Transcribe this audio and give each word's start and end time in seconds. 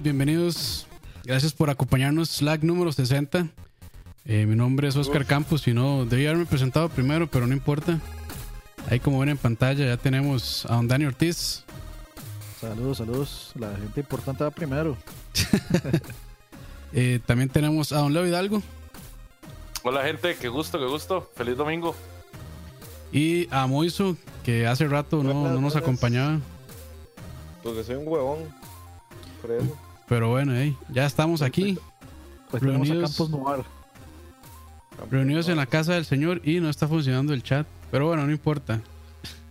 bienvenidos, 0.00 0.02
bienvenidos. 0.02 0.86
Gracias 1.24 1.52
por 1.52 1.68
acompañarnos. 1.68 2.30
Slack 2.30 2.62
número 2.62 2.92
60. 2.92 3.48
Eh, 4.24 4.46
mi 4.46 4.56
nombre 4.56 4.88
es 4.88 4.96
Oscar 4.96 5.26
Campos 5.26 5.66
y 5.68 5.74
no 5.74 6.06
debí 6.06 6.26
haberme 6.26 6.46
presentado 6.46 6.88
primero, 6.88 7.26
pero 7.26 7.46
no 7.46 7.52
importa. 7.52 8.00
Ahí 8.88 9.00
como 9.00 9.18
ven 9.18 9.30
en 9.30 9.38
pantalla 9.38 9.84
ya 9.84 9.96
tenemos 9.96 10.64
a 10.66 10.76
don 10.76 10.88
Dani 10.88 11.04
Ortiz. 11.04 11.64
Saludos, 12.60 12.98
saludos. 12.98 13.52
La 13.56 13.74
gente 13.76 14.00
importante 14.00 14.44
va 14.44 14.50
primero. 14.50 14.96
Eh, 16.94 17.20
también 17.24 17.48
tenemos 17.48 17.90
a 17.90 18.00
don 18.00 18.12
Leo 18.12 18.26
Hidalgo. 18.26 18.62
Hola 19.82 20.02
gente, 20.02 20.36
qué 20.36 20.48
gusto, 20.48 20.78
qué 20.78 20.84
gusto. 20.84 21.30
Feliz 21.34 21.56
domingo. 21.56 21.94
Y 23.10 23.48
a 23.50 23.66
Moiso, 23.66 24.14
que 24.44 24.66
hace 24.66 24.86
rato 24.86 25.22
no, 25.22 25.48
no 25.48 25.58
nos 25.58 25.74
acompañaba. 25.74 26.38
Porque 27.62 27.82
soy 27.82 27.94
un 27.94 28.06
huevón. 28.06 28.40
Por 29.40 29.52
eso. 29.52 29.76
Pero 30.08 30.30
bueno, 30.30 30.52
hey, 30.54 30.76
ya 30.90 31.06
estamos 31.06 31.42
aquí. 31.42 31.78
Pues 32.50 32.62
a 32.62 32.66
Reunidos. 32.66 33.16
Campos 33.16 33.30
Noir. 33.30 33.64
Reunidos 35.10 35.48
en 35.48 35.56
la 35.56 35.66
casa 35.66 35.94
del 35.94 36.04
señor 36.04 36.40
y 36.44 36.60
no 36.60 36.68
está 36.68 36.86
funcionando 36.86 37.32
el 37.32 37.42
chat. 37.42 37.66
Pero 37.90 38.08
bueno, 38.08 38.26
no 38.26 38.32
importa. 38.32 38.80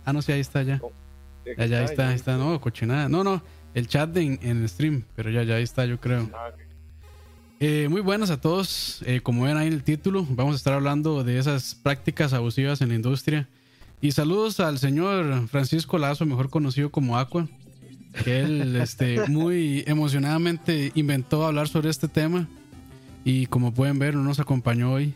Ah, 0.04 0.12
no, 0.12 0.22
sí, 0.22 0.32
ahí 0.32 0.40
está 0.40 0.62
ya. 0.62 0.80
Ya, 1.44 1.66
ya, 1.66 1.78
ahí 1.80 1.84
está, 1.84 2.08
ahí 2.08 2.14
está. 2.14 2.36
No, 2.36 2.60
cochinada. 2.60 3.08
No, 3.08 3.24
no, 3.24 3.42
el 3.74 3.88
chat 3.88 4.10
de 4.10 4.22
en, 4.22 4.38
en 4.42 4.62
el 4.62 4.68
stream. 4.68 5.04
Pero 5.16 5.30
ya, 5.30 5.42
ya 5.42 5.56
ahí 5.56 5.62
está, 5.62 5.84
yo 5.86 6.00
creo. 6.00 6.30
Ah. 6.34 6.50
Eh, 7.64 7.86
muy 7.88 8.00
buenas 8.00 8.30
a 8.30 8.40
todos. 8.40 9.02
Eh, 9.06 9.20
como 9.20 9.44
ven 9.44 9.56
ahí 9.56 9.68
en 9.68 9.72
el 9.72 9.84
título, 9.84 10.26
vamos 10.28 10.54
a 10.54 10.56
estar 10.56 10.72
hablando 10.72 11.22
de 11.22 11.38
esas 11.38 11.76
prácticas 11.76 12.32
abusivas 12.32 12.80
en 12.80 12.88
la 12.88 12.96
industria. 12.96 13.48
Y 14.00 14.10
saludos 14.10 14.58
al 14.58 14.80
señor 14.80 15.46
Francisco 15.46 15.96
Lazo, 15.96 16.26
mejor 16.26 16.50
conocido 16.50 16.90
como 16.90 17.18
Aqua, 17.18 17.46
que 18.24 18.40
él 18.40 18.76
este, 18.76 19.28
muy 19.28 19.84
emocionadamente 19.86 20.92
inventó 20.94 21.44
hablar 21.46 21.68
sobre 21.68 21.90
este 21.90 22.08
tema. 22.08 22.48
Y 23.24 23.46
como 23.46 23.72
pueden 23.72 23.98
ver, 23.98 24.14
no 24.14 24.22
nos 24.22 24.40
acompañó 24.40 24.92
hoy. 24.92 25.14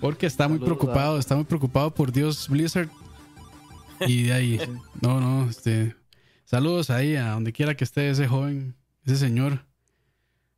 Porque 0.00 0.26
está 0.26 0.48
muy 0.48 0.58
preocupado, 0.58 1.18
está 1.18 1.34
muy 1.34 1.44
preocupado 1.44 1.92
por 1.92 2.12
Dios 2.12 2.48
Blizzard. 2.48 2.88
Y 4.06 4.24
de 4.24 4.32
ahí, 4.32 4.60
no, 5.00 5.20
no, 5.20 5.48
este. 5.48 5.94
Saludos 6.44 6.90
ahí 6.90 7.16
a 7.16 7.30
donde 7.30 7.52
quiera 7.52 7.74
que 7.74 7.84
esté 7.84 8.10
ese 8.10 8.28
joven, 8.28 8.74
ese 9.04 9.16
señor. 9.16 9.64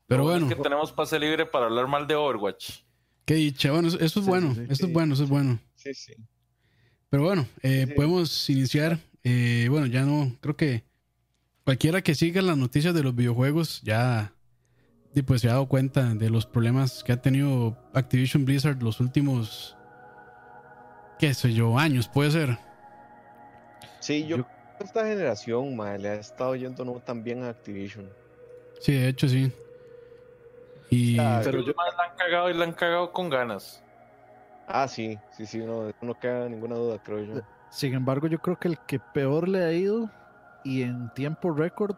Pero 0.08 0.25
bueno, 0.25 0.47
Es 0.48 0.55
que 0.55 0.62
tenemos 0.62 0.92
pase 0.92 1.19
libre 1.19 1.47
para 1.47 1.66
hablar 1.66 1.86
mal 1.86 2.06
de 2.06 2.14
Overwatch. 2.14 2.81
qué 3.25 3.34
dicha. 3.34 3.70
Bueno, 3.72 3.88
eso, 3.88 3.98
eso 3.98 4.20
es 4.20 4.25
Sí, 4.25 4.31
bueno, 4.31 4.55
sí, 4.55 4.60
sí. 4.60 4.66
eso 4.72 4.86
es 4.86 4.92
bueno, 4.92 5.14
eso 5.14 5.22
es 5.25 5.28
bueno. 5.28 5.58
Sí, 5.75 5.94
sí. 5.94 6.12
Pero 7.08 7.22
bueno, 7.22 7.47
eh, 7.62 7.84
Sí. 7.88 7.94
podemos 7.94 8.50
iniciar. 8.50 8.98
Eh, 9.28 9.66
bueno, 9.69 9.86
ya 9.86 10.02
no, 10.05 10.30
creo 10.41 10.56
que 10.56 10.84
cualquiera 11.64 12.00
que 12.00 12.14
siga 12.14 12.41
las 12.42 12.56
noticias 12.56 12.94
de 12.94 13.02
los 13.02 13.12
videojuegos 13.12 13.82
ya 13.82 14.32
pues 15.27 15.41
se 15.41 15.48
ha 15.48 15.55
dado 15.55 15.66
cuenta 15.66 16.14
de 16.14 16.30
los 16.30 16.46
problemas 16.46 17.02
que 17.02 17.10
ha 17.10 17.20
tenido 17.20 17.77
Activision 17.92 18.44
Blizzard 18.44 18.80
los 18.80 19.00
últimos, 19.00 19.77
qué 21.19 21.34
sé 21.34 21.52
yo, 21.54 21.77
años, 21.77 22.06
puede 22.06 22.30
ser. 22.30 22.56
Sí, 23.98 24.28
yo, 24.28 24.36
Yo- 24.36 24.44
creo 24.44 24.56
que 24.78 24.84
esta 24.84 25.06
generación, 25.06 25.74
madre, 25.74 25.98
le 25.98 26.08
ha 26.10 26.14
estado 26.14 26.54
yendo 26.54 26.84
no 26.84 27.00
tan 27.00 27.24
bien 27.24 27.42
a 27.42 27.48
Activision. 27.48 28.08
Sí, 28.78 28.92
de 28.92 29.08
hecho 29.08 29.28
sí. 29.28 29.50
Y 30.91 31.19
Ah, 31.19 31.41
Pero 31.42 31.62
yo- 31.62 31.74
más 31.74 31.97
la 31.97 32.04
han 32.12 32.16
cagado 32.16 32.48
y 32.50 32.54
la 32.54 32.64
han 32.64 32.72
cagado 32.74 33.10
con 33.10 33.28
ganas. 33.28 33.82
Ah, 34.69 34.86
sí, 34.86 35.19
sí, 35.36 35.47
sí, 35.47 35.58
no, 35.58 35.91
no 36.00 36.14
queda 36.16 36.48
ninguna 36.48 36.77
duda, 36.77 37.00
creo 37.02 37.24
yo. 37.24 37.55
Sin 37.70 37.95
embargo, 37.95 38.27
yo 38.27 38.39
creo 38.39 38.59
que 38.59 38.69
el 38.69 38.78
que 38.86 38.98
peor 38.98 39.48
le 39.48 39.64
ha 39.64 39.72
ido 39.72 40.11
y 40.65 40.82
en 40.82 41.12
tiempo 41.15 41.50
récord 41.53 41.97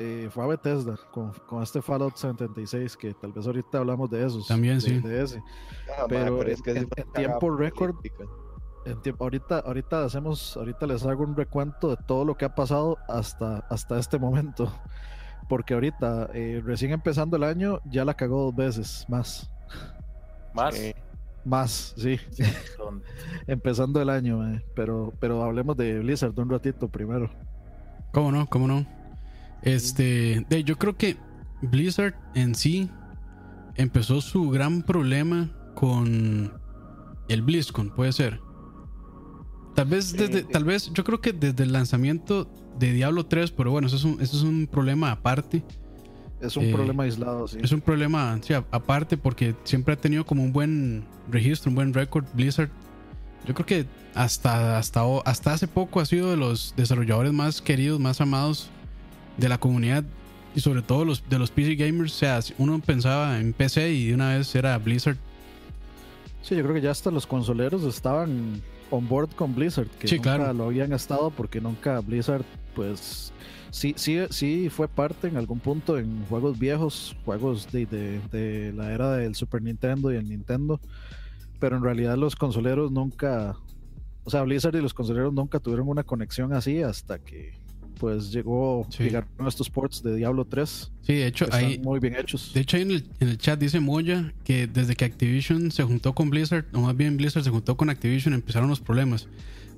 eh, 0.00 0.28
fue 0.30 0.42
a 0.44 0.46
Bethesda 0.48 0.96
con, 1.12 1.32
con 1.46 1.62
este 1.62 1.80
Fallout 1.80 2.16
76, 2.16 2.96
que 2.96 3.14
tal 3.14 3.32
vez 3.32 3.46
ahorita 3.46 3.78
hablamos 3.78 4.10
de 4.10 4.26
esos. 4.26 4.46
También, 4.48 4.74
de- 4.76 4.80
sí. 4.80 4.98
De 5.00 5.22
ese. 5.22 5.42
Ah, 5.88 6.02
madre, 6.02 6.32
pero 6.38 6.42
es 6.50 6.62
que 6.62 6.70
en- 6.72 6.88
en 6.96 7.12
tiempo 7.12 7.56
récord. 7.56 7.94
En 8.86 9.00
tiempo- 9.00 9.24
ahorita, 9.24 9.60
ahorita 9.60 10.04
hacemos, 10.04 10.56
ahorita 10.56 10.86
les 10.86 11.06
hago 11.06 11.22
un 11.22 11.36
recuento 11.36 11.90
de 11.90 11.96
todo 12.06 12.24
lo 12.24 12.36
que 12.36 12.44
ha 12.44 12.54
pasado 12.54 12.98
hasta, 13.08 13.58
hasta 13.70 13.98
este 13.98 14.18
momento. 14.18 14.70
Porque 15.48 15.74
ahorita, 15.74 16.30
eh, 16.34 16.60
recién 16.64 16.90
empezando 16.92 17.36
el 17.36 17.44
año, 17.44 17.78
ya 17.84 18.04
la 18.04 18.14
cagó 18.14 18.44
dos 18.46 18.56
veces 18.56 19.04
más. 19.08 19.50
Más. 20.54 20.74
Sí. 20.74 20.92
Más, 21.44 21.94
sí. 21.96 22.18
Empezando 23.46 24.00
el 24.00 24.08
año, 24.08 24.46
eh, 24.48 24.64
pero, 24.74 25.12
pero 25.20 25.42
hablemos 25.42 25.76
de 25.76 25.98
Blizzard 25.98 26.38
un 26.38 26.48
ratito 26.50 26.88
primero. 26.88 27.30
¿Cómo 28.12 28.32
no? 28.32 28.48
¿Cómo 28.48 28.66
no? 28.66 28.86
Este, 29.62 30.44
de, 30.48 30.64
yo 30.64 30.76
creo 30.76 30.96
que 30.96 31.16
Blizzard 31.62 32.14
en 32.34 32.54
sí 32.54 32.90
empezó 33.76 34.20
su 34.20 34.50
gran 34.50 34.82
problema 34.82 35.50
con 35.74 36.52
el 37.28 37.42
BlizzCon, 37.42 37.90
puede 37.90 38.12
ser. 38.12 38.40
Tal 39.74 39.86
vez 39.88 40.06
Sí, 40.06 40.16
desde, 40.18 40.40
sí. 40.40 40.46
tal 40.52 40.64
vez, 40.64 40.90
yo 40.92 41.02
creo 41.04 41.20
que 41.20 41.32
desde 41.32 41.64
el 41.64 41.72
lanzamiento 41.72 42.48
de 42.78 42.92
Diablo 42.92 43.26
3, 43.26 43.50
pero 43.50 43.70
bueno, 43.70 43.88
eso 43.88 43.96
es 43.96 44.04
un, 44.04 44.20
eso 44.20 44.36
es 44.36 44.42
un 44.42 44.66
problema 44.66 45.10
aparte. 45.10 45.64
Es 46.46 46.56
un 46.56 46.64
Eh, 46.64 46.72
problema 46.72 47.02
aislado, 47.04 47.48
sí. 47.48 47.58
Es 47.62 47.72
un 47.72 47.80
problema 47.80 48.38
sí, 48.42 48.52
aparte 48.54 49.16
porque 49.16 49.54
siempre 49.64 49.94
ha 49.94 49.96
tenido 49.96 50.24
como 50.26 50.42
un 50.42 50.52
buen 50.52 51.04
registro, 51.30 51.70
un 51.70 51.74
buen 51.76 51.94
récord 51.94 52.24
Blizzard. 52.34 52.68
Yo 53.46 53.54
creo 53.54 53.66
que 53.66 53.86
hasta, 54.14 54.78
hasta, 54.78 55.02
hasta 55.24 55.52
hace 55.52 55.68
poco 55.68 56.00
ha 56.00 56.06
sido 56.06 56.30
de 56.30 56.36
los 56.36 56.74
desarrolladores 56.76 57.32
más 57.32 57.60
queridos, 57.60 58.00
más 58.00 58.20
amados 58.20 58.70
de 59.36 59.48
la 59.48 59.58
comunidad 59.58 60.04
y 60.54 60.60
sobre 60.60 60.82
todo 60.82 61.04
los, 61.04 61.28
de 61.28 61.38
los 61.38 61.50
PC 61.50 61.74
gamers. 61.74 62.12
O 62.12 62.16
sea, 62.16 62.40
uno 62.58 62.78
pensaba 62.80 63.38
en 63.40 63.52
PC 63.52 63.92
y 63.92 64.06
de 64.08 64.14
una 64.14 64.36
vez 64.36 64.54
era 64.54 64.78
Blizzard. 64.78 65.16
Sí, 66.42 66.54
yo 66.56 66.62
creo 66.62 66.74
que 66.74 66.80
ya 66.80 66.90
hasta 66.90 67.10
los 67.10 67.26
consoleros 67.26 67.82
estaban 67.84 68.60
on 68.90 69.08
board 69.08 69.30
con 69.34 69.54
Blizzard, 69.54 69.88
que 69.98 70.06
Sí, 70.08 70.16
nunca 70.16 70.36
claro. 70.36 70.52
lo 70.54 70.64
habían 70.64 70.92
estado 70.92 71.30
porque 71.30 71.60
nunca 71.60 72.00
Blizzard, 72.00 72.44
pues 72.74 73.32
sí, 73.74 73.94
sí, 73.96 74.18
sí 74.30 74.68
fue 74.70 74.86
parte 74.88 75.26
en 75.28 75.36
algún 75.36 75.58
punto 75.58 75.98
en 75.98 76.24
juegos 76.26 76.58
viejos, 76.58 77.16
juegos 77.24 77.70
de, 77.72 77.86
de- 77.86 78.20
de 78.32 78.72
la 78.72 78.92
era 78.92 79.12
del 79.16 79.34
Super 79.34 79.60
Nintendo 79.62 80.12
y 80.12 80.16
el 80.16 80.28
Nintendo, 80.28 80.80
pero 81.58 81.76
en 81.76 81.82
realidad 81.82 82.16
los 82.16 82.36
consoleros 82.36 82.92
nunca, 82.92 83.56
o 84.24 84.30
sea, 84.30 84.42
Blizzard 84.42 84.76
y 84.76 84.80
los 84.82 84.94
consoleros 84.94 85.32
nunca 85.32 85.58
tuvieron 85.58 85.88
una 85.88 86.04
conexión 86.04 86.52
así 86.52 86.82
hasta 86.82 87.18
que 87.18 87.52
pues 87.98 88.32
llegó, 88.32 88.86
Sí. 88.90 89.04
llegaron 89.04 89.28
estos 89.46 89.70
ports 89.70 90.02
de 90.02 90.16
Diablo 90.16 90.44
3, 90.44 90.90
Sí, 91.02 91.14
de 91.14 91.26
hecho, 91.28 91.46
ahí, 91.52 91.78
muy 91.78 92.00
bien 92.00 92.16
hechos. 92.16 92.52
de 92.52 92.60
hecho 92.60 92.76
en 92.76 92.90
el, 92.90 93.04
en 93.20 93.28
el 93.28 93.38
chat 93.38 93.58
dice 93.58 93.78
Moya 93.80 94.32
que 94.44 94.66
desde 94.66 94.94
que 94.96 95.04
Activision 95.04 95.70
se 95.70 95.84
juntó 95.84 96.12
con 96.14 96.28
Blizzard, 96.28 96.64
o 96.74 96.80
más 96.80 96.96
bien 96.96 97.16
Blizzard 97.16 97.44
se 97.44 97.50
juntó 97.50 97.76
con 97.76 97.88
Activision, 97.90 98.34
empezaron 98.34 98.68
los 98.68 98.80
problemas. 98.80 99.28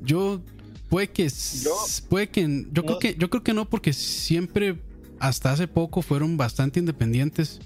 Yo 0.02 0.40
puede 0.88 1.08
que 1.10 1.28
Yo- 1.28 1.74
puede 2.08 2.28
que 2.28 2.66
yo 2.72 2.84
creo 2.84 2.98
que 2.98 3.14
yo 3.16 3.30
creo 3.30 3.42
que 3.42 3.52
no 3.54 3.68
porque 3.68 3.92
siempre 3.92 4.78
hasta 5.18 5.52
hace 5.52 5.66
poco 5.68 6.02
fueron 6.02 6.36
bastante 6.36 6.78
independientes, 6.80 7.60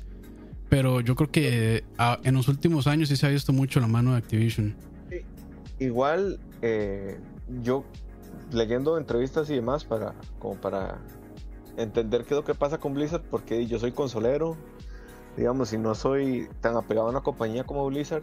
pero 0.68 1.00
yo 1.00 1.16
creo 1.16 1.30
que 1.30 1.84
en 2.22 2.34
los 2.34 2.48
últimos 2.48 2.86
años 2.86 3.08
sí 3.08 3.16
se 3.16 3.26
ha 3.26 3.30
visto 3.30 3.52
mucho 3.52 3.80
la 3.80 3.86
mano 3.88 4.12
de 4.12 4.18
Activision. 4.18 4.74
Igual, 5.78 6.38
eh, 6.62 7.18
yo 7.62 7.84
leyendo 8.52 8.98
entrevistas 8.98 9.48
y 9.50 9.54
demás 9.54 9.84
para, 9.84 10.14
como 10.38 10.54
para 10.60 10.98
entender 11.76 12.24
qué 12.24 12.34
es 12.34 12.38
lo 12.40 12.44
que 12.44 12.54
pasa 12.54 12.78
con 12.78 12.94
Blizzard, 12.94 13.22
porque 13.30 13.66
yo 13.66 13.78
soy 13.78 13.92
consolero, 13.92 14.56
digamos, 15.36 15.72
y 15.72 15.78
no 15.78 15.94
soy 15.94 16.48
tan 16.60 16.76
apegado 16.76 17.06
a 17.06 17.10
una 17.10 17.20
compañía 17.22 17.64
como 17.64 17.86
Blizzard, 17.86 18.22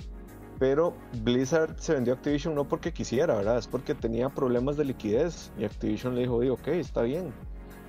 pero 0.60 0.94
Blizzard 1.24 1.78
se 1.80 1.94
vendió 1.94 2.14
a 2.14 2.16
Activision 2.18 2.56
no 2.56 2.66
porque 2.66 2.92
quisiera, 2.92 3.36
¿verdad? 3.36 3.58
Es 3.58 3.68
porque 3.68 3.94
tenía 3.94 4.30
problemas 4.30 4.78
de 4.78 4.86
liquidez 4.86 5.52
y 5.58 5.66
Activision 5.66 6.16
le 6.16 6.22
dijo, 6.22 6.36
"Oye, 6.36 6.50
ok, 6.50 6.68
está 6.70 7.02
bien. 7.02 7.34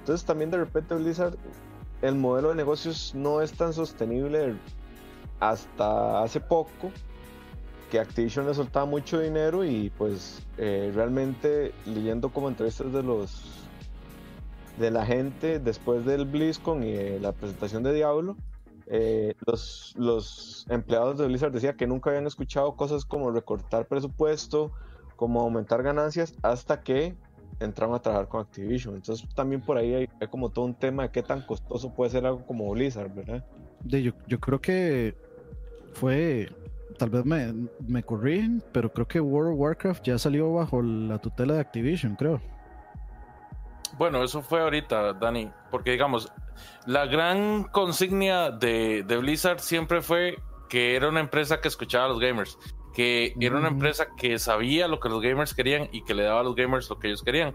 Entonces 0.01 0.25
también 0.27 0.51
de 0.51 0.59
repente 0.59 0.95
Blizzard, 0.95 1.37
el 2.03 2.15
modelo 2.15 2.51
de 2.51 2.55
negocios 2.55 3.15
no 3.15 3.41
es 3.41 3.53
tan 3.53 3.73
sostenible 3.73 4.55
hasta 5.41 6.23
hace 6.23 6.41
poco 6.41 6.93
que 7.91 7.99
Activision 7.99 8.47
le 8.47 8.55
soltaba 8.55 8.87
mucho 8.87 9.21
dinero 9.21 9.65
y 9.65 9.91
pues 9.97 10.43
eh, 10.59 10.93
realmente 10.95 11.73
leyendo 11.87 12.31
como 12.31 12.49
entrevistas 12.49 12.93
de 12.93 13.03
los 13.03 13.65
de 14.79 14.91
la 14.91 15.05
gente 15.05 15.59
después 15.59 16.05
del 16.05 16.25
BlizzCon 16.25 16.85
y 16.85 16.93
de 16.93 17.21
la 17.21 17.33
presentación 17.33 17.83
de 17.83 17.95
Diablo 17.95 18.37
eh, 18.91 19.35
los, 19.47 19.95
los 19.97 20.67
empleados 20.69 21.19
de 21.19 21.27
Blizzard 21.27 21.53
decían 21.53 21.77
que 21.77 21.87
nunca 21.87 22.11
habían 22.11 22.27
escuchado 22.27 22.75
cosas 22.77 23.05
como 23.05 23.31
recortar 23.31 23.87
presupuesto 23.87 24.73
como 25.17 25.41
aumentar 25.41 25.83
ganancias 25.83 26.35
hasta 26.43 26.83
que 26.83 27.15
entraron 27.61 27.95
a 27.95 28.01
trabajar 28.01 28.29
con 28.29 28.41
Activision 28.41 28.97
entonces 28.97 29.29
también 29.35 29.61
por 29.61 29.77
ahí 29.77 29.95
hay, 29.95 30.09
como 30.29 30.51
todo 30.51 30.65
un 30.65 30.75
tema 30.75 31.05
de 31.05 31.11
qué 31.11 31.23
tan 31.23 31.43
costoso 31.43 31.93
puede 31.93 32.11
ser 32.11 32.25
algo 32.27 32.47
como 32.47 32.71
Blizzard 32.73 33.15
¿verdad? 33.15 33.45
De, 33.85 34.03
yo, 34.03 34.13
yo 34.27 34.41
creo 34.41 34.61
que 34.61 35.15
fue, 35.99 36.49
tal 36.97 37.11
vez 37.11 37.25
me, 37.25 37.53
me 37.87 38.03
corrigen, 38.03 38.63
pero 38.73 38.93
creo 38.93 39.09
que 39.09 39.21
World 39.21 39.55
of 39.55 39.61
Warcraft 39.61 40.05
ya 40.05 40.19
salió 40.19 40.53
bajo 40.53 40.81
la 40.81 41.19
tutela 41.19 41.55
de 41.55 41.61
Activision, 41.61 42.15
creo. 42.15 42.41
Bueno, 43.97 44.23
eso 44.23 44.43
fue 44.43 44.61
ahorita, 44.61 45.15
Dani, 45.15 45.51
porque 45.71 45.93
digamos, 45.93 46.31
la 46.87 47.07
gran 47.07 47.65
consignia 47.65 48.51
de, 48.51 49.03
de 49.03 49.17
Blizzard 49.17 49.61
siempre 49.61 50.03
fue 50.03 50.39
que 50.69 50.95
era 50.95 51.09
una 51.09 51.21
empresa 51.21 51.61
que 51.61 51.69
escuchaba 51.69 52.05
a 52.05 52.09
los 52.09 52.21
gamers, 52.21 52.59
que 52.95 53.35
era 53.41 53.57
una 53.57 53.69
empresa 53.69 54.09
que 54.17 54.39
sabía 54.39 54.89
lo 54.89 55.01
que 55.01 55.09
los 55.09 55.23
gamers 55.23 55.55
querían 55.55 55.89
y 55.93 56.05
que 56.05 56.15
le 56.15 56.25
daba 56.25 56.41
a 56.41 56.43
los 56.43 56.55
gamers 56.55 56.89
lo 56.91 56.99
que 56.99 57.09
ellos 57.09 57.23
querían. 57.23 57.55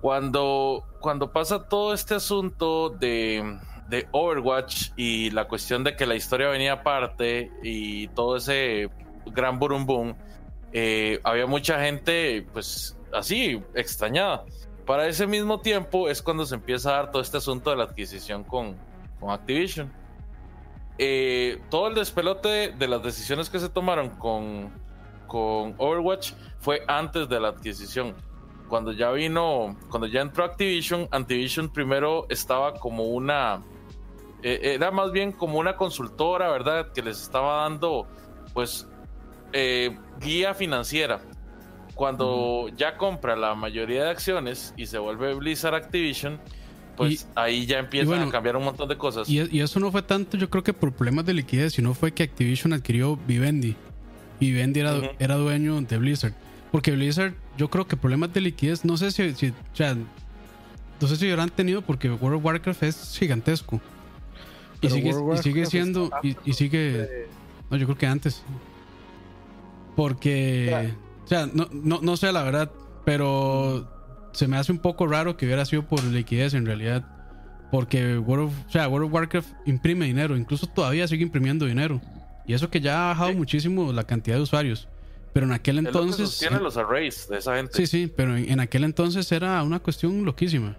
Cuando, 0.00 0.84
cuando 1.00 1.32
pasa 1.32 1.68
todo 1.68 1.94
este 1.94 2.14
asunto 2.14 2.90
de, 2.90 3.58
de 3.88 4.06
Overwatch 4.12 4.90
y 4.96 5.30
la 5.30 5.46
cuestión 5.48 5.84
de 5.84 5.96
que 5.96 6.04
la 6.04 6.14
historia 6.14 6.48
venía 6.48 6.74
aparte 6.74 7.50
y 7.62 8.08
todo 8.08 8.36
ese 8.36 8.90
gran 9.26 9.58
boom 9.58 9.86
boom, 9.86 10.16
eh, 10.72 11.20
había 11.22 11.46
mucha 11.46 11.80
gente, 11.80 12.46
pues 12.52 12.98
así, 13.12 13.62
extrañada. 13.74 14.44
Para 14.86 15.06
ese 15.06 15.26
mismo 15.26 15.60
tiempo 15.60 16.08
es 16.08 16.20
cuando 16.20 16.44
se 16.44 16.56
empieza 16.56 16.90
a 16.90 16.92
dar 16.96 17.10
todo 17.10 17.22
este 17.22 17.38
asunto 17.38 17.70
de 17.70 17.76
la 17.76 17.84
adquisición 17.84 18.44
con, 18.44 18.76
con 19.18 19.30
Activision. 19.30 19.90
Eh, 20.98 21.60
todo 21.70 21.88
el 21.88 21.94
despelote 21.94 22.72
de 22.72 22.88
las 22.88 23.02
decisiones 23.02 23.48
que 23.48 23.58
se 23.58 23.68
tomaron 23.68 24.10
con, 24.10 24.70
con 25.26 25.74
Overwatch 25.78 26.32
fue 26.58 26.82
antes 26.86 27.28
de 27.28 27.40
la 27.40 27.48
adquisición. 27.48 28.14
Cuando 28.68 28.92
ya 28.92 29.10
vino, 29.10 29.76
cuando 29.90 30.06
ya 30.06 30.20
entró 30.20 30.44
Activision, 30.44 31.08
Activision 31.10 31.70
primero 31.72 32.26
estaba 32.28 32.74
como 32.74 33.04
una, 33.04 33.62
eh, 34.42 34.74
era 34.74 34.90
más 34.90 35.12
bien 35.12 35.32
como 35.32 35.58
una 35.58 35.76
consultora, 35.76 36.50
¿verdad? 36.50 36.92
Que 36.92 37.02
les 37.02 37.22
estaba 37.22 37.62
dando, 37.62 38.06
pues, 38.52 38.86
eh, 39.52 39.98
guía 40.20 40.54
financiera. 40.54 41.20
Cuando 41.94 42.68
ya 42.76 42.96
compra 42.96 43.36
la 43.36 43.54
mayoría 43.54 44.04
de 44.04 44.10
acciones 44.10 44.74
y 44.76 44.86
se 44.86 44.98
vuelve 44.98 45.34
Blizzard 45.34 45.74
Activision, 45.74 46.40
pues 46.96 47.28
ahí 47.34 47.66
ya 47.66 47.78
empiezan 47.78 48.28
a 48.28 48.30
cambiar 48.30 48.56
un 48.56 48.64
montón 48.64 48.88
de 48.88 48.96
cosas. 48.96 49.28
Y, 49.28 49.60
eso 49.60 49.80
no 49.80 49.90
fue 49.90 50.02
tanto, 50.02 50.36
yo 50.36 50.50
creo 50.50 50.64
que 50.64 50.72
por 50.72 50.92
problemas 50.92 51.24
de 51.26 51.34
liquidez, 51.34 51.74
sino 51.74 51.94
fue 51.94 52.12
que 52.12 52.22
Activision 52.22 52.72
adquirió 52.72 53.16
Vivendi. 53.26 53.76
Y 54.40 54.50
Vivendi 54.50 54.80
era, 54.80 55.12
era 55.18 55.36
dueño 55.36 55.80
de 55.80 55.98
Blizzard. 55.98 56.34
Porque 56.72 56.90
Blizzard, 56.90 57.34
yo 57.56 57.70
creo 57.70 57.86
que 57.86 57.96
problemas 57.96 58.32
de 58.32 58.40
liquidez, 58.40 58.84
no 58.84 58.96
sé 58.96 59.12
si, 59.12 59.32
si 59.34 59.50
o 59.50 59.76
sea, 59.76 59.96
no 61.00 61.08
sé 61.08 61.16
si 61.16 61.30
habrán 61.30 61.50
tenido 61.50 61.82
porque 61.82 62.10
World 62.10 62.38
of 62.38 62.44
Warcraft 62.44 62.82
es 62.82 63.16
gigantesco. 63.18 63.80
Y 64.80 64.90
sigue, 64.90 65.10
y 65.10 65.38
sigue, 65.38 65.66
siendo, 65.66 66.10
y, 66.22 66.52
sigue, 66.52 67.28
no, 67.70 67.76
yo 67.76 67.86
creo 67.86 67.96
que 67.96 68.06
antes. 68.06 68.42
Porque, 69.96 70.92
sea, 71.36 71.48
no, 71.52 71.68
no, 71.72 72.00
no 72.02 72.16
sé 72.16 72.32
la 72.32 72.42
verdad, 72.42 72.70
pero 73.04 73.88
se 74.32 74.48
me 74.48 74.56
hace 74.56 74.72
un 74.72 74.78
poco 74.78 75.06
raro 75.06 75.36
que 75.36 75.46
hubiera 75.46 75.64
sido 75.64 75.86
por 75.86 76.02
liquidez 76.04 76.54
en 76.54 76.66
realidad. 76.66 77.04
Porque 77.70 78.18
World 78.18 78.46
of, 78.46 78.52
o 78.68 78.70
sea, 78.70 78.88
World 78.88 79.06
of 79.06 79.12
Warcraft 79.12 79.48
imprime 79.66 80.06
dinero, 80.06 80.36
incluso 80.36 80.66
todavía 80.66 81.08
sigue 81.08 81.22
imprimiendo 81.22 81.66
dinero. 81.66 82.00
Y 82.46 82.54
eso 82.54 82.70
que 82.70 82.80
ya 82.80 83.04
ha 83.04 83.08
bajado 83.08 83.32
muchísimo 83.32 83.92
la 83.92 84.04
cantidad 84.04 84.36
de 84.36 84.42
usuarios. 84.42 84.88
Pero 85.32 85.46
en 85.46 85.52
aquel 85.52 85.78
entonces. 85.78 86.38
Tiene 86.38 86.60
los 86.60 86.76
arrays 86.76 87.28
de 87.28 87.38
esa 87.38 87.56
gente. 87.56 87.72
Sí, 87.74 87.86
sí, 87.86 88.12
pero 88.14 88.36
en, 88.36 88.60
aquel 88.60 88.84
entonces 88.84 89.30
era 89.32 89.62
una 89.62 89.80
cuestión 89.80 90.24
loquísima. 90.24 90.76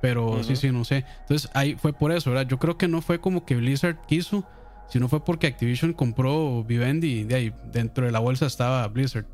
Pero 0.00 0.42
sí, 0.44 0.54
sí, 0.54 0.70
no 0.70 0.84
sé. 0.84 1.04
Entonces 1.22 1.50
ahí 1.54 1.74
fue 1.74 1.92
por 1.92 2.12
eso, 2.12 2.30
¿verdad? 2.30 2.46
Yo 2.46 2.58
creo 2.58 2.76
que 2.78 2.86
no 2.86 3.02
fue 3.02 3.20
como 3.20 3.44
que 3.44 3.56
Blizzard 3.56 3.96
quiso, 4.06 4.46
sino 4.88 5.08
fue 5.08 5.24
porque 5.24 5.48
Activision 5.48 5.94
compró 5.94 6.62
Vivendi 6.62 7.20
y 7.20 7.24
de 7.24 7.34
ahí 7.34 7.54
dentro 7.72 8.06
de 8.06 8.12
la 8.12 8.20
bolsa 8.20 8.46
estaba 8.46 8.86
Blizzard. 8.86 9.26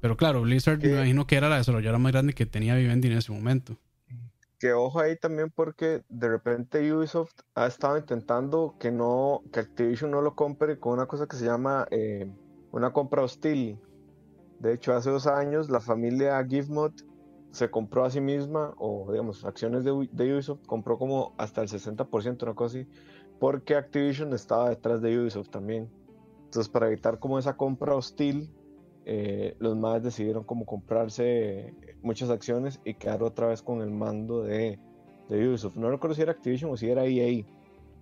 Pero 0.00 0.16
claro, 0.16 0.42
Blizzard 0.42 0.78
me 0.80 0.92
imagino 0.92 1.26
que 1.26 1.36
era 1.36 1.48
la 1.48 1.58
desarrolladora 1.58 1.98
más 1.98 2.12
grande 2.12 2.32
que 2.32 2.46
tenía 2.46 2.74
Vivendi 2.74 3.08
en 3.08 3.18
ese 3.18 3.32
momento. 3.32 3.76
Que 4.58 4.72
ojo 4.72 5.00
ahí 5.00 5.16
también 5.16 5.50
porque 5.54 6.02
de 6.08 6.28
repente 6.28 6.92
Ubisoft 6.92 7.34
ha 7.54 7.66
estado 7.66 7.98
intentando 7.98 8.74
que 8.78 8.90
no, 8.90 9.42
que 9.52 9.60
Activision 9.60 10.10
no 10.10 10.22
lo 10.22 10.34
compre 10.34 10.78
con 10.78 10.94
una 10.94 11.06
cosa 11.06 11.26
que 11.26 11.36
se 11.36 11.44
llama 11.44 11.86
eh, 11.90 12.30
una 12.72 12.92
compra 12.92 13.22
hostil. 13.22 13.78
De 14.60 14.72
hecho, 14.72 14.94
hace 14.94 15.10
dos 15.10 15.26
años 15.26 15.68
la 15.68 15.80
familia 15.80 16.42
Gizmod 16.48 16.92
se 17.50 17.70
compró 17.70 18.04
a 18.04 18.10
sí 18.10 18.20
misma, 18.20 18.74
o 18.78 19.10
digamos, 19.10 19.44
acciones 19.44 19.84
de, 19.84 20.08
de 20.12 20.34
Ubisoft, 20.34 20.66
compró 20.66 20.98
como 20.98 21.34
hasta 21.38 21.62
el 21.62 21.68
60%, 21.68 22.42
una 22.42 22.54
cosa 22.54 22.78
así, 22.78 22.88
porque 23.38 23.76
Activision 23.76 24.32
estaba 24.32 24.70
detrás 24.70 25.00
de 25.02 25.18
Ubisoft 25.18 25.48
también. 25.48 25.90
Entonces, 26.44 26.68
para 26.70 26.86
evitar 26.86 27.18
como 27.18 27.38
esa 27.38 27.56
compra 27.56 27.94
hostil, 27.94 28.50
eh, 29.08 29.54
los 29.60 29.76
más 29.76 30.02
decidieron 30.02 30.42
como 30.42 30.66
comprarse 30.66 31.72
muchas 32.02 32.28
acciones 32.28 32.80
y 32.84 32.94
quedar 32.94 33.22
otra 33.22 33.46
vez 33.46 33.62
con 33.62 33.80
el 33.80 33.92
mando 33.92 34.42
de, 34.42 34.80
de, 35.28 35.48
Ubisoft. 35.48 35.76
No 35.76 35.88
recuerdo 35.88 36.16
si 36.16 36.22
era 36.22 36.32
Activision 36.32 36.72
o 36.72 36.76
si 36.76 36.90
era 36.90 37.06
EA, 37.06 37.44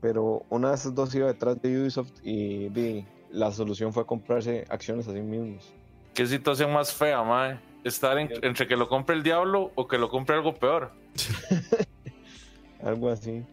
pero 0.01 0.47
una 0.49 0.71
de 0.71 0.77
esas 0.77 0.95
dos 0.95 1.15
iba 1.15 1.27
detrás 1.27 1.61
de 1.61 1.79
Ubisoft 1.79 2.12
y, 2.25 3.05
la 3.31 3.51
solución 3.51 3.93
fue 3.93 4.06
comprarse 4.06 4.65
acciones 4.71 5.09
a 5.09 5.12
sí 5.12 5.21
mismos. 5.21 5.75
Qué 6.15 6.25
situación 6.25 6.73
más 6.73 6.93
fea, 6.95 7.23
mae. 7.23 7.59
Estar 7.83 8.17
entre 8.17 8.69
que 8.69 8.77
lo 8.77 8.89
compre 8.89 9.17
el 9.17 9.25
diablo 9.25 9.73
o 9.75 9.89
que 9.89 9.99
lo 9.99 10.09
compre 10.09 10.37
algo 10.37 10.55
peor. 10.55 10.93
algo 12.83 13.11
así. 13.11 13.45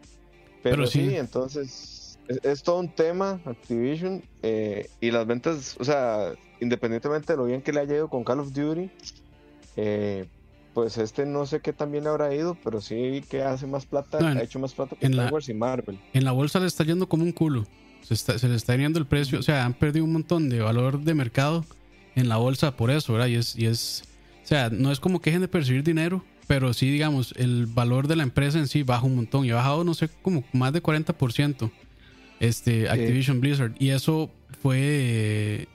Pero, 0.62 0.86
sí, 0.86 1.16
entonces 1.16 2.16
es, 2.42 2.62
todo 2.62 2.78
un 2.78 2.88
tema, 2.88 3.40
Activision, 3.44 4.22
eh, 4.42 4.88
y 5.00 5.10
las 5.10 5.26
ventas, 5.26 5.76
o 5.80 5.84
sea, 5.84 6.32
independientemente 6.62 7.32
de 7.32 7.36
lo 7.36 7.44
bien 7.44 7.60
que 7.60 7.72
le 7.72 7.80
haya 7.80 7.94
ido 7.94 8.08
con 8.08 8.24
Call 8.24 8.40
of 8.40 8.52
Duty, 8.52 8.90
eh, 9.76 10.26
pues 10.74 10.96
este 10.96 11.26
no 11.26 11.44
sé 11.44 11.60
qué 11.60 11.72
también 11.72 12.06
habrá 12.06 12.34
ido, 12.34 12.56
pero 12.62 12.80
sí 12.80 13.22
que 13.28 13.42
hace 13.42 13.66
más 13.66 13.84
plata, 13.84 14.18
ha 14.18 14.42
hecho 14.42 14.58
más 14.58 14.72
plata 14.72 14.96
que 14.96 15.06
Star 15.06 15.32
Wars 15.32 15.48
y 15.48 15.54
Marvel. 15.54 15.98
En 16.12 16.24
la 16.24 16.32
bolsa 16.32 16.60
le 16.60 16.66
está 16.66 16.84
yendo 16.84 17.08
como 17.08 17.24
un 17.24 17.32
culo. 17.32 17.66
Se, 18.02 18.48
le 18.48 18.56
está 18.56 18.76
yendo 18.76 18.98
el 18.98 19.06
precio, 19.06 19.38
o 19.38 19.42
sea, 19.42 19.64
han 19.64 19.74
perdido 19.74 20.04
un 20.04 20.12
montón 20.12 20.48
de 20.48 20.60
valor 20.60 21.00
de 21.00 21.14
mercado 21.14 21.64
en 22.14 22.28
la 22.28 22.36
bolsa 22.36 22.76
por 22.76 22.90
eso, 22.90 23.12
¿verdad? 23.12 23.28
Y 23.28 23.36
es, 23.36 23.56
y 23.56 23.66
es, 23.66 24.02
o 24.42 24.46
sea, 24.46 24.70
no 24.70 24.90
es 24.90 24.98
como 24.98 25.20
que 25.20 25.30
dejen 25.30 25.42
de 25.42 25.48
percibir 25.48 25.84
dinero, 25.84 26.24
pero 26.48 26.74
sí, 26.74 26.90
digamos, 26.90 27.32
el 27.36 27.66
valor 27.66 28.08
de 28.08 28.16
la 28.16 28.24
empresa 28.24 28.58
en 28.58 28.66
sí 28.66 28.82
baja 28.82 29.06
un 29.06 29.16
montón 29.16 29.44
y 29.44 29.50
ha 29.50 29.56
bajado, 29.56 29.84
no 29.84 29.94
sé, 29.94 30.08
como 30.22 30.42
más 30.52 30.72
de 30.72 30.82
40%. 30.82 31.70
Este, 32.40 32.88
Activision 32.88 33.40
Blizzard. 33.40 33.72
Y 33.78 33.90
eso 33.90 34.28
fue 34.60 35.68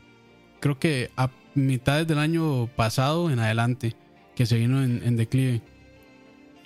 creo 0.59 0.79
que 0.79 1.11
a 1.17 1.29
mitades 1.55 2.07
del 2.07 2.19
año 2.19 2.67
pasado 2.75 3.29
en 3.31 3.39
adelante, 3.39 3.95
que 4.35 4.45
se 4.45 4.57
vino 4.57 4.83
en, 4.83 5.17
declive. 5.17 5.61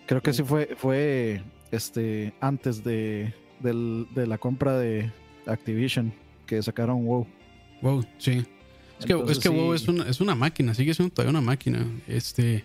Creo 0.05 0.21
que 0.21 0.33
sí 0.33 0.43
fue, 0.43 0.75
fue 0.77 1.41
este, 1.71 2.33
antes 2.41 2.83
de, 2.83 3.33
de 3.62 4.27
la 4.27 4.38
compra 4.38 4.77
de 4.77 5.12
Activision, 5.45 6.13
que 6.45 6.62
sacaron 6.62 7.05
WoW. 7.05 7.27
WoW, 7.81 8.05
sí. 8.17 8.43
Es 9.00 9.05
que, 9.05 9.13
es 9.29 9.39
que 9.39 9.50
WoW 9.50 9.74
es 9.74 9.88
una, 9.88 10.07
es 10.07 10.21
una 10.21 10.36
máquina, 10.36 10.74
sigue 10.74 10.93
siendo 10.93 11.13
todavía 11.13 11.31
una 11.31 11.41
máquina. 11.41 11.88
Este. 12.07 12.63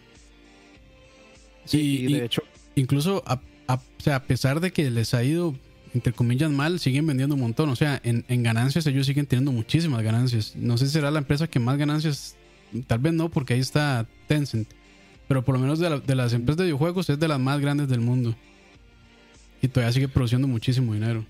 Sí, 1.64 2.06
y, 2.06 2.12
de 2.12 2.24
hecho. 2.24 2.42
Incluso 2.74 3.22
a, 3.26 3.40
a, 3.68 3.80
a 4.12 4.22
pesar 4.24 4.60
de 4.60 4.72
que 4.72 4.90
les 4.90 5.14
ha 5.14 5.22
ido 5.24 5.54
entre 5.96 6.12
comillas, 6.12 6.50
mal, 6.50 6.78
siguen 6.78 7.06
vendiendo 7.06 7.34
un 7.34 7.40
montón. 7.40 7.70
O 7.70 7.76
sea, 7.76 8.00
en, 8.04 8.42
ganancias 8.42 8.86
ellos 8.86 9.06
siguen 9.06 9.24
teniendo 9.24 9.50
muchísimas 9.50 10.02
ganancias. 10.02 10.54
No 10.54 10.76
sé 10.76 10.86
si 10.86 10.92
será 10.92 11.10
la 11.10 11.20
empresa 11.20 11.46
que 11.46 11.58
más 11.58 11.78
ganancias, 11.78 12.36
tal 12.86 12.98
vez 12.98 13.14
no, 13.14 13.30
porque 13.30 13.54
ahí 13.54 13.60
está 13.60 14.06
Tencent. 14.26 14.68
Pero 15.26 15.42
por 15.42 15.54
lo 15.54 15.60
menos 15.60 15.78
de, 15.78 16.14
las 16.14 16.32
empresas 16.34 16.58
de 16.58 16.64
videojuegos 16.64 17.08
es 17.08 17.18
de 17.18 17.28
las 17.28 17.40
más 17.40 17.60
grandes 17.60 17.88
del 17.88 18.00
mundo. 18.00 18.36
Y 19.62 19.68
todavía 19.68 19.92
sigue 19.92 20.06
produciendo 20.06 20.46
muchísimo 20.46 20.92
dinero. 20.92 21.24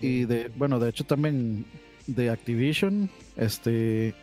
Y 0.00 0.26
de, 0.26 0.48
bueno, 0.54 0.78
de 0.78 0.88
hecho 0.88 1.02
también 1.02 1.64
de 2.06 2.30
Activision, 2.30 3.10
este, 3.36 4.14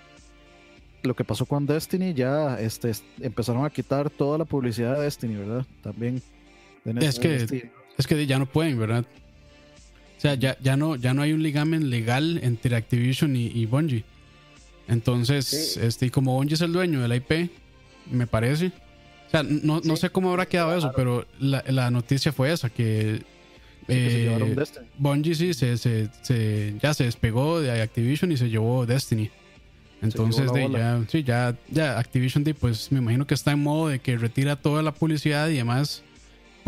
lo 1.03 1.15
que 1.17 1.25
pasó 1.25 1.45
con 1.45 1.65
Destiny, 1.65 2.13
ya 2.13 2.57
este, 2.61 2.91
empezaron 3.19 3.65
a 3.65 3.69
quitar 3.69 4.09
toda 4.09 4.37
la 4.37 4.45
publicidad 4.45 4.95
de 4.95 5.03
Destiny, 5.03 5.35
¿verdad? 5.35 5.65
También. 5.83 6.21
Es 6.85 7.19
que, 7.19 7.69
es 7.97 8.07
que 8.07 8.25
ya 8.25 8.39
no 8.39 8.45
pueden, 8.45 8.79
¿verdad? 8.79 9.05
O 10.19 10.21
sea, 10.21 10.35
ya, 10.35 10.57
ya, 10.59 10.75
no, 10.75 10.97
ya 10.97 11.13
no 11.13 11.21
hay 11.21 11.31
un 11.31 11.41
ligamen 11.41 11.89
legal 11.89 12.41
entre 12.43 12.75
Activision 12.75 13.37
y, 13.37 13.65
Bungie. 13.65 14.03
Entonces, 14.89 15.77
este, 15.77 16.11
como 16.11 16.33
Bungie 16.35 16.55
es 16.55 16.61
el 16.61 16.73
dueño 16.73 16.99
de 16.99 17.07
la 17.07 17.15
IP, 17.15 17.49
me 18.11 18.27
parece. 18.27 18.73
O 19.27 19.29
sea, 19.31 19.43
no, 19.43 19.79
no 19.81 19.95
sé 19.95 20.09
cómo 20.09 20.31
habrá 20.31 20.45
quedado 20.45 20.77
eso, 20.77 20.91
pero 20.93 21.25
la, 21.39 21.63
la, 21.69 21.89
noticia 21.89 22.33
fue 22.33 22.51
esa, 22.51 22.69
que, 22.69 23.21
eh, 23.87 24.55
Bungie 24.97 25.35
sí 25.35 25.53
se, 25.53 25.77
se, 25.77 26.09
se, 26.21 26.75
ya 26.83 26.93
se 26.93 27.05
despegó 27.05 27.61
de 27.61 27.81
Activision 27.81 28.29
y 28.33 28.35
se 28.35 28.49
llevó 28.49 28.85
Destiny. 28.85 29.31
Entonces, 30.01 30.51
de, 30.51 30.69
ya, 30.69 31.01
sí, 31.07 31.23
ya, 31.23 31.55
ya 31.69 31.97
Activision, 31.97 32.43
pues 32.59 32.91
me 32.91 32.99
imagino 32.99 33.25
que 33.25 33.35
está 33.35 33.53
en 33.53 33.59
modo 33.59 33.87
de 33.87 33.99
que 33.99 34.17
retira 34.17 34.57
toda 34.57 34.83
la 34.83 34.93
publicidad 34.93 35.47
y 35.47 35.55
demás 35.55 36.03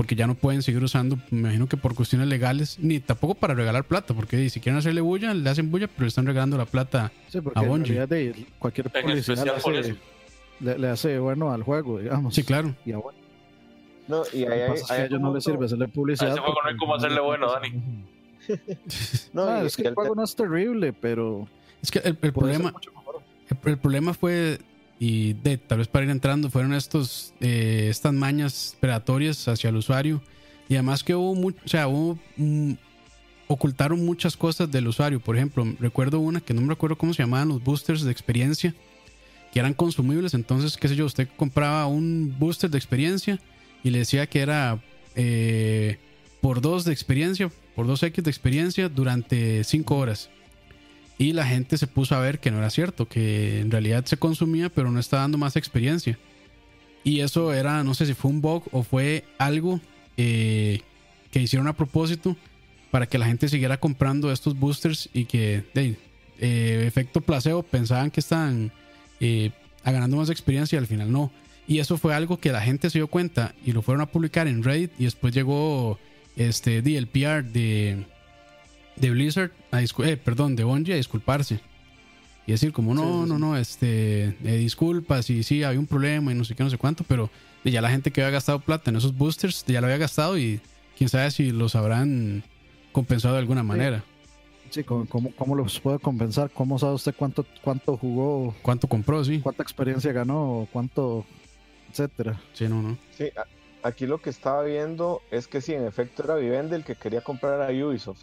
porque 0.02 0.16
ya 0.16 0.26
no 0.26 0.34
pueden 0.34 0.64
seguir 0.64 0.84
usando, 0.84 1.20
me 1.30 1.42
imagino 1.42 1.68
que 1.68 1.78
por 1.78 1.94
cuestiones 1.94 2.28
legales, 2.28 2.80
ni 2.80 3.00
tampoco 3.00 3.36
para 3.36 3.54
regalar 3.54 3.84
plata, 3.84 4.16
porque 4.16 4.50
si 4.50 4.60
quieren 4.60 4.80
hacerle 4.80 5.00
bulla, 5.00 5.32
le 5.32 5.48
hacen 5.48 5.70
bulla, 5.70 5.86
pero 5.86 6.02
le 6.02 6.08
están 6.08 6.26
regalando 6.26 6.58
la 6.58 6.66
plata 6.66 7.12
a 7.54 7.62
Bungie. 7.62 8.08
De 8.08 8.48
cualquier 8.58 8.90
publicidad 8.90 9.46
le, 10.60 10.80
le 10.80 10.88
hace 10.90 11.20
bueno 11.20 11.52
al 11.52 11.62
juego, 11.62 12.00
digamos. 12.00 12.34
Sí, 12.34 12.44
claro. 12.44 12.74
Y 12.84 12.94
a 12.94 12.98
bueno, 12.98 13.20
No, 14.08 14.24
y 14.34 14.44
ahí 14.46 14.62
que 14.72 14.82
hay 14.90 15.02
a 15.02 15.06
ellos 15.06 15.22
no 15.22 15.36
les 15.36 15.44
sirve 15.44 15.68
hacerle 15.68 15.88
publicidad. 15.88 16.32
A 16.32 16.34
ese 16.34 16.42
juego 16.42 16.58
no 16.64 16.70
hay 16.70 16.74
porque 16.74 16.78
cómo 16.78 16.96
hacerle 16.96 17.22
bueno, 17.22 17.52
Dani. 17.52 17.70
No, 19.34 19.44
Ah, 19.44 19.62
es 19.64 19.78
que 19.78 19.84
el 19.84 19.94
juego 19.94 20.16
no 20.16 20.24
es 20.24 20.36
terrible, 20.36 20.94
pero 20.94 21.48
Es 21.80 21.92
que 21.92 22.00
el, 22.00 22.16
problema, 22.16 22.74
el 23.66 23.78
problema 23.78 24.16
fue, 24.16 24.58
y 25.04 25.34
de, 25.34 25.58
tal 25.58 25.80
vez 25.80 25.88
para 25.88 26.06
ir 26.06 26.12
entrando, 26.12 26.52
fueron 26.52 26.76
estos, 26.76 27.34
eh, 27.40 27.88
estas 27.90 28.14
mañas 28.14 28.78
predatorias 28.80 29.48
hacia 29.48 29.72
el 29.72 29.78
usuario. 29.78 30.22
Y 30.70 30.76
además 30.76 31.04
que 31.04 31.16
hubo, 31.16 31.34
mucho, 31.34 31.58
o 31.66 31.68
sea, 31.68 31.88
hubo, 31.88 32.20
mm, 32.38 32.74
ocultaron 33.48 34.06
muchas 34.06 34.38
cosas 34.38 34.72
del 34.72 34.88
usuario. 34.88 35.20
Por 35.20 35.36
ejemplo, 35.36 35.66
recuerdo 35.80 36.20
una 36.20 36.40
que 36.40 36.54
no 36.54 36.62
me 36.62 36.68
recuerdo 36.68 37.00
cómo 37.00 37.16
se 37.16 37.24
llamaban 37.24 37.48
los 37.48 37.64
boosters 37.64 38.04
de 38.04 38.12
experiencia, 38.12 38.76
que 39.52 39.60
eran 39.60 39.74
consumibles. 39.74 40.36
Entonces, 40.36 40.78
qué 40.78 40.88
sé 40.88 40.96
yo, 40.96 41.08
usted 41.08 41.28
compraba 41.36 41.88
un 41.88 42.36
booster 42.38 42.70
de 42.70 42.78
experiencia 42.78 43.40
y 43.84 43.90
le 43.90 43.98
decía 43.98 44.28
que 44.28 44.42
era 44.42 44.84
eh, 45.16 45.98
por 46.42 46.62
dos 46.62 46.86
de 46.86 46.94
experiencia, 46.94 47.52
por 47.76 47.88
dos 47.88 48.04
X 48.04 48.24
de 48.24 48.30
experiencia 48.30 48.88
durante 48.88 49.64
cinco 49.64 49.98
horas. 49.98 50.30
Y 51.22 51.34
la 51.34 51.46
gente 51.46 51.78
se 51.78 51.86
puso 51.86 52.16
a 52.16 52.20
ver 52.20 52.40
que 52.40 52.50
no 52.50 52.58
era 52.58 52.72
cierto, 52.72 53.08
que 53.08 53.60
en 53.60 53.70
realidad 53.70 54.04
se 54.06 54.18
consumía, 54.18 54.70
pero 54.70 54.92
no 54.92 55.00
está 55.00 55.18
dando 55.18 55.38
más 55.38 55.56
experiencia. 55.56 56.18
Y 57.04 57.20
eso 57.20 57.54
era, 57.54 57.84
no 57.84 57.94
sé 57.94 58.08
si 58.08 58.16
fue 58.16 58.32
un 58.32 58.42
bug 58.42 58.64
o 58.72 58.82
fue 58.82 59.24
algo 59.38 59.80
eh, 60.18 60.82
que 61.30 61.40
hicieron 61.40 61.68
a 61.68 61.78
propósito 61.78 62.36
para 62.90 63.06
que 63.06 63.20
la 63.20 63.28
gente 63.28 63.50
siguiera 63.50 63.80
comprando 63.80 64.32
estos 64.32 64.58
boosters 64.58 65.12
y 65.14 65.26
que, 65.26 65.64
de, 65.76 65.96
eh, 66.40 66.86
efecto 66.88 67.22
placebo, 67.22 67.62
pensaban 67.62 68.10
que 68.10 68.20
estaban 68.20 68.72
eh, 69.20 69.52
ganando 69.86 70.18
más 70.18 70.32
experiencia 70.32 70.78
y 70.78 70.80
al 70.80 70.88
final 70.88 71.12
no. 71.12 71.32
Y 71.68 71.78
eso 71.78 72.00
fue 72.00 72.16
algo 72.16 72.40
que 72.40 72.52
la 72.52 72.62
gente 72.62 72.90
se 72.90 72.98
dio 72.98 73.06
cuenta 73.06 73.54
y 73.64 73.74
lo 73.74 73.84
fueron 73.84 74.02
a 74.02 74.08
publicar 74.08 74.48
en 74.48 74.64
Reddit 74.64 74.92
y 74.98 75.04
después 75.04 75.36
llegó 75.36 76.00
este, 76.36 76.80
el 76.80 77.06
PR 77.06 77.44
de, 77.44 78.08
de 78.96 79.10
Blizzard, 79.12 79.52
a 79.72 79.82
discu- 79.82 80.06
eh, 80.06 80.18
perdón, 80.18 80.56
de 80.56 80.64
Bungie 80.64 80.94
a 80.94 80.98
disculparse. 80.98 81.60
Y 82.48 82.52
decir 82.54 82.72
como, 82.74 82.94
no, 82.94 83.02
Sí, 83.02 83.08
sí, 83.08 83.30
no, 83.30 83.36
sí. 83.36 83.42
no, 83.42 83.58
este, 83.58 84.24
eh, 84.44 84.58
disculpas 84.58 85.30
y 85.30 85.44
sí, 85.44 85.64
había 85.64 85.80
un 85.80 85.88
problema 85.88 86.32
y 86.32 86.36
no 86.36 86.44
sé 86.44 86.56
qué, 86.56 86.64
no 86.64 86.70
sé 86.70 86.78
cuánto, 86.78 87.04
pero 87.04 87.30
ya 87.64 87.82
la 87.82 87.90
gente 87.92 88.12
que 88.12 88.22
había 88.22 88.32
gastado 88.32 88.60
plata 88.60 88.90
en 88.90 88.96
esos 88.98 89.16
boosters, 89.16 89.64
ya 89.66 89.80
lo 89.80 89.88
había 89.88 89.98
gastado 90.00 90.38
y 90.38 90.60
quién 90.98 91.10
sabe 91.10 91.30
si 91.32 91.52
los 91.52 91.76
habrán 91.76 92.44
compensado 92.92 93.36
de 93.36 93.40
alguna 93.42 93.64
manera. 93.64 94.04
Sí, 94.72 94.84
¿cómo, 94.84 95.06
cómo, 95.06 95.32
cómo 95.36 95.56
los 95.56 95.80
puede 95.80 96.00
compensar? 96.00 96.50
¿Cómo 96.50 96.80
sabe 96.80 96.94
usted 96.94 97.14
cuánto, 97.16 97.46
cuánto 97.62 97.96
jugó, 97.98 98.56
¿Cuánto 98.62 98.88
compró? 98.88 99.24
Sí, 99.24 99.40
cuánta 99.40 99.62
experiencia 99.64 100.12
ganó, 100.12 100.68
cuánto, 100.72 101.26
etcétera? 101.92 102.40
sí, 102.54 102.68
no, 102.68 102.82
no. 102.82 102.98
Sí, 103.18 103.30
aquí 103.84 104.08
lo 104.08 104.20
que 104.22 104.30
estaba 104.32 104.64
viendo 104.64 105.22
es 105.30 105.48
que 105.48 105.62
sí, 105.62 105.74
en 105.74 105.86
efecto 105.86 106.24
era 106.24 106.36
Vivendi 106.36 106.76
el 106.76 106.84
que 106.86 106.96
quería 106.96 107.22
comprar 107.22 107.62
a 107.62 107.68
Ubisoft, 107.72 108.22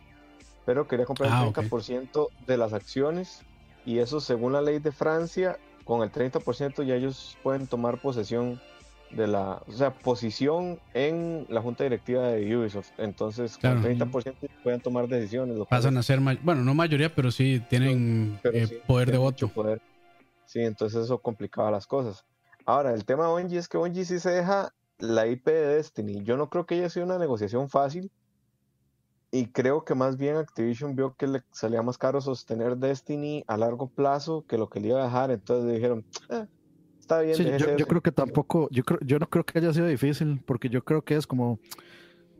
pero 0.69 0.87
quería 0.87 1.07
comprar 1.07 1.31
Ah, 1.33 1.45
el 1.45 1.49
ok. 1.49 1.61
30% 1.61 2.29
de 2.47 2.59
las 2.59 2.75
acciones 2.75 3.43
y 3.87 4.01
eso 4.01 4.21
según 4.21 4.53
la 4.53 4.61
ley 4.61 4.81
de 4.81 4.93
Francia, 4.93 5.59
con 5.83 6.03
el 6.03 6.11
30% 6.13 6.83
ya 6.83 6.95
ellos 6.95 7.39
pueden 7.43 7.67
tomar 7.67 7.97
posesión 8.03 8.61
de 9.11 9.29
la, 9.29 9.63
o 9.67 9.73
sea, 9.73 9.95
posición 9.95 10.79
en 10.93 11.47
la 11.49 11.63
junta 11.63 11.85
directiva 11.85 12.29
de 12.29 12.55
Ubisoft. 12.55 12.91
Entonces, 12.99 13.53
con 13.57 13.61
Claro. 13.61 13.77
el 13.79 13.83
30% 13.99 14.37
pueden 14.63 14.81
tomar 14.83 15.09
decisiones. 15.09 15.57
Pasan 15.71 15.97
a 15.97 16.03
ser, 16.03 16.21
bueno, 16.21 16.63
no 16.63 16.75
mayoría, 16.75 17.15
pero 17.15 17.31
sí 17.31 17.63
tienen 17.71 18.39
pero 18.43 18.59
eh, 18.59 18.67
sí, 18.67 18.75
poder 18.87 19.07
de 19.07 19.13
tiene 19.13 19.25
mucho 19.25 19.47
voto. 19.47 19.63
poder. 19.63 19.79
Sí, 20.45 20.61
entonces 20.61 21.03
eso 21.05 21.19
complicaba 21.23 21.71
las 21.71 21.87
cosas. 21.87 22.27
Ahora, 22.67 22.93
el 22.93 23.07
tema 23.07 23.25
de 23.25 23.31
Bungie 23.33 23.59
es 23.59 23.69
que 23.69 23.79
Bungie 23.79 24.05
sí 24.05 24.21
se 24.21 24.33
deja 24.33 24.69
la 24.99 25.27
IP 25.27 25.47
de 25.51 25.77
Destiny. 25.77 26.23
Yo 26.25 26.37
no 26.37 26.51
creo 26.51 26.67
que 26.67 26.75
haya 26.75 26.91
sido 26.91 27.07
una 27.07 27.17
negociación 27.17 27.71
fácil. 27.71 28.11
Y 29.31 29.47
creo 29.47 29.85
que 29.85 29.95
más 29.95 30.17
bien 30.17 30.37
Activision 30.37 30.97
vio 30.97 31.15
que 31.15 31.27
le 31.27 31.43
salía 31.51 31.83
más 31.83 31.99
caro 31.99 32.21
sostener 32.21 32.79
Destiny 32.79 33.45
a 33.47 33.57
largo 33.59 33.89
plazo 33.89 34.45
que 34.49 34.57
lo 34.57 34.71
que 34.71 34.81
le 34.81 34.89
iba 34.89 35.03
a 35.03 35.05
dejar. 35.05 35.31
Entonces 35.31 35.71
dijeron, 35.75 36.05
"Eh, 36.31 36.47
está 36.99 37.21
bien. 37.21 37.37
Sí, 37.37 37.45
yo, 37.45 37.51
déjese 37.51 37.71
yo 37.73 37.77
ese". 37.77 37.87
creo 37.87 38.01
que 38.01 38.13
tampoco, 38.13 38.69
yo 38.71 38.83
creo, 38.85 38.99
yo 39.03 39.19
no 39.19 39.29
creo 39.29 39.45
que 39.45 39.59
haya 39.59 39.73
sido 39.73 39.87
difícil, 39.87 40.41
porque 40.47 40.71
yo 40.71 40.83
creo 40.83 41.03
que 41.03 41.15
es 41.17 41.27
como, 41.27 41.59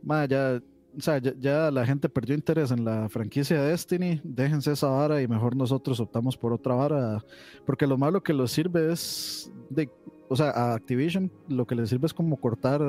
ma, 0.01 0.25
ya, 0.25 0.59
o 0.97 1.01
sea, 1.01 1.19
ya, 1.19 1.33
ya 1.39 1.69
la 1.69 1.85
gente 1.85 2.09
perdió 2.09 2.33
interés 2.33 2.71
en 2.71 2.83
la 2.83 3.07
franquicia 3.09 3.61
de 3.61 3.69
Destiny, 3.69 4.19
déjense 4.23 4.71
esa 4.71 4.87
vara 4.87 5.21
y 5.21 5.27
mejor 5.27 5.55
nosotros 5.55 5.99
optamos 5.99 6.35
por 6.35 6.53
otra 6.53 6.73
vara, 6.73 7.23
porque 7.67 7.85
lo 7.85 7.99
malo 7.99 8.23
que 8.23 8.33
les 8.33 8.49
sirve 8.49 8.91
es, 8.91 9.51
de, 9.69 9.91
o 10.27 10.35
sea, 10.35 10.49
a 10.49 10.73
Activision 10.73 11.31
lo 11.47 11.67
que 11.67 11.75
les 11.75 11.89
sirve 11.89 12.07
es 12.07 12.13
como 12.15 12.35
cortar 12.37 12.81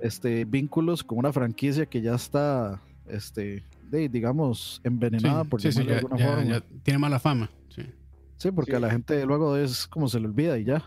este 0.00 0.44
vínculos 0.46 1.02
con 1.04 1.18
una 1.18 1.32
franquicia 1.32 1.84
que 1.84 2.00
ya 2.00 2.14
está, 2.14 2.82
este, 3.08 3.64
de, 3.84 4.08
digamos, 4.08 4.80
envenenada 4.84 5.44
por 5.44 5.60
sí, 5.60 5.70
sí, 5.72 5.78
llamarle 5.78 5.92
de 5.94 5.98
alguna 6.00 6.16
ya- 6.18 6.26
forma. 6.26 6.44
ya 6.44 6.60
tiene 6.82 6.98
mala 6.98 7.18
fama. 7.18 7.50
Sí. 7.68 7.82
Sí, 8.36 8.50
porque 8.50 8.72
Sí. 8.72 8.76
a 8.76 8.80
la 8.80 8.90
gente 8.90 9.24
luego 9.26 9.56
es 9.56 9.86
como 9.86 10.08
se 10.08 10.20
le 10.20 10.26
olvida 10.26 10.58
y 10.58 10.64
ya. 10.64 10.84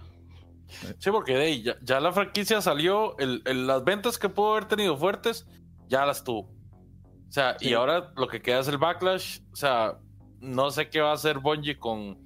Sí, 0.99 1.09
porque 1.11 1.33
de 1.33 1.43
ahí 1.45 1.63
ya, 1.63 1.75
ya 1.81 1.99
la 1.99 2.11
franquicia 2.11 2.61
salió, 2.61 3.17
el, 3.17 3.41
el- 3.45 3.65
las 3.67 3.83
ventas 3.83 4.19
que 4.19 4.29
pudo 4.29 4.51
haber 4.51 4.65
tenido 4.65 4.95
fuertes, 4.97 5.47
ya 5.87 6.05
las 6.05 6.23
tuvo. 6.23 6.41
O 6.41 7.31
sea, 7.31 7.57
y 7.59 7.69
Sí. 7.69 7.73
ahora 7.73 8.11
lo 8.15 8.27
que 8.27 8.41
queda 8.41 8.59
es 8.59 8.67
el 8.67 8.77
backlash. 8.77 9.39
O 9.51 9.55
sea, 9.55 9.97
no 10.41 10.69
sé 10.71 10.89
qué 10.89 11.01
va 11.01 11.11
a 11.11 11.13
hacer 11.15 11.39
Bungie 11.39 11.77
con, 11.79 12.17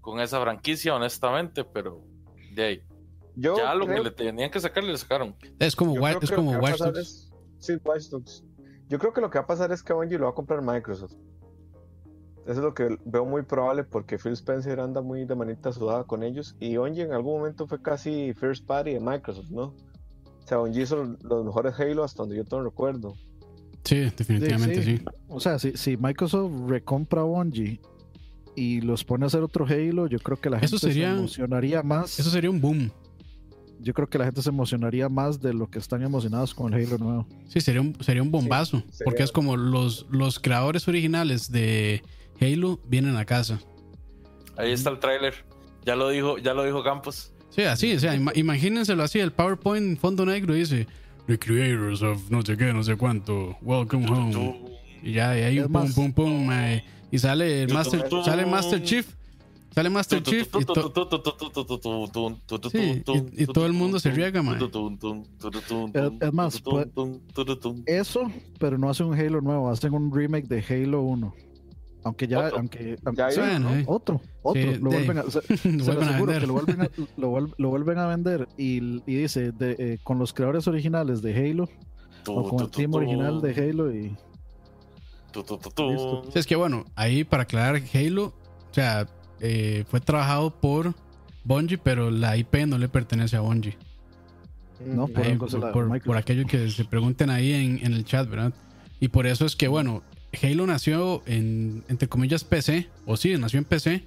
con 0.00 0.18
esa 0.20 0.40
franquicia, 0.40 0.94
honestamente, 0.94 1.64
pero 1.64 2.02
de 2.54 2.64
ahí. 2.64 2.82
Yo 3.34 3.56
ya 3.56 3.74
lo 3.74 3.86
que 3.86 4.00
le 4.00 4.10
tenían 4.10 4.50
que 4.50 4.60
sacar, 4.60 4.84
le 4.84 4.96
sacaron. 4.98 5.34
Es 5.58 5.74
como, 5.74 5.94
creo 5.94 6.18
es 6.20 6.30
como 6.30 6.50
Watch 6.58 6.78
Dogs. 6.78 6.98
es- 6.98 7.28
Sí, 7.58 7.74
Watch 7.84 8.08
Dogs. 8.10 8.44
Yo 8.88 8.98
creo 8.98 9.12
que 9.12 9.20
lo 9.20 9.30
que 9.30 9.38
va 9.38 9.44
a 9.44 9.46
pasar 9.46 9.72
es 9.72 9.82
que 9.82 9.92
Bungie 9.92 10.18
lo 10.18 10.24
va 10.24 10.30
a 10.30 10.34
comprar 10.34 10.60
Microsoft. 10.62 11.12
Eso 12.44 12.52
es 12.52 12.58
lo 12.58 12.74
que 12.74 12.98
veo 13.04 13.24
muy 13.24 13.42
probable 13.42 13.84
porque 13.84 14.18
Phil 14.18 14.32
Spencer 14.32 14.80
anda 14.80 15.00
muy 15.00 15.24
de 15.24 15.34
manita 15.36 15.72
sudada 15.72 16.04
con 16.04 16.22
ellos 16.24 16.56
y 16.58 16.76
Bungie 16.76 17.04
en 17.04 17.12
algún 17.12 17.38
momento 17.38 17.66
fue 17.68 17.80
casi 17.80 18.34
first 18.34 18.66
party 18.66 18.94
de 18.94 19.00
Microsoft, 19.00 19.50
¿no? 19.50 19.64
O 19.64 20.46
sea, 20.46 20.58
Bungie 20.58 20.82
hizo 20.82 21.16
los 21.22 21.44
mejores 21.44 21.78
Halo 21.78 22.02
hasta 22.02 22.22
donde 22.24 22.36
yo 22.36 22.44
te 22.44 22.56
lo 22.56 22.72
Sí, 23.84 23.96
definitivamente 24.16 24.82
Sí, 24.82 24.82
sí. 24.82 24.98
sí. 24.98 25.04
O 25.28 25.40
sea, 25.40 25.58
si, 25.58 25.76
si 25.76 25.96
Microsoft 25.96 26.52
recompra 26.68 27.22
Bungie 27.22 27.80
y 28.56 28.80
los 28.80 29.04
pone 29.04 29.24
a 29.24 29.26
hacer 29.28 29.42
otro 29.42 29.64
Halo, 29.64 30.08
yo 30.08 30.18
creo 30.18 30.36
que 30.40 30.50
la 30.50 30.58
Eso 30.58 30.78
gente 30.78 30.88
sería- 30.92 31.12
se 31.12 31.18
emocionaría 31.18 31.82
más. 31.82 32.18
Eso 32.18 32.28
sería 32.30 32.50
un 32.50 32.60
boom. 32.60 32.90
Yo 33.82 33.92
creo 33.94 34.08
que 34.08 34.18
la 34.18 34.24
gente 34.26 34.42
se 34.42 34.48
emocionaría 34.48 35.08
más 35.08 35.40
de 35.40 35.52
lo 35.52 35.68
que 35.68 35.78
están 35.78 36.02
emocionados 36.02 36.54
con 36.54 36.72
el 36.72 36.86
Halo 36.86 36.98
nuevo. 36.98 37.26
Sí, 37.48 37.60
sería 37.60 37.80
un, 37.80 37.96
sería 38.00 38.22
un 38.22 38.30
bombazo. 38.30 38.78
sería- 38.90 39.04
Porque 39.04 39.22
es 39.22 39.32
como 39.32 39.56
los, 39.56 40.06
los 40.10 40.38
creadores 40.38 40.86
originales 40.88 41.50
de 41.50 42.02
Halo 42.40 42.78
vienen 42.88 43.16
a 43.16 43.24
casa. 43.24 43.60
Ahí 44.56 44.72
está 44.72 44.90
el 44.90 44.98
tráiler. 44.98 45.34
Ya 45.84 45.96
lo 45.96 46.08
dijo, 46.10 46.38
ya 46.38 46.54
lo 46.54 46.64
dijo 46.64 46.82
Campos. 46.84 47.32
Sí, 47.50 47.62
así, 47.62 47.94
o 47.94 48.00
sea, 48.00 48.14
ima- 48.16 48.32
imagínenselo 48.36 49.02
así, 49.02 49.18
el 49.18 49.32
PowerPoint 49.32 49.84
en 49.86 49.96
fondo 49.96 50.24
negro 50.24 50.54
dice 50.54 50.86
The 51.26 51.38
creators 51.38 52.02
of 52.02 52.30
no 52.30 52.42
sé 52.42 52.56
qué, 52.56 52.72
no 52.72 52.82
sé 52.82 52.96
cuánto, 52.96 53.56
welcome 53.62 54.08
home. 54.10 54.60
Y 55.02 55.12
ya, 55.12 55.36
y 55.38 55.42
ahí 55.42 55.60
pum, 55.64 55.92
pum, 55.92 56.12
pum, 56.12 56.46
mae. 56.46 56.84
y 57.10 57.18
sale 57.18 57.62
el 57.64 57.72
Master, 57.72 58.08
sale 58.24 58.46
Master 58.46 58.82
Chief, 58.82 59.06
sale 59.74 59.90
Master 59.90 60.22
Chief 60.22 60.48
y, 60.60 60.64
to- 60.64 60.92
Sí, 62.70 63.02
y- 63.32 63.42
y 63.42 63.46
todo 63.46 63.66
el 63.66 63.72
mundo 63.72 63.98
se 63.98 64.10
riega, 64.10 64.42
man. 64.42 64.58
Es- 66.20 66.32
más, 66.32 66.60
pues- 66.60 66.86
Eso, 67.86 68.30
pero 68.58 68.78
no 68.78 68.90
hacen 68.90 69.06
un 69.06 69.14
Halo 69.18 69.40
nuevo, 69.40 69.70
hacen 69.70 69.94
un 69.94 70.14
remake 70.14 70.46
de 70.48 70.62
Halo 70.84 71.02
1. 71.02 71.34
Aunque 72.04 72.26
ya, 72.26 72.46
Otro. 72.46 72.58
aunque, 72.58 72.96
Ya 73.14 73.28
eh. 73.28 73.84
otro, 73.86 74.20
otro, 74.42 74.60
Sí, 74.60 74.76
lo 74.80 74.90
vuelven 74.90 75.18
a, 75.18 75.22
se, 75.30 75.40
se 75.56 75.70
lo 75.70 76.00
aseguro 76.00 76.32
vender. 76.32 76.40
que 76.40 76.46
lo 76.48 76.52
vuelven 76.54 76.80
a, 76.80 76.90
lo, 77.16 77.30
vuel- 77.30 77.54
lo 77.58 77.68
vuelven 77.68 77.98
a 77.98 78.06
vender 78.08 78.48
y, 78.58 78.78
y 79.06 79.14
dice 79.14 79.52
de, 79.52 79.76
eh, 79.78 79.98
con 80.02 80.18
los 80.18 80.32
creadores 80.32 80.66
originales 80.66 81.22
de 81.22 81.32
Halo 81.50 81.68
o 82.26 82.48
con 82.48 82.60
el 82.64 82.70
team 82.70 82.92
original 82.94 83.40
de 83.40 83.54
Halo 83.54 83.94
y 83.94 84.16
es 86.34 86.46
que 86.46 86.56
bueno, 86.56 86.84
ahí 86.96 87.22
para 87.24 87.44
aclarar, 87.44 87.80
Halo, 87.94 88.24
o 88.70 88.74
sea, 88.74 89.06
eh, 89.42 89.84
fue 89.90 90.00
trabajado 90.00 90.50
por 90.60 90.94
Bungie, 91.44 91.76
pero 91.78 92.10
la 92.10 92.36
IP 92.36 92.54
no 92.66 92.78
le 92.78 92.88
pertenece 92.88 93.36
a 93.36 93.40
Bungie. 93.40 93.76
no 94.86 95.06
por, 95.08 95.24
Ahí, 95.24 95.32
algo 95.32 95.48
se 95.48 95.58
por, 95.58 95.88
la- 95.88 95.98
por- 96.02 96.16
aquello 96.16 96.46
que 96.46 96.70
se 96.70 96.84
pregunten 96.84 97.28
ahí 97.30 97.52
en, 97.52 97.84
en 97.84 97.92
el 97.92 98.04
chat, 98.04 98.28
¿verdad? 98.28 98.52
Y 99.00 99.08
por 99.08 99.26
eso 99.26 99.44
es 99.44 99.54
que, 99.56 99.68
bueno, 99.68 100.02
Halo 100.42 100.66
nació 100.66 101.22
en, 101.26 101.84
entre 101.88 102.08
comillas, 102.08 102.44
PC, 102.44 102.88
o 103.04 103.16
sí, 103.16 103.36
nació 103.36 103.58
en 103.58 103.64
PC, 103.64 104.04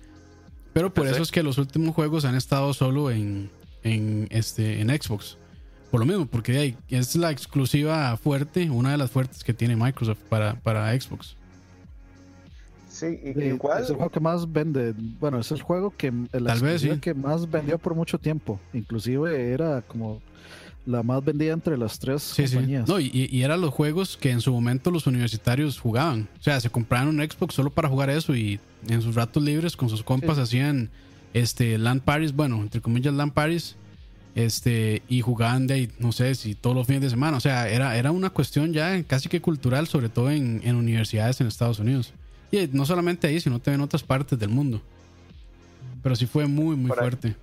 pero 0.73 0.93
por 0.93 1.03
PC. 1.03 1.15
eso 1.15 1.23
es 1.23 1.31
que 1.31 1.43
los 1.43 1.57
últimos 1.57 1.93
juegos 1.93 2.25
han 2.25 2.35
estado 2.35 2.73
solo 2.73 3.11
en, 3.11 3.49
en, 3.83 4.27
este, 4.31 4.81
en 4.81 4.89
Xbox. 4.89 5.37
Por 5.91 5.99
lo 5.99 6.05
mismo, 6.05 6.25
porque 6.25 6.75
es 6.89 7.15
la 7.15 7.31
exclusiva 7.31 8.17
fuerte, 8.17 8.69
una 8.69 8.91
de 8.91 8.97
las 8.97 9.11
fuertes 9.11 9.43
que 9.43 9.53
tiene 9.53 9.75
Microsoft 9.75 10.17
para, 10.29 10.55
para 10.55 10.99
Xbox. 10.99 11.35
Sí, 12.95 13.19
y- 13.23 13.33
Sí, 13.33 13.39
igual. 13.47 13.83
Es 13.83 13.89
el 13.89 13.95
juego 13.97 14.09
que 14.11 14.19
más 14.19 14.51
vende. 14.51 14.93
Bueno, 15.19 15.39
es 15.39 15.51
el 15.51 15.61
juego 15.61 15.93
que 15.97 16.11
la 16.31 16.53
Tal 16.53 16.61
vez, 16.61 16.81
sí. 16.81 16.89
que 17.01 17.13
más 17.13 17.49
vendió 17.49 17.77
por 17.77 17.93
mucho 17.93 18.17
tiempo. 18.17 18.59
Inclusive 18.73 19.51
era 19.51 19.81
como 19.81 20.21
la 20.85 21.01
más 21.03 21.23
vendida 21.25 21.51
entre 21.53 21.77
las 21.77 21.97
tres 21.99 22.21
Sí, 22.23 22.47
sí. 22.47 22.53
compañías. 22.55 22.87
No, 22.87 22.99
y, 22.99 23.09
y 23.31 23.41
eran 23.41 23.59
los 23.59 23.71
juegos 23.73 24.15
que 24.17 24.31
en 24.31 24.39
su 24.39 24.53
momento 24.53 24.91
los 24.91 25.07
universitarios 25.07 25.79
jugaban. 25.79 26.29
O 26.39 26.43
sea, 26.43 26.59
se 26.61 26.69
compraban 26.69 27.07
un 27.07 27.17
Xbox 27.17 27.55
solo 27.55 27.69
para 27.69 27.89
jugar 27.89 28.09
eso 28.09 28.35
y 28.35 28.59
en 28.87 29.01
sus 29.01 29.15
ratos 29.15 29.41
libres 29.43 29.75
con 29.75 29.89
sus 29.89 30.03
compas 30.03 30.37
Sí. 30.37 30.43
hacían 30.43 30.89
este 31.33 31.77
LAN 31.77 31.99
parties, 31.99 32.33
bueno, 32.33 32.61
entre 32.61 32.79
comillas 32.81 33.13
LAN 33.13 33.31
parties, 33.31 33.75
este, 34.35 35.01
y 35.09 35.21
jugaban 35.21 35.65
de 35.67 35.73
ahí, 35.73 35.89
no 35.99 36.11
sé 36.11 36.35
si 36.35 36.55
todos 36.55 36.75
los 36.75 36.85
fines 36.87 37.01
de 37.01 37.09
semana. 37.09 37.37
O 37.37 37.39
sea, 37.41 37.67
era, 37.67 37.97
era 37.97 38.11
una 38.11 38.29
cuestión 38.29 38.71
ya 38.73 39.01
casi 39.03 39.27
que 39.27 39.41
cultural, 39.41 39.87
sobre 39.87 40.09
todo 40.09 40.29
en, 40.31 40.61
en 40.63 40.75
universidades 40.75 41.41
en 41.41 41.47
Estados 41.47 41.79
Unidos. 41.79 42.13
Y 42.51 42.67
no 42.71 42.85
solamente 42.85 43.27
ahí, 43.27 43.39
sino 43.39 43.59
también 43.59 43.81
en 43.81 43.85
otras 43.85 44.03
partes 44.03 44.37
del 44.39 44.49
mundo. 44.49 44.81
Pero 46.03 46.15
sí 46.15 46.25
fue 46.25 46.47
muy, 46.47 46.75
muy 46.75 46.91
ahí. 46.91 46.97
fuerte. 46.97 47.35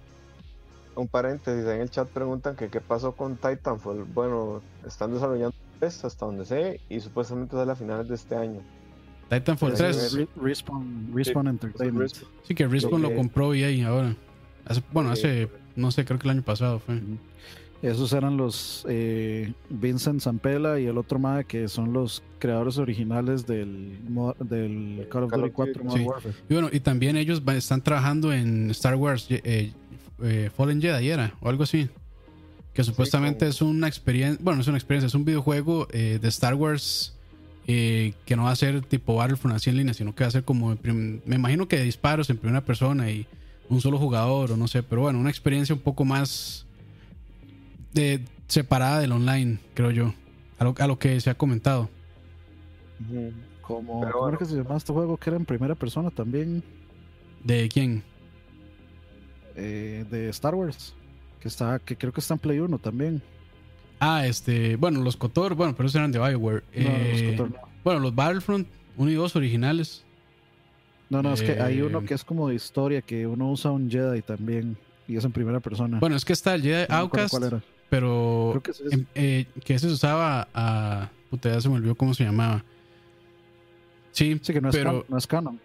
Un 0.94 1.08
paréntesis, 1.08 1.64
en 1.66 1.80
el 1.80 1.90
chat 1.90 2.08
preguntan 2.08 2.54
que 2.54 2.68
qué 2.68 2.80
pasó 2.80 3.12
con 3.12 3.36
Titanfall. 3.36 4.04
Bueno, 4.04 4.60
están 4.86 5.12
desarrollando 5.12 5.56
esto 5.80 6.06
hasta 6.06 6.26
donde 6.26 6.44
sé 6.44 6.80
y 6.88 7.00
supuestamente 7.00 7.56
sale 7.56 7.72
a 7.72 7.76
finales 7.76 8.08
de 8.08 8.14
este 8.14 8.36
año. 8.36 8.60
Titanfall 9.30 9.70
Sí, 9.72 9.76
3. 9.78 10.12
Re- 10.14 10.28
Respawn, 10.40 11.10
Respawn 11.14 11.48
Entertainment. 11.48 12.12
Sí, 12.46 12.54
que 12.54 12.68
Respawn 12.68 13.00
Lo 13.02 13.14
compró 13.14 13.54
EA 13.54 13.88
ahora. 13.88 14.14
Hace- 14.66 14.82
bueno, 14.92 15.10
hace, 15.10 15.48
no 15.74 15.90
sé, 15.90 16.04
creo 16.04 16.18
que 16.18 16.26
el 16.28 16.32
año 16.32 16.42
pasado 16.42 16.78
fue. 16.78 17.00
Esos 17.82 18.12
eran 18.12 18.36
los 18.36 18.86
eh, 18.88 19.52
Vincent 19.68 20.20
Zampella 20.20 20.78
y 20.78 20.86
el 20.86 20.96
otro 20.98 21.18
MAD 21.18 21.44
que 21.46 21.66
son 21.66 21.92
los 21.92 22.22
creadores 22.38 22.78
originales 22.78 23.44
del, 23.46 23.98
del 24.38 25.08
Call 25.10 25.24
of 25.24 25.32
Duty 25.32 25.48
of 25.48 25.52
4 25.52 25.72
Duty. 25.74 25.84
Modern 25.84 26.00
Sí. 26.02 26.08
Warfare. 26.08 26.34
Y 26.48 26.52
bueno, 26.54 26.68
y 26.72 26.80
también 26.80 27.16
ellos 27.16 27.42
están 27.56 27.82
trabajando 27.82 28.32
en 28.32 28.70
Star 28.70 28.94
Wars 28.94 29.26
eh, 29.30 29.72
eh, 30.22 30.50
Fallen 30.56 30.80
Jedi 30.80 31.08
era, 31.10 31.34
o 31.40 31.48
algo 31.48 31.64
así. 31.64 31.88
Que 32.72 32.84
supuestamente 32.84 33.46
es 33.48 33.60
una 33.60 33.86
experiencia, 33.88 34.38
bueno, 34.42 34.56
no 34.56 34.62
es 34.62 34.68
una 34.68 34.78
experiencia, 34.78 35.06
es 35.08 35.14
un 35.14 35.24
videojuego 35.24 35.88
eh, 35.90 36.18
de 36.22 36.28
Star 36.28 36.54
Wars 36.54 37.14
eh, 37.66 38.14
que 38.24 38.34
no 38.36 38.44
va 38.44 38.50
a 38.52 38.56
ser 38.56 38.80
tipo 38.82 39.16
Battlefront 39.16 39.56
así 39.56 39.68
en 39.70 39.76
línea, 39.76 39.92
sino 39.92 40.14
que 40.14 40.24
va 40.24 40.28
a 40.28 40.30
ser 40.30 40.44
como, 40.44 40.78
me 40.82 41.36
imagino 41.36 41.68
que 41.68 41.76
de 41.78 41.84
disparos 41.84 42.30
en 42.30 42.38
primera 42.38 42.62
persona 42.64 43.10
y 43.10 43.26
un 43.68 43.80
solo 43.80 43.98
jugador 43.98 44.52
o 44.52 44.56
no 44.56 44.68
sé, 44.68 44.82
pero 44.82 45.02
bueno, 45.02 45.18
una 45.18 45.30
experiencia 45.30 45.74
un 45.74 45.80
poco 45.82 46.04
más 46.04 46.64
de, 47.92 48.24
separada 48.48 49.00
del 49.00 49.12
online, 49.12 49.58
creo 49.74 49.90
yo, 49.90 50.14
a 50.58 50.64
lo, 50.64 50.74
a 50.78 50.86
lo 50.86 50.98
que 50.98 51.20
se 51.20 51.30
ha 51.30 51.34
comentado. 51.34 51.88
Como, 53.62 54.00
¿Cómo 54.10 54.28
era 54.28 54.36
que 54.38 54.44
se 54.44 54.56
llamaba 54.56 54.76
este 54.76 54.92
juego? 54.92 55.16
Que 55.16 55.30
era 55.30 55.36
en 55.36 55.44
primera 55.44 55.74
persona 55.74 56.10
también, 56.10 56.62
¿De 57.44 57.68
quién? 57.68 58.02
eh, 59.56 60.04
de 60.10 60.28
Star 60.30 60.54
Wars. 60.54 60.94
Que, 61.40 61.48
está, 61.48 61.78
que 61.80 61.96
creo 61.96 62.12
que 62.12 62.20
está 62.20 62.34
en 62.34 62.40
Play 62.40 62.60
1 62.60 62.78
también. 62.78 63.20
Ah, 63.98 64.26
este, 64.26 64.76
bueno, 64.76 65.00
los 65.00 65.16
Kotor, 65.16 65.54
bueno, 65.54 65.74
pero 65.76 65.86
esos 65.88 65.96
eran 65.96 66.12
de 66.12 66.18
Bioware. 66.18 66.62
No, 66.74 66.82
los 66.82 67.20
Eh, 67.20 67.34
Cotor 67.36 67.50
no. 67.50 67.68
Bueno, 67.84 68.00
los 68.00 68.14
Battlefront 68.14 68.68
1 68.96 69.10
y 69.10 69.14
2 69.14 69.36
originales. 69.36 70.04
No, 71.10 71.20
no, 71.22 71.32
es 71.34 71.42
que 71.42 71.60
hay 71.60 71.78
Eh, 71.78 71.82
uno 71.82 72.02
que 72.04 72.14
es 72.14 72.24
como 72.24 72.48
de 72.48 72.54
historia, 72.54 73.02
que 73.02 73.26
uno 73.26 73.50
usa 73.50 73.70
un 73.72 73.90
Jedi 73.90 74.22
también 74.22 74.76
y 75.08 75.16
es 75.16 75.24
en 75.24 75.32
primera 75.32 75.60
persona. 75.60 75.98
Bueno, 75.98 76.16
es 76.16 76.24
que 76.24 76.32
está 76.32 76.54
el 76.54 76.62
Jedi 76.62 76.86
No 76.88 76.96
Outcast, 76.96 77.30
cuál 77.30 77.42
era. 77.44 77.62
Pero 77.92 78.48
Creo 78.52 78.62
que 78.62 78.70
es 78.70 78.80
ese. 78.80 78.94
em, 78.94 79.06
eh, 79.14 79.46
que 79.64 79.74
ese 79.74 79.86
se 79.88 79.92
usaba 79.92 80.48
a. 80.54 81.10
Puta, 81.28 81.50
ya 81.50 81.60
se 81.60 81.68
me 81.68 81.74
olvidó 81.74 81.94
cómo 81.94 82.14
se 82.14 82.24
llamaba. 82.24 82.64
Sí, 84.12 84.38
Sí, 84.42 84.52
que 84.54 84.62
no 84.62 84.70
es, 84.70 84.74
pero 84.76 84.90
canon, 84.90 85.04
no 85.08 85.18
es 85.18 85.26
canon. 85.26 85.60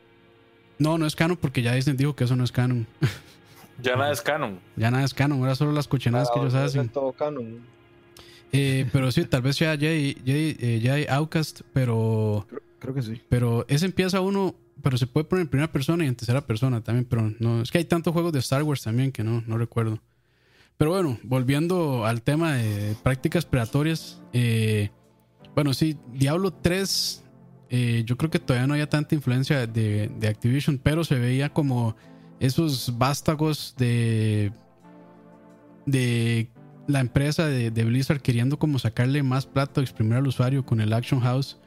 no, 0.78 0.98
no 0.98 1.06
es 1.06 1.16
canon 1.16 1.38
porque 1.38 1.62
ya 1.62 1.74
Disney 1.74 1.96
dijo 1.96 2.16
que 2.18 2.26
eso 2.26 2.36
no 2.36 2.44
es 2.44 2.52
canon. 2.52 2.86
Ya 3.82 3.96
nada 3.96 4.12
es 4.12 4.22
canon. 4.24 4.60
ya 4.76 4.90
nada 4.90 5.04
es 5.06 5.14
canon, 5.14 5.38
ahora 5.40 5.54
solo 5.54 5.72
las 5.72 5.88
cochinadas 5.88 6.30
que 6.34 6.40
ellos 6.40 6.56
es 6.56 6.60
hacen. 6.60 6.90
todo 6.90 7.12
canon. 7.14 7.60
Eh, 8.52 8.90
pero 8.92 9.12
sí, 9.12 9.24
tal 9.26 9.44
vez 9.44 9.56
sea 9.56 9.78
Jedi, 9.78 10.16
Jedi, 10.26 10.58
eh, 10.60 10.80
Jedi 10.82 11.06
Outcast, 11.10 11.62
pero 11.74 12.48
Creo 12.80 12.94
que 12.96 13.04
sí. 13.04 13.22
Pero 13.30 13.66
ese 13.70 13.86
empieza 13.86 14.20
uno, 14.20 14.56
pero 14.82 14.98
se 14.98 15.06
puede 15.06 15.26
poner 15.26 15.44
en 15.44 15.50
primera 15.50 15.72
persona 15.72 16.04
y 16.04 16.08
en 16.08 16.16
tercera 16.16 16.42
persona 16.42 16.82
también, 16.82 17.06
pero 17.06 17.32
no, 17.40 17.62
es 17.62 17.70
que 17.70 17.78
hay 17.78 17.86
tantos 17.86 18.14
juegos 18.14 18.34
de 18.34 18.40
Star 18.40 18.64
Wars 18.64 18.82
también 18.82 19.12
que 19.12 19.24
no, 19.24 19.44
no 19.46 19.58
recuerdo. 19.60 20.00
Pero 20.78 20.92
bueno, 20.92 21.18
volviendo 21.24 22.06
al 22.06 22.22
tema 22.22 22.54
de 22.54 22.96
prácticas 23.02 23.46
predatorias, 23.46 24.22
eh, 24.34 24.92
bueno, 25.56 25.74
sí, 25.74 25.98
Diablo 26.14 26.52
3, 26.52 27.24
eh, 27.70 28.04
yo 28.06 28.16
creo 28.16 28.30
que 28.30 28.40
todavía 28.40 28.68
no 28.68 28.74
había 28.74 28.88
tanta 28.88 29.16
influencia 29.16 29.66
de, 29.66 30.10
de 30.20 30.28
Activision, 30.28 30.78
pero 30.78 31.04
se 31.04 31.16
veía 31.16 31.50
como 31.50 31.96
esos 32.40 32.96
vástagos 32.98 33.74
de, 33.78 34.52
de 35.88 36.52
la 36.88 37.00
empresa 37.00 37.48
de, 37.48 37.72
de 37.72 37.84
Blizzard 37.84 38.22
queriendo 38.22 38.60
como 38.60 38.78
sacarle 38.78 39.24
más 39.24 39.48
plata 39.48 39.82
exprimir 39.82 40.14
al 40.14 40.28
usuario 40.28 40.64
con 40.64 40.80
el 40.80 40.94
Action 40.94 41.20
House 41.22 41.58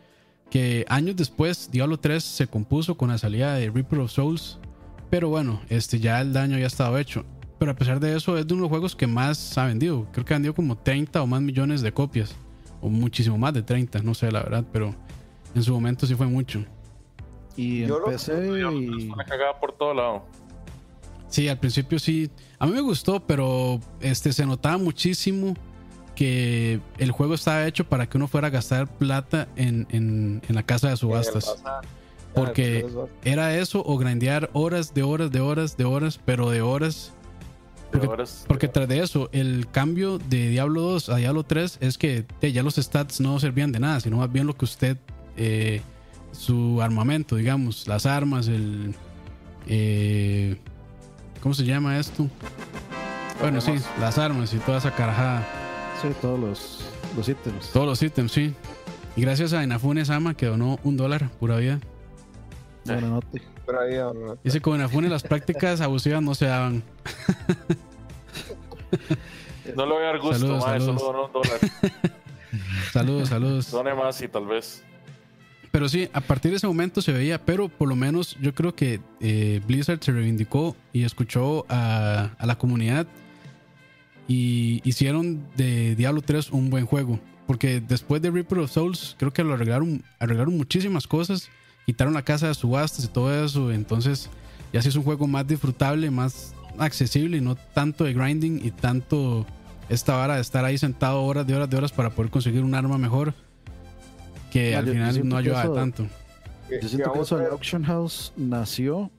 que 0.51 0.85
años 0.88 1.16
después 1.16 1.70
Diablo 1.70 1.99
3 1.99 2.23
se 2.23 2.46
compuso 2.46 2.96
con 2.96 3.09
la 3.09 3.18
salida 3.18 3.55
de 3.55 3.70
Reaper 3.70 4.01
of 4.01 4.11
Souls, 4.11 4.59
pero 5.09 5.29
bueno, 5.29 5.61
este 5.68 6.01
ya 6.01 6.20
el 6.20 6.33
daño 6.33 6.59
ya 6.59 6.66
estaba 6.66 7.01
hecho. 7.01 7.25
Pero 7.61 7.73
a 7.73 7.75
pesar 7.77 8.01
de 8.01 8.16
eso 8.16 8.38
es 8.38 8.46
de 8.46 8.55
uno 8.55 8.62
de 8.62 8.64
los 8.64 8.70
juegos 8.70 8.96
que 8.96 9.07
más 9.07 9.59
ha 9.59 9.66
vendido. 9.66 10.07
Creo 10.12 10.25
que 10.25 10.33
ha 10.33 10.37
vendido 10.37 10.55
como 10.55 10.79
30 10.79 11.20
o 11.20 11.27
más 11.27 11.42
millones 11.42 11.83
de 11.83 11.92
copias. 11.92 12.35
O 12.81 12.88
muchísimo 12.88 13.37
más 13.37 13.53
de 13.53 13.62
30, 13.62 13.99
no 14.03 14.14
sé 14.14 14.33
la 14.33 14.42
verdad, 14.42 14.64
pero 14.73 14.94
en 15.55 15.62
su 15.62 15.75
momento 15.75 16.07
sí 16.07 16.14
fue 16.14 16.27
mucho. 16.27 16.64
Y 17.57 17.83
Yo 17.87 17.99
lo- 17.99 18.07
empecé 18.07 18.33
y... 18.46 19.11
una 19.11 19.25
cagada 19.27 19.61
por 19.61 19.73
todo 19.73 19.92
lado. 19.92 20.25
Sí, 21.29 21.49
al 21.49 21.59
principio 21.59 21.99
sí. 21.99 22.31
A 22.59 22.66
mí 22.66 22.73
me 22.73 22.81
gustó, 22.81 23.20
pero 23.20 23.79
este 24.01 24.33
se 24.33 24.46
notaba 24.46 24.79
muchísimo 24.79 25.55
que 26.14 26.81
el 26.96 27.11
juego 27.12 27.35
estaba 27.35 27.66
hecho 27.66 27.85
para 27.85 28.09
que 28.09 28.16
uno 28.16 28.27
fuera 28.27 28.46
a 28.46 28.51
gastar 28.51 28.88
plata 28.88 29.49
en, 29.57 29.87
en- 29.90 30.40
en 30.49 30.55
la 30.55 30.62
casa 30.62 30.88
de 30.88 30.96
subastas. 30.96 31.62
Porque 32.35 32.87
era 33.23 33.55
eso 33.55 33.83
o 33.85 33.99
grandear 33.99 34.49
horas 34.55 34.94
de 34.94 35.03
horas 35.03 35.31
de 35.31 35.40
horas 35.40 35.77
de 35.77 35.85
horas, 35.85 36.18
pero 36.25 36.49
de 36.49 36.62
horas. 36.62 37.12
Porque, 37.90 38.07
Ahora 38.07 38.24
es- 38.24 38.44
porque 38.46 38.68
tras 38.68 38.87
de 38.88 39.00
eso, 39.00 39.29
el 39.33 39.66
cambio 39.70 40.18
de 40.18 40.48
Diablo 40.50 40.81
2 40.83 41.09
a 41.09 41.16
Diablo 41.16 41.42
3 41.44 41.79
es 41.81 41.98
que 41.98 42.24
eh, 42.40 42.53
ya 42.53 42.62
los 42.62 42.76
stats 42.76 43.20
no 43.20 43.38
servían 43.40 43.72
de 43.72 43.81
nada, 43.81 43.98
sino 44.00 44.18
más 44.18 44.31
bien 44.33 44.46
lo 44.46 44.55
que 44.57 44.64
usted, 44.64 44.96
eh, 45.37 45.83
su 46.33 46.81
armamento, 46.81 47.35
digamos, 47.37 47.88
las 47.88 48.07
armas, 48.07 48.46
el... 48.48 48.94
eh, 49.66 50.57
¿Cómo 51.42 51.55
se 51.55 51.64
llama 51.64 51.98
esto? 51.98 52.29
Bueno, 53.40 53.61
sí, 53.61 53.72
las 53.98 54.18
armas 54.18 54.53
y 54.55 54.59
toda 54.59 54.79
esa 54.79 54.94
carajada. 54.94 55.46
Sí, 56.03 56.09
todos 56.20 56.38
los, 56.38 56.81
los 57.16 57.29
ítems. 57.29 57.70
Todos 57.72 57.87
los 57.87 58.03
ítems, 58.03 58.31
sí. 58.33 58.55
Y 59.16 59.22
gracias 59.22 59.53
a 59.53 59.64
Inafune 59.64 60.05
Sama 60.05 60.35
que 60.35 60.46
donó 60.46 60.79
un 60.85 60.96
dólar, 60.96 61.31
pura 61.40 61.57
vida. 61.57 61.81
Buena 62.85 63.09
nota. 63.09 63.26
Pero 63.66 63.81
ahí, 63.81 63.96
ahora- 63.96 64.37
Dice 64.42 64.59
que 64.59 64.62
con 64.62 64.75
Inafune 64.77 65.09
las 65.09 65.23
prácticas 65.23 65.81
abusivas 65.81 66.23
no 66.23 66.35
se 66.35 66.46
daban. 66.46 66.83
No 69.77 69.87
le 69.87 69.92
voy 69.92 70.03
a 70.03 70.07
dar 70.07 70.18
gusto, 70.18 70.38
Saludos, 70.38 70.66
mae, 70.66 70.81
saludos. 70.81 71.01
solo 71.01 71.12
donó 71.12 71.27
un 71.27 71.33
dólar. 71.33 71.61
Saludos, 72.92 73.29
saludos. 73.29 73.70
Done 73.70 73.94
más 73.94 74.20
y 74.20 74.27
tal 74.27 74.46
vez. 74.46 74.83
Pero 75.70 75.88
sí, 75.88 76.09
a 76.12 76.20
partir 76.20 76.51
de 76.51 76.57
ese 76.57 76.66
momento 76.66 77.01
se 77.01 77.12
veía, 77.12 77.40
pero 77.44 77.68
por 77.68 77.88
lo 77.88 77.94
menos 77.94 78.37
yo 78.40 78.53
creo 78.53 78.75
que 78.75 79.01
eh, 79.20 79.61
Blizzard 79.64 80.03
se 80.03 80.11
reivindicó 80.11 80.75
y 80.92 81.05
escuchó 81.05 81.64
a, 81.68 82.31
a 82.37 82.46
la 82.46 82.59
comunidad 82.59 83.07
y 84.27 84.81
hicieron 84.83 85.46
de 85.57 85.94
Diablo 85.94 86.23
3 86.23 86.51
un 86.51 86.70
buen 86.70 86.87
juego. 86.87 87.20
Porque 87.46 87.81
después 87.81 88.20
de 88.23 88.33
Reaper 88.33 88.59
of 88.59 88.73
Souls, 88.73 89.14
creo 89.18 89.33
que 89.33 89.44
lo 89.44 89.55
arreglaron, 89.55 90.03
arreglaron 90.18 90.57
muchísimas 90.57 91.07
cosas, 91.07 91.49
quitaron 91.87 92.14
la 92.14 92.23
casa 92.23 92.49
de 92.49 92.55
subastas 92.55 93.05
y 93.05 93.09
todo 93.09 93.45
eso. 93.45 93.73
Entonces, 93.73 94.31
ya 94.73 94.81
sí 94.83 94.88
es 94.88 94.97
un 94.97 95.03
juego 95.03 95.27
más 95.27 95.47
disfrutable, 95.47 96.11
más 96.11 96.55
accesible 96.79 97.37
y 97.38 97.40
no 97.40 97.57
tanto 97.57 98.05
de 98.05 98.12
grinding 98.14 98.64
y 98.64 98.71
tanto 98.71 99.45
esta 99.88 100.14
vara 100.16 100.37
de 100.37 100.40
estar 100.40 100.64
ahí 100.64 100.79
sentado 100.79 101.23
horas 101.23 101.47
de 101.47 101.55
horas 101.57 101.69
de 101.69 101.77
horas 101.77 101.93
para 101.93 102.11
poder 102.11 102.31
conseguir 102.31 102.62
un 102.62 102.75
arma 102.75 102.97
mejor. 102.99 103.35
Que 104.53 104.73
No, 104.73 104.79
al 104.79 104.87
yo- 104.87 104.93
final 104.93 105.29
no 105.29 105.37
ayuda 105.37 105.62
eso- 105.62 105.75
tanto. 105.75 106.07
Yo 106.71 106.88
siento 106.88 107.12
que 107.12 107.21
eso 107.21 107.37
del 107.38 107.51
Auction 107.51 107.83
House 107.85 108.33
nació 108.37 109.11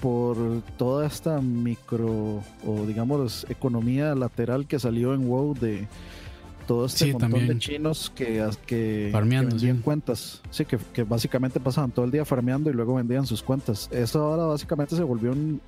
por 0.00 0.36
toda 0.76 1.06
esta 1.06 1.40
micro 1.40 2.42
o 2.66 2.84
digamos 2.86 3.46
economía 3.48 4.14
lateral 4.14 4.66
que 4.66 4.78
salió 4.78 5.14
en 5.14 5.28
WoW 5.28 5.54
de 5.54 5.86
todo 6.66 6.86
este 6.86 7.06
Sí, 7.06 7.12
montón 7.12 7.30
también. 7.32 7.48
de 7.48 7.58
chinos 7.58 8.10
que, 8.14 8.46
que, 8.66 9.08
Farmeando, 9.12 9.48
que 9.50 9.54
vendían 9.54 9.76
sí. 9.78 9.82
cuentas. 9.82 10.42
Sí, 10.50 10.64
que, 10.64 10.78
que 10.92 11.04
básicamente 11.04 11.60
pasaban 11.60 11.90
todo 11.90 12.04
el 12.04 12.10
día 12.10 12.24
farmeando 12.24 12.70
y 12.70 12.72
luego 12.72 12.94
vendían 12.94 13.26
sus 13.26 13.42
cuentas. 13.42 13.88
Eso 13.92 14.24
ahora 14.24 14.44
básicamente 14.44 14.96
se 14.96 15.02
volvió 15.02 15.32
un, 15.32 15.60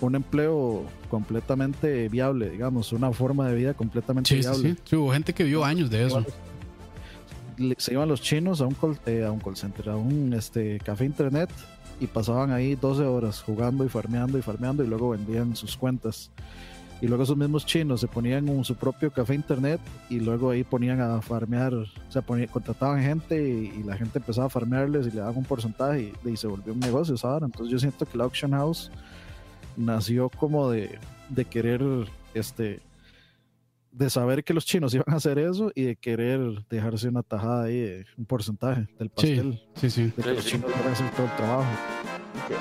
un 0.00 0.14
empleo 0.14 0.84
completamente 1.08 2.08
viable, 2.08 2.50
digamos, 2.50 2.92
una 2.92 3.12
forma 3.12 3.48
de 3.48 3.54
vida 3.54 3.74
completamente 3.74 4.28
Sí, 4.28 4.36
viable. 4.40 4.74
sí. 4.74 4.80
Sí, 4.84 4.96
hubo 4.96 5.12
gente 5.12 5.32
que 5.32 5.44
vivió 5.44 5.64
años 5.64 5.88
de 5.90 6.06
eso. 6.06 6.24
se 7.78 7.92
iban 7.92 8.08
los 8.08 8.20
chinos 8.20 8.60
a 8.60 8.66
un 8.66 8.74
call, 8.74 8.98
eh, 9.06 9.24
a 9.24 9.30
un 9.32 9.40
call 9.40 9.56
center, 9.56 9.88
a 9.88 9.96
un 9.96 10.32
este, 10.34 10.78
café 10.80 11.04
internet 11.06 11.48
y 11.98 12.06
pasaban 12.06 12.50
ahí 12.52 12.74
12 12.74 13.04
horas 13.04 13.40
jugando 13.42 13.82
y 13.84 13.88
farmeando 13.88 14.36
y 14.36 14.42
farmeando 14.42 14.84
y 14.84 14.86
luego 14.86 15.10
vendían 15.10 15.56
sus 15.56 15.76
cuentas. 15.76 16.30
Y 17.00 17.06
luego 17.08 17.24
esos 17.24 17.36
mismos 17.36 17.66
chinos 17.66 18.00
se 18.00 18.08
ponían 18.08 18.48
en 18.48 18.64
su 18.64 18.74
propio 18.74 19.10
café 19.10 19.34
internet 19.34 19.80
y 20.08 20.18
luego 20.18 20.50
ahí 20.50 20.64
ponían 20.64 21.00
a 21.00 21.20
farmear, 21.20 21.74
o 21.74 21.86
sea, 22.08 22.22
contrataban 22.22 23.02
gente 23.02 23.36
y, 23.42 23.82
la 23.82 23.96
gente 23.96 24.18
empezaba 24.18 24.46
a 24.46 24.50
farmearles 24.50 25.06
y 25.06 25.10
le 25.10 25.20
daban 25.20 25.36
un 25.36 25.44
porcentaje 25.44 26.12
y, 26.24 26.36
se 26.36 26.46
volvió 26.46 26.72
un 26.72 26.80
negocio, 26.80 27.16
¿sabes? 27.16 27.42
Entonces 27.42 27.70
yo 27.70 27.78
siento 27.78 28.06
que 28.06 28.16
la 28.16 28.24
Auction 28.24 28.52
House 28.52 28.90
nació 29.76 30.30
como 30.30 30.70
de, 30.70 30.98
de 31.28 31.44
querer, 31.44 31.82
este, 32.32 32.80
de 33.92 34.10
saber 34.10 34.42
que 34.42 34.54
los 34.54 34.64
chinos 34.64 34.94
iban 34.94 35.12
a 35.12 35.16
hacer 35.16 35.38
eso 35.38 35.70
y 35.74 35.82
de 35.82 35.96
querer 35.96 36.40
dejarse 36.70 37.08
una 37.08 37.22
tajada 37.22 37.64
ahí, 37.64 38.04
un 38.16 38.24
porcentaje 38.24 38.88
del 38.98 39.10
pastel. 39.10 39.62
Sí, 39.74 39.90
sí, 39.90 40.12
De 40.16 40.22
que 40.22 40.34
los 40.34 40.46
chinos 40.46 40.70
van 40.70 40.88
a 40.88 40.92
hacer 40.92 41.10
todo 41.12 41.26
el 41.26 41.36
trabajo. 41.36 41.70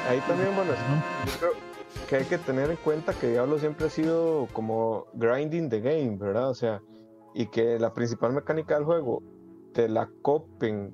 Ahí 0.10 0.20
también, 0.28 0.56
bueno, 0.56 0.72
que 2.08 2.18
hay 2.18 2.26
que 2.26 2.38
tener 2.38 2.70
en 2.70 2.78
cuenta 2.78 3.14
que 3.14 3.30
Diablo 3.30 3.58
siempre 3.58 3.88
ha 3.88 3.90
sido 3.90 4.48
como 4.54 5.08
grinding 5.14 5.70
the 5.70 5.82
game, 5.82 6.18
¿verdad? 6.18 6.50
O 6.50 6.54
sea, 6.54 6.82
y 7.34 7.48
que 7.48 7.80
la 7.80 7.94
principal 7.94 8.34
mecánica 8.34 8.76
del 8.76 8.86
juego 8.86 9.24
te 9.74 9.90
la 9.90 10.10
copen 10.22 10.94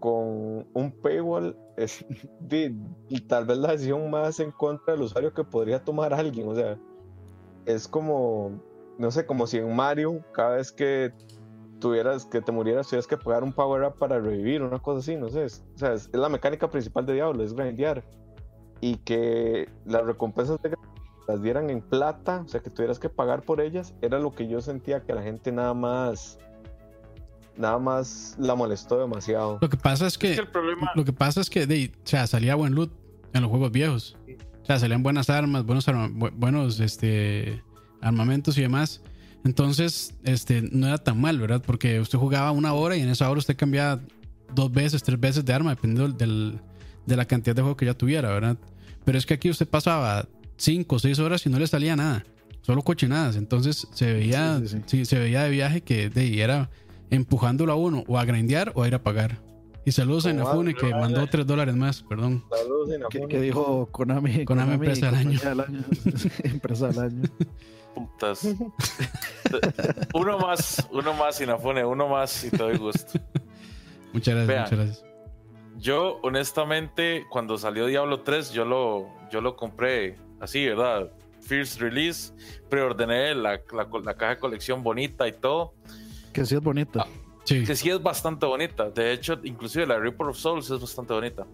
con 0.00 0.66
un 0.72 0.92
paywall 1.02 1.56
es 1.76 2.04
y 3.08 3.20
tal 3.22 3.44
vez 3.44 3.58
la 3.58 3.72
decisión 3.72 4.10
más 4.10 4.40
en 4.40 4.52
contra 4.52 4.94
del 4.94 5.02
usuario 5.02 5.34
que 5.34 5.44
podría 5.44 5.84
tomar 5.84 6.14
alguien. 6.14 6.48
O 6.48 6.54
sea, 6.54 6.78
es 7.64 7.88
como, 7.88 8.60
no 8.98 9.10
sé, 9.10 9.26
como 9.26 9.46
si 9.46 9.58
en 9.58 9.74
Mario, 9.74 10.24
cada 10.32 10.56
vez 10.56 10.72
que 10.72 11.12
tuvieras 11.80 12.24
que 12.24 12.40
te 12.40 12.52
murieras, 12.52 12.86
tuvieras 12.86 13.06
que 13.06 13.16
pagar 13.18 13.44
un 13.44 13.52
power 13.52 13.82
up 13.82 13.98
para 13.98 14.18
revivir, 14.18 14.62
una 14.62 14.78
cosa 14.78 15.00
así, 15.00 15.16
no 15.16 15.28
sé. 15.28 15.44
o 15.44 15.78
sea, 15.78 15.92
es, 15.92 16.08
es 16.12 16.14
la 16.14 16.28
mecánica 16.28 16.70
principal 16.70 17.04
de 17.04 17.14
Diablo, 17.14 17.42
es 17.42 17.52
grindear 17.52 18.04
y 18.80 18.96
que 18.96 19.68
las 19.84 20.04
recompensas 20.04 20.58
las 21.26 21.42
dieran 21.42 21.70
en 21.70 21.80
plata, 21.80 22.42
o 22.44 22.48
sea, 22.48 22.60
que 22.60 22.70
tuvieras 22.70 22.98
que 22.98 23.08
pagar 23.08 23.42
por 23.42 23.60
ellas, 23.60 23.94
era 24.00 24.18
lo 24.18 24.34
que 24.34 24.48
yo 24.48 24.60
sentía 24.60 25.02
que 25.02 25.12
la 25.12 25.22
gente 25.22 25.52
nada 25.52 25.74
más 25.74 26.38
nada 27.56 27.78
más 27.78 28.36
la 28.38 28.54
molestó 28.54 29.00
demasiado. 29.00 29.58
Lo 29.60 29.68
que 29.68 29.76
pasa 29.76 30.06
es 30.06 30.18
que, 30.18 30.36
lo 30.94 31.04
que 31.04 31.12
pasa 31.12 31.40
es 31.40 31.50
que 31.50 31.90
o 31.94 32.06
sea, 32.06 32.26
salía 32.26 32.54
buen 32.54 32.74
loot 32.74 32.92
en 33.32 33.42
los 33.42 33.50
juegos 33.50 33.72
viejos. 33.72 34.16
O 34.62 34.66
sea, 34.66 34.78
salían 34.78 35.02
buenas 35.02 35.30
armas, 35.30 35.64
buenos 35.64 35.86
buenos 36.34 36.80
este 36.80 37.62
armamentos 38.00 38.58
y 38.58 38.62
demás. 38.62 39.02
Entonces, 39.44 40.14
este 40.24 40.60
no 40.60 40.88
era 40.88 40.98
tan 40.98 41.20
mal, 41.20 41.38
¿verdad? 41.38 41.62
Porque 41.64 42.00
usted 42.00 42.18
jugaba 42.18 42.50
una 42.50 42.74
hora 42.74 42.96
y 42.96 43.00
en 43.00 43.08
esa 43.08 43.30
hora 43.30 43.38
usted 43.38 43.56
cambiaba 43.56 44.00
dos 44.54 44.72
veces, 44.72 45.02
tres 45.02 45.18
veces 45.20 45.44
de 45.44 45.52
arma, 45.52 45.70
dependiendo 45.70 46.16
del, 46.16 46.60
de 47.06 47.16
la 47.16 47.24
cantidad 47.24 47.54
de 47.54 47.62
juego 47.62 47.76
que 47.76 47.86
ya 47.86 47.94
tuviera, 47.94 48.30
¿verdad? 48.30 48.56
Pero 49.04 49.18
es 49.18 49.24
que 49.24 49.34
aquí 49.34 49.48
usted 49.48 49.68
pasaba 49.68 50.26
5 50.56 50.96
o 50.96 50.98
6 50.98 51.18
horas 51.20 51.46
y 51.46 51.48
no 51.48 51.58
le 51.58 51.66
salía 51.66 51.96
nada, 51.96 52.24
solo 52.62 52.82
cochinadas. 52.82 53.36
Entonces 53.36 53.86
se 53.92 54.12
veía, 54.12 54.60
sí, 54.86 55.04
se 55.04 55.18
veía 55.18 55.44
de 55.44 55.50
viaje 55.50 55.80
que 55.80 56.10
de, 56.10 56.42
era 56.42 56.70
empujándolo 57.10 57.72
a 57.72 57.76
uno 57.76 58.04
o 58.08 58.18
a 58.18 58.24
grindear 58.24 58.72
o 58.74 58.82
a 58.82 58.88
ir 58.88 58.94
a 58.94 59.02
pagar. 59.02 59.38
Y 59.84 59.92
saludos 59.92 60.26
a 60.26 60.30
Inafune 60.30 60.74
que 60.74 60.90
mandó 60.90 61.24
3 61.28 61.46
dólares 61.46 61.76
más, 61.76 62.02
perdón. 62.02 62.44
Saludos 62.50 62.96
Inafune. 62.96 63.28
Que, 63.28 63.40
dijo 63.40 63.86
Konami. 63.92 64.44
Konami, 64.44 64.74
empresa 64.74 65.06
del 65.06 65.14
año. 65.14 65.40
empresa 66.42 66.88
del 66.88 66.98
año. 66.98 67.22
Putas. 67.94 68.40
uno 70.14 70.38
más, 70.38 70.88
uno 70.90 71.14
más 71.14 71.40
Inafune, 71.40 71.84
uno 71.84 72.08
más 72.08 72.44
y 72.44 72.50
te 72.50 72.56
doy 72.56 72.76
gusto. 72.76 73.20
Muchas 74.12 74.34
gracias, 74.34 74.72
muchas 74.72 74.78
gracias. 74.78 75.05
Yo, 75.78 76.18
honestamente, 76.22 77.26
cuando 77.28 77.58
salió 77.58 77.86
Diablo 77.86 78.20
3, 78.20 78.52
yo 78.52 78.64
lo, 78.64 79.08
yo 79.30 79.40
lo 79.40 79.56
compré 79.56 80.16
así, 80.40 80.66
¿verdad? 80.66 81.10
First 81.42 81.80
release, 81.80 82.32
preordené 82.68 83.34
la, 83.34 83.60
la, 83.72 84.14
caja 84.14 84.34
de 84.34 84.38
colección 84.38 84.82
bonita 84.82 85.28
y 85.28 85.32
todo. 85.32 85.74
Que 86.32 86.44
sí 86.44 86.54
es 86.54 86.62
bonita. 86.62 87.02
Ah, 87.06 87.08
sí. 87.44 87.64
Que 87.64 87.76
sí 87.76 87.90
es 87.90 88.02
bastante 88.02 88.46
bonita. 88.46 88.90
De 88.90 89.12
hecho, 89.12 89.38
inclusive 89.44 89.86
la 89.86 89.98
Reaper 89.98 90.28
of 90.28 90.38
Souls 90.38 90.70
es 90.70 90.80
bastante 90.80 91.12
bonita. 91.12 91.46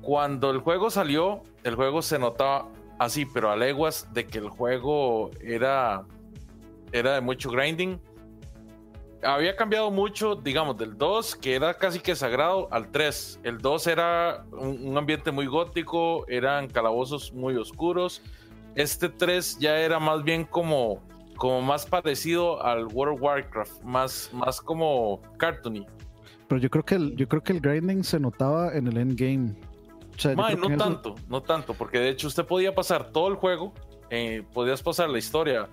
Cuando 0.00 0.50
el 0.50 0.58
juego 0.58 0.90
salió, 0.90 1.42
el 1.62 1.74
juego 1.74 2.00
se 2.02 2.18
notaba 2.18 2.68
así, 2.98 3.26
pero 3.26 3.50
a 3.50 3.56
leguas 3.56 4.08
de 4.14 4.26
que 4.26 4.38
el 4.38 4.48
juego 4.48 5.30
era, 5.42 6.04
era 6.92 7.14
de 7.14 7.20
mucho 7.20 7.50
grinding 7.50 8.00
había 9.22 9.56
cambiado 9.56 9.90
mucho, 9.90 10.34
digamos, 10.34 10.76
del 10.78 10.96
2, 10.96 11.36
que 11.36 11.54
era 11.54 11.74
casi 11.74 12.00
que 12.00 12.14
sagrado, 12.14 12.68
al 12.70 12.90
3. 12.90 13.40
El 13.42 13.58
2 13.58 13.86
era 13.86 14.44
un, 14.52 14.96
ambiente 14.96 15.30
muy 15.30 15.46
gótico, 15.46 16.26
eran 16.28 16.68
calabozos 16.68 17.32
muy 17.32 17.56
oscuros. 17.56 18.22
Este 18.74 19.08
3 19.08 19.58
ya 19.58 19.78
era 19.78 19.98
más 19.98 20.22
bien 20.22 20.44
como, 20.44 21.02
como 21.36 21.60
más 21.60 21.86
parecido 21.86 22.62
al 22.64 22.86
World 22.86 23.14
of 23.14 23.22
Warcraft, 23.22 23.82
más, 23.82 24.30
más 24.32 24.60
como 24.60 25.20
cartoony. 25.36 25.86
Pero 26.48 26.60
yo 26.60 26.70
creo 26.70 26.84
que 26.84 26.94
el, 26.96 27.16
yo 27.16 27.28
creo 27.28 27.42
que 27.42 27.52
el 27.52 27.60
grinding 27.60 28.02
se 28.02 28.18
notaba 28.18 28.74
en 28.74 28.88
el 28.88 28.96
endgame. 28.96 29.54
no 30.34 30.76
tanto, 30.76 31.14
no 31.28 31.42
tanto, 31.42 31.74
porque 31.74 31.98
de 31.98 32.10
hecho 32.10 32.28
usted 32.28 32.44
podía 32.44 32.74
pasar 32.74 33.10
todo 33.12 33.28
el 33.28 33.34
juego, 33.34 33.72
eh, 34.10 34.42
podías 34.52 34.82
pasar 34.82 35.08
la 35.10 35.18
historia 35.18 35.68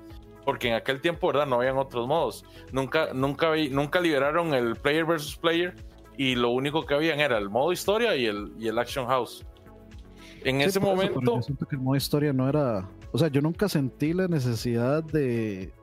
porque 0.48 0.70
en 0.70 0.76
aquel 0.76 1.02
tiempo, 1.02 1.28
¿verdad? 1.28 1.46
No 1.46 1.58
habían 1.58 1.76
otros 1.78 2.08
modos. 2.08 2.46
Nunca, 2.72 3.10
nunca, 3.14 3.52
nunca 3.70 4.00
liberaron 4.00 4.54
el 4.54 4.78
player 4.78 5.04
versus 5.04 5.36
player 5.36 5.76
y 6.16 6.36
lo 6.36 6.52
único 6.52 6.86
que 6.86 6.94
habían 6.94 7.20
era 7.20 7.38
el 7.38 7.50
modo 7.50 7.74
historia 7.74 8.16
y 8.16 8.28
el, 8.28 8.54
y 8.58 8.70
el 8.70 8.80
action 8.80 9.08
house. 9.08 9.46
En 10.46 10.62
ese 10.62 10.80
momento... 10.80 11.20
yo 11.22 11.42
siento 11.42 11.66
que 11.66 11.76
el 11.76 11.82
modo 11.82 11.98
historia 11.98 12.32
no 12.32 12.48
era... 12.48 12.90
O 13.12 13.18
sea, 13.18 13.28
yo 13.28 13.42
nunca 13.42 13.68
sentí 13.68 14.14
la 14.14 14.30
necesidad 14.30 15.04
de 15.04 15.74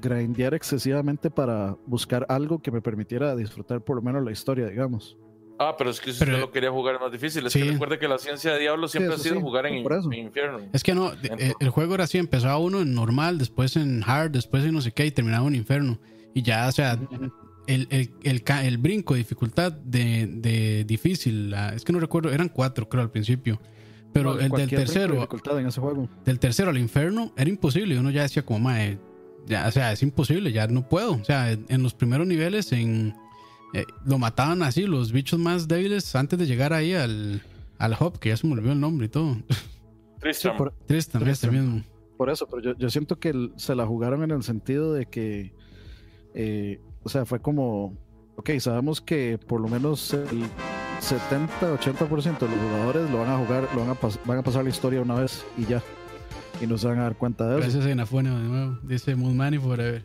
grindear 0.00 0.54
excesivamente 0.54 1.28
para 1.28 1.76
buscar 1.86 2.24
algo 2.28 2.60
que 2.62 2.70
me 2.70 2.80
permitiera 2.80 3.34
disfrutar 3.34 3.80
por 3.80 3.96
lo 3.96 4.02
menos 4.02 4.22
la 4.22 4.30
historia, 4.30 4.68
digamos. 4.68 5.18
Ah, 5.58 5.74
pero 5.76 5.90
es 5.90 6.00
que 6.00 6.12
si 6.12 6.22
usted 6.22 6.38
lo 6.38 6.50
quería 6.50 6.70
jugar 6.70 7.00
más 7.00 7.10
difícil. 7.10 7.46
Es 7.46 7.52
que 7.52 7.64
recuerde 7.64 7.98
que 7.98 8.08
la 8.08 8.18
ciencia 8.18 8.52
de 8.52 8.60
Diablo 8.60 8.88
siempre 8.88 9.14
ha 9.14 9.18
sido 9.18 9.40
jugar 9.40 9.66
en, 9.66 9.76
infierno. 10.12 10.60
Es 10.72 10.82
que 10.82 10.94
no, 10.94 11.12
eh, 11.12 11.54
el, 11.58 11.70
juego 11.70 11.94
era 11.94 12.04
así: 12.04 12.18
empezaba 12.18 12.58
uno 12.58 12.82
en 12.82 12.94
normal, 12.94 13.38
después 13.38 13.76
en 13.76 14.02
hard, 14.04 14.32
después 14.32 14.64
en 14.64 14.74
no 14.74 14.80
sé 14.80 14.92
qué, 14.92 15.06
y 15.06 15.10
terminaba 15.10 15.46
en 15.48 15.54
infierno. 15.54 15.98
Y 16.34 16.42
ya, 16.42 16.68
o 16.68 16.72
sea, 16.72 16.98
el, 17.66 17.88
el, 17.90 18.42
el, 18.46 18.78
brinco 18.78 19.14
de 19.14 19.18
dificultad 19.18 19.72
de, 19.72 20.26
de 20.26 20.84
difícil, 20.84 21.54
es 21.74 21.84
que 21.84 21.92
no 21.92 22.00
recuerdo, 22.00 22.30
eran 22.30 22.50
cuatro, 22.50 22.88
creo, 22.88 23.02
al 23.02 23.10
principio. 23.10 23.58
Pero 24.12 24.38
el 24.38 24.50
del 24.50 24.68
tercero, 24.68 25.28
en 25.58 25.66
ese 25.66 25.80
juego. 25.80 26.08
del 26.24 26.38
tercero 26.38 26.70
al 26.70 26.78
infierno, 26.78 27.32
era 27.36 27.50
imposible. 27.50 27.94
Y 27.94 27.98
uno 27.98 28.10
ya 28.10 28.22
decía, 28.22 28.44
como, 28.44 28.60
mae, 28.60 28.98
ya, 29.46 29.66
o 29.68 29.70
sea, 29.70 29.92
es 29.92 30.02
imposible, 30.02 30.52
ya 30.52 30.66
no 30.66 30.88
puedo. 30.88 31.12
O 31.12 31.24
sea, 31.24 31.52
en 31.52 31.82
los 31.82 31.94
primeros 31.94 32.26
niveles, 32.26 32.72
en 32.72 33.14
eh, 33.74 33.84
lo 34.04 34.18
mataban 34.18 34.62
así, 34.62 34.82
los 34.82 35.12
bichos 35.12 35.38
más 35.38 35.68
débiles, 35.68 36.14
antes 36.14 36.38
de 36.38 36.46
llegar 36.46 36.72
ahí 36.72 36.94
al, 36.94 37.42
al 37.78 37.96
hub, 37.98 38.18
que 38.18 38.30
ya 38.30 38.36
se 38.36 38.46
me 38.46 38.54
olvidó 38.54 38.72
el 38.72 38.80
nombre 38.80 39.06
y 39.06 39.08
todo. 39.08 39.36
Tristan. 40.20 40.56
por, 40.56 40.72
Tristan, 40.86 41.26
este 41.28 41.50
mismo. 41.50 41.82
Por 42.16 42.30
eso, 42.30 42.46
pero 42.48 42.62
yo, 42.62 42.74
yo 42.78 42.88
siento 42.88 43.18
que 43.18 43.50
se 43.56 43.74
la 43.74 43.86
jugaron 43.86 44.22
en 44.22 44.30
el 44.30 44.42
sentido 44.42 44.94
de 44.94 45.06
que, 45.06 45.52
eh, 46.34 46.80
o 47.02 47.08
sea, 47.08 47.26
fue 47.26 47.40
como, 47.40 47.96
ok, 48.36 48.50
sabemos 48.58 49.00
que 49.00 49.38
por 49.38 49.60
lo 49.60 49.68
menos 49.68 50.14
el 50.14 50.44
70-80% 51.00 52.38
de 52.38 52.48
los 52.48 52.58
jugadores 52.58 53.10
lo 53.10 53.18
van 53.18 53.30
a 53.30 53.38
jugar, 53.38 53.68
lo 53.74 53.80
van 53.82 53.90
a, 53.90 53.96
van 54.24 54.38
a 54.38 54.42
pasar 54.42 54.64
la 54.64 54.70
historia 54.70 55.02
una 55.02 55.14
vez 55.14 55.44
y 55.58 55.66
ya. 55.66 55.82
Y 56.60 56.66
no 56.66 56.78
se 56.78 56.86
van 56.86 56.98
a 56.98 57.02
dar 57.02 57.16
cuenta 57.16 57.44
de 57.46 57.52
eso. 57.52 57.60
Gracias 57.60 57.84
a 57.84 57.90
Inafune 57.90 58.30
de 58.30 58.36
nuevo. 58.36 58.78
Dice 58.82 59.14
Moon 59.14 59.36
Money 59.36 59.58
Forever. 59.58 60.02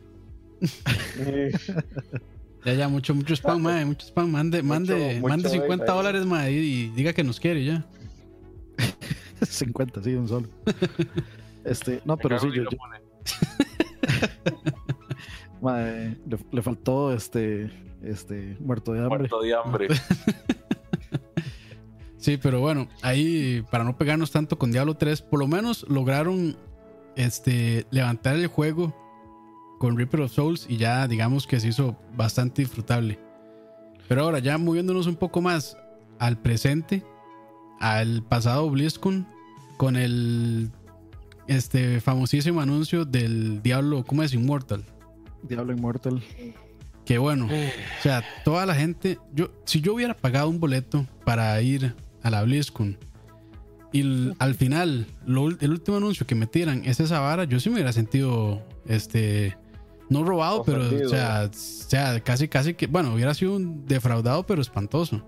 Ya, 2.65 2.73
ya, 2.73 2.87
mucho, 2.87 3.15
mucho 3.15 3.33
spam, 3.35 3.61
mae, 3.61 3.85
mucho 3.85 4.05
spam. 4.05 4.29
Mande, 4.29 4.61
mande, 4.61 5.19
mande 5.21 5.49
50 5.49 5.91
dólares, 5.91 6.25
mae, 6.25 6.51
y, 6.51 6.89
diga 6.89 7.13
que 7.13 7.23
nos 7.23 7.39
quiere 7.39 7.65
ya. 7.65 7.85
50, 9.41 10.03
sí, 10.03 10.13
un 10.13 10.27
solo. 10.27 10.47
este, 11.63 12.01
no, 12.05 12.17
pero 12.17 12.39
sí, 12.39 12.49
yo. 12.53 12.63
le, 15.63 16.17
le, 16.51 16.61
faltó 16.61 17.13
este, 17.13 17.71
este, 18.03 18.57
muerto 18.59 18.93
de 18.93 18.99
hambre. 18.99 19.17
Muerto 19.17 19.41
de 19.41 19.55
hambre. 19.55 19.87
sí, 22.17 22.37
pero 22.37 22.59
bueno, 22.59 22.87
ahí, 23.01 23.63
para 23.71 23.83
no 23.83 23.97
pegarnos 23.97 24.29
tanto 24.29 24.59
con 24.59 24.71
Diablo 24.71 24.93
3, 24.95 25.23
por 25.23 25.39
lo 25.39 25.47
menos 25.47 25.83
lograron 25.89 26.55
este, 27.15 27.87
levantar 27.89 28.35
el 28.35 28.45
juego 28.47 29.00
con 29.81 29.97
Reaper 29.97 30.21
of 30.21 30.31
Souls 30.31 30.67
y 30.69 30.77
ya 30.77 31.07
digamos 31.07 31.47
que 31.47 31.59
se 31.59 31.69
hizo 31.69 31.97
bastante 32.15 32.61
disfrutable. 32.61 33.17
Pero 34.07 34.21
ahora 34.21 34.37
ya 34.37 34.59
moviéndonos 34.59 35.07
un 35.07 35.15
poco 35.15 35.41
más 35.41 35.75
al 36.19 36.37
presente, 36.39 37.03
al 37.79 38.21
pasado 38.21 38.69
BlizzCon, 38.69 39.27
con 39.77 39.95
el 39.95 40.69
este 41.47 41.99
famosísimo 41.99 42.61
anuncio 42.61 43.05
del 43.05 43.63
Diablo, 43.63 44.05
¿cómo 44.05 44.21
es? 44.21 44.35
Immortal. 44.35 44.85
Diablo 45.41 45.73
Immortal. 45.73 46.21
Que 47.03 47.17
bueno, 47.17 47.47
o 47.47 48.03
sea, 48.03 48.23
toda 48.45 48.67
la 48.67 48.75
gente, 48.75 49.17
yo, 49.33 49.49
si 49.65 49.81
yo 49.81 49.95
hubiera 49.95 50.15
pagado 50.15 50.47
un 50.47 50.59
boleto 50.59 51.07
para 51.25 51.59
ir 51.59 51.95
a 52.21 52.29
la 52.29 52.43
BlizzCon 52.43 52.99
y 53.91 54.31
al 54.37 54.53
final 54.53 55.07
el 55.25 55.71
último 55.71 55.97
anuncio 55.97 56.27
que 56.27 56.35
me 56.35 56.45
tiran 56.45 56.83
es 56.85 56.99
esa 56.99 57.19
vara, 57.19 57.45
yo 57.45 57.59
sí 57.59 57.69
me 57.69 57.77
hubiera 57.77 57.91
sentido, 57.91 58.61
este, 58.85 59.57
no 60.11 60.23
robado, 60.23 60.63
pero, 60.63 60.83
o 60.83 61.09
sea, 61.09 61.49
o 61.49 61.53
sea, 61.53 62.19
casi, 62.19 62.47
casi 62.47 62.73
que, 62.73 62.87
bueno, 62.87 63.13
hubiera 63.13 63.33
sido 63.33 63.55
un 63.55 63.85
defraudado, 63.85 64.45
pero 64.45 64.61
espantoso. 64.61 65.23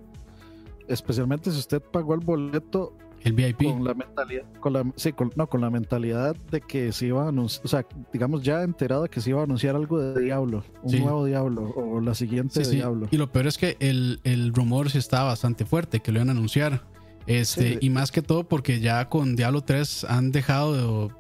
Especialmente 0.88 1.52
si 1.52 1.58
usted 1.58 1.82
pagó 1.82 2.14
el 2.14 2.20
boleto 2.20 2.98
el 3.24 3.34
VIP. 3.34 3.64
Con 3.64 3.86
la 3.86 3.94
mentalidad, 3.94 4.44
con 4.60 4.74
la, 4.74 4.86
sí, 4.98 5.14
no, 5.36 5.48
con 5.48 5.62
la 5.62 5.70
mentalidad 5.70 6.36
de 6.52 6.60
que 6.60 6.92
se 6.92 7.08
iba 7.08 7.24
a 7.24 7.30
anunciar, 7.30 7.66
o 7.66 7.68
sea, 7.70 7.86
digamos 8.12 8.44
ya 8.44 8.64
enterado 8.64 9.04
de 9.04 9.10
que 9.10 9.22
se 9.22 9.30
iba 9.30 9.40
a 9.40 9.44
anunciar 9.44 9.78
algo 9.78 10.00
de 10.00 10.22
Diablo, 10.22 10.64
un 10.82 11.00
nuevo 11.00 11.26
Diablo 11.26 11.74
o 11.76 12.02
la 12.02 12.16
siguiente 12.16 12.68
Diablo. 12.68 13.08
Y 13.12 13.18
lo 13.18 13.32
peor 13.32 13.48
es 13.48 13.58
que 13.58 13.78
el, 13.80 14.20
el 14.26 14.54
rumor 14.54 14.90
sí 14.90 14.98
estaba 14.98 15.30
bastante 15.30 15.64
fuerte, 15.64 16.02
que 16.02 16.12
lo 16.12 16.20
iban 16.20 16.30
a 16.30 16.32
anunciar. 16.34 16.84
Este, 17.26 17.78
y 17.80 17.90
más 17.90 18.12
que 18.12 18.22
todo 18.22 18.44
porque 18.44 18.82
ya 18.82 19.08
con 19.08 19.38
Diablo 19.38 19.62
3 19.62 20.04
han 20.10 20.34
dejado 20.34 21.08
de, 21.08 21.14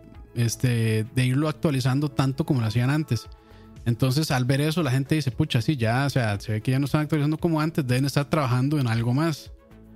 este, 0.43 1.05
de 1.15 1.25
irlo 1.25 1.47
actualizando 1.47 2.09
tanto 2.09 2.45
como 2.45 2.59
lo 2.59 2.67
hacían 2.67 2.89
antes. 2.89 3.29
Entonces, 3.85 4.31
al 4.31 4.45
ver 4.45 4.61
eso, 4.61 4.81
la 4.81 4.91
gente 4.91 5.15
dice, 5.15 5.31
pucha, 5.31 5.61
sí, 5.61 5.75
ya, 5.75 6.05
o 6.05 6.09
sea, 6.09 6.39
se 6.39 6.53
ve 6.53 6.61
que 6.61 6.71
ya 6.71 6.79
no 6.79 6.85
están 6.85 7.01
actualizando 7.01 7.37
como 7.37 7.59
antes, 7.59 7.85
deben 7.85 8.05
estar 8.05 8.29
trabajando 8.29 8.79
en 8.79 8.87
algo 8.87 9.13
más. 9.13 9.51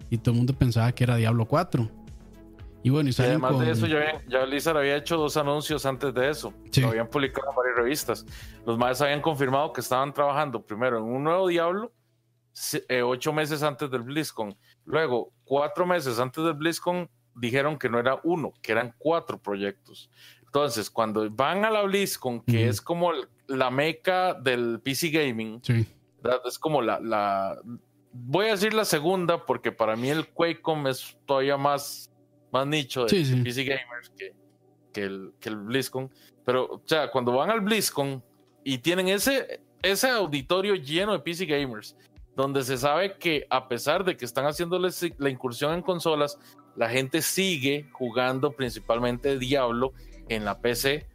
Y 0.10 0.17
todo 0.17 0.32
el 0.32 0.38
mundo 0.38 0.54
pensaba 0.54 0.91
que 0.91 1.04
era 1.04 1.15
Diablo 1.15 1.45
4. 1.45 1.89
Y 2.84 2.89
bueno, 2.89 3.10
y, 3.10 3.21
además 3.21 3.60
de 3.60 3.71
eso, 3.71 3.88
ya, 3.88 4.21
ya 4.28 4.45
Blizzard 4.45 4.78
había 4.78 4.95
hecho 4.95 5.17
dos 5.17 5.36
anuncios 5.36 5.86
antes 5.86 6.13
de 6.13 6.30
eso. 6.30 6.54
Lo 6.78 6.89
habían 6.89 7.08
publicado 7.08 7.50
en 7.50 7.56
varias 7.56 7.76
revistas. 7.76 8.26
Los 8.65 8.78
más 8.78 9.02
habían 9.02 9.21
confirmado 9.21 9.73
que 9.73 9.82
estaban 9.82 10.13
trabajando 10.13 10.65
primero 10.65 10.97
en 10.97 11.04
un 11.04 11.23
nuevo 11.23 11.47
Diablo, 11.47 11.91
eh, 12.88 13.02
ocho 13.02 13.34
meses 13.34 13.63
antes 13.63 13.89
del 13.89 14.04
BlizzCon. 14.04 14.56
Luego, 14.86 15.34
cuatro 15.43 15.86
meses 15.86 16.19
antes 16.19 16.43
del 16.43 16.54
BlizzCon, 16.54 17.10
dijeron 17.36 17.78
que 17.78 17.89
no 17.89 18.00
era 18.00 18.19
uno, 18.23 18.54
que 18.62 18.71
eran 18.71 18.93
cuatro 18.97 19.38
proyectos. 19.38 20.10
Entonces, 20.45 20.89
cuando 20.89 21.30
van 21.30 21.65
a 21.65 21.69
la 21.69 21.84
BlizzCon, 21.84 22.41
que 22.41 22.67
es 22.67 22.82
como 22.82 23.12
la 23.47 23.71
meca 23.71 24.33
del 24.33 24.79
PC 24.83 25.10
Gaming, 25.10 25.62
es 26.45 26.60
como 26.60 26.81
la, 26.81 26.99
la, 26.99 27.57
voy 28.12 28.47
a 28.47 28.51
decir 28.51 28.73
la 28.73 28.86
segunda, 28.86 29.45
porque 29.45 29.71
para 29.71 29.95
mí 29.95 30.10
el 30.10 30.27
QuakeCon 30.27 30.88
es 30.88 31.17
todavía 31.25 31.57
más, 31.57 32.12
más 32.51 32.67
nicho 32.67 33.05
de 33.05 33.41
PC 33.43 33.63
Gamers 33.63 34.10
que, 34.17 34.33
que, 34.91 35.03
el, 35.03 35.33
que 35.39 35.49
el 35.49 35.57
BlizzCon. 35.57 36.12
Pero, 36.45 36.65
o 36.65 36.81
sea, 36.86 37.12
cuando 37.12 37.33
van 37.33 37.49
al 37.49 37.62
BlizzCon 37.62 38.23
y 38.63 38.79
tienen 38.79 39.07
ese, 39.10 39.62
ese 39.81 40.10
auditorio 40.10 40.75
lleno 40.75 41.13
de 41.13 41.19
PC 41.19 41.45
Gamers, 41.45 41.95
donde 42.36 42.63
se 42.63 42.77
sabe 42.77 43.17
que 43.17 43.47
a 43.49 43.67
pesar 43.67 44.03
de 44.03 44.15
que 44.15 44.25
están 44.25 44.45
haciéndoles 44.45 45.05
la 45.17 45.29
incursión 45.29 45.73
en 45.73 45.81
consolas, 45.81 46.38
la 46.75 46.89
gente 46.89 47.21
sigue 47.21 47.89
jugando 47.91 48.51
principalmente 48.51 49.39
Diablo 49.39 49.93
en 50.29 50.45
la 50.45 50.60
PC. 50.62 51.07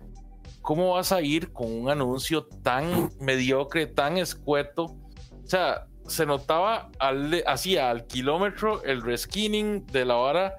¿Cómo 0.63 0.95
vas 0.95 1.13
a 1.13 1.21
ir 1.21 1.53
con 1.53 1.71
un 1.71 1.91
anuncio 1.91 2.45
tan 2.63 3.11
mediocre, 3.21 3.87
tan 3.87 4.17
escueto? 4.17 4.85
O 4.85 5.47
sea, 5.47 5.87
se 6.07 6.25
notaba 6.25 6.91
al, 6.99 7.43
así 7.47 7.77
al 7.77 8.07
kilómetro 8.07 8.83
el 8.85 9.03
reskinning 9.03 9.87
de 9.87 10.05
la 10.05 10.15
vara, 10.15 10.55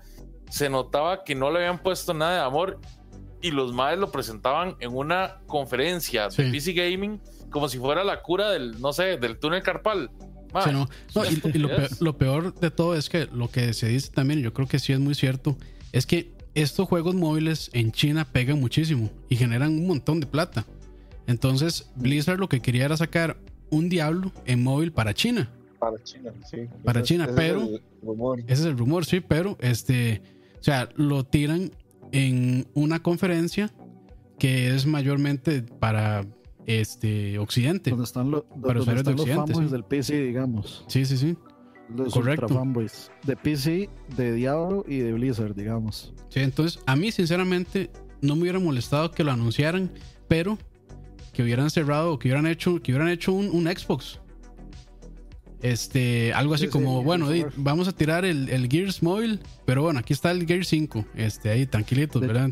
se 0.50 0.70
notaba 0.70 1.24
que 1.24 1.36
no 1.36 1.52
le 1.52 1.60
habían 1.60 1.80
puesto 1.80 2.14
nada 2.14 2.34
de 2.34 2.46
amor 2.46 2.80
y 3.42 3.52
los 3.52 3.74
madres 3.74 4.00
lo 4.00 4.12
presentaban 4.12 4.76
en 4.80 4.96
una 4.96 5.40
conferencia 5.48 6.30
de 6.30 6.52
PC 6.52 6.74
Gaming 6.74 7.20
como 7.50 7.70
si 7.70 7.78
fuera 7.78 8.04
la 8.04 8.22
cura 8.22 8.50
del, 8.52 8.82
no 8.82 8.92
sé, 8.94 9.18
del 9.18 9.38
túnel 9.38 9.62
carpal. 9.64 10.10
y, 11.54 11.58
lo, 12.00 12.18
peor, 12.18 12.54
de 12.56 12.72
todo 12.72 12.96
es 12.96 13.10
que 13.10 13.28
lo 13.32 13.50
que 13.50 13.74
se 13.74 13.88
dice 13.88 14.12
también, 14.12 14.42
yo 14.42 14.54
creo 14.54 14.68
que 14.68 14.80
sí 14.80 14.92
es 14.92 15.00
muy 15.00 15.16
cierto, 15.16 15.58
es 15.92 16.06
que 16.06 16.33
estos 16.56 16.88
juegos 16.88 17.16
móviles 17.16 17.70
en 17.74 17.92
China 17.92 18.26
pegan 18.26 18.60
muchísimo 18.60 19.10
y 19.30 19.36
generan 19.36 19.72
un 19.72 19.88
montón 19.88 20.20
de 20.20 20.28
plata. 20.28 20.66
Entonces, 21.28 21.90
Blizzard 21.96 22.40
lo 22.40 22.50
que 22.50 22.60
quería 22.60 22.86
era 22.86 22.98
sacar 22.98 23.38
un 23.70 23.90
Diablo 23.90 24.32
en 24.46 24.64
móvil 24.64 24.92
para 24.92 25.14
China. 25.14 25.50
Para 25.80 26.02
China, 26.04 26.32
sí. 26.50 26.68
Para 26.84 27.04
China, 27.04 27.30
pero. 27.36 27.70
ese 28.48 28.54
es 28.54 28.66
el 28.66 28.78
rumor, 28.78 29.06
sí, 29.06 29.20
pero 29.20 29.58
este. 29.60 30.22
O 30.60 30.64
sea, 30.64 30.88
lo 30.96 31.26
tiran 31.26 31.72
en 32.12 32.68
una 32.74 33.02
conferencia 33.02 33.72
que 34.40 34.74
es 34.74 34.86
mayormente 34.86 35.62
para 35.62 36.26
este 36.66 37.38
Occidente. 37.40 37.90
Donde 37.90 38.06
están, 38.06 38.32
para 38.62 38.80
usuarios 38.80 39.04
de 39.04 39.12
Occidente. 39.12 39.54
Los 39.54 39.72
del 39.72 39.84
PC, 39.84 40.22
digamos. 40.22 40.86
Sí, 40.88 41.06
sí, 41.06 41.18
sí. 41.18 41.36
Los 41.90 42.14
Correcto. 42.14 42.48
fanboys. 42.48 43.12
De 43.26 43.36
PC, 43.36 43.90
de 44.16 44.34
Diablo 44.34 44.86
y 44.88 45.00
de 45.00 45.14
Blizzard, 45.14 45.56
digamos. 45.56 46.14
Sí, 46.30 46.40
entonces 46.40 46.82
a 46.86 46.96
mí, 46.96 47.12
sinceramente, 47.12 47.92
no 48.22 48.36
me 48.36 48.44
hubiera 48.44 48.60
molestado 48.60 49.12
que 49.12 49.24
lo 49.24 49.32
anunciaran, 49.32 49.92
pero 50.28 50.58
que 51.34 51.44
hubieran 51.44 51.70
cerrado, 51.70 52.18
que 52.20 52.30
hubieran 52.30 52.48
hecho, 52.48 52.82
que 52.82 52.92
hubieran 52.92 53.10
hecho 53.10 53.34
un, 53.34 53.50
un 53.50 53.66
Xbox. 53.66 54.20
Este, 55.62 56.34
algo 56.34 56.54
así 56.54 56.68
como, 56.68 57.04
bueno, 57.04 57.28
vamos 57.56 57.88
a 57.88 57.94
tirar 57.94 58.26
el, 58.26 58.50
el, 58.50 58.68
Gears 58.70 59.02
móvil, 59.02 59.40
pero 59.66 59.82
bueno, 59.82 60.00
aquí 60.00 60.12
está 60.12 60.32
el 60.32 60.46
Gears 60.46 60.68
5, 60.68 61.06
este, 61.16 61.50
ahí, 61.52 61.66
tranquilitos, 61.66 62.22
¿verdad? 62.22 62.50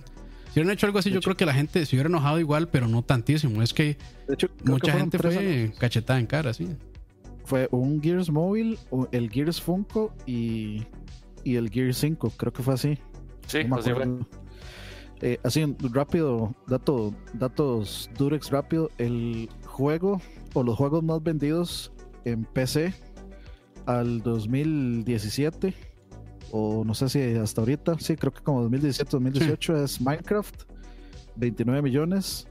Si 0.53 0.59
hubieran 0.59 0.73
hecho 0.73 0.85
algo 0.85 0.99
así, 0.99 1.11
yo 1.11 1.21
creo 1.21 1.35
que 1.35 1.45
la 1.45 1.53
gente 1.53 1.85
se 1.85 1.95
hubiera 1.95 2.07
enojado 2.07 2.39
igual, 2.39 2.69
pero 2.69 2.87
no 2.87 3.03
tantísimo. 3.03 3.61
Es 3.61 3.73
que 3.73 3.97
mucha 4.63 4.93
gente 4.93 5.17
fue 5.17 5.73
cachetada 5.77 6.19
en 6.19 6.25
cara, 6.25 6.53
sí. 6.53 6.67
Fue 7.43 7.67
un 7.71 8.01
Gears 8.01 8.29
móvil, 8.29 8.77
el 9.11 9.29
Gears 9.29 9.61
Funko 9.61 10.13
y, 10.25 10.83
y 11.43 11.55
el 11.55 11.69
Gears 11.69 11.97
5, 11.97 12.31
creo 12.37 12.53
que 12.53 12.63
fue 12.63 12.73
así. 12.73 12.97
Sí, 13.47 13.59
así 13.71 13.91
fue. 13.91 14.07
Eh, 15.23 15.39
así 15.43 15.75
rápido, 15.91 16.55
dato, 16.67 17.13
datos 17.33 18.09
Durex 18.17 18.49
rápido. 18.49 18.89
El 18.97 19.49
juego 19.65 20.19
o 20.53 20.63
los 20.63 20.75
juegos 20.75 21.03
más 21.03 21.21
vendidos 21.21 21.91
en 22.25 22.43
PC 22.45 22.93
al 23.85 24.21
2017 24.21 25.73
o 26.51 26.83
no 26.83 26.93
sé 26.93 27.09
si 27.09 27.21
hasta 27.35 27.61
ahorita, 27.61 27.97
sí, 27.99 28.15
creo 28.15 28.33
que 28.33 28.41
como 28.41 28.69
2017-2018 28.69 29.83
es 29.83 30.01
Minecraft, 30.01 30.63
29 31.37 31.81
millones, 31.81 32.47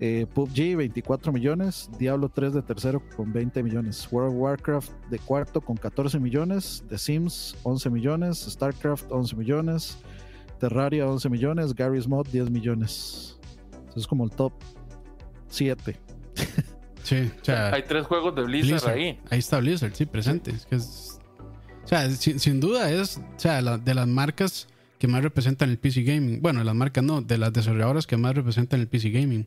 eh, 0.00 0.26
PUBG 0.32 0.76
24 0.76 1.32
millones, 1.32 1.90
Diablo 1.98 2.28
3 2.28 2.54
de 2.54 2.62
tercero 2.62 3.02
con 3.16 3.32
20 3.32 3.62
millones, 3.62 4.06
World 4.10 4.34
of 4.34 4.40
Warcraft 4.40 4.90
de 5.10 5.18
cuarto 5.18 5.60
con 5.60 5.76
14 5.76 6.20
millones, 6.20 6.84
The 6.88 6.98
Sims 6.98 7.56
11 7.64 7.90
millones, 7.90 8.38
StarCraft 8.38 9.10
11 9.10 9.36
millones, 9.36 9.98
Terraria 10.60 11.06
11 11.06 11.28
millones, 11.28 11.74
Garry's 11.74 12.06
Mod 12.06 12.28
10 12.28 12.50
millones. 12.50 13.38
Eso 13.88 13.98
es 13.98 14.06
como 14.06 14.24
el 14.24 14.30
top 14.30 14.52
7. 15.48 15.96
Sí, 17.02 17.30
o 17.40 17.44
sea, 17.44 17.72
hay 17.72 17.84
tres 17.84 18.04
juegos 18.06 18.34
de 18.34 18.42
Blizzard, 18.42 18.90
ahí. 18.90 19.18
Ahí 19.30 19.38
está 19.38 19.60
Blizzard, 19.60 19.94
sí, 19.94 20.04
presente. 20.04 20.52
o 20.52 21.86
sea, 21.86 22.10
sin, 22.10 22.60
duda 22.60 22.90
es 22.90 23.16
o 23.16 23.22
sea, 23.38 23.62
de 23.62 23.94
las 23.94 24.06
marcas 24.06 24.68
que 24.98 25.08
más 25.08 25.22
representan 25.22 25.70
el 25.70 25.78
PC 25.78 26.02
Gaming. 26.02 26.42
Bueno, 26.42 26.62
las 26.64 26.74
marcas 26.74 27.02
no, 27.02 27.22
de 27.22 27.38
las 27.38 27.52
desarrolladoras 27.52 28.06
que 28.06 28.18
más 28.18 28.34
representan 28.34 28.80
el 28.80 28.88
PC 28.88 29.10
Gaming. 29.10 29.46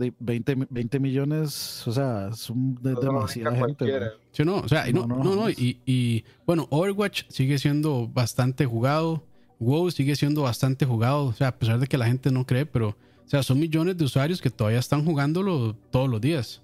De 0.00 0.14
20, 0.18 0.66
20 0.70 0.98
millones, 0.98 1.86
o 1.86 1.92
sea, 1.92 2.30
es 2.32 2.50
de, 2.54 2.94
demasiada 2.94 3.54
gente. 3.54 4.00
Sí, 4.32 4.44
no, 4.44 4.60
o 4.60 4.68
sea, 4.68 4.90
no, 4.92 5.06
no, 5.06 5.22
no, 5.22 5.50
y, 5.50 5.78
y, 5.84 6.24
bueno, 6.46 6.66
Overwatch 6.70 7.24
sigue 7.28 7.58
siendo 7.58 8.08
bastante 8.08 8.64
jugado. 8.64 9.22
WoW 9.60 9.90
sigue 9.90 10.16
siendo 10.16 10.42
bastante 10.42 10.86
jugado, 10.86 11.26
o 11.26 11.32
sea, 11.34 11.48
a 11.48 11.58
pesar 11.58 11.78
de 11.78 11.86
que 11.86 11.98
la 11.98 12.06
gente 12.06 12.30
no 12.32 12.46
cree, 12.46 12.64
pero, 12.64 12.88
o 12.88 13.28
sea, 13.28 13.42
son 13.42 13.60
millones 13.60 13.96
de 13.98 14.04
usuarios 14.04 14.40
que 14.40 14.48
todavía 14.48 14.78
están 14.78 15.04
jugándolo 15.04 15.76
todos 15.90 16.08
los 16.08 16.20
días. 16.20 16.62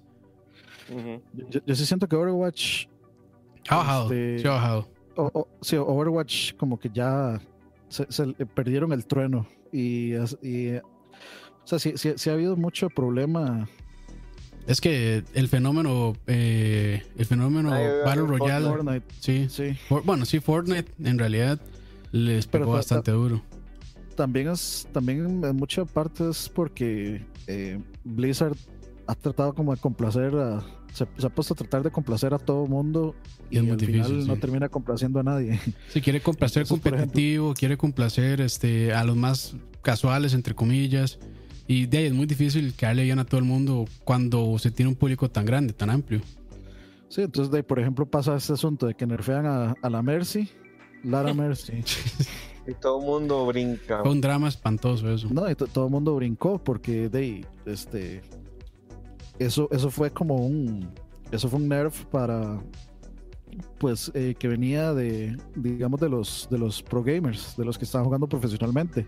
yo, 1.65 1.75
sí 1.75 1.85
siento 1.85 2.07
que 2.07 2.15
Overwatch. 2.15 2.87
Ha 3.69 3.77
bajado, 3.77 4.03
este, 4.05 4.39
sí 4.39 4.47
ha 4.47 4.51
bajado. 4.51 4.87
sí, 5.61 5.75
Overwatch 5.75 6.55
como 6.55 6.79
que 6.79 6.89
ya 6.89 7.39
se, 7.87 8.33
perdieron 8.55 8.91
el 8.91 9.05
trueno 9.05 9.45
y, 9.71 10.13
o 11.73 11.79
sea, 11.79 11.79
sí, 11.79 12.13
sí, 12.15 12.29
ha 12.29 12.33
habido 12.33 12.55
mucho 12.55 12.89
problema 12.89 13.67
es 14.67 14.81
que 14.81 15.23
el 15.33 15.47
fenómeno, 15.47 16.13
eh, 16.27 17.01
el 17.17 17.25
fenómeno 17.25 17.69
Battle 17.69 18.23
Royale, 18.23 19.01
sí, 19.19 19.47
sí. 19.49 19.77
bueno, 20.03 20.25
sí, 20.25 20.41
Fortnite 20.41 20.91
en 21.03 21.17
realidad 21.17 21.59
les 22.11 22.47
pegó 22.47 22.73
bastante 22.73 23.11
duro. 23.11 23.41
También 24.15 24.49
es, 24.49 24.87
también 24.91 25.43
en 25.43 25.55
mucha 25.55 25.85
parte 25.85 26.29
es 26.29 26.49
porque 26.49 27.25
eh, 27.47 27.79
Blizzard 28.03 28.57
ha 29.05 29.15
tratado 29.15 29.53
como 29.53 29.73
de 29.73 29.79
complacer 29.79 30.35
a, 30.35 30.65
se, 30.93 31.03
ha 31.03 31.29
puesto 31.29 31.53
a 31.53 31.57
tratar 31.57 31.83
de 31.83 31.91
complacer 31.91 32.33
a 32.33 32.39
todo 32.39 32.65
mundo 32.65 33.15
y, 33.49 33.57
al 33.57 33.79
final 33.79 34.27
no 34.27 34.35
termina 34.37 34.67
complaciendo 34.67 35.21
a 35.21 35.23
nadie. 35.23 35.59
Si 35.89 36.01
quiere 36.01 36.19
complacer 36.19 36.67
competitivo, 36.67 37.53
quiere 37.53 37.77
complacer 37.77 38.41
este 38.41 38.93
a 38.93 39.05
los 39.05 39.15
más 39.15 39.55
casuales 39.81 40.33
entre 40.33 40.53
comillas, 40.53 41.19
Y 41.67 41.85
de 41.85 41.97
ahí 41.97 42.05
es 42.05 42.13
muy 42.13 42.25
difícil 42.25 42.73
que 42.73 42.85
darle 42.85 43.03
bien 43.03 43.19
a 43.19 43.25
todo 43.25 43.39
el 43.39 43.45
mundo 43.45 43.85
cuando 44.05 44.57
se 44.57 44.71
tiene 44.71 44.89
un 44.89 44.95
público 44.95 45.29
tan 45.29 45.45
grande, 45.45 45.73
tan 45.73 45.89
amplio. 45.89 46.21
Sí, 47.09 47.21
entonces 47.21 47.51
de 47.51 47.57
ahí, 47.57 47.63
por 47.63 47.79
ejemplo 47.79 48.05
pasa 48.05 48.35
este 48.35 48.53
asunto 48.53 48.87
de 48.87 48.93
que 48.93 49.05
nerfean 49.05 49.45
a, 49.45 49.75
a 49.81 49.89
la 49.89 50.01
Mercy, 50.01 50.49
Lara 51.03 51.33
Mercy. 51.33 51.83
Y 52.67 52.73
todo 52.73 52.99
el 52.99 53.05
mundo 53.05 53.45
brinca. 53.45 54.01
Fue 54.01 54.11
un 54.11 54.19
drama 54.21 54.47
espantoso 54.49 55.09
eso. 55.13 55.27
No, 55.31 55.49
y 55.49 55.55
to- 55.55 55.67
todo 55.67 55.85
el 55.85 55.91
mundo 55.91 56.15
brincó 56.15 56.61
porque 56.61 57.07
de 57.09 57.19
ahí, 57.19 57.45
este 57.65 58.21
eso 59.39 59.67
eso 59.71 59.89
fue 59.91 60.11
como 60.11 60.35
un 60.45 60.89
eso 61.31 61.47
fue 61.47 61.59
un 61.59 61.67
nerf 61.67 62.05
para 62.05 62.59
pues 63.77 64.11
eh, 64.13 64.35
que 64.37 64.47
venía 64.47 64.93
de 64.93 65.37
digamos 65.55 65.99
de 65.99 66.09
los 66.09 66.47
de 66.51 66.57
los 66.57 66.81
pro 66.83 67.03
gamers, 67.03 67.55
de 67.57 67.65
los 67.65 67.77
que 67.77 67.85
estaban 67.85 68.05
jugando 68.05 68.27
profesionalmente, 68.27 69.07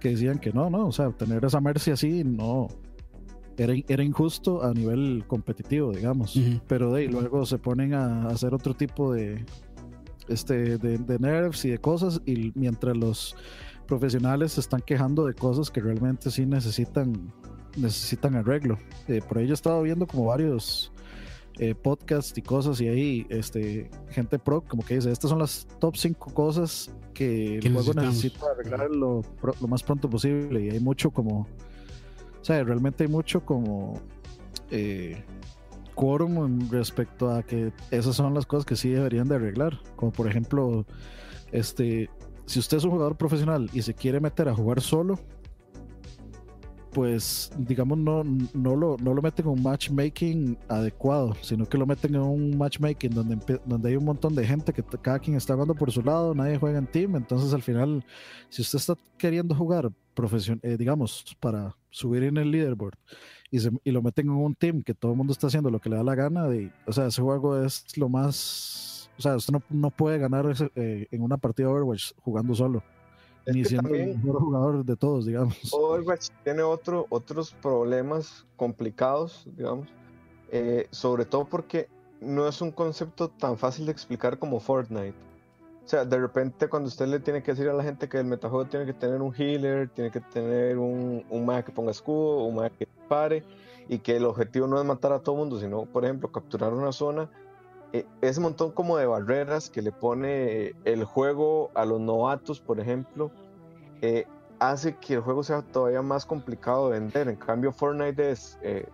que 0.00 0.10
decían 0.10 0.38
que 0.38 0.52
no, 0.52 0.70
no, 0.70 0.88
o 0.88 0.92
sea, 0.92 1.10
tener 1.10 1.44
esa 1.44 1.60
mercy 1.60 1.92
así 1.92 2.24
no 2.24 2.68
era, 3.56 3.74
era 3.88 4.02
injusto 4.02 4.62
a 4.62 4.72
nivel 4.72 5.24
competitivo, 5.26 5.92
digamos. 5.92 6.38
Pero 6.66 6.92
de 6.92 7.02
ahí 7.02 7.08
luego 7.08 7.44
se 7.44 7.58
ponen 7.58 7.94
a 7.94 8.28
hacer 8.28 8.54
otro 8.54 8.74
tipo 8.74 9.12
de 9.12 9.44
este 10.28 10.78
de, 10.78 10.98
de 10.98 11.18
nerfs 11.18 11.64
y 11.64 11.70
de 11.70 11.78
cosas 11.78 12.22
y 12.24 12.52
mientras 12.54 12.96
los 12.96 13.36
profesionales 13.86 14.52
se 14.52 14.60
están 14.60 14.80
quejando 14.80 15.26
de 15.26 15.34
cosas 15.34 15.70
que 15.70 15.80
realmente 15.80 16.30
sí 16.30 16.46
necesitan 16.46 17.32
necesitan 17.76 18.34
arreglo. 18.36 18.78
Eh, 19.08 19.20
por 19.26 19.38
ahí 19.38 19.46
yo 19.46 19.54
estaba 19.54 19.80
viendo 19.82 20.06
como 20.06 20.26
varios 20.26 20.92
eh, 21.62 21.74
podcasts 21.74 22.36
y 22.36 22.42
cosas 22.42 22.80
y 22.80 22.88
ahí 22.88 23.26
este 23.28 23.90
gente 24.08 24.38
pro 24.38 24.62
como 24.62 24.82
que 24.82 24.94
dice 24.94 25.12
estas 25.12 25.28
son 25.28 25.38
las 25.38 25.68
top 25.78 25.94
5 25.96 26.32
cosas 26.32 26.90
que 27.12 27.58
el 27.58 27.72
juego 27.72 27.92
necesita 27.94 28.46
arreglar 28.50 28.90
lo, 28.90 29.22
lo 29.42 29.68
más 29.68 29.82
pronto 29.82 30.08
posible 30.08 30.62
y 30.64 30.70
hay 30.70 30.80
mucho 30.80 31.10
como 31.10 31.40
o 31.40 32.44
sea 32.44 32.64
realmente 32.64 33.04
hay 33.04 33.10
mucho 33.10 33.44
como 33.44 34.00
eh, 34.70 35.22
quórum 35.94 36.70
respecto 36.70 37.30
a 37.30 37.42
que 37.42 37.72
esas 37.90 38.16
son 38.16 38.32
las 38.32 38.46
cosas 38.46 38.64
que 38.64 38.74
sí 38.74 38.88
deberían 38.88 39.28
de 39.28 39.34
arreglar. 39.34 39.78
Como 39.96 40.12
por 40.12 40.26
ejemplo 40.26 40.86
este 41.52 42.08
si 42.46 42.58
usted 42.58 42.78
es 42.78 42.84
un 42.84 42.90
jugador 42.90 43.16
profesional 43.16 43.68
y 43.72 43.82
se 43.82 43.92
quiere 43.92 44.18
meter 44.18 44.48
a 44.48 44.54
jugar 44.54 44.80
solo 44.80 45.20
pues 46.92 47.50
digamos 47.56 47.98
no, 47.98 48.24
no, 48.24 48.76
lo, 48.76 48.96
no 48.98 49.14
lo 49.14 49.22
meten 49.22 49.46
en 49.46 49.52
un 49.52 49.62
matchmaking 49.62 50.58
adecuado, 50.68 51.34
sino 51.40 51.66
que 51.66 51.78
lo 51.78 51.86
meten 51.86 52.14
en 52.14 52.20
un 52.22 52.58
matchmaking 52.58 53.10
donde, 53.14 53.38
donde 53.64 53.88
hay 53.88 53.96
un 53.96 54.04
montón 54.04 54.34
de 54.34 54.46
gente 54.46 54.72
que 54.72 54.82
cada 54.82 55.18
quien 55.18 55.36
está 55.36 55.54
jugando 55.54 55.74
por 55.74 55.90
su 55.92 56.02
lado, 56.02 56.34
nadie 56.34 56.58
juega 56.58 56.78
en 56.78 56.86
team, 56.86 57.16
entonces 57.16 57.52
al 57.54 57.62
final, 57.62 58.04
si 58.48 58.62
usted 58.62 58.78
está 58.78 58.94
queriendo 59.16 59.54
jugar 59.54 59.90
profesion 60.14 60.58
eh, 60.62 60.76
digamos, 60.76 61.36
para 61.40 61.76
subir 61.90 62.24
en 62.24 62.36
el 62.36 62.50
leaderboard 62.50 62.94
y, 63.50 63.60
se- 63.60 63.70
y 63.84 63.90
lo 63.90 64.02
meten 64.02 64.26
en 64.26 64.32
un 64.32 64.54
team 64.54 64.82
que 64.82 64.94
todo 64.94 65.12
el 65.12 65.16
mundo 65.16 65.32
está 65.32 65.46
haciendo 65.46 65.70
lo 65.70 65.78
que 65.80 65.88
le 65.90 65.96
da 65.96 66.02
la 66.04 66.14
gana, 66.14 66.48
de, 66.48 66.70
o 66.86 66.92
sea, 66.92 67.06
ese 67.06 67.22
juego 67.22 67.62
es 67.64 67.84
lo 67.96 68.08
más, 68.08 69.10
o 69.18 69.22
sea, 69.22 69.36
usted 69.36 69.52
no, 69.52 69.62
no 69.70 69.90
puede 69.90 70.18
ganar 70.18 70.46
ese, 70.50 70.70
eh, 70.74 71.06
en 71.10 71.22
una 71.22 71.36
partida 71.36 71.68
de 71.68 71.72
Overwatch 71.74 72.12
jugando 72.20 72.54
solo. 72.54 72.82
Es 73.46 73.54
Ni 73.54 73.64
siendo 73.64 73.94
el 73.94 74.18
mejor 74.18 74.40
jugador 74.40 74.84
de 74.84 74.96
todos, 74.96 75.26
digamos. 75.26 75.56
Overwatch 75.72 76.28
tiene 76.44 76.62
otro, 76.62 77.06
otros 77.08 77.52
problemas 77.62 78.46
complicados, 78.56 79.46
digamos, 79.56 79.88
eh, 80.50 80.86
sobre 80.90 81.24
todo 81.24 81.46
porque 81.46 81.88
no 82.20 82.46
es 82.46 82.60
un 82.60 82.70
concepto 82.70 83.28
tan 83.28 83.56
fácil 83.56 83.86
de 83.86 83.92
explicar 83.92 84.38
como 84.38 84.60
Fortnite. 84.60 85.14
O 85.84 85.88
sea, 85.90 86.04
de 86.04 86.18
repente 86.18 86.68
cuando 86.68 86.88
usted 86.88 87.06
le 87.08 87.18
tiene 87.18 87.42
que 87.42 87.52
decir 87.52 87.68
a 87.68 87.72
la 87.72 87.82
gente 87.82 88.08
que 88.08 88.18
el 88.18 88.26
metajuego 88.26 88.66
tiene 88.66 88.86
que 88.86 88.92
tener 88.92 89.20
un 89.20 89.34
healer, 89.34 89.88
tiene 89.88 90.10
que 90.10 90.20
tener 90.20 90.78
un, 90.78 91.24
un 91.28 91.46
mago 91.46 91.64
que 91.64 91.72
ponga 91.72 91.90
escudo, 91.90 92.44
un 92.44 92.56
mago 92.56 92.70
que 92.78 92.86
pare, 93.08 93.42
y 93.88 93.98
que 93.98 94.16
el 94.16 94.24
objetivo 94.24 94.68
no 94.68 94.78
es 94.78 94.84
matar 94.84 95.12
a 95.12 95.18
todo 95.18 95.34
mundo, 95.34 95.58
sino, 95.58 95.84
por 95.86 96.04
ejemplo, 96.04 96.30
capturar 96.30 96.72
una 96.72 96.92
zona, 96.92 97.28
ese 98.20 98.40
montón 98.40 98.70
como 98.72 98.96
de 98.96 99.06
barreras 99.06 99.68
que 99.68 99.82
le 99.82 99.92
pone 99.92 100.74
el 100.84 101.04
juego 101.04 101.70
a 101.74 101.84
los 101.84 102.00
novatos, 102.00 102.60
por 102.60 102.78
ejemplo, 102.78 103.30
eh, 104.00 104.26
hace 104.60 104.96
que 104.96 105.14
el 105.14 105.20
juego 105.20 105.42
sea 105.42 105.62
todavía 105.62 106.02
más 106.02 106.24
complicado 106.24 106.90
de 106.90 107.00
vender. 107.00 107.28
En 107.28 107.36
cambio, 107.36 107.72
Fortnite 107.72 108.30
es, 108.30 108.58
eh, 108.62 108.86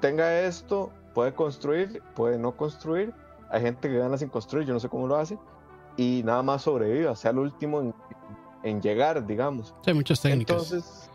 tenga 0.00 0.40
esto, 0.40 0.90
puede 1.14 1.34
construir, 1.34 2.02
puede 2.14 2.38
no 2.38 2.56
construir. 2.56 3.12
Hay 3.50 3.62
gente 3.62 3.88
que 3.88 3.98
gana 3.98 4.16
sin 4.16 4.28
construir, 4.28 4.66
yo 4.66 4.74
no 4.74 4.80
sé 4.80 4.88
cómo 4.88 5.06
lo 5.06 5.16
hace. 5.16 5.38
Y 5.96 6.22
nada 6.24 6.42
más 6.42 6.62
sobreviva, 6.62 7.16
sea 7.16 7.32
el 7.32 7.38
último 7.38 7.80
en, 7.80 7.94
en 8.62 8.80
llegar, 8.80 9.26
digamos. 9.26 9.74
Sí, 9.82 9.90
hay 9.90 9.94
muchas 9.94 10.20
técnicas. 10.20 10.72
Entonces, 10.72 11.10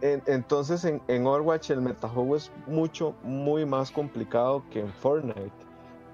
en, 0.00 0.22
entonces 0.26 0.84
en, 0.84 1.02
en 1.08 1.26
Overwatch 1.26 1.70
el 1.70 1.80
metajuego 1.80 2.36
es 2.36 2.52
mucho, 2.66 3.14
muy 3.22 3.64
más 3.64 3.90
complicado 3.90 4.62
que 4.70 4.80
en 4.80 4.92
Fortnite. 4.92 5.67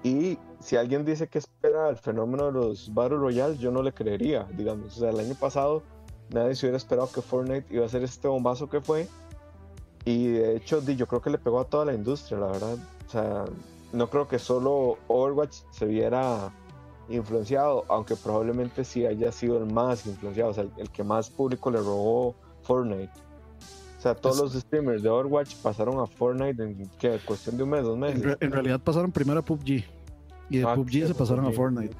Y 0.05 0.37
si 0.59 0.75
alguien 0.75 1.03
dice 1.03 1.27
que 1.27 1.39
espera 1.39 1.89
el 1.89 1.97
fenómeno 1.97 2.45
de 2.45 2.51
los 2.51 2.93
Battle 2.93 3.17
Royale, 3.17 3.57
yo 3.57 3.71
no 3.71 3.81
le 3.81 3.91
creería, 3.91 4.47
digamos. 4.55 4.97
O 4.97 4.99
sea, 4.99 5.09
el 5.09 5.19
año 5.19 5.33
pasado 5.33 5.81
nadie 6.29 6.53
se 6.55 6.67
hubiera 6.67 6.77
esperado 6.77 7.09
que 7.11 7.21
Fortnite 7.21 7.73
iba 7.73 7.85
a 7.85 7.89
ser 7.89 8.03
este 8.03 8.27
bombazo 8.27 8.69
que 8.69 8.81
fue. 8.81 9.07
Y 10.05 10.27
de 10.27 10.57
hecho, 10.57 10.79
yo 10.83 11.07
creo 11.07 11.21
que 11.21 11.31
le 11.31 11.39
pegó 11.39 11.59
a 11.59 11.65
toda 11.65 11.85
la 11.85 11.93
industria, 11.95 12.37
la 12.37 12.47
verdad. 12.47 12.77
O 13.07 13.09
sea, 13.09 13.45
no 13.93 14.07
creo 14.11 14.27
que 14.27 14.37
solo 14.37 14.97
Overwatch 15.07 15.57
se 15.71 15.85
viera 15.87 16.51
influenciado, 17.09 17.83
aunque 17.87 18.15
probablemente 18.15 18.83
sí 18.83 19.05
haya 19.07 19.31
sido 19.31 19.57
el 19.57 19.65
más 19.71 20.05
influenciado, 20.05 20.51
o 20.51 20.53
sea, 20.53 20.63
el, 20.63 20.71
el 20.77 20.89
que 20.91 21.03
más 21.03 21.29
público 21.31 21.71
le 21.71 21.79
robó 21.79 22.35
Fortnite. 22.61 23.11
O 23.97 24.01
sea, 24.01 24.13
todos 24.13 24.35
Es- 24.37 24.41
los 24.43 24.53
streamers 24.53 25.01
de 25.01 25.09
Overwatch 25.09 25.55
pasaron 25.57 25.99
a 25.99 26.05
Fortnite 26.05 26.61
en 26.63 26.89
¿qué? 26.99 27.19
cuestión 27.25 27.57
de 27.57 27.63
un 27.63 27.69
mes, 27.69 27.83
dos 27.83 27.93
En, 27.95 27.99
meses. 27.99 28.21
re- 28.23 28.37
en 28.41 28.51
realidad 28.51 28.79
pasaron 28.79 29.11
primero 29.11 29.39
a 29.39 29.43
PUBG 29.43 29.83
y 30.49 30.57
de 30.59 30.65
Ah, 30.67 30.75
PUBG 30.75 31.07
se 31.07 31.13
pasaron 31.15 31.45
a. 31.45 31.51
Fortnite. 31.51 31.95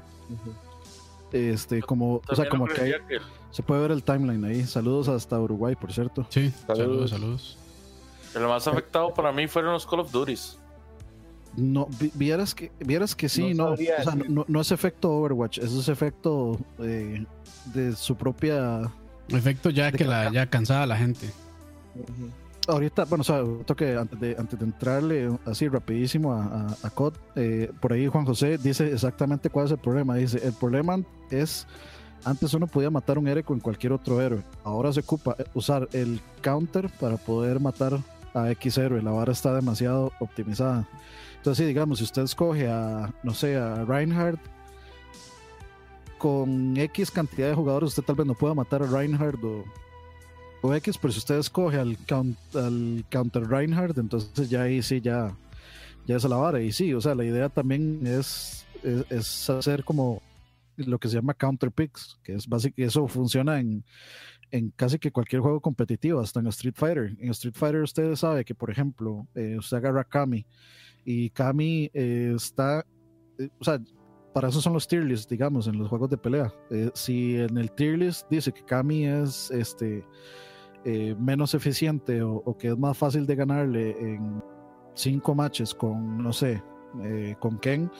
Este, 1.32 1.82
como, 1.82 2.20
o 2.28 2.34
sea, 2.36 2.48
como 2.48 2.66
que 2.66 2.80
hay- 2.80 2.92
que 3.08 3.18
se 3.50 3.62
puede 3.62 3.80
ver 3.82 3.90
el 3.90 4.02
timeline 4.02 4.44
ahí. 4.44 4.64
Saludos 4.64 5.08
hasta 5.08 5.38
Uruguay, 5.40 5.74
por 5.74 5.92
cierto. 5.92 6.26
Sí, 6.30 6.52
Saludos. 6.66 6.76
saludos, 6.78 7.10
saludos. 7.10 7.58
el 8.34 8.42
más 8.46 8.66
afectado 8.68 9.12
para 9.14 9.32
mí 9.32 9.46
fueron 9.48 9.72
los 9.72 9.86
Call 9.86 10.00
of 10.00 10.12
Duties. 10.12 10.58
No, 11.56 11.88
vi- 11.98 12.12
vieras 12.14 12.54
que, 12.54 12.70
vieras 12.80 13.14
que 13.16 13.28
sí, 13.30 13.54
No 13.54 13.70
o 13.70 13.76
sea, 13.76 14.14
no, 14.28 14.44
no 14.46 14.60
es 14.60 14.70
efecto 14.72 15.10
Overwatch, 15.10 15.58
eso 15.58 15.80
es 15.80 15.88
efecto 15.88 16.58
eh, 16.78 17.24
de 17.74 17.96
su 17.96 18.14
propia. 18.14 18.82
Efecto 19.28 19.70
ya 19.70 19.90
que 19.90 20.04
la 20.04 20.30
ya 20.30 20.46
cansada 20.48 20.86
la 20.86 20.96
gente. 20.98 21.26
Ujú. 21.94 22.30
Ahorita, 22.68 23.04
bueno, 23.04 23.22
o 23.22 23.24
sea, 23.24 23.44
toque 23.64 23.96
antes 23.96 24.18
de, 24.18 24.34
antes 24.36 24.58
de 24.58 24.64
entrarle 24.64 25.38
así 25.44 25.68
rapidísimo 25.68 26.32
a, 26.32 26.66
a, 26.66 26.92
eh, 27.36 27.70
por 27.80 27.92
ahí 27.92 28.08
Juan 28.08 28.24
José 28.24 28.58
dice 28.58 28.92
exactamente 28.92 29.50
cuál 29.50 29.66
es 29.66 29.72
el 29.72 29.78
problema. 29.78 30.16
Dice, 30.16 30.44
el 30.44 30.52
problema 30.52 30.98
es, 31.30 31.66
antes 32.24 32.52
uno 32.54 32.66
podía 32.66 32.90
matar 32.90 33.18
un 33.18 33.28
héroe 33.28 33.44
con 33.44 33.60
cualquier 33.60 33.92
otro 33.92 34.20
héroe. 34.20 34.42
Ahora 34.64 34.92
se 34.92 35.00
ocupa 35.00 35.36
usar 35.54 35.88
el 35.92 36.20
counter 36.42 36.90
para 36.98 37.16
poder 37.16 37.60
matar 37.60 38.00
a 38.34 38.50
X 38.50 38.78
héroe. 38.78 39.00
La 39.00 39.12
vara 39.12 39.30
está 39.30 39.54
demasiado 39.54 40.10
optimizada. 40.18 40.88
Entonces, 41.36 41.64
sí, 41.64 41.68
digamos, 41.68 41.98
si 41.98 42.04
usted 42.04 42.22
escoge 42.22 42.68
a, 42.68 43.14
no 43.22 43.32
sé, 43.32 43.56
a 43.56 43.84
Reinhardt, 43.84 44.40
con 46.18 46.76
X 46.76 47.12
cantidad 47.12 47.48
de 47.48 47.54
jugadores, 47.54 47.90
usted 47.90 48.02
tal 48.02 48.16
vez 48.16 48.26
no 48.26 48.34
pueda 48.34 48.54
matar 48.54 48.82
a 48.82 48.86
Reinhardt 48.86 49.42
o 49.44 49.64
X, 50.74 50.98
pero 50.98 51.12
si 51.12 51.18
usted 51.18 51.38
escoge 51.38 51.78
al, 51.78 51.96
count- 52.06 52.54
al 52.54 53.04
counter 53.10 53.46
Reinhardt, 53.48 53.98
entonces 53.98 54.48
ya 54.50 54.62
ahí 54.62 54.82
sí, 54.82 55.00
ya, 55.00 55.36
ya 56.06 56.16
es 56.16 56.24
a 56.24 56.28
la 56.28 56.36
vara. 56.36 56.60
Y 56.60 56.72
sí, 56.72 56.92
o 56.94 57.00
sea, 57.00 57.14
la 57.14 57.24
idea 57.24 57.48
también 57.48 58.06
es, 58.06 58.66
es, 58.82 59.50
hacer 59.50 59.84
como 59.84 60.22
lo 60.76 60.98
que 60.98 61.08
se 61.08 61.14
llama 61.16 61.34
counter 61.34 61.70
picks, 61.70 62.18
que 62.22 62.34
es 62.34 62.46
básicamente 62.46 62.84
eso 62.84 63.08
funciona 63.08 63.58
en, 63.60 63.84
en 64.50 64.70
casi 64.76 64.98
que 64.98 65.10
cualquier 65.10 65.42
juego 65.42 65.60
competitivo, 65.60 66.20
hasta 66.20 66.40
en 66.40 66.46
Street 66.48 66.74
Fighter. 66.76 67.16
En 67.18 67.30
Street 67.30 67.54
Fighter 67.56 67.82
usted 67.82 68.14
sabe 68.14 68.44
que, 68.44 68.54
por 68.54 68.70
ejemplo, 68.70 69.26
eh, 69.34 69.56
usted 69.58 69.78
agarra 69.78 70.02
a 70.02 70.04
Kami 70.04 70.46
y 71.04 71.30
Kami 71.30 71.90
eh, 71.94 72.32
está, 72.36 72.84
eh, 73.38 73.48
o 73.58 73.64
sea, 73.64 73.80
para 74.34 74.48
eso 74.50 74.60
son 74.60 74.74
los 74.74 74.86
tier 74.86 75.02
lists, 75.02 75.26
digamos, 75.26 75.66
en 75.66 75.78
los 75.78 75.88
juegos 75.88 76.10
de 76.10 76.18
pelea. 76.18 76.52
Si 76.92 77.36
en 77.36 77.56
el 77.56 77.72
tier 77.72 77.96
list 77.96 78.28
dice 78.28 78.52
que 78.52 78.62
Kami 78.62 79.06
es 79.06 79.50
este 79.50 80.04
eh, 80.88 81.16
menos 81.18 81.52
eficiente 81.52 82.22
o, 82.22 82.36
o 82.36 82.56
que 82.56 82.68
es 82.68 82.78
más 82.78 82.96
fácil 82.96 83.26
de 83.26 83.34
ganarle 83.34 83.90
en 83.98 84.40
cinco 84.94 85.34
matches 85.34 85.74
con, 85.74 86.18
no 86.18 86.32
sé, 86.32 86.62
eh, 87.02 87.34
con 87.40 87.58
Ken, 87.58 87.90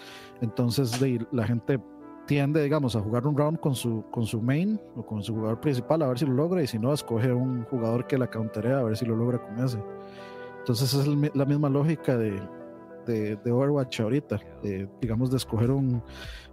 entonces 0.41 1.01
de, 1.01 1.27
la 1.33 1.45
gente 1.45 1.81
tiende, 2.29 2.63
digamos, 2.63 2.95
a 2.95 3.01
jugar 3.01 3.27
un 3.27 3.37
round 3.37 3.59
con 3.59 3.75
su, 3.75 4.05
con 4.13 4.25
su 4.25 4.41
main 4.41 4.81
o 4.95 5.05
con 5.05 5.21
su 5.21 5.35
jugador 5.35 5.61
principal 5.61 6.01
a 6.03 6.07
ver 6.07 6.19
si 6.21 6.27
lo 6.27 6.35
logra 6.35 6.63
y 6.63 6.69
si 6.69 6.79
no, 6.79 6.93
escoge 6.93 7.33
un 7.33 7.65
jugador 7.65 8.07
que 8.07 8.19
la 8.19 8.31
counterea 8.31 8.79
a 8.79 8.85
ver 8.85 8.97
si 8.97 9.05
lo 9.05 9.17
logra 9.17 9.43
con 9.45 9.59
ese. 9.65 9.83
Entonces 10.61 10.95
es 10.95 11.07
el 11.07 11.31
la 11.35 11.45
misma 11.45 11.69
lógica 11.69 12.17
de, 12.17 12.41
de, 13.05 13.37
de 13.37 13.53
Overwatch 13.53 14.01
ahorita, 14.01 14.41
de, 14.63 14.89
digamos 15.01 15.31
de 15.33 15.39
escoger 15.39 15.73
un, 15.73 16.03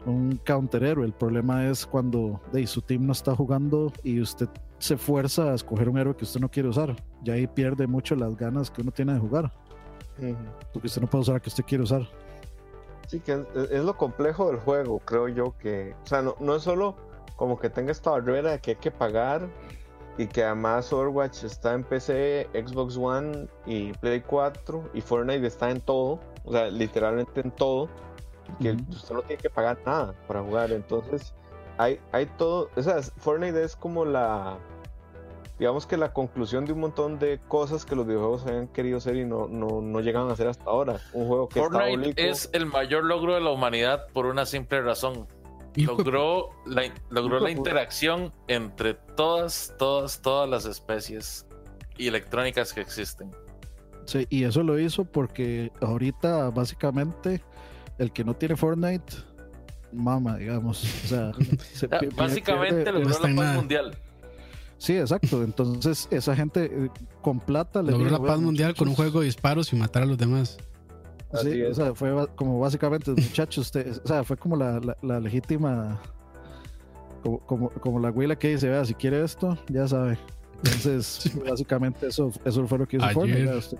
un 0.05 0.39
counter 0.45 0.83
héroe. 0.83 1.05
El 1.05 1.13
problema 1.13 1.67
es 1.67 1.85
cuando 1.85 2.41
de, 2.51 2.65
su 2.67 2.81
team 2.81 3.05
no 3.05 3.11
está 3.11 3.35
jugando 3.35 3.93
y 4.03 4.19
usted 4.19 4.49
se 4.83 4.97
fuerza 4.97 5.51
a 5.51 5.55
escoger 5.55 5.87
un 5.87 5.97
héroe 5.97 6.13
que 6.13 6.25
usted 6.25 6.41
no 6.41 6.49
quiere 6.49 6.67
usar. 6.67 6.93
Y 7.23 7.31
ahí 7.31 7.47
pierde 7.47 7.87
mucho 7.87 8.15
las 8.15 8.35
ganas 8.35 8.69
que 8.69 8.81
uno 8.81 8.91
tiene 8.91 9.13
de 9.13 9.19
jugar. 9.19 9.49
Porque 10.73 10.87
usted 10.87 11.01
no 11.01 11.09
puede 11.09 11.21
usar 11.21 11.35
a 11.37 11.39
que 11.39 11.47
usted 11.47 11.63
quiere 11.63 11.83
usar. 11.83 12.01
Sí, 13.07 13.21
que 13.21 13.33
es, 13.33 13.71
es, 13.71 13.83
lo 13.83 13.95
complejo 13.95 14.47
del 14.47 14.59
juego, 14.59 14.99
creo 14.99 15.29
yo 15.29 15.57
que, 15.57 15.95
o 16.03 16.05
sea, 16.05 16.21
no, 16.21 16.35
no 16.39 16.55
es 16.55 16.63
solo 16.63 16.95
como 17.35 17.59
que 17.59 17.69
tenga 17.69 17.91
esta 17.91 18.11
barrera 18.11 18.51
de 18.51 18.59
que 18.59 18.71
hay 18.71 18.77
que 18.77 18.91
pagar 18.91 19.47
y 20.17 20.27
que 20.27 20.43
además 20.43 20.91
Overwatch 20.91 21.43
está 21.43 21.73
en 21.73 21.83
PC, 21.83 22.49
Xbox 22.53 22.97
One 22.97 23.47
y 23.65 23.93
Play 23.93 24.21
4 24.21 24.91
y 24.93 25.01
Fortnite 25.01 25.47
está 25.47 25.69
en 25.71 25.81
todo, 25.81 26.19
o 26.43 26.51
sea, 26.51 26.69
literalmente 26.69 27.41
en 27.41 27.51
todo, 27.51 27.89
que 28.61 28.71
uh 28.71 28.75
-huh. 28.75 28.89
usted 28.89 29.15
no 29.15 29.21
tiene 29.21 29.41
que 29.41 29.49
pagar 29.49 29.77
nada 29.85 30.13
para 30.27 30.41
jugar, 30.41 30.71
entonces 30.71 31.33
hay, 31.77 31.99
hay 32.11 32.25
todo, 32.37 32.69
o 32.75 32.81
sea, 32.81 33.01
Fortnite 33.01 33.63
es 33.63 33.75
como 33.75 34.05
la, 34.05 34.57
digamos 35.63 35.87
que 35.87 35.95
la 35.95 36.11
conclusión 36.11 36.65
de 36.65 36.73
un 36.73 36.81
montón 36.81 37.19
de 37.19 37.39
cosas 37.47 37.85
que 37.85 37.95
los 37.95 38.05
videojuegos 38.05 38.45
habían 38.45 38.67
querido 38.67 38.97
hacer 38.97 39.15
y 39.15 39.23
no, 39.23 39.47
no, 39.47 39.79
no 39.79 40.01
llegaban 40.01 40.29
a 40.29 40.33
hacer 40.33 40.49
hasta 40.49 40.65
ahora, 40.65 40.99
un 41.13 41.25
juego 41.25 41.47
que 41.47 41.57
Fortnite 41.57 42.29
es 42.29 42.49
el 42.51 42.65
mayor 42.65 43.05
logro 43.05 43.35
de 43.35 43.39
la 43.39 43.51
humanidad 43.51 44.07
por 44.11 44.25
una 44.25 44.45
simple 44.45 44.81
razón, 44.81 45.25
logró 45.77 46.49
la, 46.65 46.93
logró 47.09 47.39
la 47.39 47.49
interacción 47.49 48.33
entre 48.49 48.95
todas, 49.15 49.73
todas, 49.79 50.21
todas 50.21 50.49
las 50.49 50.65
especies 50.65 51.47
electrónicas 51.97 52.73
que 52.73 52.81
existen. 52.81 53.31
Sí, 54.03 54.27
y 54.29 54.43
eso 54.43 54.63
lo 54.63 54.77
hizo 54.77 55.05
porque 55.05 55.71
ahorita 55.79 56.49
básicamente 56.49 57.41
el 57.99 58.11
que 58.11 58.25
no 58.25 58.33
tiene 58.33 58.57
Fortnite, 58.57 59.13
mama, 59.93 60.35
digamos. 60.35 60.83
O 60.83 61.07
sea, 61.07 61.31
se 61.71 61.87
básicamente 61.87 62.83
pierde, 62.83 62.99
logró 62.99 63.29
la 63.29 63.35
paz 63.35 63.55
mundial. 63.55 63.97
Sí, 64.83 64.97
exacto. 64.97 65.41
Entonces, 65.43 66.09
esa 66.11 66.35
gente 66.35 66.65
eh, 66.65 66.89
con 67.21 67.39
plata 67.39 67.81
le 67.81 67.93
logró 67.93 68.09
la 68.09 68.21
paz 68.21 68.37
mundial 68.41 68.75
con 68.75 68.89
un 68.89 68.95
juego 68.95 69.21
de 69.21 69.27
disparos 69.27 69.71
y 69.71 69.77
matar 69.77 70.03
a 70.03 70.05
los 70.05 70.17
demás. 70.17 70.57
Sí, 71.41 71.61
o 71.61 71.73
sea, 71.73 71.95
fue 71.95 72.27
como 72.35 72.59
básicamente, 72.59 73.11
muchachos, 73.17 73.67
usted, 73.67 74.01
o 74.03 74.05
sea, 74.05 74.25
fue 74.25 74.35
como 74.35 74.57
la, 74.57 74.81
la, 74.81 74.97
la 75.01 75.21
legítima, 75.21 76.01
como, 77.23 77.39
como, 77.45 77.69
como, 77.69 77.97
la 78.01 78.09
huila 78.09 78.37
que 78.37 78.49
dice, 78.49 78.67
vea, 78.67 78.83
si 78.83 78.93
quiere 78.93 79.23
esto, 79.23 79.57
ya 79.69 79.87
sabe. 79.87 80.17
Entonces, 80.57 81.05
sí. 81.21 81.31
básicamente 81.49 82.07
eso, 82.07 82.29
eso 82.43 82.67
fue 82.67 82.79
lo 82.79 82.85
que 82.85 82.97
hizo 82.97 83.09
Fortnite. 83.11 83.55
Usted, 83.55 83.77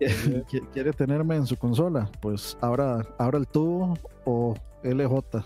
usted 0.00 0.62
quiere 0.72 0.92
tenerme 0.92 1.36
en 1.36 1.46
su 1.46 1.56
consola, 1.56 2.10
pues 2.20 2.58
ahora, 2.60 3.06
ahora 3.18 3.38
el 3.38 3.46
tubo 3.46 3.96
o 4.24 4.56
LJ. 4.82 5.44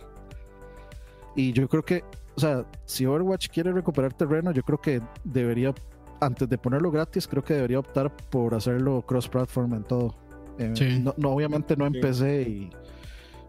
Y 1.37 1.53
yo 1.53 1.69
creo 1.69 1.85
que, 1.85 2.03
o 2.37 2.41
sea, 2.41 2.67
si 2.85 3.07
Overwatch 3.07 3.49
quiere 3.49 3.73
recuperar 3.73 4.13
terreno, 4.13 4.51
yo 4.53 4.63
creo 4.63 4.79
que 4.81 5.01
debería, 5.25 5.75
antes 6.21 6.49
de 6.49 6.59
ponerlo 6.59 6.91
gratis, 6.91 7.27
creo 7.27 7.43
que 7.43 7.55
debería 7.55 7.79
optar 7.79 8.15
por 8.31 8.55
hacerlo 8.55 9.03
cross-platform 9.03 9.75
en 9.75 9.85
todo. 9.85 10.15
Eh, 10.59 10.73
sí. 10.75 11.01
no, 11.03 11.15
no, 11.17 11.31
obviamente 11.31 11.77
no 11.77 11.87
en 11.87 11.95
sí. 11.95 12.01
PC, 12.01 12.43
y, 12.43 12.71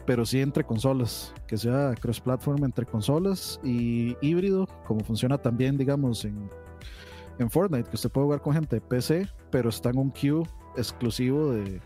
pero 0.06 0.26
sí 0.26 0.40
entre 0.40 0.64
consolas, 0.64 1.34
que 1.48 1.58
sea 1.58 1.94
cross-platform 2.00 2.64
entre 2.64 2.86
consolas 2.86 3.60
y 3.62 4.16
híbrido, 4.22 4.68
como 4.86 5.02
funciona 5.02 5.38
también, 5.38 5.78
digamos, 5.78 6.24
en, 6.24 6.50
en 7.40 7.50
Fortnite, 7.50 7.90
que 7.90 7.96
usted 7.98 8.10
puede 8.10 8.26
jugar 8.26 8.42
con 8.42 8.54
gente 8.54 8.78
de 8.78 8.82
PC, 8.82 9.28
pero 9.52 9.68
está 9.68 9.90
en 9.90 9.98
un 9.98 10.12
queue 10.12 10.44
exclusivo 10.78 11.52
de, 11.52 11.82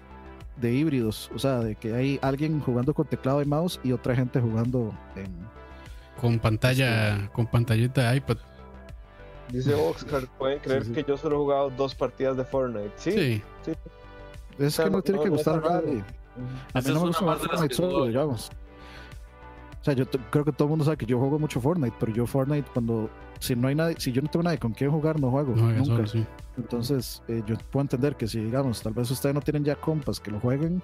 de 0.57 0.71
híbridos, 0.71 1.31
o 1.33 1.39
sea, 1.39 1.61
de 1.61 1.75
que 1.75 1.95
hay 1.95 2.19
alguien 2.21 2.59
jugando 2.59 2.93
con 2.93 3.07
teclado 3.07 3.41
y 3.41 3.45
mouse 3.45 3.79
y 3.83 3.91
otra 3.91 4.15
gente 4.15 4.39
jugando 4.39 4.93
en 5.15 5.33
con 6.22 6.38
pantalla, 6.38 7.30
con 7.34 7.47
pantallita 7.47 8.11
de 8.11 8.17
iPad. 8.17 8.38
Dice 9.49 9.74
Oscar, 9.74 10.28
pueden 10.38 10.59
creer 10.59 10.84
sí, 10.84 10.89
sí. 10.89 10.93
que 10.93 11.03
yo 11.03 11.17
solo 11.17 11.36
he 11.36 11.39
jugado 11.39 11.69
dos 11.72 11.95
partidas 11.95 12.38
de 12.38 12.45
Fortnite. 12.45 12.91
Sí, 12.95 13.11
sí. 13.11 13.43
sí. 13.65 13.72
Es 14.59 14.67
o 14.67 14.69
sea, 14.69 14.86
que 14.86 14.91
no 14.91 15.01
tiene 15.01 15.17
no, 15.17 15.24
que 15.24 15.30
gustar 15.32 15.55
a 15.65 15.69
nadie. 15.69 16.03
A 16.74 16.82
mí 16.82 16.88
no 16.89 16.93
me 16.93 17.07
gusta 17.07 17.19
jugar 17.19 17.38
Fortnite 17.39 17.74
solo, 17.74 18.05
digamos. 18.05 18.51
O 19.82 19.84
sea, 19.84 19.95
yo 19.95 20.05
creo 20.07 20.45
que 20.45 20.51
todo 20.51 20.65
el 20.65 20.69
mundo 20.69 20.86
sabe 20.86 20.97
que 20.97 21.07
yo 21.07 21.17
juego 21.17 21.39
mucho 21.39 21.59
Fortnite, 21.59 21.95
pero 21.99 22.13
yo 22.13 22.28
Fortnite 22.28 22.69
cuando 22.72 23.09
si 23.39 23.55
no 23.55 23.67
hay 23.67 23.74
nadie, 23.74 23.95
si 23.97 24.11
yo 24.11 24.22
no 24.22 24.30
tengo 24.30 24.43
nadie 24.43 24.59
con 24.59 24.74
quien 24.74 24.91
jugar, 24.91 25.19
no 25.19 25.32
juego 25.32 25.55
no 25.55 25.72
nunca. 25.72 25.86
Solo, 25.86 26.07
sí. 26.07 26.26
Entonces, 26.55 27.24
eh, 27.28 27.41
yo 27.47 27.57
puedo 27.72 27.82
entender 27.82 28.15
que 28.15 28.28
si 28.28 28.39
digamos, 28.39 28.84
tal 28.84 28.93
vez 28.93 29.09
ustedes 29.09 29.34
no 29.34 29.41
tienen 29.41 29.63
ya 29.63 29.76
compas 29.76 30.19
que 30.19 30.30
lo 30.30 30.39
jueguen, 30.39 30.84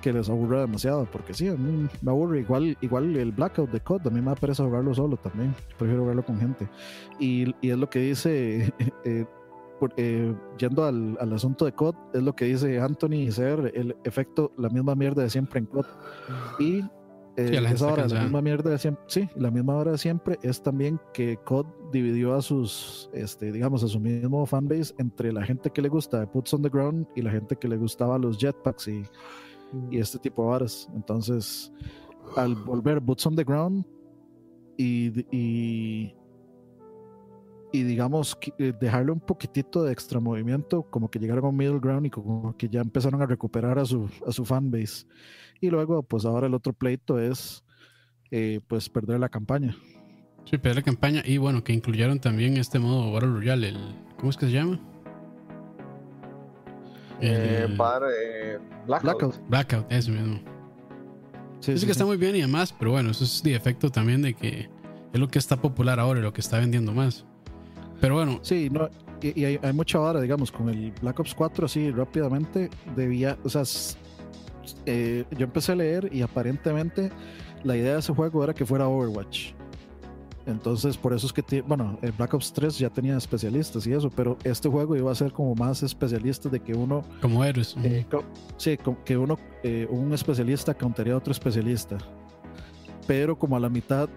que 0.00 0.12
les 0.12 0.28
aburra 0.28 0.60
demasiado, 0.60 1.06
porque 1.10 1.34
sí, 1.34 1.48
a 1.48 1.54
mí 1.54 1.88
me 2.02 2.10
aburre. 2.10 2.40
Igual, 2.40 2.76
igual 2.80 3.16
el 3.16 3.32
Blackout 3.32 3.70
de 3.70 3.80
COD, 3.80 4.06
a 4.06 4.10
mí 4.10 4.20
me 4.20 4.26
da 4.26 4.34
pereza 4.34 4.64
jugarlo 4.64 4.94
solo 4.94 5.16
también. 5.16 5.54
Prefiero 5.78 6.02
jugarlo 6.02 6.24
con 6.24 6.38
gente. 6.38 6.68
Y, 7.18 7.54
y 7.60 7.70
es 7.70 7.78
lo 7.78 7.88
que 7.88 8.00
dice, 8.00 8.72
eh, 9.04 9.26
por, 9.78 9.92
eh, 9.96 10.34
yendo 10.58 10.84
al, 10.84 11.16
al, 11.20 11.32
asunto 11.32 11.64
de 11.64 11.72
COD, 11.72 11.94
es 12.14 12.22
lo 12.22 12.34
que 12.34 12.46
dice 12.46 12.80
Anthony 12.80 13.14
y 13.14 13.32
Ser, 13.32 13.72
el 13.74 13.96
efecto, 14.04 14.52
la 14.56 14.68
misma 14.68 14.94
mierda 14.94 15.22
de 15.22 15.30
siempre 15.30 15.60
en 15.60 15.66
COD. 15.66 15.86
Y 16.58 16.82
eh, 17.36 17.48
sí, 17.48 17.56
esa 17.56 17.92
hora, 17.92 18.08
la 18.08 18.22
misma 18.22 18.42
mierda 18.42 18.70
de 18.70 18.78
siempre, 18.78 19.04
sí, 19.06 19.28
la 19.36 19.50
misma 19.50 19.76
hora 19.76 19.92
de 19.92 19.98
siempre 19.98 20.38
es 20.42 20.62
también 20.62 21.00
que 21.14 21.38
COD 21.44 21.66
dividió 21.92 22.34
a 22.34 22.42
sus, 22.42 23.08
este, 23.14 23.52
digamos, 23.52 23.82
a 23.82 23.88
su 23.88 24.00
mismo 24.00 24.44
fanbase 24.46 24.94
entre 24.98 25.32
la 25.32 25.42
gente 25.44 25.70
que 25.70 25.80
le 25.80 25.88
gusta 25.88 26.20
de 26.20 26.26
Puts 26.26 26.54
on 26.54 26.62
the 26.62 26.68
Ground 26.68 27.06
y 27.14 27.22
la 27.22 27.30
gente 27.30 27.56
que 27.56 27.68
le 27.68 27.76
gustaba 27.76 28.18
los 28.18 28.36
jetpacks 28.38 28.88
y 28.88 29.04
y 29.90 29.98
este 29.98 30.18
tipo 30.18 30.42
de 30.42 30.48
varas. 30.50 30.88
Entonces, 30.94 31.72
al 32.36 32.54
volver 32.54 33.00
Boots 33.00 33.26
on 33.26 33.36
the 33.36 33.44
Ground 33.44 33.84
y, 34.76 35.20
y, 35.34 36.14
y 37.72 37.82
digamos, 37.82 38.36
eh, 38.58 38.72
dejarle 38.80 39.12
un 39.12 39.20
poquitito 39.20 39.82
de 39.82 39.92
extra 39.92 40.20
movimiento, 40.20 40.82
como 40.82 41.10
que 41.10 41.18
llegaron 41.18 41.44
a 41.44 41.48
un 41.48 41.56
middle 41.56 41.80
ground 41.80 42.06
y 42.06 42.10
como 42.10 42.56
que 42.56 42.68
ya 42.68 42.80
empezaron 42.80 43.22
a 43.22 43.26
recuperar 43.26 43.78
a 43.78 43.84
su, 43.84 44.08
a 44.26 44.32
su 44.32 44.44
fanbase. 44.44 45.06
Y 45.60 45.68
luego, 45.68 46.02
pues 46.02 46.24
ahora 46.24 46.46
el 46.46 46.54
otro 46.54 46.72
pleito 46.72 47.18
es, 47.18 47.62
eh, 48.30 48.60
pues, 48.66 48.88
perder 48.88 49.20
la 49.20 49.28
campaña. 49.28 49.76
Sí, 50.44 50.56
perder 50.56 50.76
la 50.76 50.82
campaña 50.82 51.22
y 51.24 51.36
bueno, 51.36 51.62
que 51.62 51.72
incluyeron 51.72 52.18
también 52.18 52.56
este 52.56 52.78
modo 52.78 53.12
Battle 53.12 53.30
Royale, 53.30 53.68
el, 53.68 53.78
¿cómo 54.16 54.30
es 54.30 54.36
que 54.36 54.46
se 54.46 54.52
llama? 54.52 54.80
Eh, 57.20 57.68
para, 57.76 58.06
eh, 58.10 58.58
Blackout. 58.86 59.18
Blackout. 59.18 59.48
Blackout, 59.48 59.92
eso 59.92 60.10
mismo. 60.10 60.40
Sí, 61.60 61.72
sí, 61.76 61.80
que 61.80 61.86
sí. 61.86 61.90
está 61.90 62.06
muy 62.06 62.16
bien 62.16 62.36
y 62.36 62.40
además, 62.40 62.74
pero 62.78 62.92
bueno, 62.92 63.10
eso 63.10 63.24
es 63.24 63.42
de 63.42 63.54
efecto 63.54 63.90
también 63.90 64.22
de 64.22 64.34
que 64.34 64.70
es 65.12 65.20
lo 65.20 65.28
que 65.28 65.38
está 65.38 65.56
popular 65.60 66.00
ahora 66.00 66.20
y 66.20 66.22
lo 66.22 66.32
que 66.32 66.40
está 66.40 66.58
vendiendo 66.58 66.92
más. 66.92 67.26
Pero 68.00 68.14
bueno. 68.14 68.40
Sí, 68.42 68.70
no, 68.70 68.88
y, 69.20 69.40
y 69.40 69.44
hay, 69.44 69.58
hay, 69.62 69.72
mucha 69.72 70.00
hora, 70.00 70.20
digamos, 70.20 70.50
con 70.50 70.68
el 70.70 70.92
Black 71.02 71.20
Ops 71.20 71.34
4, 71.34 71.66
así 71.66 71.90
rápidamente, 71.90 72.70
debía, 72.96 73.36
o 73.44 73.48
sea, 73.50 73.62
eh, 74.86 75.24
yo 75.30 75.44
empecé 75.44 75.72
a 75.72 75.76
leer 75.76 76.08
y 76.12 76.22
aparentemente 76.22 77.10
la 77.64 77.76
idea 77.76 77.94
de 77.94 77.98
ese 78.00 78.14
juego 78.14 78.42
era 78.44 78.54
que 78.54 78.64
fuera 78.64 78.88
Overwatch. 78.88 79.52
Entonces, 80.46 80.96
por 80.96 81.12
eso 81.12 81.26
es 81.26 81.32
que, 81.32 81.62
bueno, 81.62 81.98
el 82.02 82.12
Black 82.12 82.34
Ops 82.34 82.52
3 82.52 82.78
ya 82.78 82.90
tenía 82.90 83.16
especialistas 83.16 83.86
y 83.86 83.92
eso, 83.92 84.10
pero 84.10 84.38
este 84.42 84.68
juego 84.68 84.96
iba 84.96 85.12
a 85.12 85.14
ser 85.14 85.32
como 85.32 85.54
más 85.54 85.82
especialista 85.82 86.48
de 86.48 86.60
que 86.60 86.74
uno. 86.74 87.04
Como 87.20 87.44
héroes. 87.44 87.76
Eh, 87.84 88.06
co 88.10 88.24
sí, 88.56 88.78
que 89.04 89.16
uno, 89.16 89.38
eh, 89.62 89.86
un 89.90 90.12
especialista 90.12 90.74
countería 90.74 91.14
a 91.14 91.16
otro 91.18 91.32
especialista. 91.32 91.98
Pero 93.06 93.38
como 93.38 93.56
a 93.56 93.60
la 93.60 93.68
mitad, 93.68 94.08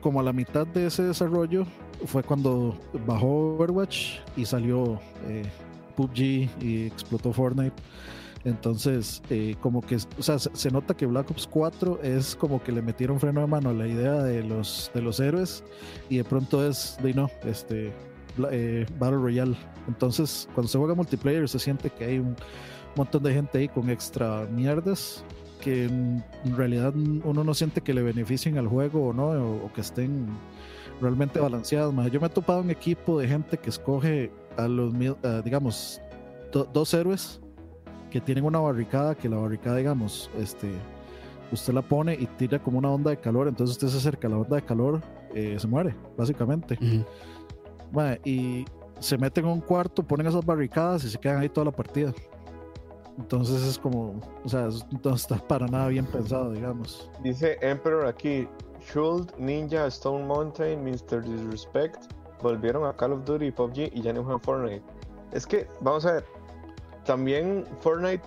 como 0.00 0.20
a 0.20 0.22
la 0.22 0.32
mitad 0.32 0.66
de 0.66 0.86
ese 0.86 1.02
desarrollo 1.04 1.66
fue 2.06 2.22
cuando 2.22 2.78
bajó 3.06 3.54
Overwatch 3.54 4.18
y 4.36 4.44
salió 4.44 5.00
eh, 5.26 5.44
PUBG 5.96 6.48
y 6.62 6.86
explotó 6.86 7.32
Fortnite. 7.32 7.74
Entonces, 8.44 9.22
eh, 9.30 9.56
como 9.60 9.82
que, 9.82 9.96
o 9.96 10.22
sea, 10.22 10.38
se 10.38 10.70
nota 10.70 10.94
que 10.94 11.06
Black 11.06 11.30
Ops 11.30 11.46
4 11.46 12.00
es 12.02 12.36
como 12.36 12.62
que 12.62 12.72
le 12.72 12.82
metieron 12.82 13.18
freno 13.18 13.40
de 13.40 13.46
mano 13.46 13.70
a 13.70 13.72
la 13.72 13.86
idea 13.86 14.22
de 14.22 14.42
los, 14.44 14.90
de 14.94 15.02
los 15.02 15.20
héroes 15.20 15.64
y 16.08 16.18
de 16.18 16.24
pronto 16.24 16.66
es, 16.66 16.96
de 17.02 17.14
no, 17.14 17.30
este, 17.44 17.92
eh, 18.50 18.86
Battle 18.98 19.18
Royale. 19.18 19.56
Entonces, 19.88 20.48
cuando 20.54 20.68
se 20.68 20.78
juega 20.78 20.94
multiplayer, 20.94 21.48
se 21.48 21.58
siente 21.58 21.90
que 21.90 22.04
hay 22.04 22.18
un 22.18 22.36
montón 22.94 23.22
de 23.22 23.34
gente 23.34 23.58
ahí 23.58 23.68
con 23.68 23.90
extra 23.90 24.46
mierdas 24.52 25.24
que 25.60 25.86
en 25.86 26.22
realidad 26.56 26.94
uno 26.94 27.42
no 27.42 27.52
siente 27.52 27.80
que 27.80 27.92
le 27.92 28.02
beneficien 28.02 28.58
al 28.58 28.68
juego 28.68 29.08
o 29.08 29.12
no, 29.12 29.30
o, 29.30 29.72
que 29.72 29.80
estén 29.80 30.28
realmente 31.00 31.40
balanceados. 31.40 31.92
Yo 32.12 32.20
me 32.20 32.28
he 32.28 32.30
topado 32.30 32.60
un 32.60 32.70
equipo 32.70 33.18
de 33.18 33.26
gente 33.26 33.58
que 33.58 33.70
escoge 33.70 34.30
a 34.56 34.68
los, 34.68 34.94
digamos, 35.44 36.00
do, 36.52 36.64
dos 36.72 36.94
héroes 36.94 37.40
que 38.10 38.20
tienen 38.20 38.44
una 38.44 38.58
barricada, 38.58 39.14
que 39.14 39.28
la 39.28 39.36
barricada, 39.36 39.76
digamos, 39.76 40.30
este, 40.38 40.70
usted 41.52 41.72
la 41.72 41.82
pone 41.82 42.14
y 42.14 42.26
tira 42.26 42.58
como 42.58 42.78
una 42.78 42.90
onda 42.90 43.10
de 43.10 43.18
calor, 43.18 43.48
entonces 43.48 43.76
usted 43.76 43.88
se 43.88 43.98
acerca 43.98 44.28
a 44.28 44.30
la 44.30 44.38
onda 44.38 44.56
de 44.56 44.62
calor, 44.62 45.00
eh, 45.34 45.56
se 45.58 45.66
muere, 45.66 45.94
básicamente. 46.16 46.78
Uh 46.80 46.84
-huh. 46.84 47.06
bueno, 47.92 48.16
y 48.24 48.64
se 49.00 49.16
meten 49.16 49.44
en 49.44 49.52
un 49.52 49.60
cuarto, 49.60 50.02
ponen 50.02 50.26
esas 50.26 50.44
barricadas 50.44 51.04
y 51.04 51.10
se 51.10 51.18
quedan 51.18 51.38
ahí 51.38 51.48
toda 51.48 51.66
la 51.66 51.72
partida. 51.72 52.12
Entonces 53.18 53.62
es 53.62 53.78
como, 53.78 54.20
o 54.44 54.48
sea, 54.48 54.68
no 55.04 55.14
está 55.14 55.36
para 55.36 55.66
nada 55.66 55.88
bien 55.88 56.06
pensado, 56.06 56.52
digamos. 56.52 57.10
Dice 57.22 57.58
Emperor 57.62 58.06
aquí, 58.06 58.46
Shuld, 58.92 59.32
Ninja, 59.38 59.86
Stone 59.88 60.24
Mountain, 60.24 60.84
Mr. 60.84 61.22
Disrespect, 61.24 62.12
volvieron 62.40 62.86
a 62.86 62.96
Call 62.96 63.12
of 63.12 63.24
Duty 63.24 63.50
PUBG 63.50 63.90
y 63.92 64.02
ya 64.02 64.12
no 64.12 64.22
juegan 64.22 64.40
Fortnite. 64.40 64.82
Es 65.32 65.46
que, 65.46 65.66
vamos 65.80 66.06
a 66.06 66.12
ver, 66.12 66.24
también 67.08 67.64
Fortnite 67.80 68.22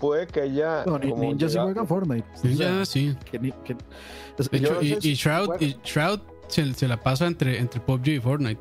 puede 0.00 0.26
que 0.26 0.40
haya... 0.40 0.84
No, 0.84 0.98
Ninja 0.98 1.48
sí 1.48 1.58
juega 1.58 1.86
Fortnite. 1.86 2.26
Ninja 2.42 2.84
sí. 2.84 3.16
y, 5.00 5.14
Shroud, 5.14 5.60
y 5.60 5.76
Shroud 5.84 6.18
se, 6.48 6.88
la 6.88 7.00
pasa 7.00 7.28
entre, 7.28 7.60
entre 7.60 7.80
PUBG 7.80 8.08
y 8.08 8.20
Fortnite. 8.20 8.60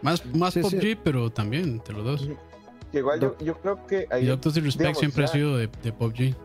Más, 0.00 0.24
más 0.26 0.54
PUBG, 0.54 0.96
pero 1.02 1.28
también 1.28 1.64
entre 1.64 1.92
los 1.92 2.04
dos. 2.04 2.28
Igual 2.92 3.18
yo, 3.18 3.36
yo 3.38 3.58
creo 3.58 3.84
que... 3.84 4.06
Hay, 4.12 4.22
y 4.22 4.26
Doctor 4.26 4.52
Disrespect 4.52 4.96
siempre 4.96 5.24
ha 5.24 5.26
sido 5.28 5.56
de, 5.56 5.68
de 5.82 5.92
PUBG. 5.92 6.36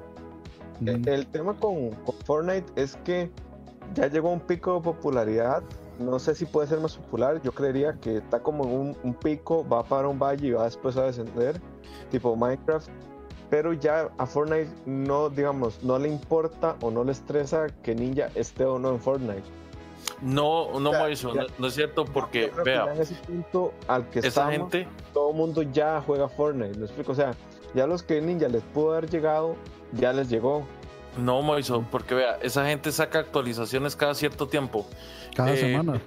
El, 0.88 1.08
el 1.08 1.28
tema 1.28 1.54
con, 1.54 1.92
con 1.92 2.16
Fortnite 2.26 2.66
es 2.76 2.98
que 3.06 3.30
ya 3.94 4.08
llegó 4.08 4.32
un 4.32 4.42
pico 4.42 4.74
de 4.74 4.82
popularidad. 4.82 5.62
No 6.00 6.20
sé 6.20 6.36
si 6.36 6.46
puede 6.46 6.68
ser 6.68 6.80
más 6.80 6.98
popular. 6.98 7.42
Yo 7.42 7.52
creería 7.52 7.94
que 7.94 8.18
está 8.18 8.40
como 8.42 8.66
en 8.66 8.98
un, 9.04 9.14
pico, 9.14 9.68
va 9.68 9.84
para 9.84 10.08
un 10.08 10.20
valle 10.20 10.48
y 10.48 10.52
va 10.52 10.66
después 10.66 10.98
a 10.98 11.04
descender, 11.04 11.62
tipo 12.12 12.36
Minecraft. 12.36 12.90
Pero 13.50 13.74
ya 13.74 14.10
a 14.18 14.26
Fortnite 14.26 14.70
no, 14.86 15.30
digamos, 15.30 15.84
no 15.84 16.00
le 16.00 16.10
importa 16.10 16.76
o 16.82 16.90
no 16.90 17.04
le 17.04 17.12
estresa 17.12 17.68
que 17.84 17.94
Ninja 17.94 18.30
esté 18.36 18.66
o 18.66 18.80
no 18.80 18.90
en 18.90 19.00
Fortnite. 19.00 19.44
No, 20.22 20.80
no, 20.80 20.90
o 20.92 21.04
no, 21.60 21.68
es 21.68 21.74
cierto 21.74 22.06
porque, 22.06 22.52
vea, 22.64 22.92
en 22.94 23.02
ese 23.02 23.16
punto 23.16 23.74
al 23.88 24.10
que 24.10 24.20
esa 24.20 24.52
gente, 24.52 24.88
todo 25.14 25.32
el 25.32 25.36
mundo 25.36 25.62
ya 25.62 26.02
juega 26.06 26.28
Fortnite, 26.28 26.78
¿me 26.78 26.86
explico? 26.86 27.12
O 27.12 27.16
sea, 27.16 27.34
ya 27.74 27.86
los 27.86 28.04
que 28.04 28.22
Ninja 28.22 28.48
les 28.48 28.64
pudo 28.64 28.92
haber 28.92 29.10
llegado, 29.10 29.56
ya 29.94 30.14
les 30.14 30.30
llegó. 30.30 30.66
No, 31.18 31.42
Moiso, 31.42 31.86
porque 31.92 32.16
vea, 32.16 32.38
esa 32.42 32.66
gente 32.66 32.92
saca 32.92 33.20
actualizaciones 33.20 33.96
cada 33.96 34.14
cierto 34.14 34.48
tiempo. 34.48 34.86
Cada 35.36 35.54
eh, 35.54 35.58
semana. 35.58 36.02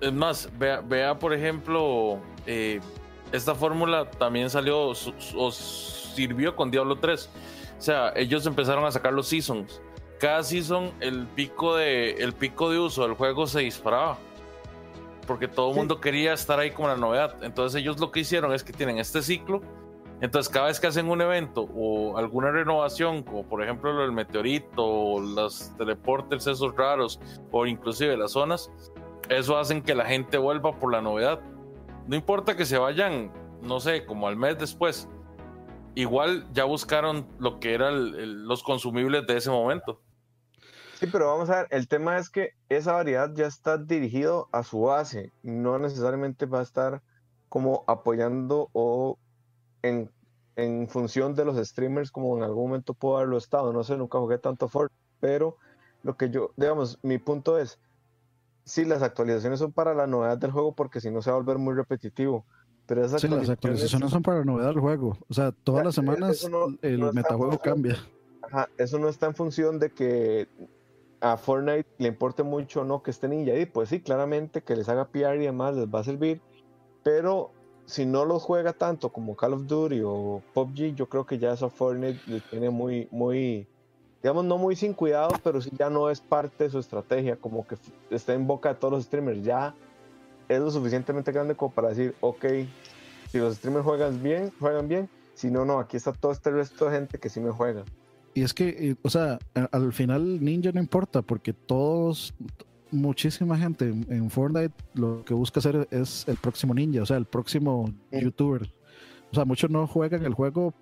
Es 0.00 0.12
más, 0.12 0.48
vea, 0.58 0.80
vea 0.80 1.18
por 1.18 1.32
ejemplo, 1.32 2.18
eh, 2.46 2.80
esta 3.30 3.54
fórmula 3.54 4.10
también 4.10 4.50
salió 4.50 4.92
o 5.36 5.50
sirvió 5.52 6.54
con 6.54 6.70
Diablo 6.70 6.96
3. 6.96 7.30
O 7.78 7.82
sea, 7.82 8.12
ellos 8.14 8.46
empezaron 8.46 8.84
a 8.84 8.90
sacar 8.90 9.12
los 9.12 9.28
seasons. 9.28 9.80
Cada 10.20 10.42
season 10.42 10.92
el 11.00 11.26
pico 11.26 11.76
de, 11.76 12.12
el 12.12 12.32
pico 12.32 12.70
de 12.70 12.78
uso 12.78 13.02
del 13.02 13.14
juego 13.14 13.46
se 13.46 13.60
disparaba. 13.60 14.18
Porque 15.26 15.48
todo 15.48 15.70
el 15.70 15.76
mundo 15.76 16.00
quería 16.00 16.32
estar 16.32 16.58
ahí 16.58 16.72
como 16.72 16.88
la 16.88 16.96
novedad. 16.96 17.42
Entonces 17.42 17.80
ellos 17.80 17.98
lo 17.98 18.10
que 18.10 18.20
hicieron 18.20 18.52
es 18.52 18.62
que 18.62 18.72
tienen 18.72 18.98
este 18.98 19.22
ciclo 19.22 19.62
entonces, 20.22 20.52
cada 20.52 20.68
vez 20.68 20.78
que 20.78 20.86
hacen 20.86 21.10
un 21.10 21.20
evento 21.20 21.62
o 21.74 22.16
alguna 22.16 22.52
renovación, 22.52 23.24
como 23.24 23.42
por 23.42 23.60
ejemplo 23.60 24.04
el 24.04 24.12
meteorito, 24.12 24.86
o 24.86 25.20
los 25.20 25.76
teleportes 25.76 26.46
esos 26.46 26.76
raros, 26.76 27.18
o 27.50 27.66
inclusive 27.66 28.16
las 28.16 28.30
zonas, 28.30 28.70
eso 29.28 29.58
hacen 29.58 29.82
que 29.82 29.96
la 29.96 30.04
gente 30.04 30.38
vuelva 30.38 30.78
por 30.78 30.92
la 30.92 31.02
novedad. 31.02 31.40
No 32.06 32.14
importa 32.14 32.56
que 32.56 32.64
se 32.64 32.78
vayan, 32.78 33.32
no 33.62 33.80
sé, 33.80 34.06
como 34.06 34.28
al 34.28 34.36
mes 34.36 34.56
después. 34.60 35.08
Igual 35.96 36.46
ya 36.52 36.64
buscaron 36.66 37.26
lo 37.40 37.58
que 37.58 37.74
eran 37.74 38.46
los 38.46 38.62
consumibles 38.62 39.26
de 39.26 39.38
ese 39.38 39.50
momento. 39.50 40.00
Sí, 41.00 41.08
pero 41.10 41.26
vamos 41.26 41.50
a 41.50 41.62
ver, 41.62 41.66
el 41.70 41.88
tema 41.88 42.18
es 42.18 42.30
que 42.30 42.50
esa 42.68 42.92
variedad 42.92 43.28
ya 43.34 43.48
está 43.48 43.76
dirigido 43.76 44.48
a 44.52 44.62
su 44.62 44.82
base, 44.82 45.32
no 45.42 45.80
necesariamente 45.80 46.46
va 46.46 46.60
a 46.60 46.62
estar 46.62 47.02
como 47.48 47.82
apoyando 47.88 48.68
o 48.72 49.18
en, 49.82 50.10
en, 50.56 50.88
función 50.88 51.34
de 51.34 51.44
los 51.44 51.56
streamers 51.56 52.10
como 52.10 52.36
en 52.36 52.42
algún 52.42 52.68
momento 52.68 52.94
puedo 52.94 53.16
haberlo 53.16 53.36
estado. 53.36 53.72
No 53.72 53.84
sé, 53.84 53.96
nunca 53.96 54.18
jugué 54.18 54.38
tanto 54.38 54.68
Fortnite, 54.68 55.02
pero 55.20 55.56
lo 56.02 56.16
que 56.16 56.30
yo, 56.30 56.52
digamos, 56.56 56.98
mi 57.02 57.18
punto 57.18 57.58
es, 57.58 57.78
sí, 58.64 58.84
las 58.84 59.02
actualizaciones 59.02 59.58
son 59.58 59.72
para 59.72 59.94
la 59.94 60.06
novedad 60.06 60.38
del 60.38 60.50
juego 60.50 60.72
porque 60.72 61.00
si 61.00 61.10
no 61.10 61.22
se 61.22 61.30
va 61.30 61.36
a 61.36 61.40
volver 61.40 61.58
muy 61.58 61.74
repetitivo. 61.74 62.44
Pero 62.86 63.04
esas 63.04 63.20
sí, 63.20 63.28
las 63.28 63.48
actualizaciones 63.48 64.10
son 64.10 64.22
para 64.22 64.40
la 64.40 64.44
novedad 64.44 64.68
del 64.68 64.80
juego. 64.80 65.16
O 65.28 65.34
sea, 65.34 65.52
todas 65.52 65.84
las 65.84 65.94
semanas 65.94 66.48
el 66.82 67.12
metajuego 67.12 67.58
cambia. 67.58 67.96
Ajá, 68.42 68.68
eso 68.76 68.98
no 68.98 69.08
está 69.08 69.26
en 69.26 69.34
función 69.34 69.78
de 69.78 69.90
que 69.90 70.48
a 71.20 71.36
Fortnite 71.36 71.88
le 71.98 72.08
importe 72.08 72.42
mucho 72.42 72.80
o 72.80 72.84
no 72.84 73.02
que 73.02 73.12
esté 73.12 73.28
ninja 73.28 73.52
ahí. 73.52 73.66
Pues 73.66 73.88
sí, 73.88 74.00
claramente 74.00 74.62
que 74.62 74.74
les 74.74 74.88
haga 74.88 75.08
PR 75.08 75.36
y 75.36 75.46
demás 75.46 75.76
les 75.76 75.86
va 75.86 76.00
a 76.00 76.04
servir. 76.04 76.42
Pero 77.04 77.52
si 77.86 78.06
no 78.06 78.24
lo 78.24 78.38
juega 78.38 78.72
tanto 78.72 79.10
como 79.10 79.36
Call 79.36 79.54
of 79.54 79.66
Duty 79.66 80.00
o 80.04 80.42
PUBG, 80.54 80.94
yo 80.94 81.08
creo 81.08 81.26
que 81.26 81.38
ya 81.38 81.52
eso 81.52 81.68
Fortnite 81.68 82.20
le 82.26 82.40
tiene 82.40 82.70
muy, 82.70 83.08
muy, 83.10 83.66
digamos, 84.22 84.44
no 84.44 84.58
muy 84.58 84.76
sin 84.76 84.94
cuidado, 84.94 85.32
pero 85.42 85.60
sí 85.60 85.70
ya 85.78 85.90
no 85.90 86.10
es 86.10 86.20
parte 86.20 86.64
de 86.64 86.70
su 86.70 86.78
estrategia, 86.78 87.36
como 87.36 87.66
que 87.66 87.76
está 88.10 88.34
en 88.34 88.46
boca 88.46 88.70
de 88.70 88.74
todos 88.76 88.92
los 88.92 89.04
streamers. 89.04 89.42
Ya 89.44 89.74
es 90.48 90.60
lo 90.60 90.70
suficientemente 90.70 91.32
grande 91.32 91.54
como 91.54 91.72
para 91.72 91.88
decir, 91.88 92.14
ok, 92.20 92.44
si 93.30 93.38
los 93.38 93.56
streamers 93.56 93.84
juegan 93.84 94.22
bien, 94.22 94.52
juegan 94.58 94.88
bien, 94.88 95.08
si 95.34 95.50
no, 95.50 95.64
no, 95.64 95.78
aquí 95.78 95.96
está 95.96 96.12
todo 96.12 96.32
este 96.32 96.50
resto 96.50 96.86
de 96.86 96.98
gente 96.98 97.18
que 97.18 97.28
sí 97.28 97.40
me 97.40 97.50
juega. 97.50 97.84
Y 98.34 98.42
es 98.42 98.54
que, 98.54 98.96
o 99.02 99.10
sea, 99.10 99.38
al 99.72 99.92
final 99.92 100.42
Ninja 100.42 100.72
no 100.72 100.80
importa, 100.80 101.20
porque 101.22 101.52
todos, 101.52 102.34
muchísima 102.92 103.58
gente 103.58 103.88
en, 103.88 104.30
Fortnite 104.30 104.74
lo 104.94 105.24
que 105.24 105.34
busca 105.34 105.60
hacer 105.60 105.88
es 105.90 106.24
el 106.28 106.36
próximo 106.36 106.74
ninja, 106.74 107.02
o 107.02 107.06
sea, 107.06 107.16
el 107.16 107.24
próximo 107.24 107.92
youtuber. 108.12 108.70
O 109.32 109.34
sea, 109.34 109.44
muchos 109.44 109.70
no 109.70 109.86
juegan 109.86 110.24
el 110.24 110.34
juego, 110.34 110.74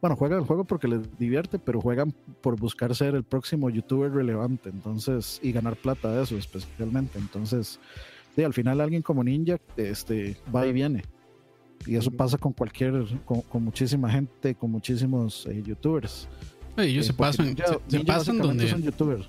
bueno, 0.00 0.14
juegan 0.14 0.38
el 0.38 0.44
juego 0.44 0.64
porque 0.64 0.86
les 0.86 1.18
divierte, 1.18 1.58
pero 1.58 1.80
juegan 1.80 2.12
por 2.42 2.58
buscar 2.60 2.94
ser 2.94 3.14
el 3.14 3.24
próximo 3.24 3.70
youtuber 3.70 4.12
relevante, 4.12 4.68
entonces, 4.68 5.40
y 5.42 5.52
ganar 5.52 5.76
plata 5.76 6.12
de 6.12 6.22
eso 6.22 6.36
especialmente. 6.36 7.18
Entonces, 7.18 7.80
sí, 8.36 8.44
al 8.44 8.52
final 8.52 8.80
alguien 8.80 9.02
como 9.02 9.24
ninja 9.24 9.56
este, 9.76 10.36
va 10.54 10.66
y 10.66 10.72
viene. 10.72 11.02
Y 11.86 11.96
eso 11.96 12.10
pasa 12.10 12.36
con 12.36 12.52
cualquier, 12.52 13.04
con, 13.24 13.64
muchísima 13.64 14.10
gente, 14.10 14.54
con 14.54 14.70
muchísimos 14.70 15.46
eh, 15.46 15.62
youtubers. 15.62 16.28
ellos 16.76 17.06
se 17.06 17.14
pasan, 17.14 17.56
se, 17.86 18.00
pasan 18.00 18.38
donde 18.38 18.68
son 18.68 18.82
youtubers 18.82 19.28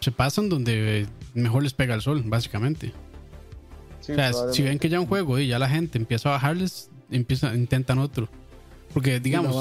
se 0.00 0.12
pasan 0.12 0.48
donde 0.48 1.06
mejor 1.34 1.62
les 1.62 1.74
pega 1.74 1.94
el 1.94 2.02
sol, 2.02 2.22
básicamente. 2.24 2.92
o 4.00 4.04
sea, 4.04 4.32
si 4.52 4.62
ven 4.62 4.78
que 4.78 4.88
ya 4.88 5.00
un 5.00 5.06
juego 5.06 5.38
y 5.38 5.48
ya 5.48 5.58
la 5.58 5.68
gente 5.68 5.98
empieza 5.98 6.28
a 6.28 6.32
bajarles, 6.32 6.90
empieza, 7.10 7.54
intentan 7.54 7.98
otro. 7.98 8.28
Porque, 8.92 9.20
digamos, 9.20 9.54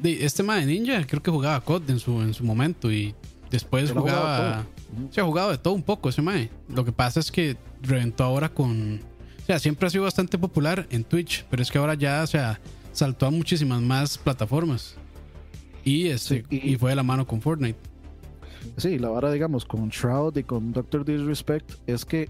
de... 0.00 0.24
este 0.24 0.42
de 0.42 0.66
Ninja 0.66 1.06
creo 1.06 1.22
que 1.22 1.30
jugaba 1.30 1.60
COD 1.60 1.90
en 1.90 1.98
su, 1.98 2.20
en 2.20 2.34
su 2.34 2.44
momento 2.44 2.92
y 2.92 3.14
después 3.50 3.92
jugaba. 3.92 4.66
Se 5.10 5.20
ha 5.20 5.24
jugado 5.24 5.50
de 5.50 5.58
todo 5.58 5.74
un 5.74 5.82
poco 5.82 6.08
ese 6.08 6.22
mae. 6.22 6.50
Lo 6.68 6.84
que 6.84 6.92
pasa 6.92 7.20
es 7.20 7.30
que 7.30 7.56
reventó 7.82 8.24
ahora 8.24 8.48
con. 8.48 9.00
O 9.42 9.46
sea, 9.46 9.58
siempre 9.58 9.86
ha 9.86 9.90
sido 9.90 10.04
bastante 10.04 10.36
popular 10.36 10.86
en 10.90 11.04
Twitch, 11.04 11.46
pero 11.48 11.62
es 11.62 11.70
que 11.70 11.78
ahora 11.78 11.94
ya, 11.94 12.22
o 12.22 12.26
sea, 12.26 12.60
saltó 12.92 13.26
a 13.26 13.30
muchísimas 13.30 13.80
más 13.80 14.18
plataformas. 14.18 14.96
Y, 15.84 16.08
este, 16.08 16.44
y 16.50 16.76
fue 16.76 16.90
de 16.90 16.96
la 16.96 17.02
mano 17.02 17.26
con 17.26 17.40
Fortnite. 17.40 17.78
Sí, 18.76 18.98
la 18.98 19.08
vara, 19.08 19.30
digamos, 19.32 19.64
con 19.64 19.88
Shroud 19.88 20.36
y 20.36 20.44
con 20.44 20.72
Doctor 20.72 21.04
Disrespect 21.04 21.72
es 21.86 22.04
que 22.04 22.28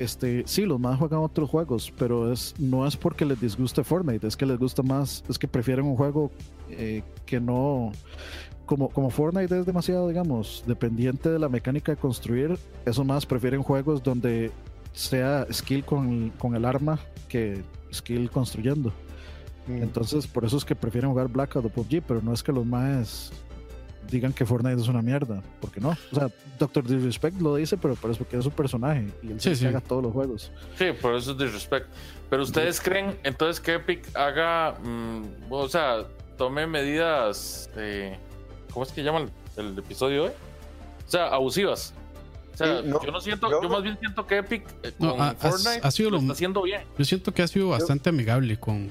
este, 0.00 0.44
sí, 0.46 0.64
los 0.64 0.80
más 0.80 0.98
juegan 0.98 1.20
otros 1.20 1.50
juegos, 1.50 1.92
pero 1.98 2.32
es, 2.32 2.54
no 2.58 2.86
es 2.86 2.96
porque 2.96 3.26
les 3.26 3.38
disguste 3.38 3.84
Fortnite, 3.84 4.26
es 4.26 4.34
que 4.34 4.46
les 4.46 4.58
gusta 4.58 4.82
más, 4.82 5.22
es 5.28 5.38
que 5.38 5.46
prefieren 5.46 5.84
un 5.84 5.94
juego 5.94 6.30
eh, 6.70 7.02
que 7.26 7.38
no. 7.38 7.92
Como, 8.64 8.88
como 8.88 9.10
Fortnite 9.10 9.58
es 9.58 9.66
demasiado, 9.66 10.08
digamos, 10.08 10.64
dependiente 10.66 11.28
de 11.28 11.38
la 11.38 11.50
mecánica 11.50 11.92
de 11.92 11.98
construir, 11.98 12.56
eso 12.86 13.04
más 13.04 13.26
prefieren 13.26 13.62
juegos 13.62 14.02
donde 14.02 14.50
sea 14.94 15.46
skill 15.52 15.84
con, 15.84 16.30
con 16.30 16.54
el 16.54 16.64
arma 16.64 16.98
que 17.28 17.62
skill 17.92 18.30
construyendo. 18.30 18.94
Mm. 19.66 19.82
Entonces, 19.82 20.26
por 20.26 20.46
eso 20.46 20.56
es 20.56 20.64
que 20.64 20.74
prefieren 20.74 21.10
jugar 21.10 21.28
Blackout 21.28 21.66
o 21.66 21.68
PUBG, 21.68 22.02
pero 22.06 22.22
no 22.22 22.32
es 22.32 22.42
que 22.42 22.52
los 22.52 22.64
más 22.64 23.32
digan 24.08 24.32
que 24.32 24.44
Fortnite 24.44 24.80
es 24.80 24.88
una 24.88 25.02
mierda, 25.02 25.42
porque 25.60 25.80
no. 25.80 25.90
O 25.90 26.14
sea, 26.14 26.28
Doctor 26.58 26.86
Disrespect 26.86 27.40
lo 27.40 27.56
dice, 27.56 27.76
pero, 27.76 27.96
pero 27.96 28.12
es 28.12 28.18
porque 28.18 28.36
es 28.36 28.44
su 28.44 28.50
personaje 28.50 29.06
y 29.22 29.32
él 29.32 29.40
se 29.40 29.66
haga 29.66 29.80
todos 29.80 30.02
los 30.02 30.12
juegos. 30.12 30.52
Sí, 30.76 30.86
por 31.00 31.14
eso 31.14 31.32
es 31.32 31.38
Disrespect. 31.38 31.86
Pero 32.28 32.42
ustedes 32.42 32.80
creen 32.80 33.18
entonces 33.24 33.60
que 33.60 33.74
Epic 33.74 34.16
haga, 34.16 34.78
mm, 34.82 35.24
o 35.50 35.68
sea, 35.68 36.04
tome 36.36 36.66
medidas, 36.66 37.68
¿cómo 38.72 38.84
es 38.84 38.92
que 38.92 39.02
llaman 39.02 39.30
el, 39.56 39.78
episodio 39.78 40.24
hoy? 40.24 40.30
O 41.06 41.10
sea, 41.10 41.26
abusivas. 41.28 41.92
O 42.54 42.56
sea, 42.56 42.82
yo 42.82 43.10
no 43.10 43.20
siento, 43.20 43.50
yo, 43.50 43.68
más 43.68 43.82
bien 43.82 43.98
siento 43.98 44.26
que 44.26 44.38
Epic 44.38 44.64
eh, 44.82 44.92
con 44.98 45.16
Fortnite 45.36 45.80
ha, 45.82 45.90
sido 45.90 46.10
lo, 46.10 46.18
está 46.18 46.32
haciendo 46.32 46.62
bien. 46.62 46.82
Yo 46.98 47.04
siento 47.04 47.32
que 47.32 47.42
ha 47.42 47.48
sido 47.48 47.70
bastante 47.70 48.10
amigable 48.10 48.58
con, 48.58 48.88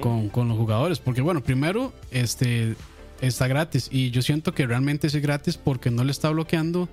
con, 0.00 0.28
con 0.28 0.48
los 0.48 0.56
jugadores, 0.56 0.98
porque 0.98 1.20
bueno, 1.20 1.42
primero, 1.42 1.92
este 2.10 2.76
está 3.20 3.48
gratis. 3.48 3.88
Y 3.90 4.10
yo 4.10 4.22
siento 4.22 4.54
que 4.54 4.66
realmente 4.66 5.06
es 5.06 5.16
gratis 5.16 5.56
porque 5.56 5.90
no 5.90 6.04
le 6.04 6.12
está 6.12 6.30
bloqueando 6.30 6.88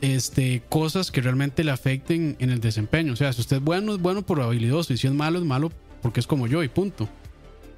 este, 0.00 0.62
cosas 0.68 1.10
que 1.10 1.20
realmente 1.20 1.64
le 1.64 1.70
afecten 1.70 2.36
en 2.38 2.50
el 2.50 2.60
desempeño. 2.60 3.12
O 3.12 3.16
sea, 3.16 3.32
si 3.32 3.40
usted 3.40 3.56
es 3.56 3.62
bueno, 3.62 3.94
es 3.94 4.00
bueno 4.00 4.22
por 4.22 4.40
habilidoso. 4.40 4.92
Y 4.92 4.96
si 4.96 5.06
es 5.06 5.12
malo, 5.12 5.38
es 5.38 5.44
malo 5.44 5.72
porque 6.02 6.20
es 6.20 6.26
como 6.26 6.46
yo 6.46 6.62
y 6.62 6.68
punto. 6.68 7.08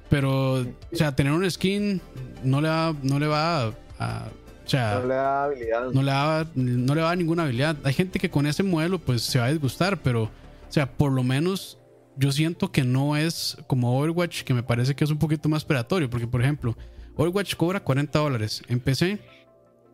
Pero, 0.09 0.61
o 0.61 0.65
sea, 0.93 1.15
tener 1.15 1.33
un 1.33 1.49
skin 1.49 2.01
no 2.43 2.61
le 2.61 2.69
va, 2.69 2.95
no 3.01 3.19
le 3.19 3.27
va 3.27 3.73
a, 3.99 4.27
o 4.65 4.69
sea, 4.69 4.99
No 5.01 5.07
le 5.07 5.13
da 5.15 5.43
habilidad. 5.45 5.91
no 5.91 6.01
le 6.01 6.11
da, 6.11 6.47
no 6.55 6.95
le 6.95 7.01
va 7.01 7.07
a 7.07 7.09
dar 7.11 7.17
ninguna 7.17 7.43
habilidad. 7.43 7.77
Hay 7.83 7.93
gente 7.93 8.19
que 8.19 8.29
con 8.29 8.45
ese 8.47 8.63
modelo 8.63 8.99
pues 8.99 9.21
se 9.21 9.39
va 9.39 9.45
a 9.45 9.51
disgustar, 9.51 10.01
pero, 10.01 10.23
o 10.23 10.29
sea, 10.69 10.91
por 10.91 11.11
lo 11.11 11.23
menos 11.23 11.77
yo 12.17 12.31
siento 12.31 12.71
que 12.71 12.83
no 12.83 13.15
es 13.15 13.57
como 13.67 13.97
Overwatch, 13.99 14.43
que 14.43 14.53
me 14.53 14.63
parece 14.63 14.95
que 14.95 15.03
es 15.03 15.11
un 15.11 15.17
poquito 15.19 15.49
más 15.49 15.63
predatorio, 15.65 16.09
porque 16.09 16.27
por 16.27 16.41
ejemplo, 16.41 16.75
Overwatch 17.15 17.55
cobra 17.55 17.83
40 17.83 18.17
dólares 18.19 18.61
en 18.67 18.79
PC 18.79 19.19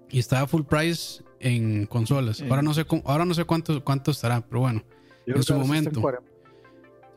y 0.09 0.19
está 0.19 0.41
a 0.41 0.47
full 0.47 0.63
price 0.63 1.23
en 1.39 1.85
consolas. 1.85 2.41
Ahora 2.41 2.61
no 2.61 2.73
sé, 2.73 2.85
cómo- 2.85 3.03
ahora 3.05 3.25
no 3.25 3.33
sé 3.33 3.43
cuánto, 3.45 3.83
cuánto 3.83 4.11
estará, 4.11 4.41
pero 4.41 4.61
bueno. 4.61 4.83
Yo 5.25 5.35
En 5.35 5.43
su 5.43 5.53
momento. 5.55 6.01
40. 6.01 6.29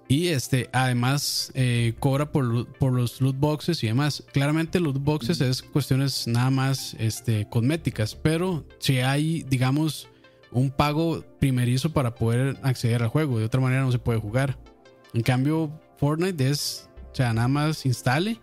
Y 0.09 0.29
este, 0.29 0.71
además, 0.73 1.51
eh, 1.55 1.95
cobra 1.99 2.31
por, 2.31 2.67
por 2.79 2.93
los 2.93 3.21
loot 3.21 3.37
boxes 3.39 3.83
y 3.83 3.89
demás. 3.89 4.23
Claramente, 4.33 4.79
loot 4.79 4.99
boxes 4.99 5.41
es 5.41 5.63
cuestiones 5.63 6.29
nada 6.29 6.51
más 6.51 6.95
este, 7.01 7.49
cosméticas, 7.49 8.15
pero 8.15 8.65
si 8.79 8.99
hay, 9.01 9.43
digamos, 9.49 10.09
un 10.53 10.71
pago 10.71 11.25
primerizo 11.41 11.93
para 11.93 12.15
poder 12.15 12.57
acceder 12.63 13.03
al 13.03 13.09
juego, 13.09 13.41
de 13.41 13.47
otra 13.47 13.61
manera 13.61 13.83
no 13.83 13.91
se 13.91 13.99
puede 13.99 14.21
jugar. 14.21 14.57
En 15.15 15.23
cambio, 15.23 15.71
Fortnite 15.99 16.49
es, 16.49 16.89
o 17.13 17.15
sea, 17.15 17.33
nada 17.33 17.49
más 17.49 17.87
instale, 17.87 18.41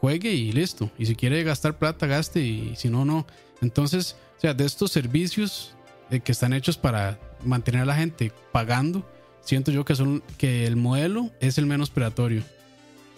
juegue 0.00 0.32
y 0.32 0.52
listo. 0.52 0.90
Y 0.98 1.06
si 1.06 1.14
quiere 1.14 1.42
gastar 1.44 1.78
plata, 1.78 2.06
gaste 2.06 2.40
y 2.40 2.74
si 2.76 2.88
no, 2.88 3.04
no. 3.04 3.26
Entonces, 3.60 4.16
o 4.36 4.40
sea, 4.40 4.54
de 4.54 4.64
estos 4.64 4.92
servicios 4.92 5.74
eh, 6.10 6.20
que 6.20 6.32
están 6.32 6.52
hechos 6.52 6.76
para 6.76 7.18
mantener 7.44 7.82
a 7.82 7.86
la 7.86 7.94
gente 7.94 8.32
pagando, 8.52 9.04
siento 9.40 9.70
yo 9.70 9.84
que 9.84 9.94
son 9.94 10.22
que 10.36 10.66
el 10.66 10.76
modelo 10.76 11.30
es 11.40 11.58
el 11.58 11.66
menos 11.66 11.90
predatorio. 11.90 12.42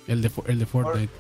El 0.07 0.23
de, 0.23 0.31
el 0.47 0.59
de 0.59 0.67
Fortnite. 0.67 1.13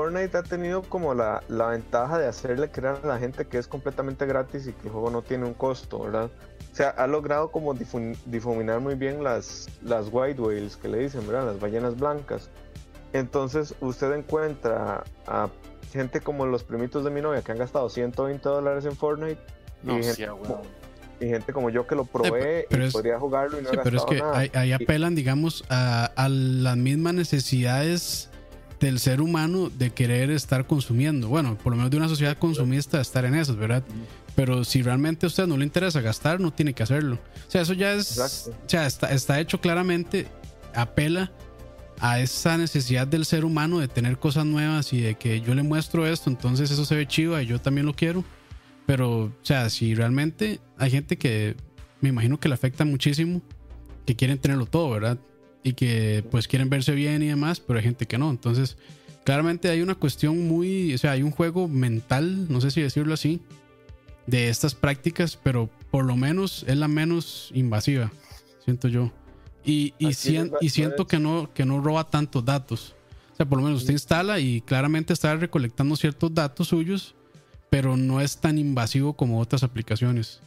Fortnite 0.00 0.36
ha 0.36 0.42
tenido 0.42 0.82
como 0.82 1.14
la, 1.14 1.42
la 1.48 1.68
ventaja 1.68 2.18
de 2.18 2.26
hacerle 2.26 2.70
creer 2.70 2.98
a 3.02 3.06
la 3.06 3.18
gente 3.18 3.46
que 3.46 3.56
es 3.56 3.66
completamente 3.66 4.26
gratis 4.26 4.66
y 4.66 4.74
que 4.74 4.88
el 4.88 4.92
juego 4.92 5.08
no 5.10 5.22
tiene 5.22 5.46
un 5.46 5.54
costo, 5.54 6.00
¿verdad? 6.00 6.26
O 6.70 6.76
sea, 6.76 6.90
ha 6.90 7.06
logrado 7.06 7.50
como 7.50 7.74
difu- 7.74 8.14
difuminar 8.26 8.80
muy 8.80 8.94
bien 8.94 9.24
las, 9.24 9.68
las 9.82 10.08
white 10.12 10.38
whales 10.38 10.76
que 10.76 10.88
le 10.88 10.98
dicen, 10.98 11.26
¿verdad? 11.26 11.46
Las 11.46 11.58
ballenas 11.60 11.96
blancas. 11.96 12.50
Entonces 13.14 13.74
usted 13.80 14.12
encuentra 14.12 15.02
a 15.26 15.48
gente 15.94 16.20
como 16.20 16.44
los 16.44 16.62
primitos 16.62 17.02
de 17.02 17.10
mi 17.10 17.22
novia 17.22 17.40
que 17.40 17.52
han 17.52 17.58
gastado 17.58 17.88
120 17.88 18.46
dólares 18.46 18.84
en 18.84 18.94
Fortnite 18.96 19.40
No, 19.82 19.98
y, 19.98 20.02
gente, 20.02 21.50
y 21.50 21.52
como 21.54 21.70
yo 21.70 21.86
que 21.86 21.94
lo 21.94 22.04
probé 22.04 22.66
pero 22.68 22.82
y 22.84 22.86
es- 22.88 22.92
podría 22.92 23.18
jugarlo 23.18 23.58
y 23.58 23.62
no 23.62 23.70
Sí, 23.70 23.76
he 23.76 23.82
pero 23.82 23.96
es 23.96 24.04
que 24.04 24.16
nada. 24.18 24.38
ahí, 24.40 24.50
ahí 24.52 24.72
apelan, 24.72 25.14
digamos, 25.14 25.64
a, 25.70 26.04
a 26.16 26.28
las 26.28 26.76
mismas 26.76 27.14
necesidades 27.14 28.28
del 28.80 28.98
ser 28.98 29.20
humano 29.20 29.70
de 29.70 29.90
querer 29.90 30.30
estar 30.30 30.66
consumiendo. 30.66 31.28
Bueno, 31.28 31.56
por 31.56 31.72
lo 31.72 31.76
menos 31.76 31.90
de 31.90 31.96
una 31.96 32.08
sociedad 32.08 32.36
consumista 32.38 33.00
estar 33.00 33.24
en 33.24 33.34
esas, 33.34 33.56
¿verdad? 33.56 33.82
Pero 34.34 34.64
si 34.64 34.82
realmente 34.82 35.26
a 35.26 35.28
usted 35.28 35.46
no 35.46 35.56
le 35.56 35.64
interesa 35.64 36.00
gastar, 36.00 36.40
no 36.40 36.52
tiene 36.52 36.74
que 36.74 36.82
hacerlo. 36.82 37.18
O 37.46 37.50
sea, 37.50 37.62
eso 37.62 37.72
ya 37.72 37.94
es. 37.94 38.18
Exacto. 38.18 38.50
O 38.50 38.68
sea, 38.68 38.86
está, 38.86 39.12
está 39.12 39.40
hecho 39.40 39.60
claramente, 39.60 40.26
apela 40.74 41.32
a 42.00 42.20
esa 42.20 42.58
necesidad 42.58 43.06
del 43.06 43.24
ser 43.24 43.44
humano 43.44 43.78
de 43.78 43.88
tener 43.88 44.18
cosas 44.18 44.44
nuevas 44.44 44.92
y 44.92 45.00
de 45.00 45.14
que 45.14 45.40
yo 45.40 45.54
le 45.54 45.62
muestro 45.62 46.06
esto, 46.06 46.28
entonces 46.28 46.70
eso 46.70 46.84
se 46.84 46.94
ve 46.94 47.06
chido 47.06 47.40
y 47.40 47.46
yo 47.46 47.60
también 47.60 47.86
lo 47.86 47.94
quiero. 47.94 48.24
Pero, 48.86 49.24
o 49.24 49.32
sea, 49.42 49.68
si 49.70 49.94
realmente 49.94 50.60
hay 50.78 50.90
gente 50.90 51.16
que 51.16 51.56
me 52.00 52.10
imagino 52.10 52.38
que 52.38 52.48
le 52.48 52.54
afecta 52.54 52.84
muchísimo, 52.84 53.42
que 54.04 54.14
quieren 54.14 54.38
tenerlo 54.38 54.66
todo, 54.66 54.90
¿verdad? 54.90 55.18
Y 55.66 55.72
que 55.72 56.24
pues 56.30 56.46
quieren 56.46 56.70
verse 56.70 56.92
bien 56.94 57.22
y 57.24 57.26
demás, 57.26 57.58
pero 57.58 57.78
hay 57.80 57.84
gente 57.84 58.06
que 58.06 58.18
no. 58.18 58.30
Entonces, 58.30 58.76
claramente 59.24 59.68
hay 59.68 59.82
una 59.82 59.96
cuestión 59.96 60.46
muy, 60.46 60.94
o 60.94 60.98
sea, 60.98 61.10
hay 61.10 61.22
un 61.24 61.32
juego 61.32 61.66
mental, 61.66 62.46
no 62.48 62.60
sé 62.60 62.70
si 62.70 62.80
decirlo 62.80 63.14
así, 63.14 63.40
de 64.28 64.48
estas 64.48 64.76
prácticas, 64.76 65.36
pero 65.42 65.68
por 65.90 66.04
lo 66.04 66.16
menos 66.16 66.64
es 66.68 66.76
la 66.76 66.86
menos 66.86 67.50
invasiva, 67.52 68.12
siento 68.64 68.86
yo. 68.86 69.10
Y, 69.64 69.92
y, 69.98 70.14
sien- 70.14 70.52
y 70.60 70.68
siento 70.70 71.08
que 71.08 71.18
no, 71.18 71.52
que 71.52 71.64
no 71.64 71.80
roba 71.80 72.08
tantos 72.08 72.44
datos. 72.44 72.94
O 73.32 73.36
sea, 73.36 73.46
por 73.46 73.58
lo 73.58 73.64
menos 73.64 73.80
usted 73.80 73.92
instala 73.92 74.38
y 74.38 74.60
claramente 74.60 75.12
está 75.12 75.34
recolectando 75.34 75.96
ciertos 75.96 76.32
datos 76.32 76.68
suyos, 76.68 77.16
pero 77.70 77.96
no 77.96 78.20
es 78.20 78.36
tan 78.38 78.56
invasivo 78.58 79.14
como 79.14 79.40
otras 79.40 79.64
aplicaciones. 79.64 80.40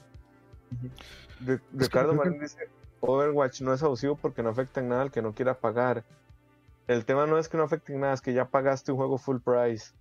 Ri- 1.46 1.60
Ricardo 1.74 2.14
Marín 2.14 2.40
dice, 2.40 2.56
Overwatch 3.02 3.62
no 3.62 3.74
es 3.74 3.84
abusivo 3.84 4.16
porque 4.16 4.44
no 4.44 4.50
afecta 4.50 4.80
en 4.80 4.90
nada 4.90 5.04
al 5.04 5.12
que 5.12 5.22
no 5.22 5.34
quiera 5.34 5.60
pagar. 5.60 6.04
El 6.88 7.06
tema 7.06 7.26
no 7.28 7.38
es 7.38 7.48
que 7.50 7.58
no 7.58 7.64
afecte 7.64 7.94
en 7.94 8.02
nada, 8.02 8.14
es 8.14 8.22
que 8.22 8.34
ya 8.34 8.46
pagaste 8.50 8.92
un 8.92 8.98
juego 8.98 9.18
full 9.18 9.38
price. 9.38 9.94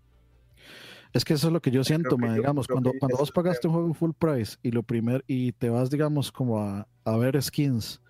Es 1.13 1.25
que 1.25 1.35
eso 1.35 1.47
es 1.47 1.53
lo 1.53 1.61
que 1.61 1.71
yo 1.71 1.85
siento, 1.85 2.17
que 2.17 2.23
ma, 2.27 2.29
yo- 2.29 2.35
digamos, 2.43 2.67
cuando, 2.67 2.93
cuando 2.99 3.17
vos 3.17 3.31
pagaste 3.33 3.67
un 3.69 3.75
juego 3.75 3.95
full 3.95 4.13
price 4.19 4.57
y 4.63 4.71
lo 4.71 4.83
primer, 4.83 5.25
y 5.27 5.53
te 5.53 5.71
vas, 5.71 5.91
digamos, 5.91 6.31
como 6.33 6.59
a, 6.61 6.87
a 7.05 7.17
ver 7.17 7.41
skins 7.43 8.01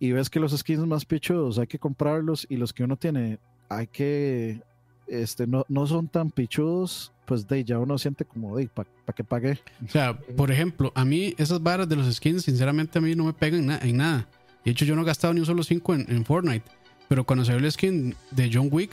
y 0.00 0.10
ves 0.12 0.28
que 0.28 0.40
los 0.40 0.56
skins 0.56 0.84
más 0.86 1.04
pichudos 1.04 1.58
hay 1.58 1.66
que 1.68 1.78
comprarlos 1.78 2.46
y 2.48 2.56
los 2.56 2.72
que 2.72 2.82
uno 2.82 2.96
tiene 2.96 3.38
hay 3.68 3.86
que, 3.86 4.62
este, 5.06 5.46
no, 5.46 5.64
no 5.68 5.86
son 5.86 6.08
tan 6.08 6.30
pichudos, 6.30 7.12
pues 7.24 7.46
de 7.48 7.64
ya 7.64 7.78
uno 7.78 7.96
siente 7.98 8.24
como, 8.24 8.56
de, 8.56 8.68
¿para 8.68 8.88
qué 9.14 9.24
pagué? 9.24 9.58
O 9.86 9.88
sea, 9.90 10.18
por 10.18 10.50
ejemplo, 10.50 10.92
a 10.94 11.04
mí 11.04 11.34
esas 11.38 11.62
varas 11.62 11.88
de 11.88 11.96
los 11.96 12.12
skins, 12.14 12.42
sinceramente 12.44 12.98
a 12.98 13.02
mí 13.02 13.14
no 13.14 13.24
me 13.24 13.32
pegan 13.32 13.60
en, 13.60 13.66
na- 13.66 13.78
en 13.82 13.96
nada. 13.98 14.28
De 14.64 14.70
hecho, 14.70 14.84
yo 14.84 14.94
no 14.96 15.02
he 15.02 15.04
gastado 15.04 15.34
ni 15.34 15.40
un 15.40 15.46
solo 15.46 15.62
5 15.62 15.94
en, 15.94 16.06
en 16.10 16.24
Fortnite. 16.24 16.64
Pero 17.08 17.24
cuando 17.24 17.44
salió 17.44 17.58
el 17.64 17.70
skin 17.70 18.14
de 18.30 18.50
John 18.52 18.68
Wick, 18.70 18.90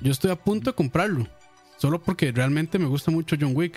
yo 0.00 0.12
estoy 0.12 0.30
a 0.30 0.36
punto 0.36 0.70
de 0.70 0.74
comprarlo. 0.76 1.26
Solo 1.78 2.00
porque 2.00 2.30
realmente 2.30 2.78
me 2.78 2.86
gusta 2.86 3.10
mucho 3.10 3.36
John 3.40 3.52
Wick. 3.56 3.74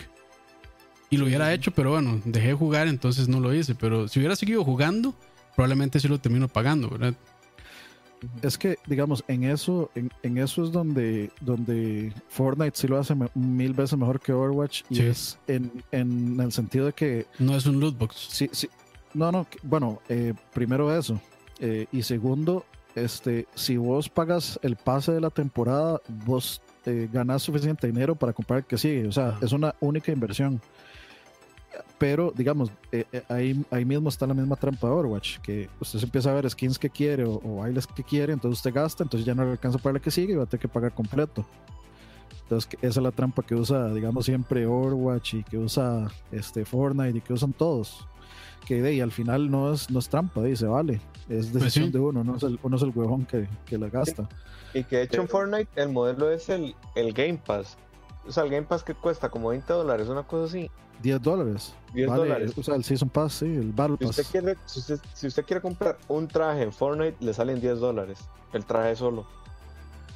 Y 1.09 1.17
lo 1.17 1.25
hubiera 1.25 1.53
hecho, 1.53 1.71
pero 1.71 1.91
bueno, 1.91 2.21
dejé 2.25 2.49
de 2.49 2.53
jugar, 2.53 2.87
entonces 2.87 3.27
no 3.27 3.39
lo 3.39 3.53
hice. 3.53 3.73
Pero 3.75 4.07
si 4.07 4.19
hubiera 4.19 4.35
seguido 4.35 4.63
jugando, 4.63 5.15
probablemente 5.55 5.99
sí 5.99 6.07
lo 6.07 6.19
termino 6.19 6.47
pagando, 6.47 6.89
¿verdad? 6.89 7.15
Es 8.41 8.57
que, 8.57 8.77
digamos, 8.87 9.23
en 9.27 9.43
eso, 9.43 9.91
en, 9.95 10.09
en 10.23 10.37
eso 10.37 10.63
es 10.63 10.71
donde, 10.71 11.31
donde 11.41 12.11
Fortnite 12.29 12.75
sí 12.77 12.87
lo 12.87 12.97
hace 12.97 13.15
mil 13.35 13.73
veces 13.73 13.97
mejor 13.99 14.19
que 14.19 14.33
Overwatch 14.33 14.83
y 14.89 14.95
Sí. 14.95 15.01
es 15.03 15.37
en, 15.47 15.71
en 15.91 16.39
el 16.39 16.51
sentido 16.51 16.85
de 16.87 16.93
que 16.93 17.27
No 17.39 17.55
es 17.55 17.65
un 17.65 17.79
loot 17.79 17.97
box. 17.97 18.15
Sí, 18.29 18.49
sí. 18.51 18.67
No, 19.13 19.31
no, 19.31 19.47
bueno, 19.63 20.01
eh, 20.09 20.33
primero 20.53 20.95
eso. 20.97 21.19
Eh, 21.59 21.85
y 21.91 22.01
segundo, 22.03 22.65
este, 22.95 23.47
si 23.55 23.77
vos 23.77 24.09
pagas 24.09 24.59
el 24.61 24.75
pase 24.75 25.11
de 25.13 25.21
la 25.21 25.29
temporada, 25.29 26.01
vos 26.25 26.61
eh, 26.85 27.07
ganas 27.11 27.43
suficiente 27.43 27.87
dinero 27.87 28.15
para 28.15 28.33
comprar 28.33 28.59
el 28.59 28.65
que 28.65 28.77
sigue. 28.77 29.07
O 29.07 29.11
sea, 29.11 29.37
es 29.41 29.51
una 29.51 29.73
única 29.79 30.11
inversión. 30.11 30.61
Pero, 31.97 32.33
digamos, 32.35 32.71
eh, 32.91 33.05
eh, 33.11 33.23
ahí, 33.29 33.65
ahí 33.71 33.85
mismo 33.85 34.09
está 34.09 34.27
la 34.27 34.33
misma 34.33 34.55
trampa 34.55 34.87
de 34.87 34.93
Overwatch, 34.93 35.39
que 35.39 35.69
usted 35.79 35.99
se 35.99 36.05
empieza 36.05 36.31
a 36.31 36.33
ver 36.33 36.49
skins 36.49 36.77
que 36.77 36.89
quiere 36.89 37.23
o, 37.23 37.41
o 37.43 37.57
bailes 37.57 37.87
que 37.87 38.03
quiere, 38.03 38.33
entonces 38.33 38.59
usted 38.59 38.73
gasta, 38.73 39.03
entonces 39.03 39.25
ya 39.25 39.33
no 39.33 39.45
le 39.45 39.51
alcanza 39.51 39.77
para 39.77 39.93
la 39.93 39.99
que 39.99 40.11
sigue 40.11 40.33
y 40.33 40.35
va 40.35 40.43
a 40.43 40.45
tener 40.45 40.61
que 40.61 40.67
pagar 40.67 40.93
completo. 40.93 41.45
Entonces, 42.43 42.69
esa 42.81 42.99
es 42.99 43.03
la 43.03 43.11
trampa 43.11 43.41
que 43.41 43.55
usa, 43.55 43.91
digamos, 43.93 44.25
siempre 44.25 44.67
Overwatch 44.67 45.35
y 45.35 45.43
que 45.43 45.57
usa 45.57 46.11
este 46.31 46.63
Fortnite 46.63 47.17
y 47.17 47.21
que 47.21 47.33
usan 47.33 47.53
todos. 47.53 48.07
Que 48.67 48.81
de 48.81 48.89
ahí 48.89 49.01
al 49.01 49.11
final 49.11 49.49
no 49.49 49.73
es, 49.73 49.89
no 49.89 49.99
es 49.99 50.09
trampa, 50.09 50.43
dice, 50.43 50.65
vale. 50.65 51.01
Es 51.27 51.51
decisión 51.51 51.85
sí. 51.85 51.91
de 51.91 51.99
uno, 51.99 52.23
no 52.23 52.35
es 52.35 52.43
el, 52.43 52.59
uno 52.61 52.77
es 52.77 52.83
el 52.83 52.91
huevón 52.93 53.25
que, 53.25 53.47
que 53.65 53.77
la 53.79 53.89
gasta. 53.89 54.29
Y 54.75 54.83
que 54.83 54.97
de 54.97 55.03
hecho 55.03 55.21
en 55.21 55.27
Fortnite 55.27 55.69
el 55.75 55.89
modelo 55.89 56.29
es 56.29 56.49
el, 56.49 56.75
el 56.95 57.13
Game 57.13 57.39
Pass. 57.43 57.77
O 58.27 58.31
sea, 58.31 58.43
el 58.43 58.49
Game 58.49 58.65
Pass 58.65 58.83
que 58.83 58.93
cuesta 58.93 59.29
como 59.29 59.49
20 59.49 59.71
dólares, 59.71 60.07
una 60.07 60.23
cosa 60.23 60.45
así. 60.45 60.69
10 61.01 61.21
dólares. 61.21 61.73
10 61.93 62.07
vale, 62.07 62.23
dólares. 62.23 62.53
O 62.57 62.63
sea, 62.63 62.75
el 62.75 62.83
Season 62.83 63.09
Pass, 63.09 63.33
sí, 63.33 63.45
el 63.45 63.71
Battle 63.71 63.97
Si 63.99 64.05
Pass. 64.05 64.19
usted, 64.19 64.31
quiere, 64.31 64.57
si, 64.65 64.79
usted, 64.79 64.99
si 65.13 65.27
usted 65.27 65.45
quiere 65.45 65.61
comprar 65.61 65.97
un 66.07 66.27
traje 66.27 66.63
en 66.63 66.73
Fortnite, 66.73 67.17
le 67.19 67.33
salen 67.33 67.59
10 67.59 67.79
dólares. 67.79 68.19
El 68.53 68.65
traje 68.65 68.95
solo. 68.95 69.21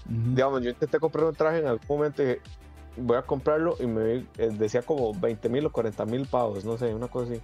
Ujú. 0.05 0.36
Digamos, 0.36 0.62
yo 0.64 0.70
intenté 0.70 0.99
comprar 0.99 1.26
un 1.26 1.36
traje 1.36 1.60
en 1.60 1.68
algún 1.68 1.86
momento 1.88 2.24
y 2.24 2.26
dije, 2.26 2.41
voy 2.97 3.18
a 3.18 3.22
comprarlo 3.22 3.76
y 3.80 3.86
me 3.88 4.26
eh, 4.38 4.49
decía 4.51 4.82
como 4.82 5.14
20 5.14 5.49
mil 5.49 5.66
o 5.66 5.72
40 5.72 6.05
mil 6.05 6.26
pavos, 6.26 6.66
no 6.66 6.78
sé, 6.78 6.93
una 6.93 7.07
cosa 7.07 7.32
así. 7.32 7.41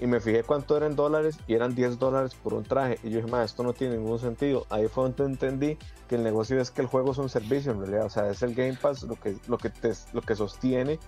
Y 0.00 0.06
me 0.06 0.20
fijé 0.20 0.44
cuánto 0.44 0.76
eran 0.76 0.94
dólares 0.94 1.38
y 1.46 1.54
eran 1.54 1.74
10 1.74 1.98
dólares 1.98 2.34
por 2.34 2.54
un 2.54 2.62
traje. 2.62 2.98
Y 3.02 3.10
yo 3.10 3.16
dije, 3.16 3.30
"Ma, 3.30 3.42
esto 3.42 3.62
no 3.62 3.72
tiene 3.72 3.96
ningún 3.96 4.18
sentido. 4.18 4.64
Ahí 4.70 4.86
fue 4.88 5.04
donde 5.04 5.24
entendí 5.24 5.78
que 6.08 6.14
el 6.14 6.22
negocio 6.22 6.60
es 6.60 6.70
que 6.70 6.82
el 6.82 6.86
juego 6.86 7.12
es 7.12 7.18
un 7.18 7.28
servicio 7.28 7.72
en 7.72 7.80
realidad. 7.80 8.06
O 8.06 8.10
sea, 8.10 8.30
es 8.30 8.42
el 8.42 8.54
Game 8.54 8.74
Pass 8.80 9.02
lo 9.02 9.16
que, 9.16 9.36
lo 9.48 9.58
que, 9.58 9.70
te, 9.70 9.92
lo 10.12 10.22
que 10.22 10.36
sostiene. 10.36 11.00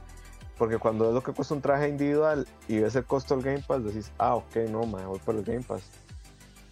Porque 0.59 0.79
cuando 0.79 1.09
es 1.09 1.15
lo 1.15 1.23
que 1.23 1.33
cuesta 1.33 1.55
un 1.55 1.63
traje 1.63 1.89
individual 1.89 2.47
y 2.69 2.81
ves 2.81 2.95
el 2.97 3.05
costo 3.05 3.35
del 3.35 3.45
Game 3.45 3.65
Pass, 3.67 3.85
decís, 3.85 4.13
ah, 4.19 4.35
ok, 4.35 4.57
no, 4.69 4.85
ma, 4.85 5.07
voy 5.07 5.19
por 5.21 5.37
el 5.37 5.45
Game 5.45 5.63
Pass. 5.63 5.83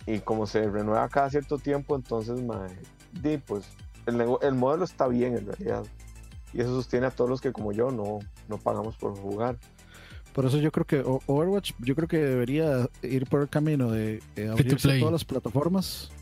Y 0.04 0.18
como 0.20 0.46
se 0.46 0.68
renueva 0.68 1.08
cada 1.08 1.30
cierto 1.30 1.56
tiempo, 1.58 1.94
entonces, 1.96 2.42
ma, 2.42 2.66
di, 3.12 3.38
pues 3.38 3.64
el, 4.06 4.20
el 4.42 4.54
modelo 4.54 4.84
está 4.84 5.06
bien 5.06 5.36
en 5.36 5.46
realidad. 5.46 5.84
Y 6.52 6.60
eso 6.60 6.74
sostiene 6.74 7.06
a 7.06 7.10
todos 7.10 7.30
los 7.30 7.40
que 7.40 7.52
como 7.52 7.72
yo 7.72 7.90
no, 7.90 8.18
no 8.48 8.58
pagamos 8.58 8.96
por 8.96 9.16
jugar. 9.16 9.58
Por 10.38 10.46
eso 10.46 10.58
yo 10.58 10.70
creo 10.70 10.86
que 10.86 11.02
Overwatch, 11.26 11.72
yo 11.80 11.96
creo 11.96 12.06
que 12.06 12.18
debería 12.18 12.88
ir 13.02 13.26
por 13.26 13.42
el 13.42 13.48
camino 13.48 13.90
de 13.90 14.22
eh, 14.36 14.46
abrirse 14.48 14.92
a 14.92 14.98
todas 15.00 15.10
las 15.10 15.24
plataformas 15.24 16.12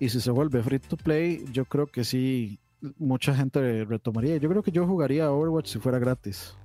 Y 0.00 0.08
si 0.08 0.20
se 0.20 0.32
vuelve 0.32 0.60
free 0.64 0.80
to 0.80 0.96
play, 0.96 1.44
yo 1.52 1.66
creo 1.66 1.86
que 1.86 2.02
sí, 2.02 2.58
mucha 2.98 3.32
gente 3.32 3.84
retomaría. 3.84 4.38
Yo 4.38 4.48
creo 4.48 4.60
que 4.60 4.72
yo 4.72 4.88
jugaría 4.88 5.30
Overwatch 5.30 5.68
si 5.68 5.78
fuera 5.78 6.00
gratis. 6.00 6.56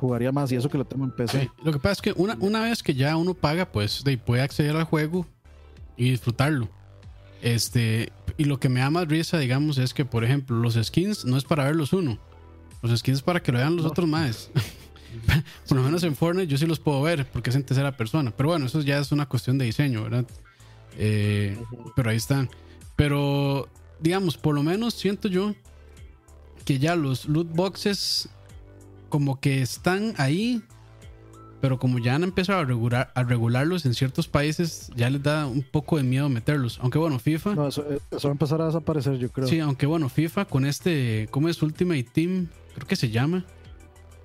Jugaría 0.00 0.32
más 0.32 0.50
y 0.52 0.56
eso 0.56 0.70
que 0.70 0.78
lo 0.78 0.86
tengo 0.86 1.04
en 1.04 1.10
PC. 1.10 1.42
Sí, 1.42 1.50
Lo 1.62 1.70
que 1.70 1.78
pasa 1.78 1.92
es 1.92 2.00
que 2.00 2.12
una, 2.16 2.38
una 2.40 2.62
vez 2.62 2.82
que 2.82 2.94
ya 2.94 3.14
uno 3.18 3.34
paga, 3.34 3.70
pues 3.70 4.02
de, 4.04 4.16
puede 4.16 4.40
acceder 4.40 4.74
al 4.74 4.84
juego 4.84 5.26
y 5.98 6.12
disfrutarlo. 6.12 6.70
Este, 7.42 8.10
y 8.38 8.44
lo 8.44 8.58
que 8.58 8.70
me 8.70 8.80
da 8.80 8.88
más 8.88 9.06
risa, 9.06 9.38
digamos, 9.38 9.76
es 9.76 9.92
que, 9.92 10.06
por 10.06 10.24
ejemplo, 10.24 10.56
los 10.56 10.82
skins 10.82 11.26
no 11.26 11.36
es 11.36 11.44
para 11.44 11.64
verlos 11.64 11.92
uno. 11.92 12.18
Los 12.80 12.98
skins 12.98 13.18
es 13.18 13.22
para 13.22 13.42
que 13.42 13.52
lo 13.52 13.58
vean 13.58 13.76
los 13.76 13.84
No. 13.84 13.90
otros 13.90 14.08
más. 14.08 14.50
por 15.68 15.76
lo 15.76 15.82
menos 15.82 16.02
en 16.02 16.16
Fortnite 16.16 16.46
yo 16.46 16.58
sí 16.58 16.66
los 16.66 16.80
puedo 16.80 17.02
ver 17.02 17.26
porque 17.26 17.50
es 17.50 17.56
en 17.56 17.64
tercera 17.64 17.96
persona. 17.96 18.32
Pero 18.36 18.50
bueno, 18.50 18.66
eso 18.66 18.80
ya 18.80 18.98
es 18.98 19.12
una 19.12 19.26
cuestión 19.26 19.58
de 19.58 19.64
diseño, 19.64 20.02
¿verdad? 20.02 20.26
Eh, 20.98 21.58
pero 21.96 22.10
ahí 22.10 22.16
están. 22.16 22.48
Pero, 22.96 23.68
digamos, 24.00 24.36
por 24.36 24.54
lo 24.54 24.62
menos 24.62 24.94
siento 24.94 25.28
yo 25.28 25.54
que 26.64 26.78
ya 26.78 26.96
los 26.96 27.26
loot 27.26 27.48
boxes 27.54 28.28
como 29.08 29.40
que 29.40 29.62
están 29.62 30.14
ahí, 30.16 30.62
pero 31.60 31.78
como 31.78 31.98
ya 31.98 32.14
han 32.14 32.24
empezado 32.24 32.60
a, 32.60 32.64
regular, 32.64 33.12
a 33.14 33.22
regularlos 33.22 33.86
en 33.86 33.94
ciertos 33.94 34.28
países, 34.28 34.90
ya 34.96 35.10
les 35.10 35.22
da 35.22 35.46
un 35.46 35.62
poco 35.62 35.96
de 35.96 36.02
miedo 36.02 36.28
meterlos. 36.28 36.78
Aunque 36.82 36.98
bueno, 36.98 37.18
FIFA, 37.18 37.54
No, 37.54 37.68
eso, 37.68 37.84
eso 38.10 38.28
va 38.28 38.30
a 38.30 38.32
empezar 38.32 38.60
a 38.60 38.66
desaparecer, 38.66 39.18
yo 39.18 39.30
creo. 39.30 39.46
sí, 39.46 39.60
aunque 39.60 39.86
bueno, 39.86 40.08
FIFA 40.08 40.46
con 40.46 40.66
este, 40.66 41.28
¿cómo 41.30 41.48
es 41.48 41.62
Ultimate 41.62 42.04
Team? 42.04 42.48
Creo 42.74 42.86
que 42.86 42.96
se 42.96 43.10
llama. 43.10 43.44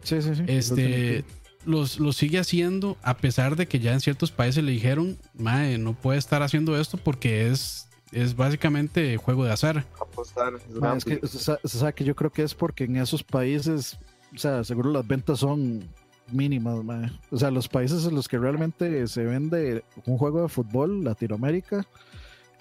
Sí, 0.04 0.22
sí. 0.22 0.36
sí. 0.36 0.44
Este, 0.48 1.24
los, 1.66 2.00
los 2.00 2.16
sigue 2.16 2.40
haciendo 2.40 2.98
a 3.04 3.18
pesar 3.18 3.56
de 3.56 3.68
que 3.68 3.80
ya 3.80 3.94
en 3.94 4.00
ciertos 4.00 4.32
países 4.32 4.64
le 4.64 4.72
dijeron, 4.72 5.18
mae, 5.36 5.78
no 5.78 5.94
puede 5.94 6.18
estar 6.20 6.42
haciendo 6.42 6.80
esto 6.80 6.98
porque 6.98 7.50
es, 7.50 7.88
es 8.12 8.36
básicamente 8.36 9.18
juego 9.18 9.44
de 9.46 9.52
azar. 9.52 9.86
Apostar. 10.02 10.54
es 10.56 10.76
Ma, 10.76 10.96
es 10.96 11.04
que 11.06 11.12
gambling. 11.16 11.32
se 11.32 11.40
sa- 11.40 11.60
se 11.64 11.78
sabe 11.78 11.94
que 11.94 12.04
yo 12.06 12.16
creo 12.16 12.32
que 12.32 12.44
es 12.44 12.56
porque 12.56 12.86
en 12.86 12.96
esos 12.98 13.24
países, 13.24 13.98
o 14.34 14.38
sea, 14.38 14.64
seguro 14.64 14.92
las 14.92 15.06
ventas 15.06 15.40
son 15.40 15.84
mínimas, 16.32 16.84
ma. 16.84 17.12
O 17.32 17.38
sea, 17.38 17.52
los 17.52 17.68
países 17.68 18.06
en 18.06 18.16
los 18.16 18.28
que 18.28 18.38
realmente 18.38 19.06
se 19.08 19.24
vende 19.24 19.84
un 20.06 20.18
juego 20.18 20.42
de 20.44 20.50
fútbol, 20.50 21.04
Latinoamérica, 21.04 21.86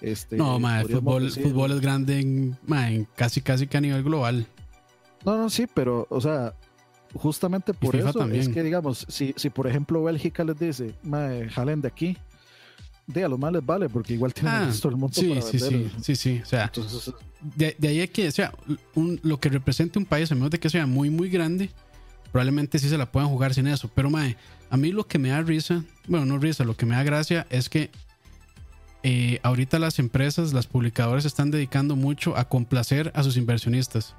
este 0.01 0.37
No, 0.37 0.59
mae, 0.59 0.81
podríamos 0.81 1.03
fútbol, 1.03 1.23
decir- 1.29 1.43
fútbol 1.43 1.71
es 1.71 1.79
grande 1.81 2.19
en, 2.19 2.57
mae, 2.67 2.95
en 2.95 3.07
casi 3.15 3.41
casi 3.41 3.65
que 3.67 3.77
a 3.77 3.81
nivel 3.81 4.03
global. 4.03 4.45
No, 5.25 5.37
no, 5.37 5.49
sí, 5.49 5.67
pero, 5.73 6.07
o 6.09 6.19
sea, 6.21 6.53
justamente 7.13 7.73
por 7.73 7.95
eso 7.95 8.13
también. 8.13 8.41
es 8.41 8.49
que, 8.49 8.63
digamos, 8.63 9.05
si, 9.09 9.33
si 9.37 9.49
por 9.49 9.67
ejemplo 9.67 10.03
Bélgica 10.03 10.43
les 10.43 10.59
dice, 10.59 10.93
jalen 11.51 11.81
de 11.81 11.87
aquí, 11.87 12.17
de 13.07 13.23
a 13.23 13.27
los 13.27 13.39
males 13.39 13.65
vale, 13.65 13.89
porque 13.89 14.13
igual 14.13 14.33
tienen 14.33 14.53
Ah, 14.53 14.71
el 14.83 14.91
mundo 14.95 15.19
Sí, 15.19 15.29
para 15.29 15.41
sí, 15.41 15.59
sí, 15.59 15.91
sí, 16.01 16.15
sí. 16.15 16.39
O 16.43 16.45
sea, 16.45 16.65
Entonces, 16.65 17.11
de, 17.55 17.75
de 17.79 17.87
ahí 17.87 17.99
es 18.01 18.11
que, 18.11 18.27
o 18.27 18.31
sea, 18.31 18.53
un- 18.93 19.19
lo 19.23 19.39
que 19.39 19.49
represente 19.49 19.97
un 19.97 20.05
país, 20.05 20.31
a 20.31 20.35
menos 20.35 20.51
de 20.51 20.59
que 20.59 20.69
sea 20.69 20.85
muy, 20.85 21.09
muy 21.09 21.27
grande, 21.29 21.71
probablemente 22.31 22.77
sí 22.77 22.87
se 22.87 22.97
la 22.99 23.11
puedan 23.11 23.29
jugar 23.29 23.53
sin 23.55 23.65
eso. 23.65 23.89
Pero, 23.95 24.11
mae, 24.11 24.37
a 24.69 24.77
mí 24.77 24.91
lo 24.91 25.07
que 25.07 25.17
me 25.17 25.29
da 25.29 25.41
risa, 25.41 25.83
bueno, 26.07 26.27
no 26.27 26.37
risa, 26.37 26.63
lo 26.63 26.77
que 26.77 26.85
me 26.85 26.95
da 26.95 27.01
gracia 27.01 27.47
es 27.49 27.67
que 27.69 27.89
eh, 29.01 29.39
ahorita 29.43 29.79
las 29.79 29.97
empresas, 29.97 30.53
las 30.53 30.67
publicadoras 30.67 31.25
están 31.25 31.49
dedicando 31.51 31.95
mucho 31.95 32.37
a 32.37 32.47
complacer 32.47 33.11
a 33.15 33.23
sus 33.23 33.37
inversionistas. 33.37 34.13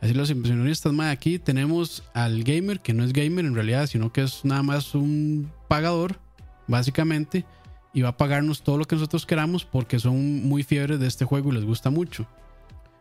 Así 0.00 0.14
los 0.14 0.30
inversionistas, 0.30 0.92
mae, 0.92 1.10
aquí 1.10 1.38
tenemos 1.38 2.04
al 2.14 2.44
gamer, 2.44 2.80
que 2.80 2.94
no 2.94 3.02
es 3.02 3.12
gamer 3.12 3.44
en 3.44 3.54
realidad, 3.54 3.86
sino 3.86 4.12
que 4.12 4.22
es 4.22 4.44
nada 4.44 4.62
más 4.62 4.94
un 4.94 5.50
pagador, 5.66 6.20
básicamente, 6.68 7.44
y 7.92 8.02
va 8.02 8.10
a 8.10 8.16
pagarnos 8.16 8.62
todo 8.62 8.78
lo 8.78 8.84
que 8.84 8.94
nosotros 8.94 9.26
queramos 9.26 9.64
porque 9.64 9.98
son 9.98 10.46
muy 10.46 10.62
fiebres 10.62 11.00
de 11.00 11.08
este 11.08 11.24
juego 11.24 11.50
y 11.50 11.56
les 11.56 11.64
gusta 11.64 11.90
mucho. 11.90 12.26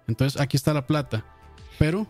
Entonces 0.08 0.42
aquí 0.42 0.58
está 0.58 0.74
la 0.74 0.88
plata. 0.88 1.24
Pero 1.78 2.08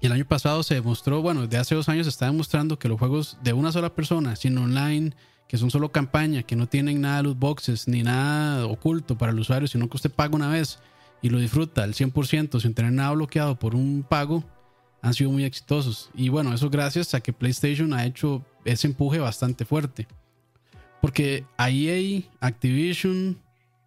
el 0.00 0.10
año 0.10 0.24
pasado 0.24 0.64
se 0.64 0.74
demostró, 0.74 1.22
bueno, 1.22 1.46
de 1.46 1.58
hace 1.58 1.76
dos 1.76 1.88
años 1.88 2.06
se 2.06 2.10
está 2.10 2.26
demostrando 2.26 2.78
que 2.78 2.88
los 2.88 2.98
juegos 2.98 3.38
de 3.44 3.52
una 3.52 3.70
sola 3.70 3.94
persona, 3.94 4.34
sin 4.34 4.58
online, 4.58 5.14
que 5.46 5.58
son 5.58 5.70
solo 5.70 5.92
campaña, 5.92 6.42
que 6.42 6.56
no 6.56 6.66
tienen 6.66 7.00
nada 7.00 7.18
de 7.18 7.22
loot 7.24 7.38
boxes 7.38 7.86
ni 7.86 8.02
nada 8.02 8.66
oculto 8.66 9.16
para 9.16 9.30
el 9.30 9.38
usuario, 9.38 9.68
sino 9.68 9.88
que 9.88 9.96
usted 9.96 10.10
paga 10.10 10.34
una 10.34 10.48
vez 10.48 10.80
y 11.22 11.30
lo 11.30 11.38
disfruta 11.38 11.84
al 11.84 11.94
100% 11.94 12.60
sin 12.60 12.74
tener 12.74 12.92
nada 12.92 13.12
bloqueado 13.12 13.58
por 13.58 13.74
un 13.74 14.04
pago, 14.08 14.44
han 15.00 15.14
sido 15.14 15.30
muy 15.30 15.44
exitosos. 15.44 16.10
Y 16.14 16.28
bueno, 16.28 16.52
eso 16.52 16.68
gracias 16.68 17.14
a 17.14 17.20
que 17.20 17.32
PlayStation 17.32 17.92
ha 17.94 18.04
hecho 18.04 18.44
ese 18.64 18.88
empuje 18.88 19.18
bastante 19.18 19.64
fuerte. 19.64 20.06
Porque 21.00 21.44
a 21.56 21.70
EA, 21.70 22.22
Activision, 22.40 23.38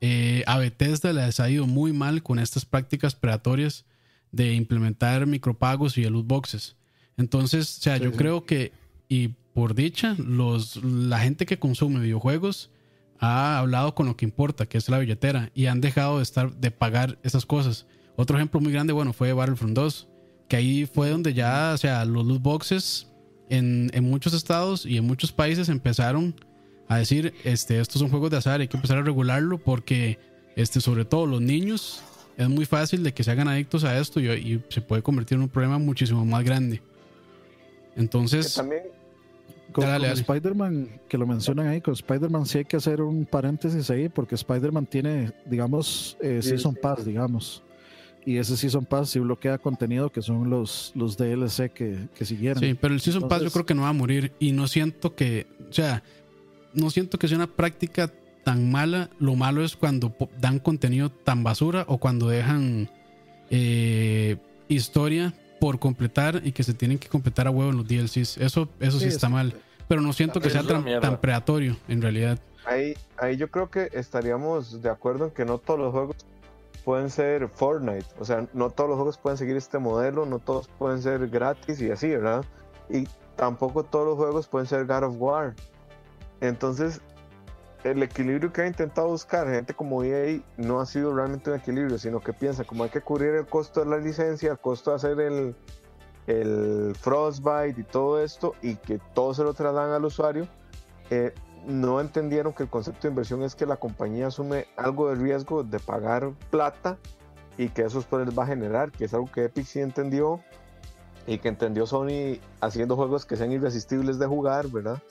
eh, 0.01 0.43
a 0.47 0.57
Bethesda 0.57 1.13
les 1.13 1.39
ha 1.39 1.49
ido 1.49 1.67
muy 1.67 1.93
mal 1.93 2.21
con 2.23 2.39
estas 2.39 2.65
prácticas 2.65 3.15
predatorias 3.15 3.86
de 4.31 4.53
implementar 4.53 5.25
micropagos 5.25 5.97
y 5.97 6.01
de 6.01 6.09
loot 6.09 6.27
boxes. 6.27 6.75
Entonces, 7.17 7.77
o 7.77 7.81
sea, 7.81 7.97
Sí, 7.97 8.03
yo 8.03 8.11
sí. 8.11 8.17
creo 8.17 8.45
que, 8.45 8.73
y 9.07 9.29
por 9.53 9.75
dicha, 9.75 10.15
los, 10.17 10.83
la 10.83 11.19
gente 11.19 11.45
que 11.45 11.57
consume 11.59 12.01
videojuegos 12.01 12.69
ha 13.20 13.59
hablado 13.59 13.95
con 13.95 14.07
lo 14.07 14.18
que 14.18 14.26
importa, 14.26 14.66
que 14.66 14.78
es 14.78 14.89
la 14.89 14.99
billetera, 14.99 15.51
y 15.53 15.68
han 15.68 15.82
dejado 15.82 16.18
de 16.18 16.24
estar 16.24 16.55
de 16.55 16.72
pagar 16.72 17.18
esas 17.24 17.45
cosas. 17.45 17.86
Otro 18.16 18.38
ejemplo 18.38 18.59
muy 18.59 18.72
grande, 18.72 18.93
bueno, 18.93 19.13
fue 19.13 19.34
Battlefront 19.34 19.76
2, 19.76 20.07
que 20.47 20.55
ahí 20.55 20.86
fue 20.86 21.09
donde 21.09 21.34
ya, 21.34 21.72
o 21.74 21.78
sea, 21.78 22.05
los 22.05 22.26
loot 22.26 22.41
boxes 22.41 23.07
en, 23.49 23.89
en 23.93 24.03
muchos 24.03 24.34
estados 24.34 24.86
y 24.86 24.97
en 24.97 25.05
muchos 25.05 25.32
países 25.32 25.70
empezaron 25.70 26.36
a 26.88 26.97
decir, 26.97 27.34
este, 27.43 27.80
estos 27.80 27.99
son 27.99 28.09
juegos 28.09 28.32
de 28.32 28.38
azar, 28.38 28.61
hay 28.61 28.68
que 28.68 28.78
empezar 28.78 28.97
a 28.97 29.01
regularlo 29.01 29.57
porque, 29.57 30.20
este, 30.55 30.82
sobre 30.82 31.05
todo 31.05 31.26
los 31.26 31.41
niños, 31.41 32.03
es 32.38 32.49
muy 32.49 32.66
fácil 32.66 33.03
de 33.03 33.13
que 33.13 33.24
se 33.24 33.32
hagan 33.32 33.47
adictos 33.47 33.84
a 33.84 33.97
esto 33.97 34.20
y, 34.20 34.30
y 34.30 34.63
se 34.70 34.82
puede 34.82 35.01
convertir 35.01 35.38
en 35.38 35.43
un 35.43 35.49
problema 35.49 35.78
muchísimo 35.78 36.26
más 36.26 36.43
grande. 36.43 36.82
Que 37.93 38.01
Entonces, 38.01 38.53
también 38.53 38.84
Con, 39.72 39.84
con. 39.84 40.05
Spider-Man, 40.05 40.88
que 41.09 41.18
lo 41.18 41.28
mencionan 41.28 41.68
ahí, 41.68 41.82
con 41.82 41.93
Spider-Man 41.93 42.45
sí 42.45 42.59
hay 42.59 42.66
que 42.66 42.78
hacer 42.78 43.01
un 43.01 43.26
paréntesis 43.26 43.89
ahí, 43.89 44.09
porque 44.09 44.36
Spider-Man 44.36 44.86
tiene, 44.86 45.32
digamos, 45.45 46.18
eh, 46.22 46.39
Sí, 46.41 46.49
Season. 46.49 46.76
Pass, 46.82 47.05
digamos. 47.05 47.61
Y 48.26 48.38
ese 48.38 48.57
Season 48.57 48.86
Pass 48.86 49.09
sí 49.11 49.20
bloquea 49.20 49.57
contenido 49.59 50.11
que 50.11 50.22
son 50.24 50.49
los, 50.49 50.91
los 50.95 51.16
DLC 51.18 51.72
que, 51.72 52.07
que 52.16 52.26
siguieron. 52.26 52.63
Sí, 52.63 52.74
pero 52.74 52.93
el 52.93 52.99
Season 53.01 53.22
Pass 53.24 53.30
yo 53.30 53.36
Entonces- 53.36 53.53
creo 53.53 53.66
que 53.66 53.76
no 53.76 53.84
va 53.84 53.89
a 53.89 53.93
morir 53.93 54.32
y 54.39 54.51
no 54.51 54.68
siento 54.68 55.13
que, 55.13 55.45
o 55.70 55.74
sea, 55.74 56.01
no 56.74 56.89
siento 56.89 57.20
que 57.20 57.28
sea 57.28 57.38
una 57.38 57.47
práctica 57.47 58.11
tan 58.43 58.72
mala. 58.72 59.09
Lo 59.20 59.36
malo 59.36 59.63
es 59.63 59.76
cuando 59.76 60.16
dan 60.41 60.57
contenido 60.59 61.09
tan 61.11 61.43
basura 61.43 61.86
o 61.88 61.97
cuando 61.99 62.28
dejan 62.30 62.89
eh, 63.51 64.38
historia 64.70 65.34
por 65.60 65.80
completar 65.80 66.41
y 66.43 66.51
que 66.51 66.64
se 66.64 66.74
tienen 66.74 66.97
que 66.99 67.08
completar 67.10 67.47
a 67.47 67.51
huevo 67.51 67.72
en 67.72 67.78
los 67.78 67.88
DLCs. 67.88 68.38
Eso, 68.38 68.68
eso 68.80 68.99
sí, 68.99 69.06
Sí, 69.06 69.16
está 69.16 69.28
es- 69.28 69.34
mal. 69.34 69.53
Pero 69.88 70.01
no 70.01 70.14
siento 70.14 70.41
que 70.41 70.49
sea 70.49 70.64
tan, 70.64 70.84
tan 70.99 71.22
predatorio 71.22 71.78
en 71.88 72.01
realidad. 72.01 72.39
ahí, 72.66 72.95
ahí 73.18 73.38
yo 73.38 73.49
creo 73.51 73.70
que 73.70 73.89
estaríamos 73.93 74.82
de 74.82 74.89
acuerdo 74.89 75.26
en 75.26 75.32
que 75.32 75.45
no 75.45 75.60
todos 75.60 75.80
los 75.80 75.91
juegos 75.91 76.16
pueden 76.84 77.10
ser 77.12 77.47
Fortnite. 77.49 78.06
O 78.20 78.26
sea, 78.26 78.47
no 78.53 78.72
todos 78.72 78.89
los 78.89 78.97
juegos 78.97 79.18
pueden 79.20 79.38
seguir 79.38 79.56
este 79.56 79.78
modelo, 79.78 80.26
no 80.26 80.39
todos 80.39 80.68
pueden 80.80 81.01
ser 81.03 81.28
gratis 81.30 81.80
y 81.82 81.91
así, 81.91 82.08
¿verdad? 82.10 82.43
Y 82.89 83.08
tampoco 83.36 83.84
todos 83.84 84.08
los 84.08 84.18
juegos 84.18 84.47
pueden 84.47 84.68
ser 84.68 84.86
God 84.88 85.03
of 85.03 85.16
War. 85.20 85.53
Entonces, 86.41 87.01
el 87.86 88.01
equilibrio 88.01 88.51
que 88.51 88.63
ha 88.63 88.67
intentado 88.67 89.09
buscar 89.09 89.47
gente 89.47 89.75
como 89.75 90.03
EA 90.03 90.41
no 90.57 90.79
ha 90.79 90.86
sido 90.88 91.13
realmente 91.15 91.51
un 91.51 91.57
equilibrio, 91.57 91.99
sino 91.99 92.19
que 92.19 92.33
piensa 92.33 92.63
como 92.63 92.83
hay 92.83 92.89
que 92.89 93.01
cubrir 93.01 93.36
el 93.36 93.45
costo 93.45 93.83
de 93.83 93.89
la 93.89 93.97
licencia, 93.97 94.51
el 94.51 94.57
costo 94.57 94.89
de 94.89 94.95
hacer 94.95 95.19
el, 95.19 95.55
el 96.25 96.95
Frostbite 96.99 97.79
y 97.79 97.83
todo 97.83 98.21
esto, 98.23 98.55
y 98.63 98.75
que 98.75 98.99
todo 99.13 99.36
se 99.36 99.43
lo 99.43 99.53
trasladan 99.53 99.91
al 99.91 100.03
usuario. 100.03 100.47
eh, 101.09 101.33
no 101.67 101.99
entendieron 101.99 102.53
que 102.53 102.63
el 102.63 102.69
concepto 102.69 103.03
de 103.03 103.09
inversión 103.09 103.41
es 103.41 103.55
que 103.55 103.65
la 103.65 103.77
compañía 103.77 104.27
asume 104.27 104.67
algo 104.77 105.09
de 105.09 105.15
riesgo 105.15 105.63
de 105.63 105.79
pagar 105.79 106.31
plata 106.51 106.97
y 107.57 107.69
que 107.69 107.83
eso 107.83 107.97
después 107.97 108.23
les 108.25 108.38
va 108.38 108.43
a 108.43 108.47
generar, 108.47 108.91
que 108.91 109.05
es 109.05 109.13
algo 109.15 109.31
que 109.31 109.45
Epic 109.45 109.65
sí 109.65 109.79
entendió 109.79 110.41
y 111.25 111.39
que 111.39 111.47
entendió 111.47 111.88
Sony 111.88 112.39
haciendo 112.61 112.95
juegos 112.95 113.25
que 113.25 113.36
sean 113.36 113.51
irresistibles 113.51 114.19
de 114.19 114.27
jugar, 114.27 114.67
¿verdad? 114.67 115.01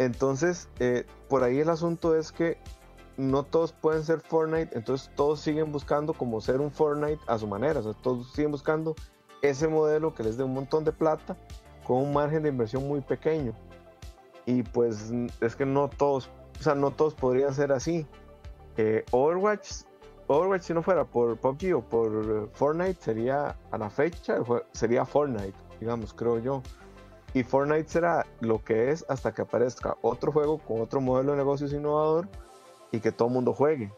Entonces, 0.00 0.66
eh, 0.78 1.04
por 1.28 1.44
ahí 1.44 1.58
el 1.58 1.68
asunto 1.68 2.16
es 2.16 2.32
que 2.32 2.56
no 3.18 3.42
todos 3.42 3.72
pueden 3.72 4.02
ser 4.02 4.20
Fortnite, 4.20 4.74
entonces 4.74 5.10
todos 5.14 5.40
siguen 5.40 5.72
buscando 5.72 6.14
como 6.14 6.40
ser 6.40 6.58
un 6.62 6.70
Fortnite 6.70 7.20
a 7.26 7.36
su 7.36 7.46
manera, 7.46 7.80
o 7.80 7.82
sea, 7.82 7.92
todos 7.92 8.32
siguen 8.32 8.50
buscando 8.50 8.96
ese 9.42 9.68
modelo 9.68 10.14
que 10.14 10.22
les 10.22 10.38
dé 10.38 10.44
un 10.44 10.54
montón 10.54 10.84
de 10.84 10.92
plata 10.92 11.36
con 11.84 11.98
un 11.98 12.14
margen 12.14 12.44
de 12.44 12.48
inversión 12.48 12.88
muy 12.88 13.02
pequeño. 13.02 13.52
Y 14.46 14.62
pues 14.62 15.12
es 15.42 15.54
que 15.54 15.66
no 15.66 15.90
todos, 15.90 16.30
o 16.58 16.62
sea, 16.62 16.74
no 16.74 16.92
todos 16.92 17.12
podrían 17.12 17.52
ser 17.52 17.70
así. 17.70 18.06
Eh, 18.78 19.04
Overwatch, 19.10 19.82
Overwatch 20.28 20.62
si 20.62 20.72
no 20.72 20.82
fuera 20.82 21.04
por 21.04 21.36
PUBG 21.36 21.74
o 21.76 21.82
por 21.82 22.10
eh, 22.24 22.48
Fortnite 22.54 23.02
sería 23.02 23.54
a 23.70 23.76
la 23.76 23.90
fecha 23.90 24.36
sería 24.72 25.04
Fortnite, 25.04 25.58
digamos, 25.78 26.14
creo 26.14 26.38
yo. 26.38 26.62
Y 27.34 27.42
Fortnite 27.44 27.88
será 27.88 28.26
lo 28.40 28.62
que 28.64 28.90
es 28.90 29.04
hasta 29.08 29.32
que 29.32 29.42
aparezca 29.42 29.96
otro 30.02 30.32
juego 30.32 30.58
con 30.58 30.80
otro 30.80 31.00
modelo 31.00 31.32
de 31.32 31.38
negocios 31.38 31.72
innovador 31.72 32.28
y 32.92 32.98
que 33.00 33.12
todo 33.12 33.28
el 33.28 33.34
mundo 33.34 33.52
juegue. 33.52 33.92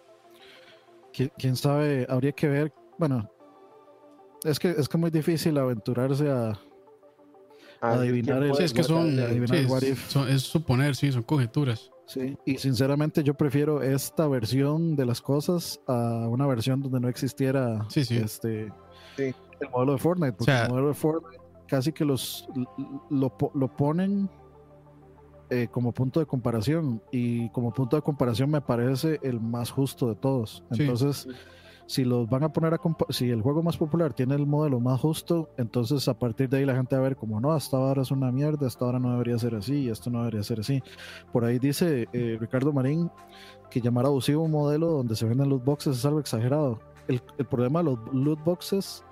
quién 1.39 1.57
sabe, 1.57 2.07
habría 2.09 2.33
que 2.33 2.49
ver, 2.49 2.72
bueno, 2.99 3.30
es 4.45 4.59
que 4.59 4.70
es 4.70 4.89
que 4.89 4.97
muy 4.99 5.11
difícil 5.11 5.57
aventurarse 5.59 6.30
a, 6.30 6.59
Ah, 7.85 7.95
adivinar 7.95 8.39
¿quién 8.39 8.51
el- 8.51 8.57
Sí, 8.57 8.62
es 8.62 8.72
que 8.72 8.83
son, 8.85 9.18
adivinar 9.18 9.80
sí, 9.80 9.95
son- 10.09 10.28
es 10.28 10.43
suponer, 10.43 10.95
sí, 10.95 11.11
son 11.12 11.22
conjeturas. 11.24 11.91
Sí, 12.07 12.37
y 12.45 12.57
sinceramente 12.59 13.22
yo 13.24 13.35
prefiero 13.35 13.83
esta 13.83 14.26
versión 14.28 14.95
de 14.97 15.05
las 15.05 15.20
cosas 15.20 15.80
a 15.87 16.26
una 16.28 16.47
versión 16.47 16.80
donde 16.80 17.01
no 17.01 17.09
existiera 17.09 17.85
Sí, 17.89 18.05
sí. 18.05 18.16
este 18.18 18.72
Sí. 19.16 19.35
el 19.61 19.70
modelo 19.70 19.93
de 19.93 19.99
Fortnite, 19.99 20.33
porque 20.33 20.45
sea- 20.53 20.64
el 20.64 20.70
modelo 20.70 20.89
de 20.89 20.95
Fortnite 20.95 21.41
casi 21.72 21.90
que 21.90 22.04
los 22.04 22.46
lo, 23.08 23.32
lo 23.54 23.76
ponen 23.76 24.28
eh, 25.48 25.68
como 25.70 25.92
punto 25.92 26.20
de 26.20 26.26
comparación 26.26 27.00
y 27.10 27.48
como 27.48 27.72
punto 27.72 27.96
de 27.96 28.02
comparación 28.02 28.50
me 28.50 28.60
parece 28.60 29.18
el 29.22 29.40
más 29.40 29.70
justo 29.70 30.06
de 30.06 30.14
todos. 30.14 30.62
Sí. 30.72 30.82
Entonces, 30.82 31.26
si 31.86 32.04
los 32.04 32.28
van 32.28 32.42
a 32.42 32.52
poner 32.52 32.74
a 32.74 32.80
si 33.08 33.30
el 33.30 33.40
juego 33.40 33.62
más 33.62 33.78
popular 33.78 34.12
tiene 34.12 34.34
el 34.34 34.46
modelo 34.46 34.80
más 34.80 35.00
justo, 35.00 35.48
entonces 35.56 36.06
a 36.08 36.18
partir 36.18 36.50
de 36.50 36.58
ahí 36.58 36.66
la 36.66 36.74
gente 36.74 36.94
va 36.94 37.00
a 37.00 37.04
ver 37.04 37.16
como 37.16 37.40
no, 37.40 37.52
hasta 37.52 37.78
ahora 37.78 38.02
es 38.02 38.10
una 38.10 38.30
mierda, 38.30 38.66
hasta 38.66 38.84
ahora 38.84 38.98
no 38.98 39.12
debería 39.12 39.38
ser 39.38 39.54
así, 39.54 39.84
y 39.84 39.88
esto 39.88 40.10
no 40.10 40.18
debería 40.18 40.42
ser 40.42 40.60
así. 40.60 40.82
Por 41.32 41.46
ahí 41.46 41.58
dice 41.58 42.06
eh, 42.12 42.36
Ricardo 42.38 42.74
Marín 42.74 43.10
que 43.70 43.80
llamar 43.80 44.04
abusivo 44.04 44.42
un 44.42 44.50
modelo 44.50 44.88
donde 44.88 45.16
se 45.16 45.24
venden 45.24 45.48
loot 45.48 45.64
boxes 45.64 45.96
es 45.96 46.04
algo 46.04 46.20
exagerado. 46.20 46.80
El, 47.08 47.22
el 47.38 47.46
problema 47.46 47.78
de 47.78 47.84
los 47.86 47.98
loot 48.12 48.44
boxes 48.44 49.02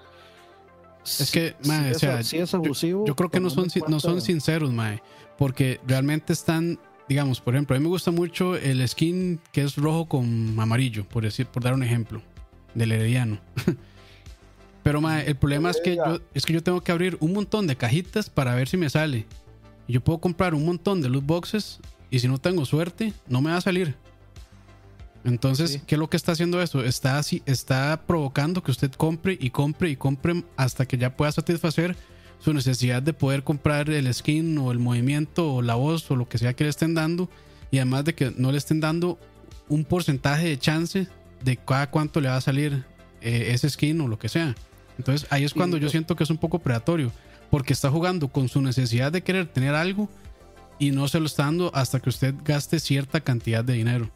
Es 1.04 1.30
que, 1.30 1.54
mae, 1.66 1.94
sí 1.94 2.06
o 2.06 2.42
es- 2.44 2.54
abusivo. 2.54 3.06
Yo 3.06 3.16
creo 3.16 3.30
que 3.30 3.40
no 3.40 3.50
son, 3.50 3.68
no 3.88 4.00
son 4.00 4.20
sinceros, 4.20 4.72
mae. 4.72 5.02
Porque 5.38 5.80
realmente 5.86 6.32
están, 6.32 6.78
digamos, 7.08 7.40
por 7.40 7.54
ejemplo, 7.54 7.74
a 7.74 7.78
mí 7.78 7.82
me 7.82 7.88
gusta 7.88 8.10
mucho 8.10 8.56
el 8.56 8.86
skin 8.86 9.40
que 9.52 9.62
es 9.62 9.76
rojo 9.76 10.06
con 10.06 10.58
amarillo, 10.58 11.04
por 11.08 11.22
decir, 11.24 11.46
por 11.46 11.62
dar 11.62 11.72
un 11.74 11.82
ejemplo, 11.82 12.20
del 12.74 12.92
herediano. 12.92 13.40
Pero 14.82 15.00
mae, 15.00 15.26
el 15.28 15.36
problema 15.36 15.70
es 15.70 15.80
que, 15.82 15.96
yo, 15.96 16.20
es 16.32 16.46
que 16.46 16.52
yo 16.54 16.62
tengo 16.62 16.80
que 16.80 16.90
abrir 16.92 17.16
un 17.20 17.32
montón 17.32 17.66
de 17.66 17.76
cajitas 17.76 18.30
para 18.30 18.54
ver 18.54 18.68
si 18.68 18.76
me 18.76 18.88
sale. 18.88 19.26
Yo 19.88 20.00
puedo 20.00 20.18
comprar 20.20 20.54
un 20.54 20.64
montón 20.64 21.02
de 21.02 21.08
loot 21.10 21.24
boxes 21.26 21.80
y 22.10 22.18
si 22.20 22.28
no 22.28 22.38
tengo 22.38 22.64
suerte, 22.64 23.12
no 23.28 23.40
me 23.42 23.50
va 23.50 23.58
a 23.58 23.60
salir. 23.60 23.96
Entonces, 25.24 25.72
Sí. 25.72 25.82
¿qué 25.86 25.94
es 25.96 25.98
lo 25.98 26.08
que 26.08 26.16
está 26.16 26.32
haciendo 26.32 26.62
eso? 26.62 26.82
Está, 26.82 27.18
así, 27.18 27.42
está 27.46 28.02
provocando 28.06 28.62
que 28.62 28.70
usted 28.70 28.90
compre 28.92 29.36
y 29.40 29.50
compre 29.50 29.90
y 29.90 29.96
compre 29.96 30.44
hasta 30.56 30.86
que 30.86 30.96
ya 30.96 31.14
pueda 31.16 31.30
satisfacer 31.32 31.94
su 32.38 32.54
necesidad 32.54 33.02
de 33.02 33.12
poder 33.12 33.44
comprar 33.44 33.90
el 33.90 34.12
skin 34.14 34.56
o 34.58 34.72
el 34.72 34.78
movimiento 34.78 35.52
o 35.54 35.62
la 35.62 35.74
voz 35.74 36.10
o 36.10 36.16
lo 36.16 36.26
que 36.28 36.38
sea 36.38 36.54
que 36.54 36.64
le 36.64 36.70
estén 36.70 36.94
dando. 36.94 37.28
Y 37.70 37.78
además 37.78 38.04
de 38.06 38.14
que 38.14 38.32
no 38.36 38.50
le 38.50 38.58
estén 38.58 38.80
dando 38.80 39.18
un 39.68 39.84
porcentaje 39.84 40.48
de 40.48 40.58
chance 40.58 41.06
de 41.44 41.56
cada 41.58 41.90
cuánto 41.90 42.20
le 42.20 42.28
va 42.28 42.36
a 42.36 42.40
salir 42.40 42.84
eh, 43.20 43.50
ese 43.52 43.68
skin 43.68 44.00
o 44.00 44.08
lo 44.08 44.18
que 44.18 44.30
sea. 44.30 44.54
Entonces 44.98 45.26
ahí 45.30 45.44
es 45.44 45.52
Sí, 45.52 45.56
cuando 45.58 45.76
yo 45.76 45.84
yo- 45.84 45.90
siento 45.90 46.16
que 46.16 46.24
es 46.24 46.30
un 46.30 46.38
poco 46.38 46.58
predatorio. 46.60 47.12
Porque 47.50 47.72
está 47.72 47.90
jugando 47.90 48.28
con 48.28 48.48
su 48.48 48.62
necesidad 48.62 49.10
de 49.12 49.22
querer 49.22 49.46
tener 49.48 49.74
algo 49.74 50.08
y 50.78 50.92
no 50.92 51.08
se 51.08 51.18
lo 51.20 51.26
está 51.26 51.44
dando 51.44 51.70
hasta 51.74 52.00
que 52.00 52.08
usted 52.08 52.34
gaste 52.44 52.78
cierta 52.80 53.20
cantidad 53.20 53.62
de 53.64 53.74
dinero. 53.74 54.08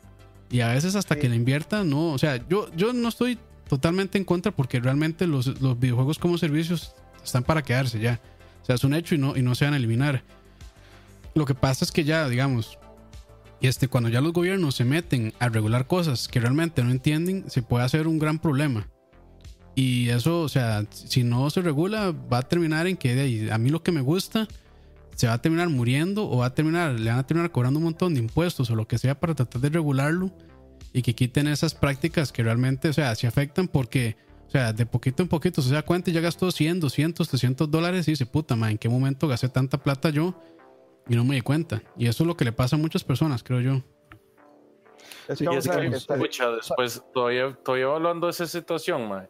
Y 0.51 0.61
a 0.61 0.69
veces 0.69 0.95
hasta 0.95 1.15
Sí. 1.15 1.21
que 1.21 1.29
le 1.29 1.37
invierta, 1.37 1.85
no. 1.85 2.13
O 2.13 2.19
sea, 2.19 2.47
yo, 2.49 2.69
yo 2.77 2.93
no 2.93 3.09
estoy 3.09 3.39
totalmente 3.69 4.19
en 4.19 4.25
contra 4.25 4.53
porque 4.53 4.79
realmente 4.81 5.27
los, 5.27 5.61
los 5.61 5.79
videojuegos 5.79 6.19
como 6.19 6.39
servicios 6.39 6.95
están 7.25 7.43
para 7.45 7.63
quedarse 7.63 7.99
ya. 7.99 8.21
O 8.63 8.65
sea, 8.67 8.75
es 8.77 8.85
un 8.85 8.95
hecho 8.95 9.15
y 9.15 9.19
no, 9.19 9.37
y 9.37 9.43
no 9.43 9.55
se 9.55 9.65
van 9.65 9.75
a 9.75 9.79
eliminar. 9.79 10.23
Lo 11.35 11.45
que 11.45 11.55
pasa 11.55 11.85
es 11.85 11.91
que 11.93 12.05
ya, 12.05 12.29
digamos, 12.29 12.79
y 13.61 13.67
este, 13.67 13.89
cuando 13.89 14.09
ya 14.11 14.21
los 14.21 14.33
gobiernos 14.33 14.75
se 14.75 14.85
meten 14.85 15.33
a 15.39 15.49
regular 15.49 15.87
cosas 15.87 16.29
que 16.29 16.39
realmente 16.41 16.85
no 16.85 16.91
entienden, 16.91 17.51
se 17.51 17.63
puede 17.63 17.85
hacer 17.85 18.07
un 18.07 18.19
gran 18.19 18.39
problema. 18.39 18.89
Y 19.75 20.11
eso, 20.11 20.43
o 20.43 20.49
sea, 20.49 20.85
si 20.91 21.25
no 21.25 21.51
se 21.51 21.61
regula, 21.63 22.15
va 22.33 22.39
a 22.39 22.43
terminar 22.43 22.87
en 22.87 22.97
que 22.97 23.49
a 23.51 23.59
mí 23.59 23.71
lo 23.71 23.83
que 23.83 23.91
me 23.91 24.03
gusta 24.03 24.47
se 25.15 25.27
va 25.27 25.35
a 25.35 25.43
terminar 25.43 25.69
muriendo 25.69 26.29
o 26.29 26.39
va 26.39 26.47
a 26.47 26.55
terminar, 26.55 26.93
le 26.93 27.11
van 27.11 27.19
a 27.19 27.27
terminar 27.27 27.51
cobrando 27.51 27.79
un 27.79 27.85
montón 27.85 28.15
de 28.15 28.21
impuestos 28.21 28.71
o 28.71 28.77
lo 28.77 28.87
que 28.87 28.99
sea 28.99 29.19
para 29.19 29.35
tratar 29.35 29.61
de 29.61 29.69
regularlo 29.69 30.31
y 30.93 31.03
que 31.03 31.15
quiten 31.15 31.49
esas 31.49 31.75
prácticas 31.75 32.33
que 32.33 32.43
realmente, 32.43 32.89
o 32.89 32.93
sea, 32.93 33.15
se 33.15 33.27
afectan 33.27 33.69
porque, 33.69 34.17
o 34.47 34.51
sea, 34.51 34.73
de 34.73 34.87
poquito 34.87 35.23
en 35.23 35.29
poquito 35.29 35.61
se 35.61 35.75
da 35.75 35.83
cuenta 35.83 36.11
y 36.11 36.13
ya 36.13 36.21
gastó 36.21 36.51
100, 36.51 36.81
200, 36.81 37.29
300 37.29 37.71
dólares 37.71 38.07
y 38.09 38.13
dice, 38.13 38.27
puta, 38.27 38.55
ma, 38.57 38.71
¿en 38.71 38.79
qué 38.79 38.89
momento 38.89 39.27
gasté 39.27 39.49
tanta 39.49 39.83
plata 39.83 40.11
yo? 40.11 40.41
Y 41.09 41.17
no 41.17 41.25
me 41.25 41.35
di 41.35 41.41
cuenta. 41.43 41.83
Y 41.99 42.07
eso 42.07 42.23
es 42.23 42.27
lo 42.27 42.37
que 42.37 42.45
le 42.45 42.53
pasa 42.53 42.77
a 42.77 42.79
muchas 42.79 43.05
personas, 43.05 43.43
creo 43.43 43.61
yo. 43.61 43.83
Es 45.29 45.39
Sí, 45.39 45.45
que 45.45 45.49
vamos 45.49 45.67
es 45.67 45.71
a 45.71 45.81
que, 45.81 45.87
escucha, 45.89 46.51
después, 46.51 47.03
todavía, 47.13 47.59
todavía 47.65 47.87
hablando 47.87 48.27
de 48.27 48.31
esa 48.31 48.47
situación, 48.47 49.09
mae, 49.09 49.29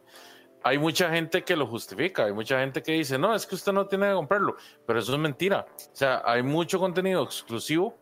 hay 0.65 0.79
mucha 0.79 1.11
gente 1.11 1.43
que 1.43 1.55
lo 1.55 1.67
justifica, 1.67 2.25
hay 2.25 2.33
mucha 2.33 2.59
gente 2.59 2.81
que 2.81 2.93
dice, 2.93 3.19
no, 3.19 3.35
es 3.35 3.45
que 3.45 3.53
usted 3.53 3.71
no 3.71 3.85
tiene 3.85 4.07
que 4.07 4.15
comprarlo, 4.15 4.55
pero 4.87 4.97
eso 4.97 5.13
es 5.13 5.19
mentira. 5.19 5.67
O 5.77 5.95
sea, 5.95 6.23
hay 6.25 6.41
mucho 6.41 6.79
contenido 6.79 7.21
exclusivo 7.21 7.95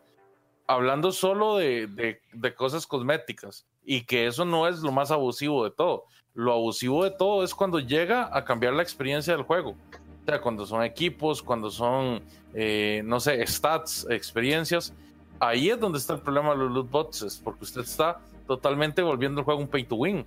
hablando 0.66 1.12
solo 1.12 1.58
de, 1.58 1.86
de- 2.32 2.54
cosas 2.54 2.86
cosméticas 2.86 3.66
y 3.84 4.06
que 4.06 4.26
eso 4.26 4.46
no 4.46 4.66
es 4.66 4.78
lo 4.80 4.92
más 4.92 5.10
abusivo 5.10 5.62
de 5.62 5.72
todo. 5.72 6.04
Lo 6.32 6.54
abusivo 6.54 7.04
de 7.04 7.10
todo 7.10 7.44
es 7.44 7.54
cuando 7.54 7.80
llega 7.80 8.34
a 8.34 8.42
cambiar 8.46 8.72
la 8.72 8.82
experiencia 8.82 9.36
del 9.36 9.42
juego. 9.42 9.72
O 9.72 10.24
sea, 10.24 10.40
cuando 10.40 10.64
son 10.64 10.82
equipos, 10.82 11.42
cuando 11.42 11.70
son, 11.70 12.22
eh, 12.54 13.02
no 13.04 13.20
sé, 13.20 13.46
stats, 13.46 14.06
experiencias. 14.08 14.94
Ahí 15.38 15.68
es 15.68 15.78
donde 15.78 15.98
está 15.98 16.14
el 16.14 16.20
problema 16.20 16.52
de 16.52 16.56
los 16.56 16.72
loot 16.72 16.90
boxes, 16.90 17.38
porque 17.44 17.64
usted 17.64 17.82
está 17.82 18.20
totalmente 18.46 19.02
volviendo 19.02 19.40
el 19.40 19.44
juego 19.44 19.60
un 19.60 19.68
pay 19.68 19.84
to 19.84 19.96
win. 19.96 20.24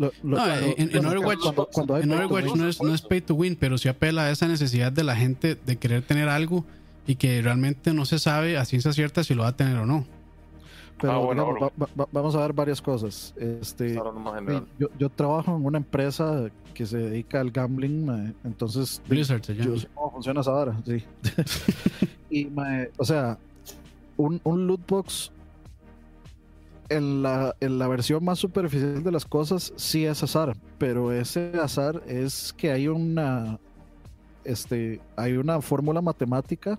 Lo- 0.00 0.12
lo- 0.22 0.36
No, 0.38 0.46
lo- 0.46 0.52
en, 0.76 1.06
Overwatch, 1.06 1.38
cuando- 1.42 1.68
cuando 1.72 1.96
en 1.98 2.08
pay 2.08 2.18
to 2.18 2.24
Overwatch 2.24 2.44
win, 2.52 2.58
no, 2.62 2.68
es, 2.68 2.82
no 2.82 2.94
es 2.94 3.02
pay 3.02 3.20
to 3.20 3.34
win, 3.34 3.54
pero 3.54 3.76
sí 3.78 3.88
apela 3.88 4.22
a 4.22 4.30
esa 4.30 4.48
necesidad 4.48 4.90
de 4.90 5.04
la 5.04 5.14
gente 5.14 5.54
de 5.54 5.76
querer 5.76 6.02
tener 6.02 6.28
algo 6.28 6.64
y 7.06 7.16
que 7.16 7.42
realmente 7.42 7.92
no 7.92 8.04
se 8.06 8.18
sabe 8.18 8.56
a 8.56 8.64
ciencia 8.64 8.92
cierta 8.94 9.22
si 9.24 9.34
lo 9.34 9.42
va 9.42 9.48
a 9.50 9.56
tener 9.56 9.76
o 9.76 9.84
no. 9.86 10.06
pero 11.00 11.12
Ah, 11.12 11.18
bueno, 11.18 11.42
digamos, 11.54 11.72
va- 11.80 11.88
va- 12.00 12.08
vamos 12.12 12.34
a 12.34 12.40
ver 12.40 12.52
varias 12.54 12.80
cosas. 12.82 13.34
Este, 13.38 13.94
yo, 14.78 14.88
yo 14.98 15.08
trabajo 15.10 15.54
en 15.56 15.64
una 15.64 15.78
empresa 15.78 16.50
que 16.74 16.86
se 16.86 16.96
dedica 16.98 17.40
al 17.40 17.50
gambling, 17.50 18.04
mae, 18.06 18.32
entonces 18.44 19.00
Blizzard 19.08 19.42
se 19.44 19.54
llama. 19.54 19.66
yo 19.74 19.78
sé 19.80 19.88
cómo 19.94 20.10
funciona 20.12 20.40
esa 20.40 20.50
vara, 20.50 20.76
sí. 20.86 21.02
y, 22.30 22.44
mae, 22.46 22.90
o 22.96 23.04
sea, 23.04 23.38
un, 24.16 24.40
un 24.44 24.66
loot 24.66 24.80
box 24.86 25.30
en 26.90 27.22
la, 27.22 27.54
en 27.60 27.78
la 27.78 27.88
versión 27.88 28.22
más 28.24 28.38
superficial 28.38 29.02
de 29.02 29.12
las 29.12 29.24
cosas 29.24 29.72
sí 29.76 30.04
es 30.04 30.22
azar, 30.22 30.56
pero 30.78 31.12
ese 31.12 31.52
azar 31.62 32.02
es 32.06 32.52
que 32.56 32.70
hay 32.70 32.88
una, 32.88 33.58
este, 34.44 35.00
hay 35.16 35.32
una 35.34 35.60
fórmula 35.62 36.00
matemática 36.02 36.78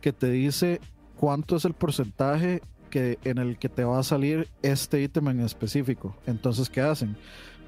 que 0.00 0.12
te 0.12 0.30
dice 0.30 0.80
cuánto 1.16 1.56
es 1.56 1.64
el 1.64 1.74
porcentaje 1.74 2.62
que, 2.90 3.18
en 3.24 3.38
el 3.38 3.58
que 3.58 3.68
te 3.68 3.84
va 3.84 3.98
a 3.98 4.02
salir 4.02 4.48
este 4.62 5.02
ítem 5.02 5.28
en 5.28 5.40
específico. 5.40 6.14
Entonces, 6.26 6.70
¿qué 6.70 6.80
hacen? 6.80 7.16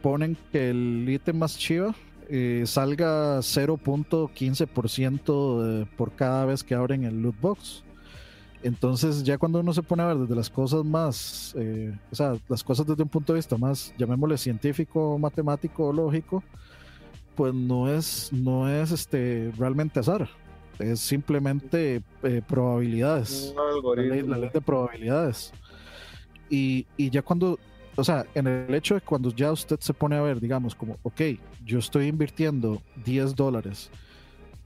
Ponen 0.02 0.36
que 0.52 0.70
el 0.70 1.06
ítem 1.08 1.36
más 1.36 1.58
chiva 1.58 1.94
eh, 2.28 2.62
salga 2.66 3.40
0.15% 3.42 5.62
de- 5.62 5.86
por 5.96 6.12
cada 6.12 6.44
vez 6.44 6.62
que 6.64 6.74
abren 6.74 7.04
el 7.04 7.22
loot 7.22 7.38
box. 7.40 7.82
Entonces, 8.62 9.22
ya 9.24 9.38
cuando 9.38 9.60
uno 9.60 9.72
se 9.72 9.82
pone 9.82 10.02
a 10.02 10.06
ver 10.06 10.18
desde 10.18 10.34
las 10.34 10.50
cosas 10.50 10.84
más, 10.84 11.54
eh, 11.58 11.96
o 12.10 12.14
sea, 12.14 12.36
las 12.48 12.62
cosas 12.62 12.86
desde 12.86 13.02
un 13.02 13.08
punto 13.08 13.32
de 13.32 13.38
vista 13.38 13.56
más, 13.56 13.94
llamémosle 13.96 14.36
científico, 14.36 15.18
matemático 15.18 15.92
lógico, 15.92 16.42
pues 17.34 17.54
no 17.54 17.88
es, 17.88 18.30
no 18.32 18.68
es 18.68 18.90
este, 18.90 19.50
realmente 19.56 20.00
azar. 20.00 20.28
Es 20.78 21.00
simplemente 21.00 22.02
eh, 22.22 22.42
probabilidades. 22.46 23.54
La 23.94 24.02
ley, 24.02 24.22
la 24.22 24.36
ley 24.36 24.50
de 24.52 24.60
probabilidades. 24.60 25.52
Y, 26.50 26.86
y 26.98 27.08
ya 27.08 27.22
cuando, 27.22 27.58
o 27.96 28.04
sea, 28.04 28.26
en 28.34 28.46
el 28.46 28.74
hecho 28.74 28.94
de 28.94 29.00
cuando 29.00 29.30
ya 29.30 29.52
usted 29.52 29.78
se 29.80 29.94
pone 29.94 30.16
a 30.16 30.22
ver, 30.22 30.38
digamos, 30.38 30.74
como, 30.74 30.98
ok, 31.02 31.20
yo 31.64 31.78
estoy 31.78 32.08
invirtiendo 32.08 32.82
10 33.04 33.36
dólares, 33.36 33.90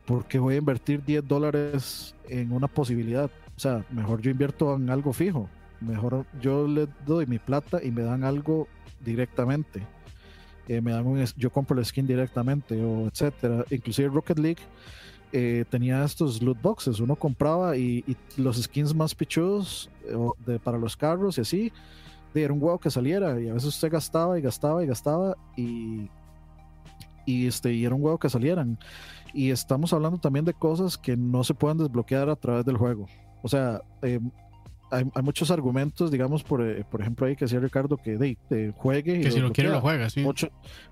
¿por 0.05 0.24
qué 0.26 0.38
voy 0.38 0.55
a 0.55 0.59
invertir 0.59 1.05
10 1.05 1.28
dólares 1.28 2.14
en 2.28 2.53
una 2.53 2.66
posibilidad? 2.66 3.30
O 3.57 3.61
sea, 3.61 3.84
mejor 3.90 4.20
yo 4.20 4.30
invierto 4.30 4.74
en 4.74 4.90
algo 4.90 5.12
fijo. 5.12 5.48
Mejor 5.80 6.26
yo 6.40 6.66
le 6.66 6.88
doy 7.07 7.26
mi 7.26 7.38
plata 7.38 7.82
y 7.82 7.90
me 7.90 8.02
dan 8.02 8.24
algo 8.24 8.68
directamente. 9.05 9.82
Eh, 10.66 10.80
me 10.80 10.92
dan 10.92 11.07
un, 11.07 11.22
yo 11.36 11.50
compro 11.50 11.78
el 11.78 11.84
skin 11.84 12.07
directamente 12.07 12.82
o 12.82 13.07
etcétera. 13.07 13.64
Inclusive 13.70 14.09
Rocket 14.09 14.38
League 14.38 14.62
eh, 15.32 15.64
tenía 15.68 16.05
estos 16.05 16.40
loot 16.42 16.61
boxes. 16.61 17.00
Uno 17.00 17.16
compraba 17.16 17.76
y, 17.76 18.05
los 18.36 18.62
skins 18.62 18.94
más 18.94 19.14
pichudos 19.14 19.90
eh, 20.46 20.59
para 20.62 20.78
los 20.78 20.96
carros 20.96 21.38
y 21.38 21.40
así, 21.42 21.72
era 22.34 22.52
un 22.52 22.62
huevo 22.62 22.78
que 22.78 22.90
saliera 22.90 23.40
y 23.40 23.48
a 23.48 23.55
veces 23.55 23.68
usted 23.68 23.90
gastaba 23.92 24.38
y 24.38 24.42
gastaba 24.42 24.82
y 24.82 24.86
gastaba 24.86 25.36
y, 25.57 26.09
y, 27.26 27.46
este, 27.46 27.72
y 27.72 27.84
era 27.84 27.94
un 27.94 28.02
huevo 28.02 28.18
que 28.18 28.30
salieran. 28.30 28.78
Y 29.32 29.50
estamos 29.50 29.92
hablando 29.92 30.18
también 30.18 30.44
de 30.44 30.55
cosas 30.55 30.96
que 30.96 31.16
no 31.16 31.44
se 31.44 31.55
pueden 31.55 31.78
desbloquear 31.78 32.28
a 32.30 32.36
través 32.36 32.64
del 32.64 32.76
juego. 32.76 33.07
O 33.45 33.49
sea, 33.49 33.82
eh, 34.01 34.18
hay, 34.90 35.05
hay, 35.14 35.22
muchos 35.22 35.51
argumentos, 35.51 36.11
digamos, 36.11 36.42
por, 36.42 36.66
eh, 36.66 36.82
por 36.90 37.03
ejemplo, 37.03 37.26
ahí 37.26 37.36
que 37.36 37.45
decía 37.45 37.61
Ricardo 37.61 37.99
que 37.99 38.16
de, 38.16 38.72
juegue. 38.74 39.20
Que 39.20 39.30
si 39.30 39.38
lo 39.38 39.53
quiere 39.53 39.68
lo 39.68 39.82
juega, 39.82 40.09
sí. 40.09 40.24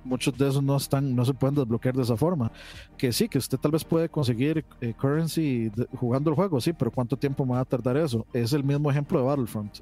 muchos 0.04 0.36
de 0.36 0.48
esos 0.48 0.62
no 0.62 0.76
están, 0.76 1.16
no 1.16 1.24
se 1.24 1.32
pueden 1.32 1.54
desbloquear 1.54 1.94
de 1.94 2.02
esa 2.02 2.18
forma. 2.18 2.52
Que 2.98 3.10
sí, 3.10 3.26
que 3.26 3.38
usted 3.38 3.56
tal 3.56 3.70
vez 3.70 3.84
puede 3.84 4.10
conseguir 4.10 4.66
eh, 4.82 4.92
currency 5.00 5.72
jugando 5.96 6.28
el 6.28 6.36
juego, 6.36 6.60
sí, 6.60 6.74
pero 6.74 6.90
¿cuánto 6.90 7.16
tiempo 7.16 7.46
me 7.46 7.52
va 7.52 7.60
a 7.60 7.64
tardar 7.64 7.96
eso? 7.96 8.26
Es 8.34 8.52
el 8.52 8.64
mismo 8.64 8.90
ejemplo 8.90 9.18
de 9.18 9.24
Battlefront. 9.24 9.78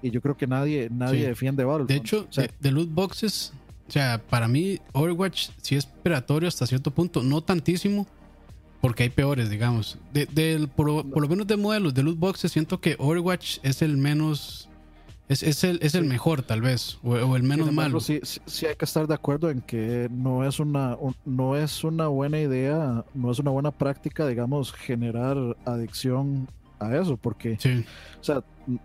Y 0.00 0.10
yo 0.10 0.22
creo 0.22 0.34
que 0.34 0.46
nadie, 0.46 0.88
nadie 0.90 1.26
defiende 1.26 1.62
Battlefront. 1.62 1.90
De 1.90 1.96
hecho, 1.96 2.26
de, 2.58 2.70
loot 2.70 2.90
boxes, 2.90 3.52
o 3.86 3.90
sea, 3.90 4.18
para 4.30 4.48
mí 4.48 4.78
Overwatch 4.92 5.50
sí 5.60 5.76
es 5.76 5.84
predatorio 5.84 6.48
hasta 6.48 6.66
cierto 6.66 6.90
punto, 6.90 7.22
no 7.22 7.42
tantísimo 7.42 8.06
porque 8.80 9.04
hay 9.04 9.08
peores, 9.08 9.50
digamos. 9.50 9.98
De, 10.12 10.68
por, 10.74 10.88
lo 10.88 11.28
menos 11.28 11.46
de 11.46 11.56
modelos 11.56 11.94
de 11.94 12.02
loot 12.02 12.18
boxes, 12.18 12.52
siento 12.52 12.80
que 12.80 12.96
Overwatch 12.98 13.58
es 13.62 13.82
el 13.82 13.96
menos. 13.96 14.68
Es, 15.28 15.42
es, 15.42 15.62
el, 15.62 15.78
es 15.82 15.94
el 15.94 16.04
mejor, 16.04 16.40
tal 16.40 16.62
vez, 16.62 16.98
o, 17.02 17.36
el 17.36 17.42
menos 17.42 17.70
malo. 17.70 18.00
Sí, 18.00 18.18
sí, 18.22 18.64
hay 18.64 18.76
que 18.76 18.86
estar 18.86 19.06
de 19.06 19.12
acuerdo 19.12 19.50
en 19.50 19.60
que 19.60 20.08
no 20.10 20.46
es, 20.46 20.58
una, 20.58 20.96
no 21.26 21.54
es 21.54 21.84
una 21.84 22.06
buena 22.06 22.40
idea, 22.40 23.04
no 23.12 23.30
es 23.30 23.38
una 23.38 23.50
buena 23.50 23.70
práctica, 23.70 24.26
digamos, 24.26 24.72
generar 24.72 25.36
adicción 25.66 26.48
a 26.78 26.96
eso, 26.96 27.18
porque, 27.18 27.58
o 28.18 28.24
sea, 28.24 28.42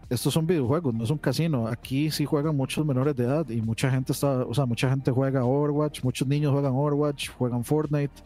estos 0.09 0.33
son 0.33 0.45
videojuegos, 0.45 0.93
no 0.93 1.05
es 1.05 1.11
un 1.11 1.17
casino. 1.17 1.67
Aquí 1.67 2.11
sí 2.11 2.25
juegan 2.25 2.57
muchos 2.57 2.85
menores 2.85 3.15
de 3.15 3.23
edad 3.23 3.47
y 3.47 3.61
mucha 3.61 3.89
gente 3.89 4.11
está, 4.11 4.43
o 4.43 4.53
sea, 4.53 4.65
mucha 4.65 4.89
gente 4.89 5.11
juega 5.11 5.45
Overwatch, 5.45 6.03
muchos 6.03 6.27
niños 6.27 6.51
juegan 6.51 6.73
Overwatch, 6.73 7.29
juegan 7.29 7.63
Fortnite 7.63 8.21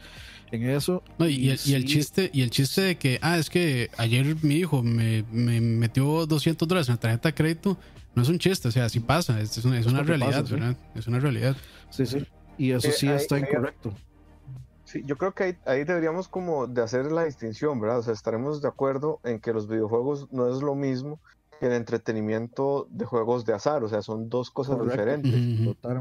en 0.52 0.70
eso. 0.70 1.04
y, 1.20 1.50
el, 1.50 1.86
chiste 1.86 2.30
y 2.34 2.42
el 2.42 2.50
chiste 2.50 2.82
de 2.82 2.98
que, 2.98 3.20
ah, 3.22 3.38
es 3.38 3.50
que 3.50 3.90
ayer 3.98 4.36
mi 4.44 4.56
hijo 4.56 4.84
me, 4.84 5.24
metió 5.32 6.26
200 6.26 6.68
dólares 6.68 6.90
en 6.90 6.96
la 6.96 7.00
tarjeta 7.00 7.30
de 7.30 7.36
crédito, 7.36 7.78
no 8.16 8.24
es 8.24 8.30
un 8.30 8.40
chiste, 8.40 8.68
o 8.68 8.72
sea, 8.72 8.86
así 8.86 9.00
pasa, 9.00 9.40
es, 9.40 9.64
una, 9.64 9.80
es 9.80 9.86
una 9.86 10.04
realidad, 10.04 10.46
Es 10.96 11.08
una 11.08 11.20
realidad. 11.20 11.56
Sí, 11.90 12.06
sí. 12.06 12.26
Y 12.58 12.72
eso 12.72 12.92
sí 12.92 13.08
eh, 13.08 13.16
está 13.16 13.38
incorrecto. 13.38 13.94
Sí, 14.86 15.04
yo 15.06 15.18
creo 15.18 15.34
que 15.34 15.58
ahí, 15.66 15.84
deberíamos 15.84 16.28
como 16.28 16.66
de 16.66 16.82
hacer 16.82 17.12
la 17.12 17.26
distinción, 17.26 17.80
¿verdad? 17.80 18.00
O 18.00 18.04
sea, 18.04 18.14
estaremos 18.14 18.62
de 18.62 18.70
acuerdo 18.70 19.20
en 19.24 19.40
que 19.40 19.52
los 19.54 19.68
videojuegos 19.68 20.32
no 20.32 20.48
es 20.50 20.64
lo 20.64 20.76
mismo 20.76 21.20
que 21.60 21.68
el 21.68 21.74
entretenimiento 21.74 22.88
de 22.90 23.06
juegos 23.06 23.44
de 23.44 23.54
azar, 23.54 23.84
o 23.84 23.90
sea, 23.90 24.02
son 24.02 24.30
dos 24.30 24.50
cosas 24.50 24.82
diferentes. 24.82 25.34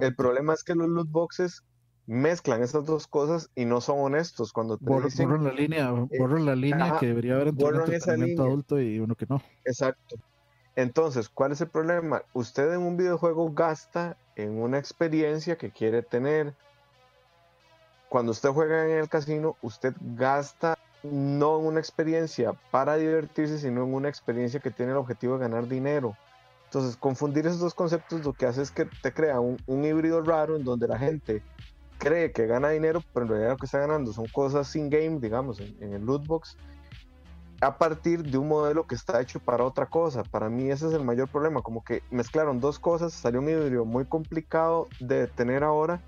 El 0.00 0.14
problema 0.14 0.54
es 0.54 0.62
que 0.62 0.74
los 0.74 0.88
loot 0.88 1.10
boxes 1.10 1.64
mezclan 2.06 2.62
esas 2.62 2.86
dos 2.86 3.06
cosas 3.06 3.50
y 3.54 3.64
no 3.64 3.80
son 3.80 3.98
honestos 3.98 4.52
cuando 4.52 4.78
te 4.78 5.00
dicen, 5.02 5.28
borran 5.28 5.44
la 5.44 5.52
línea, 5.52 5.90
eh, 6.10 6.18
borran 6.18 6.46
la 6.46 6.54
línea 6.54 6.98
que 6.98 7.06
debería 7.06 7.34
haber 7.34 7.48
entre 7.48 7.66
un 7.66 8.40
adulto 8.40 8.80
y 8.80 9.00
uno 9.00 9.14
que 9.14 9.26
no. 9.28 9.42
Exacto. 9.64 10.16
Entonces, 10.76 11.28
¿cuál 11.28 11.52
es 11.52 11.60
el 11.62 11.68
problema? 11.68 12.22
Usted 12.32 12.72
en 12.74 12.82
un 12.82 12.96
videojuego 12.96 13.50
gasta 13.52 14.16
en 14.36 14.60
una 14.60 14.78
experiencia 14.78 15.56
que 15.56 15.70
quiere 15.70 16.02
tener. 16.02 16.54
Cuando 18.08 18.32
usted 18.32 18.50
juega 18.50 18.84
en 18.84 18.98
el 18.98 19.08
casino, 19.08 19.56
usted 19.62 19.94
gasta 20.00 20.78
no 21.02 21.58
en 21.58 21.66
una 21.66 21.80
experiencia 21.80 22.52
para 22.70 22.96
divertirse, 22.96 23.58
sino 23.58 23.84
en 23.84 23.94
una 23.94 24.08
experiencia 24.08 24.60
que 24.60 24.70
tiene 24.70 24.92
el 24.92 24.98
objetivo 24.98 25.34
de 25.34 25.40
ganar 25.40 25.66
dinero. 25.66 26.16
Entonces, 26.66 26.96
confundir 26.96 27.46
esos 27.46 27.60
dos 27.60 27.74
conceptos 27.74 28.24
lo 28.24 28.32
que 28.32 28.46
hace 28.46 28.60
es 28.62 28.70
que 28.70 28.86
te 29.02 29.12
crea 29.12 29.40
un, 29.40 29.56
un 29.66 29.84
híbrido 29.84 30.20
raro 30.20 30.56
en 30.56 30.64
donde 30.64 30.88
la 30.88 30.98
gente 30.98 31.42
cree 31.98 32.32
que 32.32 32.46
gana 32.46 32.70
dinero, 32.70 33.02
pero 33.12 33.24
en 33.24 33.30
realidad 33.30 33.50
lo 33.50 33.56
que 33.56 33.66
está 33.66 33.78
ganando 33.78 34.12
son 34.12 34.26
cosas 34.26 34.68
sin 34.68 34.90
game, 34.90 35.18
digamos, 35.20 35.60
en, 35.60 35.92
el 35.92 36.04
loot 36.04 36.26
box, 36.26 36.56
a 37.60 37.78
partir 37.78 38.22
de 38.22 38.38
un 38.38 38.48
modelo 38.48 38.86
que 38.86 38.94
está 38.94 39.20
hecho 39.20 39.40
para 39.40 39.64
otra 39.64 39.86
cosa. 39.86 40.22
Para 40.22 40.48
mí 40.48 40.70
ese 40.70 40.88
es 40.88 40.92
el 40.92 41.04
mayor 41.04 41.28
problema, 41.28 41.62
como 41.62 41.82
que 41.82 42.02
mezclaron 42.10 42.60
dos 42.60 42.78
cosas, 42.78 43.12
salió 43.12 43.40
un 43.40 43.48
híbrido 43.48 43.84
muy 43.84 44.04
complicado 44.04 44.88
de 45.00 45.26
tener 45.26 45.64
ahora 45.64 46.02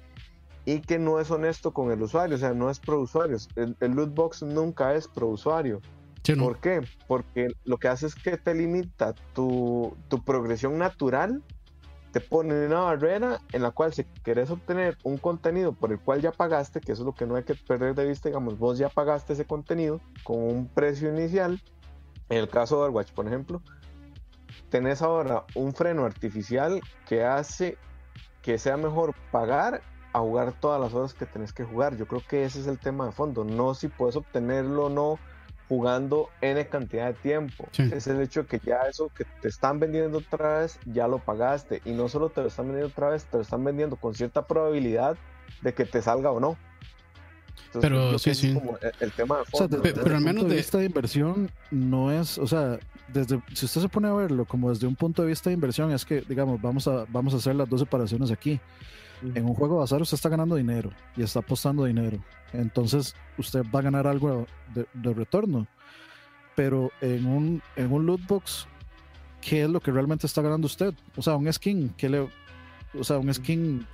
y 0.64 0.80
que 0.80 0.98
no 0.98 1.18
es 1.18 1.30
honesto 1.30 1.72
con 1.72 1.90
el 1.90 2.02
usuario, 2.02 2.36
o 2.36 2.38
sea, 2.38 2.52
no 2.52 2.68
es 2.68 2.78
pro 2.78 3.00
usuarios. 3.00 3.48
El, 3.56 3.76
el 3.80 3.92
loot 3.92 4.14
box 4.14 4.42
nunca 4.42 4.94
es 4.94 5.08
pro 5.08 5.28
usuario. 5.28 5.80
¿Por 6.36 6.58
qué? 6.58 6.82
Porque 7.06 7.48
lo 7.64 7.78
que 7.78 7.88
hace 7.88 8.06
es 8.06 8.14
que 8.14 8.36
te 8.36 8.54
limita 8.54 9.14
tu, 9.32 9.96
tu 10.08 10.22
progresión 10.22 10.76
natural 10.76 11.42
te 12.18 12.26
pone 12.26 12.66
una 12.66 12.80
barrera 12.80 13.38
en 13.52 13.62
la 13.62 13.70
cual 13.70 13.92
si 13.92 14.02
querés 14.24 14.50
obtener 14.50 14.98
un 15.04 15.18
contenido 15.18 15.72
por 15.72 15.92
el 15.92 16.00
cual 16.00 16.20
ya 16.20 16.32
pagaste, 16.32 16.80
que 16.80 16.90
eso 16.90 17.02
es 17.02 17.06
lo 17.06 17.14
que 17.14 17.26
no 17.26 17.36
hay 17.36 17.44
que 17.44 17.54
perder 17.54 17.94
de 17.94 18.06
vista, 18.06 18.28
digamos, 18.28 18.58
vos 18.58 18.76
ya 18.76 18.88
pagaste 18.88 19.34
ese 19.34 19.44
contenido 19.44 20.00
con 20.24 20.38
un 20.42 20.66
precio 20.66 21.10
inicial, 21.10 21.62
en 22.28 22.38
el 22.38 22.48
caso 22.48 22.76
de 22.76 22.82
Overwatch, 22.82 23.12
por 23.12 23.28
ejemplo, 23.28 23.62
tenés 24.68 25.00
ahora 25.00 25.44
un 25.54 25.72
freno 25.74 26.04
artificial 26.04 26.80
que 27.06 27.24
hace 27.24 27.78
que 28.42 28.58
sea 28.58 28.76
mejor 28.76 29.14
pagar 29.30 29.82
a 30.12 30.18
jugar 30.18 30.54
todas 30.58 30.80
las 30.80 30.94
horas 30.94 31.14
que 31.14 31.26
tenés 31.26 31.52
que 31.52 31.64
jugar. 31.64 31.96
Yo 31.96 32.08
creo 32.08 32.22
que 32.28 32.44
ese 32.44 32.60
es 32.60 32.66
el 32.66 32.78
tema 32.78 33.06
de 33.06 33.12
fondo, 33.12 33.44
no 33.44 33.74
si 33.74 33.86
puedes 33.86 34.16
obtenerlo 34.16 34.86
o 34.86 34.90
no 34.90 35.18
jugando 35.68 36.30
N 36.40 36.66
cantidad 36.68 37.08
de 37.08 37.14
tiempo. 37.14 37.68
Es 37.76 38.06
el 38.06 38.20
hecho 38.20 38.46
que 38.46 38.58
ya 38.64 38.82
eso 38.88 39.10
que 39.14 39.24
te 39.42 39.48
están 39.48 39.78
vendiendo 39.78 40.18
otra 40.18 40.60
vez, 40.60 40.78
ya 40.86 41.06
lo 41.06 41.18
pagaste. 41.18 41.82
Y 41.84 41.90
no 41.90 42.08
solo 42.08 42.30
te 42.30 42.40
lo 42.40 42.48
están 42.48 42.66
vendiendo 42.66 42.88
otra 42.88 43.10
vez, 43.10 43.24
te 43.26 43.36
lo 43.36 43.42
están 43.42 43.62
vendiendo 43.64 43.96
con 43.96 44.14
cierta 44.14 44.46
probabilidad 44.46 45.16
de 45.60 45.74
que 45.74 45.84
te 45.84 46.00
salga 46.00 46.30
o 46.30 46.40
no. 46.40 46.56
pero 47.80 48.18
sí, 48.18 48.34
sí. 48.34 48.58
el, 49.00 49.12
tema 49.12 49.38
de 49.38 49.78
pero, 49.78 50.16
al 50.16 50.22
menos 50.22 50.48
de 50.48 50.56
vista 50.56 50.78
de 50.78 50.86
inversión 50.86 51.50
no 51.70 52.10
es, 52.10 52.38
o 52.38 52.46
sea, 52.46 52.78
desde 53.08 53.42
si 53.52 53.66
usted 53.66 53.82
se 53.82 53.88
pone 53.88 54.08
a 54.08 54.12
verlo 54.12 54.44
como 54.44 54.70
desde 54.70 54.86
un 54.86 54.96
punto 54.96 55.22
de 55.22 55.28
vista 55.28 55.50
de 55.50 55.54
inversión 55.54 55.90
es 55.92 56.04
que 56.04 56.20
digamos 56.22 56.60
vamos 56.60 56.86
a 56.86 57.06
vamos 57.08 57.32
a 57.34 57.38
hacer 57.38 57.54
las 57.54 57.68
dos 57.68 57.80
separaciones 57.80 58.30
aquí. 58.30 58.60
En 59.22 59.44
un 59.44 59.54
juego 59.54 59.78
de 59.78 59.84
azar 59.84 60.00
usted 60.00 60.14
está 60.14 60.28
ganando 60.28 60.56
dinero 60.56 60.90
y 61.16 61.22
está 61.22 61.40
apostando 61.40 61.84
dinero. 61.84 62.18
Entonces 62.52 63.14
usted 63.36 63.62
va 63.74 63.80
a 63.80 63.82
ganar 63.82 64.06
algo 64.06 64.46
de, 64.74 65.14
retorno. 65.14 65.66
Pero 66.54 66.90
en 67.00 67.26
un, 67.26 67.62
en 67.76 67.92
un 67.92 68.06
loot 68.06 68.20
box, 68.26 68.66
¿qué 69.40 69.62
es 69.62 69.70
lo 69.70 69.80
que 69.80 69.92
realmente 69.92 70.26
está 70.26 70.42
ganando 70.42 70.66
usted? 70.66 70.92
O 71.16 71.22
sea, 71.22 71.36
un 71.36 71.52
skin, 71.52 71.94
¿qué 71.96 72.08
le, 72.08 72.28
o 72.98 73.04
sea, 73.04 73.18
un 73.18 73.32
skin, 73.32 73.86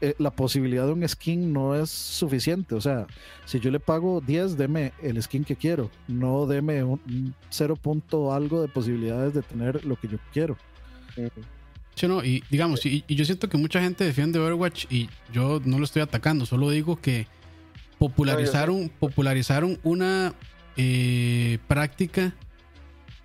eh, 0.00 0.14
la 0.18 0.30
posibilidad 0.30 0.86
de 0.86 0.92
un 0.92 1.08
skin 1.08 1.52
no 1.52 1.74
es 1.74 1.90
suficiente. 1.90 2.74
O 2.74 2.80
sea, 2.80 3.06
si 3.44 3.60
yo 3.60 3.70
le 3.70 3.80
pago 3.80 4.20
10, 4.20 4.56
deme 4.56 4.92
el 5.02 5.22
skin 5.22 5.44
que 5.44 5.56
quiero. 5.56 5.90
No 6.08 6.46
deme 6.46 6.84
un, 6.84 7.34
0 7.50 7.76
punto 7.76 8.32
algo 8.32 8.60
de 8.60 8.68
posibilidades 8.68 9.34
de 9.34 9.42
tener 9.42 9.84
lo 9.84 9.96
que 9.96 10.08
yo 10.08 10.18
quiero. 10.32 10.56
Sí, 11.14 11.28
no, 12.08 12.24
y 12.24 12.42
digamos, 12.50 12.84
y, 12.86 13.04
yo 13.08 13.24
siento 13.24 13.48
que 13.48 13.56
mucha 13.56 13.80
gente 13.80 14.04
defiende 14.04 14.38
Overwatch 14.38 14.86
y 14.90 15.08
yo 15.32 15.60
no 15.64 15.78
lo 15.78 15.84
estoy 15.84 16.02
atacando, 16.02 16.46
solo 16.46 16.70
digo 16.70 16.96
que 16.96 17.26
popularizaron, 17.98 18.90
popularizaron 18.98 19.78
una 19.82 20.34
eh, 20.76 21.58
práctica 21.68 22.34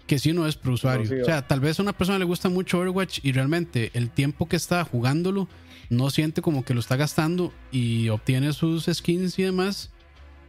que 0.08 0.20
sí 0.20 0.34
no 0.34 0.48
es 0.48 0.56
pro 0.56 0.74
usuario. 0.74 1.22
o 1.22 1.26
sea, 1.26 1.48
tal 1.48 1.60
vez 1.60 1.80
a 1.80 1.84
una 1.84 1.94
persona 1.94 2.20
le 2.20 2.26
gusta 2.26 2.50
mucho 2.50 2.80
Overwatch 2.80 3.20
y 3.24 3.32
realmente 3.32 3.92
el 3.94 4.10
tiempo 4.10 4.48
que 4.48 4.56
está 4.56 4.84
jugándolo 4.84 5.48
no 5.90 6.10
siente 6.10 6.42
como 6.42 6.64
que 6.64 6.74
lo 6.74 6.80
está 6.80 6.96
gastando 6.96 7.54
y 7.72 8.10
obtiene 8.10 8.54
sus 8.54 8.86
skins 8.86 9.40
y 9.40 9.44
demás 9.44 9.92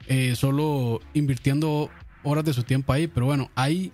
eh, 0.08 0.34
solo 0.36 1.00
invirtiendo 1.14 1.90
horas 2.22 2.44
de 2.44 2.52
su 2.52 2.62
tiempo 2.62 2.92
ahí. 2.92 3.06
Pero 3.06 3.26
bueno, 3.26 3.50
hay 3.54 3.92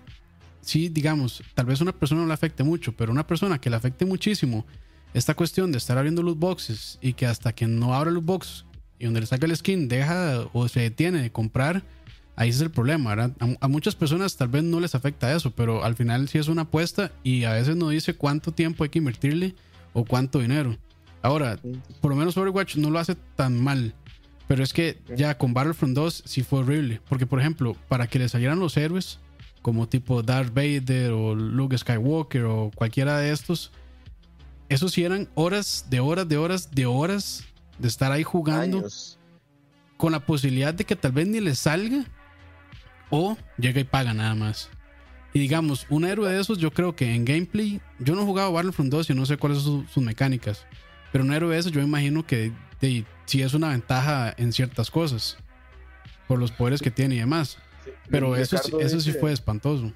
sí, 0.63 0.89
digamos, 0.89 1.43
tal 1.53 1.65
vez 1.65 1.79
a 1.79 1.83
una 1.83 1.91
persona 1.91 2.21
no 2.21 2.27
le 2.27 2.33
afecte 2.33 2.63
mucho, 2.63 2.93
pero 2.93 3.11
una 3.11 3.27
persona 3.27 3.59
que 3.59 3.69
le 3.69 3.75
afecte 3.75 4.05
muchísimo 4.05 4.65
esta 5.13 5.35
cuestión 5.35 5.71
de 5.71 5.77
estar 5.77 5.97
abriendo 5.97 6.23
los 6.23 6.37
boxes 6.37 6.97
y 7.01 7.13
que 7.13 7.25
hasta 7.25 7.53
que 7.53 7.67
no 7.67 7.93
abre 7.93 8.11
los 8.11 8.25
boxes 8.25 8.65
y 8.97 9.05
donde 9.05 9.19
le 9.19 9.25
saca 9.25 9.45
el 9.45 9.55
skin 9.55 9.87
deja 9.87 10.47
o 10.53 10.67
se 10.67 10.81
detiene 10.81 11.21
de 11.21 11.31
comprar, 11.31 11.83
ahí 12.35 12.49
es 12.49 12.61
el 12.61 12.71
problema, 12.71 13.11
¿verdad? 13.11 13.31
A, 13.59 13.67
muchas 13.67 13.95
personas 13.95 14.35
tal 14.37 14.47
vez 14.47 14.63
no 14.63 14.79
les 14.79 14.95
afecta 14.95 15.35
eso, 15.35 15.51
pero 15.51 15.83
al 15.83 15.95
final 15.95 16.27
sí 16.29 16.37
es 16.37 16.47
una 16.47 16.63
apuesta 16.63 17.11
y 17.23 17.43
a 17.43 17.53
veces 17.53 17.75
no 17.75 17.89
dice 17.89 18.15
cuánto 18.15 18.51
tiempo 18.51 18.83
hay 18.83 18.89
que 18.89 18.99
invertirle 18.99 19.55
o 19.93 20.05
cuánto 20.05 20.39
dinero. 20.39 20.77
Ahora, 21.21 21.59
por 22.01 22.11
lo 22.11 22.17
menos 22.17 22.35
Overwatch 22.37 22.77
no 22.77 22.89
lo 22.89 22.99
hace 22.99 23.15
tan 23.35 23.61
mal. 23.61 23.93
Pero 24.47 24.61
es 24.63 24.73
que 24.73 24.99
ya 25.15 25.37
con 25.37 25.53
Battlefront 25.53 25.95
2 25.95 26.23
sí 26.25 26.43
fue 26.43 26.59
horrible. 26.59 26.99
Porque, 27.07 27.25
por 27.25 27.39
ejemplo, 27.39 27.75
para 27.87 28.07
que 28.07 28.19
le 28.19 28.27
salieran 28.27 28.59
los 28.59 28.75
héroes, 28.75 29.19
como 29.63 29.87
tipo 29.87 30.21
Darth 30.21 30.53
Vader 30.53 31.11
o 31.11 31.33
Luke 31.33 31.75
Skywalker 31.75 32.43
o 32.43 32.69
cualquiera 32.75 33.17
de 33.17 33.31
estos, 33.31 33.71
esos 34.69 34.91
sí 34.91 35.03
eran 35.03 35.29
horas 35.33 35.87
de 35.89 35.99
horas 36.01 36.27
de 36.27 36.37
horas 36.37 36.69
de 36.69 36.85
horas 36.85 37.45
de 37.79 37.87
estar 37.87 38.11
ahí 38.11 38.23
jugando 38.23 38.85
con 39.97 40.11
la 40.11 40.19
posibilidad 40.19 40.73
de 40.73 40.83
que 40.83 40.95
tal 40.95 41.13
vez 41.13 41.27
ni 41.27 41.39
le 41.39 41.55
salga 41.55 42.03
o 43.09 43.37
llega 43.57 43.79
y 43.79 43.85
paga 43.85 44.13
nada 44.13 44.35
más. 44.35 44.69
Y 45.33 45.39
digamos, 45.39 45.87
un 45.89 46.05
héroe 46.05 46.31
de 46.31 46.39
esos, 46.39 46.57
yo 46.59 46.71
creo 46.71 46.95
que 46.95 47.15
en 47.15 47.25
gameplay, 47.25 47.81
yo 47.99 48.13
no 48.13 48.21
he 48.21 48.25
jugado 48.25 48.51
Battlefront 48.51 48.91
2 48.91 49.09
y 49.09 49.13
no 49.15 49.25
sé 49.25 49.37
cuáles 49.37 49.59
son 49.59 49.87
sus, 49.87 50.03
mecánicas, 50.03 50.65
pero 51.11 51.23
un 51.23 51.33
héroe 51.33 51.53
de 51.53 51.59
esos, 51.59 51.71
yo 51.71 51.81
imagino 51.81 52.25
que 52.25 52.51
sí 53.25 53.41
es 53.41 53.53
una 53.53 53.69
ventaja 53.69 54.33
en 54.37 54.51
ciertas 54.51 54.91
cosas 54.91 55.37
por 56.27 56.37
los 56.37 56.51
poderes 56.51 56.81
que 56.81 56.91
tiene 56.91 57.15
y 57.15 57.19
demás. 57.19 57.57
Pero 58.09 58.35
eso, 58.35 58.57
eso 58.79 58.99
sí 58.99 59.11
fue 59.13 59.31
espantoso. 59.31 59.91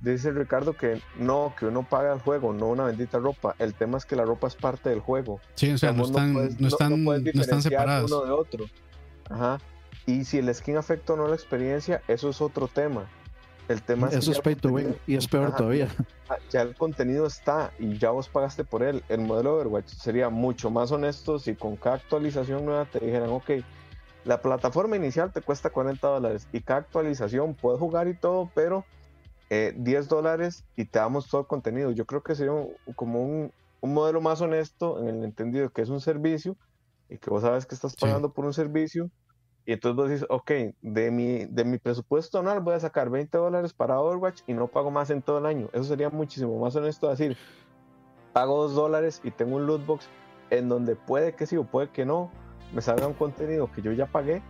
dice 0.00 0.30
Ricardo 0.32 0.74
que 0.74 1.00
no, 1.16 1.54
que 1.58 1.66
uno 1.66 1.82
paga 1.88 2.12
el 2.12 2.20
juego, 2.20 2.52
no 2.52 2.66
una 2.68 2.84
bendita 2.84 3.18
ropa. 3.18 3.54
El 3.58 3.74
tema 3.74 3.98
es 3.98 4.04
que 4.04 4.16
la 4.16 4.24
ropa 4.24 4.46
es 4.48 4.54
parte 4.54 4.90
del 4.90 5.00
juego. 5.00 5.40
Sí, 5.54 5.70
o 5.70 5.78
sea, 5.78 5.92
no 5.92 6.04
están, 6.04 6.32
no, 6.32 6.40
puedes- 6.40 6.60
están, 6.60 7.04
puedes 7.04 7.22
no 7.22 7.28
están 7.30 7.42
diferenciar 7.60 7.62
separadas. 7.62 8.10
uno 8.10 8.24
de 8.24 8.30
otro. 8.30 8.64
Ajá. 9.30 9.58
Y 10.06 10.24
si 10.24 10.38
el 10.38 10.54
skin 10.54 10.76
afecta 10.76 11.14
o 11.14 11.16
no 11.16 11.26
la 11.28 11.34
experiencia, 11.34 12.02
eso 12.08 12.28
es 12.28 12.40
otro 12.42 12.68
tema. 12.68 13.06
El 13.66 13.80
tema 13.80 14.08
es 14.08 14.12
que 14.12 14.18
Eso 14.18 14.32
es 14.32 14.40
pay 14.40 14.54
to 14.56 14.68
win 14.68 14.94
y 15.06 15.14
es 15.16 15.26
peor 15.26 15.46
Ajá, 15.46 15.56
todavía. 15.56 15.88
Ah, 16.28 16.36
ya 16.50 16.60
el 16.60 16.74
contenido 16.74 17.26
está 17.26 17.72
y 17.78 17.96
ya 17.96 18.10
vos 18.10 18.28
pagaste 18.28 18.62
por 18.64 18.82
él. 18.82 19.02
El 19.08 19.22
modelo 19.22 19.54
de 19.54 19.60
Overwatch 19.62 19.86
sería 19.88 20.28
mucho 20.28 20.70
más 20.70 20.92
honesto 20.92 21.38
si 21.38 21.54
con 21.54 21.76
cada 21.76 21.96
actualización 21.96 22.66
nueva 22.66 22.84
te 22.84 23.00
dijeran, 23.00 23.30
ok, 23.30 23.50
la 24.24 24.40
plataforma 24.40 24.96
inicial 24.96 25.32
te 25.32 25.42
cuesta 25.42 25.70
40 25.70 26.08
dólares 26.08 26.48
y 26.52 26.62
cada 26.62 26.80
actualización 26.80 27.54
puedes 27.54 27.78
jugar 27.80 28.08
y 28.08 28.18
todo, 28.18 28.50
pero 28.54 28.84
eh, 29.50 29.74
10 29.76 30.08
dólares 30.08 30.64
y 30.76 30.86
te 30.86 30.98
damos 30.98 31.28
todo 31.28 31.42
el 31.42 31.46
contenido. 31.46 31.90
Yo 31.92 32.06
creo 32.06 32.22
que 32.22 32.34
sería 32.34 32.52
un- 32.52 32.74
como 32.96 33.22
un, 33.22 33.50
un 33.80 33.94
modelo 33.94 34.20
más 34.20 34.40
honesto 34.40 34.98
en 35.00 35.08
el 35.08 35.24
entendido 35.24 35.68
que 35.70 35.82
es 35.82 35.90
un 35.90 36.00
servicio 36.00 36.56
y 37.08 37.18
que 37.18 37.30
vos 37.30 37.42
sabes 37.42 37.66
que 37.66 37.74
estás 37.74 37.92
Sí. 37.92 37.98
pagando 38.06 38.32
por 38.32 38.44
un 38.46 38.54
servicio. 38.54 39.10
Y 39.66 39.72
entonces 39.72 39.96
vos 39.96 40.10
dices, 40.10 40.26
ok, 40.28 40.50
de 40.82 41.10
mi, 41.10 41.44
de 41.46 41.64
mi 41.64 41.78
presupuesto 41.78 42.38
anual 42.38 42.60
voy 42.60 42.74
a 42.74 42.80
sacar 42.80 43.08
20 43.10 43.38
dólares 43.38 43.72
para 43.72 43.98
Overwatch 44.00 44.40
y 44.46 44.52
no 44.54 44.68
pago 44.68 44.90
más 44.90 45.08
en 45.10 45.22
todo 45.22 45.38
el 45.38 45.46
año. 45.46 45.68
Eso 45.72 45.84
sería 45.84 46.10
muchísimo 46.10 46.58
más 46.58 46.74
honesto 46.76 47.08
decir, 47.08 47.36
pago 48.32 48.62
2 48.62 48.74
dólares 48.74 49.20
y 49.24 49.30
tengo 49.30 49.56
un 49.56 49.66
loot 49.66 49.86
box 49.86 50.08
en 50.50 50.68
donde 50.68 50.96
puede 50.96 51.34
que 51.34 51.46
sí 51.46 51.56
o 51.56 51.64
puede 51.64 51.88
que 51.90 52.04
no, 52.04 52.30
me 52.74 52.82
salga 52.82 53.06
un 53.06 53.14
contenido 53.14 53.70
que 53.72 53.82
yo 53.82 53.92
ya 53.92 54.06
pagué, 54.06 54.42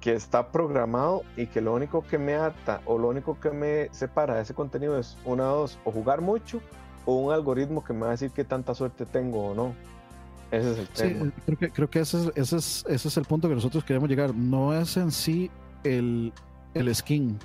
que 0.00 0.12
está 0.14 0.50
programado 0.52 1.22
y 1.36 1.46
que 1.46 1.60
lo 1.60 1.74
único 1.74 2.02
que 2.02 2.18
me 2.18 2.34
ata 2.34 2.80
o 2.86 2.98
lo 2.98 3.08
único 3.08 3.38
que 3.40 3.50
me 3.50 3.88
separa 3.92 4.36
de 4.36 4.42
ese 4.42 4.54
contenido 4.54 4.98
es 4.98 5.16
una 5.24 5.52
o 5.52 5.56
dos, 5.60 5.78
o 5.84 5.90
jugar 5.90 6.20
mucho 6.20 6.60
o 7.04 7.16
un 7.16 7.32
algoritmo 7.32 7.82
que 7.84 7.92
me 7.92 8.00
va 8.02 8.08
a 8.08 8.10
decir 8.12 8.30
qué 8.30 8.44
tanta 8.44 8.74
suerte 8.74 9.06
tengo 9.06 9.48
o 9.48 9.54
no. 9.54 9.74
Ese 10.50 10.72
es 10.72 10.78
el 10.78 10.86
Sí, 10.92 11.02
tema. 11.14 11.32
creo 11.44 11.58
que, 11.58 11.70
creo 11.70 11.90
que 11.90 12.00
ese, 12.00 12.18
es, 12.18 12.32
ese, 12.36 12.56
es, 12.56 12.84
ese 12.88 13.08
es 13.08 13.16
el 13.16 13.24
punto 13.24 13.48
que 13.48 13.54
nosotros 13.56 13.84
queremos 13.84 14.08
llegar. 14.08 14.34
No 14.34 14.72
es 14.74 14.96
en 14.96 15.10
sí 15.10 15.50
el, 15.82 16.32
el 16.74 16.94
skin, 16.94 17.38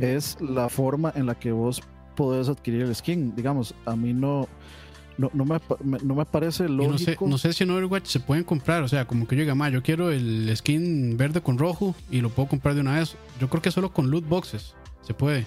es 0.00 0.36
la 0.40 0.68
forma 0.68 1.12
en 1.14 1.26
la 1.26 1.34
que 1.36 1.52
vos 1.52 1.80
podés 2.16 2.48
adquirir 2.48 2.82
el 2.82 2.94
skin. 2.94 3.34
Digamos, 3.36 3.74
a 3.84 3.94
mí 3.94 4.12
no, 4.12 4.48
no, 5.18 5.30
no, 5.32 5.44
me, 5.44 5.58
no 6.02 6.14
me 6.14 6.24
parece 6.24 6.64
Y 6.66 6.68
no 6.68 6.98
sé, 6.98 7.04
lógico. 7.12 7.26
no 7.28 7.38
sé 7.38 7.52
si 7.52 7.64
en 7.64 7.70
Overwatch 7.70 8.06
se 8.06 8.20
pueden 8.20 8.44
comprar, 8.44 8.82
o 8.82 8.88
sea, 8.88 9.06
como 9.06 9.26
que 9.26 9.36
yo 9.36 9.40
diga, 9.42 9.54
"Ma, 9.54 9.68
yo 9.70 9.82
quiero 9.82 10.10
el 10.10 10.50
skin 10.56 11.16
verde 11.16 11.40
con 11.40 11.58
rojo 11.58 11.94
y 12.10 12.20
lo 12.20 12.28
puedo 12.30 12.48
comprar 12.48 12.74
de 12.74 12.80
una 12.82 12.98
vez. 12.98 13.16
Yo 13.40 13.48
creo 13.48 13.62
que 13.62 13.70
solo 13.70 13.92
con 13.92 14.10
loot 14.10 14.26
boxes 14.28 14.74
se 15.02 15.14
puede. 15.14 15.42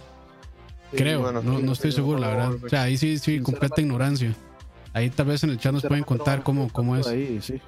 Sí, 0.91 0.97
Creo, 0.97 1.21
bueno, 1.21 1.41
no, 1.43 1.57
sí, 1.59 1.63
no 1.63 1.71
estoy 1.73 1.91
sí, 1.91 1.95
seguro, 1.97 2.17
la 2.19 2.27
verdad. 2.29 2.53
O 2.63 2.69
sea, 2.69 2.83
ahí 2.83 2.97
sí, 2.97 3.19
sí, 3.19 3.39
completa 3.41 3.79
ignorancia. 3.79 4.33
Ahí 4.93 5.11
tal 5.11 5.27
vez 5.27 5.43
en 5.43 5.51
el 5.51 5.59
chat 5.59 5.71
nos 5.71 5.83
pueden 5.85 6.03
contar 6.03 6.41
cómo, 6.41 6.67
cómo 6.71 6.95
es. 6.97 7.05
ahí, 7.05 7.39
sí. 7.41 7.61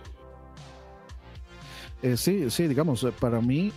Eh, 2.01 2.17
sí, 2.17 2.49
sí, 2.49 2.67
digamos, 2.67 3.03
eh, 3.03 3.11
para 3.19 3.41
mí, 3.41 3.71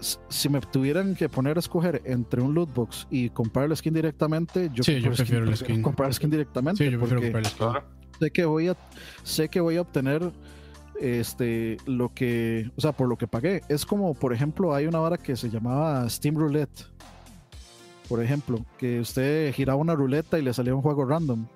si 0.00 0.48
me 0.48 0.60
tuvieran 0.60 1.14
que 1.14 1.28
poner 1.28 1.56
a 1.56 1.60
escoger 1.60 2.02
entre 2.04 2.40
un 2.42 2.54
loot 2.54 2.72
box 2.74 3.06
y 3.10 3.30
comprar 3.30 3.66
el 3.70 3.76
skin 3.76 3.92
directamente, 3.94 4.70
yo, 4.72 4.82
Sí, 4.84 4.94
yo 5.00 5.08
compro 5.08 5.16
prefiero 5.16 5.44
el 5.48 5.56
skin. 5.56 5.82
comprar 5.82 6.08
el 6.08 6.14
skin 6.14 6.30
directamente. 6.30 6.84
Sí, 6.84 6.90
yo 6.90 6.98
prefiero 6.98 7.20
porque 7.20 7.32
comprar 7.32 7.72
el 7.74 7.82
skin. 7.82 7.98
Sé 8.20 8.30
que 8.32 8.44
voy 8.44 8.68
a 8.68 8.76
sé 9.22 9.48
que 9.48 9.60
voy 9.60 9.76
a 9.76 9.80
obtener 9.82 10.30
este 11.00 11.76
lo 11.86 12.12
que 12.12 12.70
o 12.76 12.80
sea 12.80 12.90
por 12.92 13.08
lo 13.08 13.16
que 13.16 13.28
pagué 13.28 13.62
es 13.68 13.86
como 13.86 14.14
por 14.14 14.32
ejemplo 14.32 14.74
hay 14.74 14.86
una 14.86 14.98
vara 14.98 15.16
que 15.16 15.36
se 15.36 15.48
llamaba 15.48 16.08
Steam 16.10 16.34
Roulette 16.36 16.86
por 18.08 18.20
ejemplo 18.22 18.64
que 18.78 18.98
usted 18.98 19.52
giraba 19.54 19.78
una 19.80 19.94
ruleta 19.94 20.38
y 20.38 20.42
le 20.42 20.52
salía 20.52 20.74
un 20.74 20.82
juego 20.82 21.04
random 21.04 21.46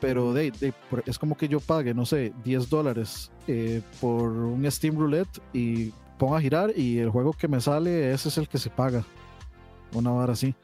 pero 0.00 0.32
de, 0.34 0.50
de- 0.50 0.72
por- 0.90 1.04
es 1.06 1.18
como 1.18 1.36
que 1.36 1.46
yo 1.46 1.60
pague 1.60 1.94
no 1.94 2.04
sé 2.04 2.32
10 2.44 2.68
dólares 2.68 3.30
eh, 3.46 3.80
por 4.00 4.28
un 4.32 4.68
Steam 4.70 4.96
Roulette 4.98 5.40
y 5.52 5.92
ponga 6.18 6.38
a 6.38 6.40
girar 6.40 6.72
y 6.76 6.98
el 6.98 7.10
juego 7.10 7.32
que 7.32 7.48
me 7.48 7.60
sale 7.60 8.12
ese 8.12 8.28
es 8.28 8.38
el 8.38 8.48
que 8.48 8.58
se 8.58 8.70
paga 8.70 9.04
una 9.94 10.10
vara 10.10 10.32
así 10.32 10.54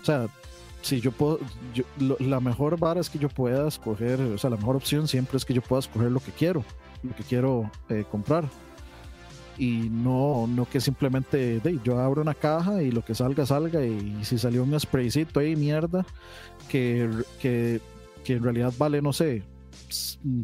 o 0.00 0.04
sea 0.04 0.28
si 0.82 1.00
yo 1.00 1.12
puedo, 1.12 1.38
yo- 1.74 1.84
la 2.20 2.40
mejor 2.40 2.78
vara 2.78 3.00
es 3.00 3.10
que 3.10 3.18
yo 3.18 3.28
pueda 3.28 3.68
escoger, 3.68 4.18
o 4.20 4.38
sea, 4.38 4.48
la 4.48 4.56
mejor 4.56 4.76
opción 4.76 5.06
siempre 5.08 5.36
es 5.36 5.44
que 5.44 5.52
yo 5.52 5.60
pueda 5.60 5.80
escoger 5.80 6.10
lo 6.10 6.20
que 6.20 6.32
quiero, 6.32 6.64
lo 7.02 7.14
que 7.14 7.22
quiero 7.22 7.70
eh, 7.90 8.04
comprar. 8.10 8.44
Y 9.58 9.90
no, 9.90 10.46
no 10.46 10.64
que 10.66 10.80
simplemente 10.80 11.60
de, 11.60 11.78
yo 11.84 11.98
abro 12.00 12.22
una 12.22 12.32
caja 12.34 12.82
y 12.82 12.90
lo 12.90 13.04
que 13.04 13.14
salga, 13.14 13.44
salga. 13.44 13.84
Y 13.84 14.24
si 14.24 14.38
salió 14.38 14.62
un 14.62 14.80
spraycito 14.80 15.38
ahí, 15.40 15.54
mierda, 15.54 16.06
que, 16.70 17.10
que, 17.42 17.82
que 18.24 18.36
en 18.36 18.42
realidad 18.42 18.72
vale, 18.78 19.02
no 19.02 19.12
sé, 19.12 19.42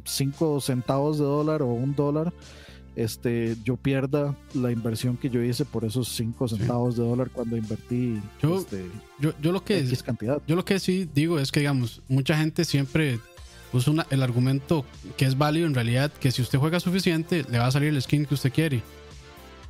5 0.05 0.61
centavos 0.61 1.19
de 1.19 1.25
dólar 1.25 1.63
o 1.63 1.69
un 1.69 1.95
dólar, 1.95 2.33
este, 2.97 3.57
yo 3.63 3.77
pierda 3.77 4.35
la 4.55 4.73
inversión 4.73 5.17
que 5.17 5.29
yo 5.31 5.43
hice 5.43 5.65
por 5.65 5.85
esos 5.85 6.09
5 6.17 6.49
centavos 6.49 6.97
de 6.97 7.05
dólar 7.05 7.31
cuando 7.31 7.57
invertí 7.57 8.21
Yo- 8.43 8.59
este, 8.59 8.87
Yo, 9.21 9.33
yo 9.41 9.53
lo 9.53 9.63
que 9.63 9.79
X 9.79 10.03
cantidad. 10.03 10.41
yo 10.47 10.57
lo 10.57 10.65
que 10.65 10.81
sí 10.81 11.09
digo 11.15 11.39
es 11.39 11.53
que 11.53 11.61
digamos, 11.61 12.01
mucha 12.09 12.37
gente 12.39 12.65
siempre 12.65 13.21
usa 13.73 13.93
una- 13.93 14.07
el 14.11 14.23
argumento 14.23 14.85
que 15.17 15.27
es 15.27 15.37
válido 15.37 15.67
en 15.67 15.75
realidad, 15.75 16.11
que 16.11 16.31
si 16.33 16.41
usted 16.43 16.59
juega 16.59 16.81
suficiente, 16.81 17.45
le 17.51 17.59
va 17.59 17.67
a 17.67 17.71
salir 17.71 17.91
el 17.91 18.01
skin 18.01 18.25
que 18.25 18.35
usted 18.35 18.53
quiere. 18.53 18.83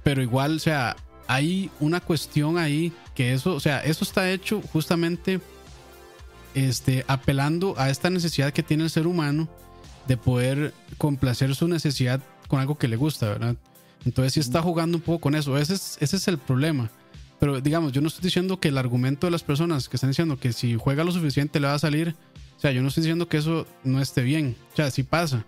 Pero 0.04 0.22
igual, 0.22 0.56
o 0.56 0.58
sea, 0.60 0.94
hay 1.26 1.70
una 1.80 2.00
cuestión 2.00 2.56
ahí 2.58 2.92
que 3.16 3.32
eso, 3.32 3.54
o 3.54 3.60
sea, 3.60 3.80
eso 3.80 4.04
está 4.04 4.30
hecho 4.30 4.62
justamente 4.72 5.40
este, 6.54 7.04
apelando 7.08 7.74
a 7.76 7.90
esta 7.90 8.08
necesidad 8.10 8.52
que 8.52 8.62
tiene 8.62 8.84
el 8.84 8.90
ser 8.90 9.06
humano 9.06 9.48
de 10.08 10.16
poder 10.16 10.72
complacer 10.98 11.54
su 11.54 11.66
necesidad 11.68 12.20
con 12.48 12.60
algo 12.60 12.76
que 12.76 12.88
le 12.88 12.96
gusta, 12.96 13.28
¿verdad? 13.28 13.56
Entonces 14.04 14.32
sí 14.34 14.40
está 14.40 14.62
jugando 14.62 14.98
un 14.98 15.02
poco 15.02 15.20
con 15.20 15.34
eso. 15.34 15.56
Ese 15.58 15.74
es, 15.74 15.98
ese 16.00 16.16
es 16.16 16.28
el 16.28 16.38
problema. 16.38 16.90
Pero 17.38 17.60
digamos, 17.60 17.92
yo 17.92 18.00
no 18.00 18.08
estoy 18.08 18.22
diciendo 18.22 18.58
que 18.60 18.68
el 18.68 18.78
argumento 18.78 19.26
de 19.26 19.30
las 19.30 19.42
personas 19.42 19.88
que 19.88 19.96
están 19.96 20.10
diciendo 20.10 20.38
que 20.38 20.52
si 20.52 20.76
juega 20.76 21.04
lo 21.04 21.12
suficiente 21.12 21.60
le 21.60 21.66
va 21.66 21.74
a 21.74 21.78
salir. 21.78 22.14
O 22.56 22.60
sea, 22.60 22.72
yo 22.72 22.80
no 22.82 22.88
estoy 22.88 23.02
diciendo 23.02 23.28
que 23.28 23.36
eso 23.36 23.66
no 23.84 24.00
esté 24.00 24.22
bien. 24.22 24.56
O 24.72 24.76
sea, 24.76 24.90
sí 24.90 25.02
pasa. 25.02 25.44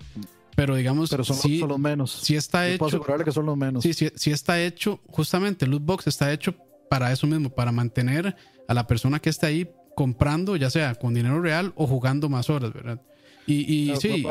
Pero 0.55 0.75
digamos, 0.75 1.09
Pero 1.09 1.23
son, 1.25 1.37
sí, 1.37 1.61
son 1.61 1.69
los 1.69 1.79
menos. 1.79 2.11
sí 2.11 2.35
está 2.35 2.69
Yo 2.69 2.79
puedo 2.79 2.89
hecho. 2.89 2.97
asegurarle 2.97 3.25
que 3.25 3.33
son 3.33 3.47
los 3.47 3.57
menos. 3.57 3.83
Sí, 3.85 3.95
sí, 3.95 4.11
sí 4.15 4.33
está 4.33 4.61
hecho, 4.61 5.01
justamente 5.07 5.65
el 5.65 5.71
loot 5.71 5.85
box 5.85 6.07
está 6.09 6.33
hecho 6.33 6.55
para 6.91 7.13
eso 7.13 7.27
mismo, 7.29 7.49
para 7.49 7.71
mantener 7.71 8.35
a 8.67 8.75
la 8.75 8.87
persona 8.87 9.21
que 9.21 9.31
está 9.31 9.47
ahí 9.47 9.71
comprando, 9.95 10.57
ya 10.57 10.69
sea 10.69 10.95
con 10.97 11.15
dinero 11.15 11.41
real 11.41 11.73
o 11.77 11.87
jugando 11.87 12.29
más 12.29 12.51
horas, 12.51 12.73
¿verdad? 12.73 13.01
Y, 13.49 13.91
y 13.93 13.97
sí, 13.97 14.25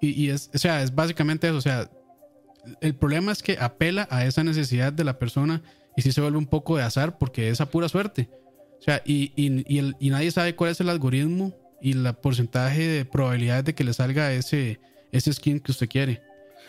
y, 0.00 0.06
y- 0.06 0.24
y 0.26 0.30
es, 0.30 0.50
o 0.54 0.58
sea, 0.58 0.82
es 0.82 0.94
básicamente 0.94 1.48
eso, 1.48 1.56
o 1.56 1.60
sea, 1.62 1.90
el 2.80 2.94
problema 2.94 3.32
es 3.32 3.42
que 3.42 3.56
apela 3.58 4.06
a 4.10 4.24
esa 4.26 4.44
necesidad 4.44 4.92
de 4.92 5.04
la 5.04 5.18
persona 5.18 5.62
y 5.96 6.02
sí 6.02 6.12
se 6.12 6.20
vuelve 6.20 6.36
un 6.38 6.46
poco 6.46 6.76
de 6.76 6.82
azar 6.82 7.16
porque 7.18 7.48
es 7.48 7.60
a 7.60 7.66
pura 7.70 7.88
suerte. 7.88 8.28
O 8.78 8.82
sea, 8.82 9.00
y, 9.04 9.32
y, 9.36 9.64
y 9.74 9.78
el- 9.78 9.96
y 9.98 10.10
nadie 10.10 10.30
sabe 10.30 10.54
cuál 10.54 10.70
es 10.70 10.80
el 10.80 10.88
algoritmo 10.90 11.54
y 11.80 11.92
el 11.92 12.14
porcentaje 12.16 12.86
de 12.86 13.04
probabilidades 13.04 13.64
de 13.64 13.74
que 13.74 13.84
le 13.84 13.92
salga 13.94 14.32
ese, 14.32 14.78
ese 15.12 15.32
skin 15.32 15.58
que 15.60 15.72
usted 15.72 15.88
quiere. 15.88 16.20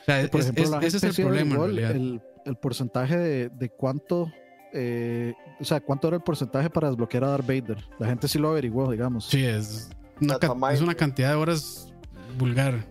O 0.03 0.05
sea, 0.05 0.27
por 0.29 0.39
es- 0.39 0.45
ejemplo, 0.45 0.63
es- 0.63 0.69
la 0.69 0.77
ese 0.79 0.97
es 0.97 1.03
el 1.03 1.13
problema 1.25 1.65
el, 1.65 2.21
el 2.45 2.55
porcentaje 2.55 3.17
de, 3.17 3.49
de 3.49 3.69
cuánto, 3.69 4.31
eh, 4.73 5.33
o 5.59 5.65
sea, 5.65 5.81
cuánto 5.81 6.07
era 6.07 6.15
el 6.17 6.23
porcentaje 6.23 6.69
para 6.69 6.87
desbloquear 6.87 7.25
a 7.25 7.29
Darth 7.31 7.45
Vader. 7.45 7.83
La 7.99 8.07
gente 8.07 8.27
sí 8.29 8.39
lo 8.39 8.49
averiguó, 8.51 8.89
digamos. 8.89 9.25
Sí, 9.27 9.43
es 9.43 9.89
una, 10.21 10.37
más- 10.55 10.73
es 10.75 10.81
una 10.81 10.95
cantidad 10.95 11.29
de 11.29 11.35
horas 11.35 11.93
vulgar. 12.37 12.85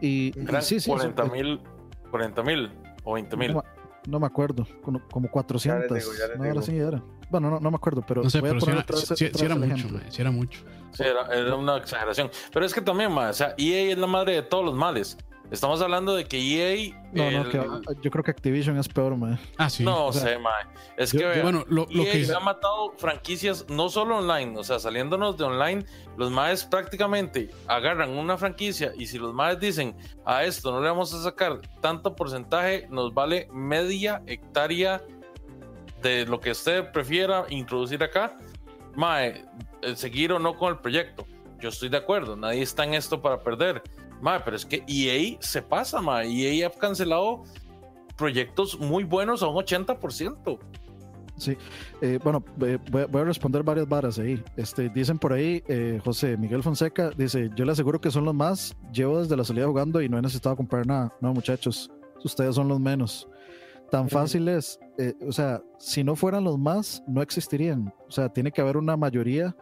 Y, 0.00 0.32
y 0.38 0.42
Eran 0.48 0.62
sí, 0.62 0.80
sí, 0.80 0.90
40 0.90 1.24
sí, 1.24 1.30
mil 1.30 1.60
40 2.10 2.42
mil 2.42 2.70
o 3.04 3.14
20 3.14 3.36
mil. 3.36 3.52
No, 3.52 3.58
me- 3.62 4.10
no 4.10 4.20
me 4.20 4.26
acuerdo, 4.26 4.66
como, 4.82 5.00
como 5.08 5.30
400. 5.30 5.88
Ya 5.88 5.94
digo, 5.98 6.12
ya 6.12 6.26
no, 6.36 6.42
ahora 6.42 6.50
digo. 6.52 6.62
sí 6.62 6.76
era. 6.76 7.02
Bueno, 7.30 7.50
no, 7.50 7.58
no 7.58 7.70
me 7.70 7.76
acuerdo, 7.76 8.04
pero 8.06 8.22
No 8.22 8.30
sé, 8.30 8.40
voy 8.40 8.50
a 8.50 8.52
pero 8.52 8.60
sí 8.60 8.66
poner 8.66 8.76
era, 8.76 8.84
otra 8.84 9.44
era 9.46 9.54
mucho, 9.56 9.88
sí 10.10 10.20
era 10.22 10.30
mucho. 10.30 10.60
Sí, 10.92 11.02
era, 11.02 11.26
era 11.34 11.56
una 11.56 11.76
exageración. 11.78 12.30
Pero 12.52 12.64
es 12.66 12.72
que 12.74 12.80
también, 12.80 13.10
ma, 13.10 13.30
o 13.30 13.32
sea, 13.32 13.54
EA 13.58 13.92
es 13.92 13.98
la 13.98 14.06
madre 14.06 14.34
de 14.34 14.42
todos 14.42 14.64
los 14.64 14.74
males. 14.74 15.16
Estamos 15.50 15.80
hablando 15.82 16.14
de 16.16 16.24
que 16.24 16.38
EA. 16.38 16.94
No, 17.12 17.30
no, 17.30 17.48
que, 17.48 17.58
yo 18.02 18.10
creo 18.10 18.24
que 18.24 18.30
Activision 18.30 18.76
es 18.78 18.88
peor, 18.88 19.16
man. 19.16 19.38
Ah, 19.56 19.68
sí. 19.70 19.84
no 19.84 20.06
o 20.06 20.12
sea, 20.12 20.22
sé, 20.22 20.38
ma. 20.38 20.50
Es 20.96 21.12
yo- 21.12 21.18
que 21.30 21.36
yo- 21.36 21.42
Bueno, 21.42 21.64
lo, 21.68 21.86
lo 21.90 22.02
EA 22.02 22.12
que... 22.12 22.32
ha 22.34 22.40
matado 22.40 22.92
franquicias 22.96 23.66
no 23.68 23.88
solo 23.88 24.16
online, 24.18 24.58
o 24.58 24.64
sea, 24.64 24.78
saliéndonos 24.78 25.36
de 25.36 25.44
online, 25.44 25.84
los 26.16 26.30
maes 26.30 26.64
prácticamente 26.64 27.50
agarran 27.68 28.10
una 28.10 28.36
franquicia 28.38 28.92
y 28.96 29.06
si 29.06 29.18
los 29.18 29.32
maes 29.34 29.60
dicen 29.60 29.94
a 30.24 30.44
esto 30.44 30.72
no 30.72 30.80
le 30.80 30.88
vamos 30.88 31.12
a 31.14 31.22
sacar 31.22 31.60
tanto 31.80 32.16
porcentaje, 32.16 32.88
nos 32.90 33.12
vale 33.14 33.46
media 33.52 34.22
hectárea 34.26 35.02
de 36.02 36.26
lo 36.26 36.40
que 36.40 36.50
usted 36.50 36.90
prefiera 36.90 37.44
introducir 37.50 38.02
acá, 38.02 38.36
mae, 38.96 39.44
eh, 39.82 39.94
seguir 39.94 40.32
o 40.32 40.38
no 40.38 40.56
con 40.56 40.72
el 40.72 40.78
proyecto. 40.80 41.26
Yo 41.60 41.68
estoy 41.70 41.88
de 41.88 41.96
acuerdo, 41.96 42.34
nadie 42.36 42.62
está 42.62 42.84
en 42.84 42.94
esto 42.94 43.22
para 43.22 43.38
perder. 43.42 43.82
Mae, 44.20 44.40
pero 44.44 44.56
es 44.56 44.64
que 44.64 44.84
EA 44.86 45.36
se 45.40 45.62
pasa, 45.62 46.00
mae. 46.00 46.28
EA 46.28 46.66
ha 46.66 46.70
cancelado 46.70 47.44
proyectos 48.16 48.78
muy 48.78 49.04
buenos 49.04 49.42
a 49.42 49.48
un 49.48 49.56
80%. 49.56 50.58
Sí, 51.36 51.56
eh, 52.00 52.20
bueno, 52.22 52.44
voy, 52.56 52.78
voy, 52.90 53.20
a 53.22 53.24
responder 53.24 53.64
varias 53.64 53.88
varas 53.88 54.18
ahí. 54.18 54.42
Este, 54.56 54.88
dicen 54.88 55.18
por 55.18 55.32
ahí, 55.32 55.64
eh, 55.66 56.00
José 56.04 56.36
Miguel 56.36 56.62
Fonseca 56.62 57.10
dice: 57.10 57.50
Yo 57.56 57.64
le 57.64 57.72
aseguro 57.72 58.00
que 58.00 58.10
son 58.10 58.24
los 58.24 58.34
más. 58.34 58.76
Llevo 58.92 59.20
desde 59.20 59.36
la 59.36 59.42
salida 59.42 59.66
jugando 59.66 60.00
y 60.00 60.08
no 60.08 60.16
he 60.16 60.22
necesitado 60.22 60.54
comprar 60.54 60.86
nada. 60.86 61.12
No, 61.20 61.34
muchachos, 61.34 61.90
ustedes 62.22 62.54
son 62.54 62.68
los 62.68 62.78
menos. 62.78 63.28
Tan 63.90 64.08
fácil 64.08 64.48
es, 64.48 64.80
eh, 64.98 65.14
o 65.26 65.32
sea, 65.32 65.62
si 65.78 66.02
no 66.02 66.16
fueran 66.16 66.44
los 66.44 66.58
más, 66.58 67.02
no 67.06 67.20
existirían. 67.20 67.92
O 68.08 68.10
sea, 68.10 68.28
tiene 68.28 68.50
que 68.50 68.60
haber 68.60 68.76
una 68.76 68.96
mayoría 68.96 69.54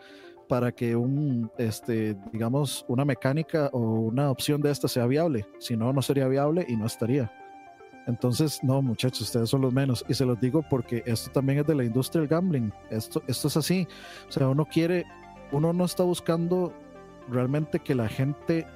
para 0.52 0.70
que 0.70 0.94
un, 0.94 1.50
este, 1.56 2.14
digamos, 2.30 2.84
una 2.86 3.06
mecánica 3.06 3.70
o 3.72 3.78
una 3.78 4.30
opción 4.30 4.60
de 4.60 4.70
esta 4.70 4.86
sea 4.86 5.06
viable. 5.06 5.46
Si 5.58 5.78
no, 5.78 5.94
no 5.94 6.02
sería 6.02 6.28
viable 6.28 6.66
y 6.68 6.76
no 6.76 6.84
estaría. 6.84 7.32
Entonces, 8.06 8.62
no, 8.62 8.82
muchachos, 8.82 9.22
ustedes 9.22 9.48
son 9.48 9.62
los 9.62 9.72
menos. 9.72 10.04
Y 10.10 10.12
se 10.12 10.26
los 10.26 10.38
digo 10.38 10.62
porque 10.68 11.02
esto 11.06 11.30
también 11.30 11.60
es 11.60 11.66
de 11.66 11.74
la 11.74 11.84
industria 11.84 12.20
del 12.20 12.28
gambling. 12.28 12.70
Esto, 12.90 13.22
esto 13.28 13.48
es 13.48 13.56
así. 13.56 13.88
O 14.28 14.30
sea, 14.30 14.46
uno 14.46 14.66
quiere, 14.66 15.06
uno 15.52 15.72
no 15.72 15.86
está 15.86 16.02
buscando 16.02 16.74
realmente 17.30 17.78
que 17.78 17.94
la 17.94 18.10
gente, 18.10 18.66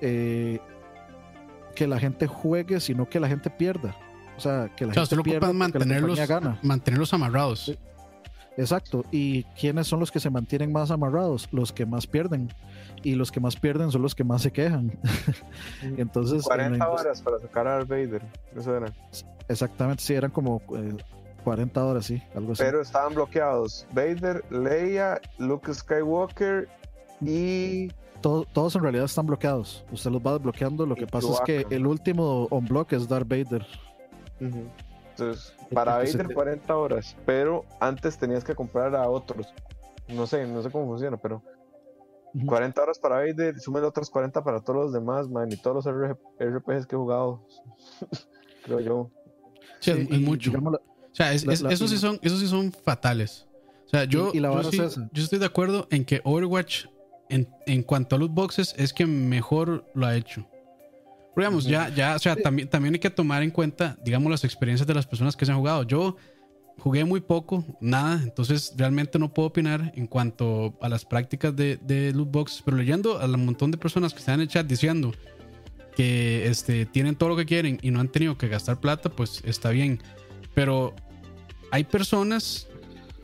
eh, 0.00 0.60
que 1.74 1.88
la 1.88 1.98
gente 1.98 2.28
juegue, 2.28 2.78
sino 2.78 3.08
que 3.08 3.18
la 3.18 3.26
gente 3.26 3.50
pierda. 3.50 3.96
O 4.36 4.40
sea, 4.40 4.70
que 4.76 4.86
la 4.86 4.94
gente 4.94 5.16
pierda 5.24 5.52
mantenerlos, 5.52 6.20
mantenerlos 6.62 7.12
amarrados. 7.12 7.76
Exacto. 8.56 9.04
¿Y 9.10 9.44
quiénes 9.58 9.86
son 9.86 10.00
los 10.00 10.10
que 10.10 10.20
se 10.20 10.30
mantienen 10.30 10.72
más 10.72 10.90
amarrados? 10.90 11.48
Los 11.52 11.72
que 11.72 11.86
más 11.86 12.06
pierden. 12.06 12.52
Y 13.02 13.14
los 13.14 13.32
que 13.32 13.40
más 13.40 13.56
pierden 13.56 13.90
son 13.90 14.02
los 14.02 14.14
que 14.14 14.24
más 14.24 14.42
se 14.42 14.52
quejan. 14.52 14.98
Entonces. 15.82 16.42
40 16.44 16.88
horas 16.88 17.20
para 17.22 17.40
sacar 17.40 17.66
a 17.66 17.78
Vader. 17.84 18.22
Eso 18.56 18.76
era. 18.76 18.92
Exactamente, 19.48 20.02
sí, 20.02 20.14
eran 20.14 20.30
como 20.30 20.60
40 21.44 21.78
eh, 21.78 21.82
horas, 21.82 22.06
sí, 22.06 22.22
algo 22.34 22.52
así. 22.52 22.62
Pero 22.62 22.80
estaban 22.80 23.14
bloqueados 23.14 23.86
Vader, 23.92 24.42
Leia, 24.50 25.20
Luke 25.38 25.72
Skywalker 25.72 26.68
y. 27.20 27.88
todos 28.22 28.74
en 28.74 28.82
realidad 28.82 29.04
están 29.04 29.26
bloqueados. 29.26 29.84
Usted 29.92 30.10
los 30.10 30.22
va 30.22 30.32
desbloqueando. 30.32 30.86
Lo 30.86 30.94
que 30.94 31.06
pasa 31.06 31.28
es 31.32 31.40
que 31.40 31.66
el 31.74 31.86
último 31.86 32.46
on 32.50 32.64
block 32.64 32.92
es 32.94 33.06
Darth 33.06 33.28
Vader. 33.28 33.66
Entonces, 35.16 35.54
para 35.72 35.98
Vader 35.98 36.34
40 36.34 36.76
horas, 36.76 37.16
pero 37.24 37.64
antes 37.78 38.18
tenías 38.18 38.42
que 38.42 38.54
comprar 38.54 38.96
a 38.96 39.08
otros. 39.08 39.46
No 40.08 40.26
sé, 40.26 40.46
no 40.46 40.60
sé 40.62 40.70
cómo 40.70 40.86
funciona, 40.86 41.16
pero 41.16 41.40
40 42.46 42.82
horas 42.82 42.98
para 42.98 43.16
Vader, 43.16 43.60
súmele 43.60 43.86
otras 43.86 44.10
40 44.10 44.42
para 44.42 44.60
todos 44.60 44.86
los 44.86 44.92
demás, 44.92 45.28
man, 45.28 45.50
y 45.52 45.56
todos 45.56 45.84
los 45.84 45.94
RPGs 45.94 46.86
que 46.86 46.96
he 46.96 46.98
jugado. 46.98 47.46
Creo 48.64 48.80
yo. 48.80 49.10
Sí, 49.78 49.92
es, 49.92 50.20
mucho. 50.20 50.50
o 50.50 50.80
sea, 51.12 51.32
esos, 51.32 51.90
sí 51.90 51.98
son, 51.98 52.18
esos 52.22 52.40
sí 52.40 52.48
son 52.48 52.72
fatales. 52.72 53.46
O 53.86 53.88
sea, 53.90 54.04
yo, 54.04 54.32
yo, 54.32 55.22
estoy 55.22 55.38
de 55.38 55.46
acuerdo 55.46 55.86
en 55.90 56.04
que 56.04 56.20
Overwatch, 56.24 56.86
en, 57.28 57.48
en 57.66 57.84
cuanto 57.84 58.16
a 58.16 58.18
loot 58.18 58.32
boxes, 58.32 58.74
es 58.76 58.92
que 58.92 59.06
mejor 59.06 59.88
lo 59.94 60.06
ha 60.06 60.16
hecho 60.16 60.44
digamos, 61.36 61.64
ya, 61.64 61.88
ya, 61.88 62.14
o 62.14 62.18
sea, 62.18 62.36
también, 62.36 62.68
también 62.68 62.94
hay 62.94 63.00
que 63.00 63.10
tomar 63.10 63.42
en 63.42 63.50
cuenta, 63.50 63.96
digamos, 64.04 64.30
las 64.30 64.44
experiencias 64.44 64.86
de 64.86 64.94
las 64.94 65.06
personas 65.06 65.36
que 65.36 65.44
se 65.46 65.52
han 65.52 65.58
jugado. 65.58 65.82
Yo 65.82 66.16
jugué 66.78 67.04
muy 67.04 67.20
poco, 67.20 67.64
nada, 67.80 68.20
entonces 68.22 68.74
realmente 68.76 69.18
no 69.18 69.32
puedo 69.32 69.48
opinar 69.48 69.92
en 69.94 70.06
cuanto 70.06 70.76
a 70.80 70.88
las 70.88 71.04
prácticas 71.04 71.54
de, 71.54 71.76
de 71.76 72.12
loot 72.12 72.30
boxes, 72.30 72.62
pero 72.64 72.76
leyendo 72.76 73.20
a 73.20 73.26
un 73.26 73.44
montón 73.44 73.70
de 73.70 73.78
personas 73.78 74.12
que 74.12 74.20
están 74.20 74.36
en 74.36 74.40
el 74.42 74.48
chat 74.48 74.66
diciendo 74.66 75.12
que 75.96 76.46
este, 76.46 76.86
tienen 76.86 77.16
todo 77.16 77.30
lo 77.30 77.36
que 77.36 77.46
quieren 77.46 77.78
y 77.82 77.90
no 77.90 78.00
han 78.00 78.08
tenido 78.08 78.36
que 78.36 78.48
gastar 78.48 78.80
plata, 78.80 79.08
pues 79.08 79.42
está 79.44 79.70
bien. 79.70 80.00
Pero 80.54 80.94
hay 81.70 81.84
personas 81.84 82.68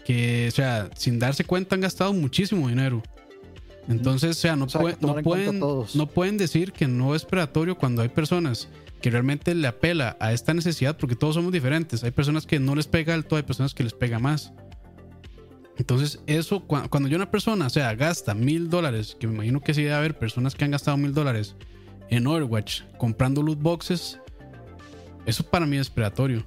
que, 0.05 0.47
o 0.49 0.51
sea, 0.53 0.91
sin 0.97 1.19
darse 1.19 1.45
cuenta 1.45 1.74
han 1.74 1.81
gastado 1.81 2.12
muchísimo 2.12 2.69
dinero. 2.69 3.03
Entonces, 3.89 4.36
o 4.36 4.40
sea, 4.40 4.57
no, 4.57 4.66
no, 5.01 5.23
pueden, 5.23 5.59
no 5.59 6.07
pueden 6.07 6.36
decir 6.36 6.73
que 6.73 6.86
no 6.86 7.15
es 7.15 7.24
predatorio 7.24 7.77
cuando 7.77 8.02
hay 8.02 8.09
personas 8.09 8.69
que 9.01 9.11
realmente 9.11 9.55
le 9.55 9.66
apela 9.66 10.16
a 10.20 10.32
esta 10.32 10.55
necesidad, 10.55 10.97
porque 10.97 11.16
todos 11.16 11.35
somos 11.35 11.52
diferentes. 11.52 12.05
Hay 12.05 12.11
personas 12.11 12.47
que 12.47 12.61
no 12.61 12.74
les 12.74 12.86
pega 12.86 13.15
alto, 13.15 13.36
hay 13.36 13.43
personas 13.43 13.74
que 13.74 13.82
les 13.82 13.94
pega 13.94 14.19
más. 14.19 14.52
Entonces, 15.77 16.20
eso, 16.27 16.61
cuando 16.61 17.09
yo 17.09 17.16
una 17.16 17.31
persona, 17.31 17.66
o 17.66 17.70
sea, 17.70 17.94
gasta 17.94 18.35
mil 18.35 18.69
dólares, 18.69 19.16
que 19.19 19.27
me 19.27 19.35
imagino 19.35 19.61
que 19.61 19.73
sí 19.73 19.82
debe 19.82 19.94
haber 19.94 20.19
personas 20.19 20.55
que 20.55 20.65
han 20.65 20.73
gastado 20.73 20.98
mil 20.98 21.15
dólares 21.15 21.57
en 22.11 22.27
Overwatch 22.27 22.82
comprando 22.98 23.43
loot 23.43 23.61
boxes, 23.61 24.20
eso 25.24 25.43
para 25.43 25.65
mí 25.65 25.78
es 25.78 25.89
predatorio, 25.89 26.44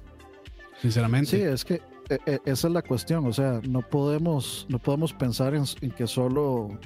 sinceramente. 0.80 1.30
Sí, 1.30 1.42
es 1.42 1.64
que 1.64 1.74
eh, 2.08 2.18
eh, 2.26 2.38
esa 2.44 2.68
es 2.68 2.72
la 2.72 2.82
cuestión, 2.82 3.26
o 3.26 3.32
sea, 3.32 3.60
no 3.68 3.82
podemos, 3.82 4.66
no 4.68 4.78
podemos 4.78 5.12
pensar 5.12 5.54
en 5.54 5.90
que 5.90 6.06
solo 6.06 6.78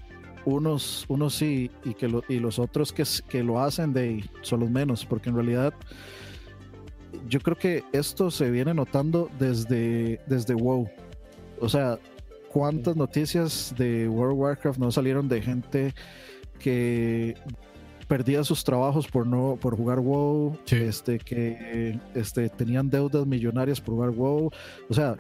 unos, 0.48 1.04
unos 1.08 1.34
sí 1.34 1.70
y, 1.84 1.94
que 1.94 2.10
y 2.28 2.38
los 2.38 2.58
otros 2.58 2.92
que, 2.92 3.04
que 3.28 3.42
lo 3.42 3.60
hacen 3.60 3.92
de 3.92 4.24
son 4.42 4.60
los 4.60 4.70
menos, 4.70 5.04
porque 5.04 5.30
en 5.30 5.36
realidad 5.36 5.74
yo 7.28 7.40
creo 7.40 7.56
que 7.56 7.84
esto 7.92 8.30
se 8.30 8.50
viene 8.50 8.74
notando 8.74 9.30
desde, 9.38 10.20
desde 10.26 10.54
WoW. 10.54 10.88
O 11.60 11.68
sea, 11.68 11.98
cuántas 12.52 12.96
noticias 12.96 13.74
de 13.76 14.08
World 14.08 14.32
of 14.32 14.38
Warcraft 14.38 14.78
no 14.78 14.90
salieron 14.90 15.28
de 15.28 15.42
gente 15.42 15.94
que 16.58 17.34
perdía 18.06 18.42
sus 18.42 18.64
trabajos 18.64 19.06
por 19.06 19.26
no 19.26 19.58
por 19.60 19.76
jugar 19.76 20.00
WoW, 20.00 20.58
este 20.70 21.18
que 21.18 21.98
este 22.14 22.48
tenían 22.48 22.88
deudas 22.88 23.26
millonarias 23.26 23.80
por 23.80 23.94
jugar 23.94 24.10
WoW, 24.10 24.50
o 24.88 24.94
sea, 24.94 25.16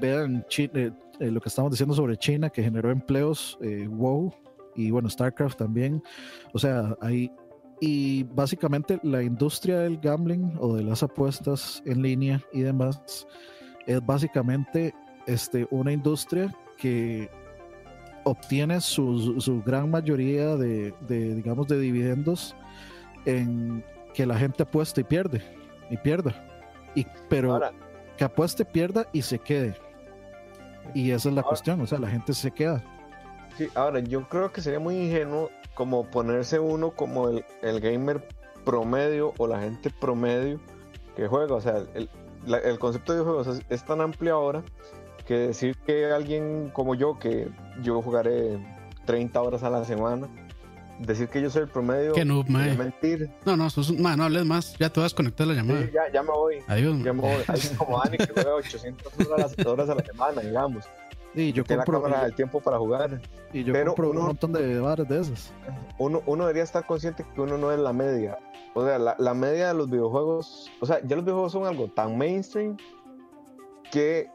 vean 0.00 0.44
eh, 0.58 0.90
eh, 1.20 1.30
lo 1.30 1.40
que 1.40 1.48
estamos 1.48 1.70
diciendo 1.70 1.94
sobre 1.94 2.16
China 2.16 2.50
que 2.50 2.62
generó 2.62 2.90
empleos 2.90 3.56
eh, 3.62 3.86
WoW 3.88 4.34
y 4.78 4.90
bueno, 4.90 5.10
StarCraft 5.10 5.58
también. 5.58 6.02
O 6.52 6.58
sea, 6.58 6.96
hay... 7.00 7.30
Y 7.80 8.24
básicamente 8.24 8.98
la 9.04 9.22
industria 9.22 9.78
del 9.80 9.98
gambling 9.98 10.56
o 10.58 10.74
de 10.76 10.82
las 10.82 11.02
apuestas 11.02 11.80
en 11.86 12.02
línea 12.02 12.42
y 12.52 12.62
demás 12.62 13.26
es 13.86 14.04
básicamente 14.04 14.92
este, 15.26 15.66
una 15.70 15.92
industria 15.92 16.52
que 16.76 17.30
obtiene 18.24 18.80
su, 18.80 19.40
su 19.40 19.62
gran 19.62 19.90
mayoría 19.90 20.56
de, 20.56 20.92
de, 21.06 21.36
digamos, 21.36 21.68
de 21.68 21.78
dividendos 21.78 22.56
en 23.26 23.84
que 24.12 24.26
la 24.26 24.36
gente 24.36 24.64
apuesta 24.64 25.00
y 25.00 25.04
pierde, 25.04 25.40
y 25.88 25.96
pierda. 25.98 26.34
Y, 26.96 27.06
pero 27.28 27.60
que 28.16 28.24
apueste, 28.24 28.64
pierda 28.64 29.06
y 29.12 29.22
se 29.22 29.38
quede. 29.38 29.76
Y 30.94 31.12
esa 31.12 31.28
es 31.28 31.34
la 31.36 31.42
cuestión, 31.42 31.80
o 31.80 31.86
sea, 31.86 31.98
la 31.98 32.08
gente 32.08 32.34
se 32.34 32.50
queda 32.50 32.82
ahora 33.74 34.00
yo 34.00 34.28
creo 34.28 34.52
que 34.52 34.60
sería 34.60 34.78
muy 34.78 34.96
ingenuo 34.96 35.50
como 35.74 36.04
ponerse 36.04 36.58
uno 36.58 36.90
como 36.90 37.28
el, 37.28 37.80
gamer 37.80 38.26
promedio 38.64 39.32
o 39.38 39.46
la 39.46 39.60
gente 39.60 39.90
promedio 39.90 40.60
que 41.16 41.28
juega. 41.28 41.54
O 41.54 41.60
sea, 41.60 41.84
el, 41.94 42.78
concepto 42.78 43.14
de 43.14 43.22
juegos 43.22 43.60
es, 43.68 43.84
tan 43.84 44.00
amplio 44.00 44.34
ahora 44.34 44.62
que 45.26 45.34
decir 45.34 45.76
que 45.86 46.06
alguien 46.06 46.70
como 46.72 46.94
yo, 46.94 47.18
que 47.18 47.48
yo 47.82 48.02
jugaré 48.02 48.58
30 49.06 49.40
horas 49.40 49.62
a 49.62 49.70
la 49.70 49.84
semana, 49.84 50.28
decir 50.98 51.28
que 51.28 51.40
yo 51.40 51.50
soy 51.50 51.62
el 51.62 51.68
promedio 51.68 52.12
que 52.12 52.24
no, 52.24 52.42
mentir. 52.44 53.30
No, 53.44 53.56
no, 53.56 53.68
no 53.68 54.24
hables 54.24 54.44
más, 54.44 54.76
ya 54.78 54.90
te 54.90 55.00
vas 55.00 55.12
a 55.12 55.16
conectar 55.16 55.46
la 55.46 55.54
llamada. 55.54 55.88
ya, 55.92 56.10
ya, 56.12 56.22
me 56.22 56.30
voy. 56.30 56.56
Adiós. 56.66 56.98
Ya 57.04 57.12
me 57.12 57.20
voy. 57.20 57.44
como 57.76 58.00
Dani 58.02 58.18
que 58.18 58.32
juega 58.32 58.54
800 58.56 59.12
horas 59.66 59.88
a 59.88 59.94
la 59.94 60.04
semana, 60.04 60.40
digamos. 60.40 60.84
Y 61.34 61.52
yo 61.52 61.64
compro 61.64 62.06
el 62.24 62.34
tiempo 62.34 62.60
para 62.60 62.78
jugar. 62.78 63.20
Y 63.52 63.64
yo 63.64 63.74
compro 63.84 64.10
un 64.10 64.16
montón 64.18 64.52
de 64.52 64.80
bares 64.80 65.08
de 65.08 65.20
esos. 65.20 65.52
Uno, 65.98 66.22
uno 66.26 66.44
debería 66.44 66.62
estar 66.62 66.86
consciente 66.86 67.24
que 67.34 67.40
uno 67.40 67.58
no 67.58 67.70
es 67.72 67.78
la 67.78 67.92
media. 67.92 68.38
O 68.74 68.84
sea, 68.84 68.98
la, 68.98 69.14
la, 69.18 69.34
media 69.34 69.68
de 69.68 69.74
los 69.74 69.90
videojuegos, 69.90 70.70
o 70.80 70.86
sea, 70.86 71.00
ya 71.02 71.16
los 71.16 71.24
videojuegos 71.24 71.52
son 71.52 71.66
algo 71.66 71.88
tan 71.88 72.16
mainstream 72.16 72.76
que 73.90 74.30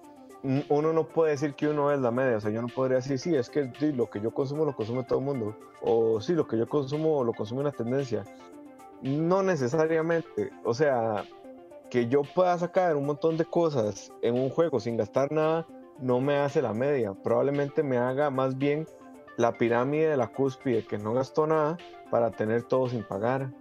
uno 0.69 0.91
no 0.91 1.07
puede 1.07 1.31
decir 1.31 1.53
que 1.53 1.67
uno 1.67 1.91
es 1.91 1.99
la 1.99 2.11
media. 2.11 2.37
O 2.37 2.41
sea, 2.41 2.51
yo 2.51 2.61
no 2.61 2.67
podría 2.67 2.97
decir, 2.97 3.17
sí, 3.17 3.35
es 3.35 3.49
que 3.49 3.71
sí, 3.79 3.93
lo 3.93 4.09
que 4.09 4.19
yo 4.19 4.31
consumo 4.31 4.65
lo 4.65 4.75
consume 4.75 5.03
todo 5.03 5.19
el 5.19 5.25
mundo. 5.25 5.55
O 5.81 6.19
sí, 6.19 6.33
lo 6.33 6.47
que 6.47 6.57
yo 6.57 6.67
consumo 6.67 7.23
lo 7.23 7.33
consume 7.33 7.61
una 7.61 7.71
tendencia. 7.71 8.23
No 9.01 9.41
necesariamente. 9.41 10.51
O 10.63 10.73
sea, 10.73 11.23
que 11.89 12.07
yo 12.07 12.23
pueda 12.23 12.57
sacar 12.57 12.95
un 12.95 13.05
montón 13.05 13.37
de 13.37 13.45
cosas 13.45 14.11
en 14.21 14.35
un 14.35 14.49
juego 14.49 14.79
sin 14.79 14.97
gastar 14.97 15.31
nada 15.31 15.65
no 15.99 16.19
me 16.19 16.37
hace 16.37 16.61
la 16.61 16.73
media, 16.73 17.13
probablemente 17.13 17.83
me 17.83 17.97
haga 17.97 18.29
más 18.29 18.57
bien 18.57 18.87
la 19.37 19.57
pirámide 19.57 20.09
de 20.09 20.17
la 20.17 20.27
cúspide 20.27 20.85
que 20.85 20.97
no 20.97 21.13
gastó 21.13 21.47
nada 21.47 21.77
para 22.11 22.31
tener 22.31 22.63
todo 22.63 22.89
sin 22.89 23.03
pagar. 23.03 23.51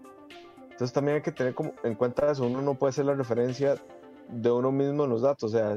Entonces 0.63 0.93
también 0.93 1.17
hay 1.17 1.23
que 1.23 1.33
tener 1.33 1.55
como 1.55 1.75
en 1.83 1.95
cuenta 1.95 2.31
eso, 2.31 2.47
uno 2.47 2.63
no 2.63 2.75
puede 2.75 2.93
ser 2.93 3.07
la 3.07 3.15
referencia 3.15 3.77
de 4.29 4.51
uno 4.51 4.73
mismo 4.73 5.05
en 5.05 5.11
los 5.11 5.23
datos, 5.23 5.55
o 5.55 5.57
sea, 5.57 5.77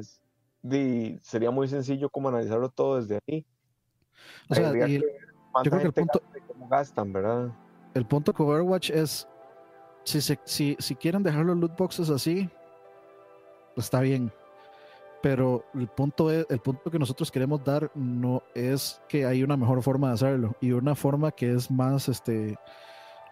sería 1.22 1.52
muy 1.52 1.68
sencillo 1.68 2.10
como 2.10 2.30
analizarlo 2.30 2.70
todo 2.70 3.00
desde 3.00 3.20
ahí. 3.28 3.46
O 4.50 4.56
sea, 4.56 4.72
yo 4.72 5.72
creo 5.72 5.80
que 5.80 5.88
el 5.88 5.94
punto, 5.94 6.22
gastan, 6.70 7.14
¿verdad? 7.14 7.52
El 7.94 8.06
punto 8.06 8.34
Overwatch 8.38 8.90
es, 8.90 9.28
si, 10.04 10.20
si, 10.22 10.76
si 10.80 10.96
quieren 10.96 11.24
dejar 11.24 11.46
los 11.46 11.58
loot 11.58 11.78
boxes 11.78 12.10
así, 12.10 12.50
pues 13.76 13.86
está 13.86 14.02
bien 14.02 14.32
pero 15.22 15.66
el 15.74 15.88
punto, 15.88 16.32
es, 16.32 16.46
el 16.50 16.60
punto 16.60 16.90
que 16.92 17.00
nosotros 17.00 17.32
queremos 17.32 17.64
dar 17.64 17.92
no 17.96 18.44
es 18.54 19.02
que 19.10 19.26
hay 19.26 19.44
una 19.44 19.58
mejor 19.58 19.82
forma 19.84 20.10
de 20.10 20.14
hacerlo 20.14 20.56
y 20.62 20.72
una 20.72 20.96
forma 20.96 21.32
que 21.32 21.54
es 21.54 21.70
más 21.72 22.10
este 22.10 22.52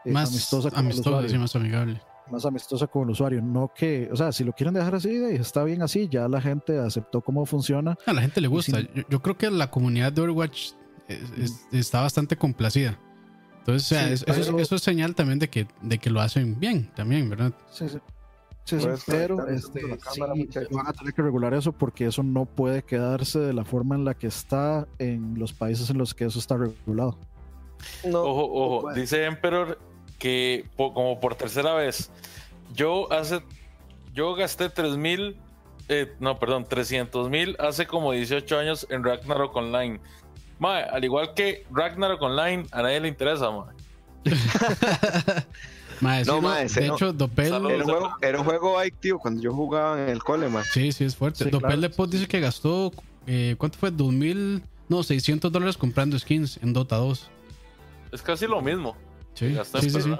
eh, 0.05 0.11
más 0.11 0.29
amistosa, 0.29 0.69
con 0.69 0.79
amistosa 0.79 1.35
y 1.35 1.37
más 1.37 1.55
amigable 1.55 2.01
más 2.31 2.45
amistosa 2.45 2.87
con 2.87 3.03
el 3.03 3.09
usuario. 3.11 3.41
No 3.41 3.71
que, 3.73 4.09
o 4.11 4.15
sea, 4.15 4.31
si 4.31 4.43
lo 4.43 4.53
quieren 4.53 4.73
dejar 4.73 4.95
así, 4.95 5.13
está 5.15 5.63
bien 5.63 5.81
así, 5.81 6.07
ya 6.09 6.27
la 6.27 6.41
gente 6.41 6.79
aceptó 6.79 7.21
cómo 7.21 7.45
funciona. 7.45 7.97
A 8.05 8.13
la 8.13 8.21
gente 8.21 8.41
le 8.41 8.47
gusta. 8.47 8.79
Yo, 9.09 9.21
creo 9.21 9.37
que 9.37 9.51
la 9.51 9.69
comunidad 9.69 10.11
de 10.11 10.21
Overwatch 10.21 10.71
está 11.71 12.01
bastante 12.01 12.37
complacida. 12.37 12.99
Entonces, 13.59 13.85
o 13.85 13.95
sea, 13.95 14.37
eso, 14.37 14.75
es, 14.75 14.81
señal 14.81 15.15
también 15.15 15.39
de 15.39 15.49
que, 15.49 15.67
de 15.81 15.97
que 15.97 16.09
lo 16.09 16.19
hacen 16.19 16.59
bien, 16.59 16.91
también, 16.95 17.29
¿verdad? 17.29 17.53
Sí, 17.71 17.87
sí. 17.87 17.97
Sí, 18.65 18.77
pero 19.05 19.47
este, 19.49 19.81
van 20.71 20.87
a 20.87 20.93
tener 20.93 21.13
que 21.13 21.21
regular 21.21 21.53
eso 21.53 21.73
porque 21.73 22.05
eso 22.05 22.23
no 22.23 22.45
puede 22.45 22.81
quedarse 22.81 23.39
de 23.39 23.51
la 23.51 23.65
forma 23.65 23.95
en 23.95 24.05
la 24.05 24.13
que 24.13 24.27
está 24.27 24.87
en 24.99 25.37
los 25.37 25.51
países 25.51 25.89
en 25.89 25.97
los 25.97 26.13
que 26.13 26.25
eso 26.25 26.39
está 26.39 26.55
regulado. 26.55 27.17
ojo, 28.05 28.51
ojo, 28.53 28.93
dice 28.93 29.25
Emperor 29.25 29.77
que 30.17 30.65
como 30.77 31.19
por 31.19 31.35
tercera 31.35 31.73
vez, 31.73 32.09
yo 32.73 33.11
hace, 33.11 33.41
yo 34.13 34.33
gasté 34.33 34.69
3 34.69 34.95
mil, 34.95 35.35
eh, 35.89 36.13
no, 36.21 36.39
perdón, 36.39 36.65
300 36.65 37.29
mil 37.29 37.57
hace 37.59 37.85
como 37.85 38.13
18 38.13 38.57
años 38.57 38.87
en 38.89 39.03
Ragnarok 39.03 39.53
Online. 39.57 39.99
al 40.61 41.03
igual 41.03 41.33
que 41.33 41.65
Ragnarok 41.69 42.21
Online, 42.21 42.65
a 42.71 42.83
nadie 42.83 43.01
le 43.01 43.09
interesa, 43.09 43.51
mae. 43.51 43.75
no, 46.03 46.41
de 46.41 46.87
hecho, 46.87 47.13
Dopel. 47.13 47.47
Era 47.47 47.57
un, 47.57 47.83
juego, 47.83 48.11
era 48.21 48.39
un 48.39 48.45
juego 48.45 48.79
activo 48.79 49.19
cuando 49.19 49.41
yo 49.41 49.53
jugaba 49.53 50.01
en 50.03 50.09
el 50.09 50.23
cole, 50.23 50.49
man. 50.49 50.63
Sí, 50.71 50.91
sí, 50.91 51.05
es 51.05 51.15
fuerte. 51.15 51.45
Dopel 51.45 51.81
de 51.81 51.91
dice 52.07 52.27
que 52.27 52.39
gastó, 52.39 52.91
eh, 53.27 53.55
¿cuánto 53.57 53.77
fue? 53.77 53.91
2000, 53.91 54.63
no, 54.89 55.03
600 55.03 55.51
dólares 55.51 55.77
comprando 55.77 56.17
skins 56.19 56.59
en 56.61 56.73
Dota 56.73 56.97
2. 56.97 57.29
Es 58.11 58.21
casi 58.21 58.45
lo 58.45 58.61
mismo. 58.61 58.95
Sí, 59.33 59.55
sí, 59.79 59.89
sí, 59.89 60.15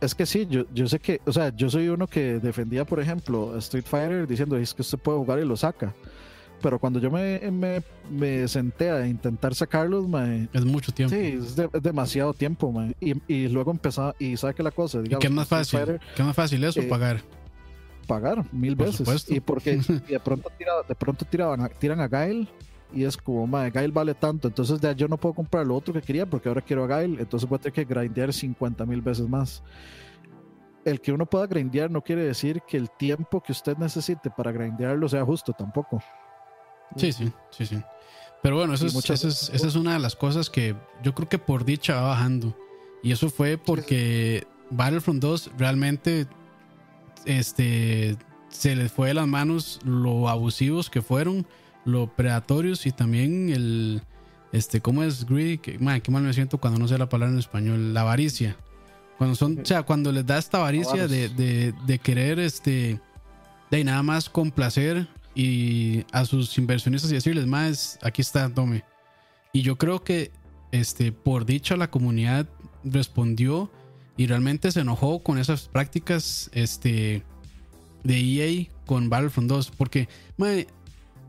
Es, 0.00 0.14
que 0.14 0.24
sí, 0.24 0.46
yo, 0.48 0.64
yo 0.72 0.88
sé 0.88 0.98
que, 0.98 1.20
o 1.26 1.32
sea, 1.32 1.54
yo 1.54 1.68
soy 1.68 1.88
uno 1.88 2.06
que 2.06 2.38
defendía, 2.38 2.86
por 2.86 3.00
ejemplo, 3.00 3.56
Street 3.58 3.84
Fighter 3.84 4.26
diciendo 4.26 4.56
es 4.56 4.72
que 4.72 4.82
usted 4.82 4.98
puede 4.98 5.18
jugar 5.18 5.38
y 5.38 5.44
lo 5.44 5.56
saca. 5.56 5.94
Pero 6.62 6.78
cuando 6.78 6.98
yo 6.98 7.10
me, 7.10 7.38
me, 7.50 7.82
me 8.10 8.48
senté 8.48 8.90
a 8.90 9.06
intentar 9.06 9.54
sacarlos, 9.54 10.06
es 10.52 10.64
mucho 10.64 10.92
tiempo. 10.92 11.14
Sí, 11.14 11.38
es, 11.38 11.82
demasiado 11.82 12.32
tiempo, 12.32 12.72
Y, 13.00 13.14
y, 13.32 13.48
luego 13.48 13.70
empezaba, 13.70 14.14
y 14.18 14.36
sabe 14.36 14.54
que 14.54 14.62
la 14.62 14.70
cosa, 14.70 15.00
digamos, 15.00 15.20
¿Qué 15.20 15.26
es 15.26 15.32
más 15.32 15.48
fácil? 15.48 16.00
¿Qué 16.14 16.22
más 16.22 16.34
fácil 16.34 16.64
eso 16.64 16.80
o 16.80 16.88
pagar? 16.88 17.22
Pagar 18.06 18.44
mil 18.52 18.74
veces. 18.74 19.26
Y 19.28 19.40
porque 19.40 19.76
de 20.08 20.20
pronto, 20.20 20.50
tira, 20.56 20.72
de 20.88 20.94
pronto 20.94 21.24
tiraban, 21.24 21.70
tiran 21.78 22.00
a 22.00 22.08
Gael 22.08 22.48
y 22.92 23.04
es 23.04 23.16
como, 23.16 23.46
madre, 23.46 23.70
Gail 23.70 23.92
vale 23.92 24.14
tanto, 24.14 24.48
entonces 24.48 24.80
ya 24.80 24.92
yo 24.92 25.08
no 25.08 25.16
puedo 25.16 25.34
comprar 25.34 25.66
lo 25.66 25.76
otro 25.76 25.92
que 25.92 26.00
quería 26.00 26.24
porque 26.24 26.48
ahora 26.48 26.60
quiero 26.60 26.84
a 26.84 26.86
Gail, 26.86 27.18
entonces 27.18 27.48
voy 27.48 27.56
a 27.56 27.60
tener 27.60 27.72
que 27.72 27.84
grindear 27.84 28.32
50 28.32 28.86
mil 28.86 29.02
veces 29.02 29.28
más. 29.28 29.62
El 30.84 31.00
que 31.00 31.10
uno 31.12 31.26
pueda 31.26 31.48
grindear 31.48 31.90
no 31.90 32.00
quiere 32.00 32.22
decir 32.22 32.62
que 32.66 32.76
el 32.76 32.88
tiempo 32.90 33.42
que 33.42 33.50
usted 33.50 33.76
necesite 33.76 34.30
para 34.30 34.52
grindearlo 34.52 35.08
sea 35.08 35.24
justo 35.24 35.52
tampoco. 35.52 36.00
Sí, 36.96 37.12
sí, 37.12 37.32
sí, 37.50 37.66
sí. 37.66 37.78
Pero 38.42 38.56
bueno, 38.56 38.74
eso 38.74 38.86
es, 38.86 39.10
esa 39.10 39.66
es 39.66 39.74
una 39.74 39.94
de 39.94 39.98
las 39.98 40.14
cosas 40.14 40.50
que 40.50 40.76
yo 41.02 41.14
creo 41.14 41.28
que 41.28 41.38
por 41.38 41.64
dicha 41.64 41.96
va 41.96 42.08
bajando. 42.08 42.56
Y 43.02 43.12
eso 43.12 43.28
fue 43.30 43.58
porque 43.58 44.46
Battlefront 44.70 45.20
2 45.20 45.50
realmente 45.58 46.26
este, 47.24 48.16
se 48.48 48.76
les 48.76 48.92
fue 48.92 49.08
de 49.08 49.14
las 49.14 49.26
manos 49.26 49.80
lo 49.84 50.28
abusivos 50.28 50.90
que 50.90 51.02
fueron 51.02 51.46
lo 51.84 52.08
predatorios 52.08 52.84
y 52.86 52.92
también 52.92 53.48
el, 53.50 54.02
este, 54.52 54.80
¿cómo 54.80 55.02
es 55.02 55.24
greedy? 55.24 55.58
Que, 55.58 55.78
qué 56.02 56.10
mal 56.10 56.22
me 56.22 56.32
siento 56.32 56.58
cuando 56.58 56.78
no 56.78 56.88
sé 56.88 56.98
la 56.98 57.08
palabra 57.08 57.32
en 57.32 57.38
español, 57.38 57.94
la 57.94 58.02
avaricia. 58.02 58.56
Cuando 59.18 59.36
son, 59.36 59.60
o 59.60 59.64
sea, 59.64 59.84
cuando 59.84 60.12
les 60.12 60.26
da 60.26 60.36
esta 60.36 60.58
avaricia 60.58 61.06
de, 61.06 61.28
de, 61.30 61.72
de, 61.86 61.98
querer, 61.98 62.38
este, 62.38 63.00
de 63.70 63.84
nada 63.84 64.02
más 64.02 64.28
complacer 64.28 65.08
y 65.36 66.06
a 66.12 66.24
sus 66.24 66.56
inversionistas 66.56 67.10
y 67.10 67.14
decirles, 67.14 67.46
más, 67.46 67.98
aquí 68.02 68.22
está, 68.22 68.48
tome. 68.48 68.84
Y 69.52 69.60
yo 69.60 69.76
creo 69.76 70.02
que, 70.02 70.32
este, 70.72 71.12
por 71.12 71.44
dicha 71.44 71.76
la 71.76 71.90
comunidad 71.90 72.48
respondió 72.82 73.70
y 74.16 74.26
realmente 74.26 74.72
se 74.72 74.80
enojó 74.80 75.22
con 75.22 75.36
esas 75.38 75.68
prácticas, 75.68 76.50
este, 76.54 77.22
de 78.02 78.18
EA 78.18 78.66
con 78.86 79.10
Battlefront 79.10 79.50
2, 79.50 79.72
porque, 79.76 80.08
madre, 80.38 80.68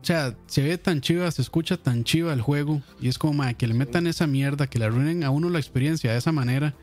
o 0.00 0.04
sea, 0.04 0.34
se 0.46 0.62
ve 0.62 0.78
tan 0.78 1.02
chiva, 1.02 1.30
se 1.30 1.42
escucha 1.42 1.76
tan 1.76 2.02
chiva 2.02 2.32
el 2.32 2.40
juego. 2.40 2.80
Y 3.00 3.08
es 3.08 3.18
como 3.18 3.42
que 3.58 3.66
le 3.66 3.74
metan 3.74 4.06
esa 4.06 4.26
mierda, 4.26 4.68
que 4.68 4.78
le 4.78 4.86
arruinen 4.86 5.22
a 5.22 5.30
uno 5.30 5.50
la 5.50 5.58
experiencia 5.58 6.12
de 6.12 6.18
esa 6.18 6.32
manera. 6.32 6.74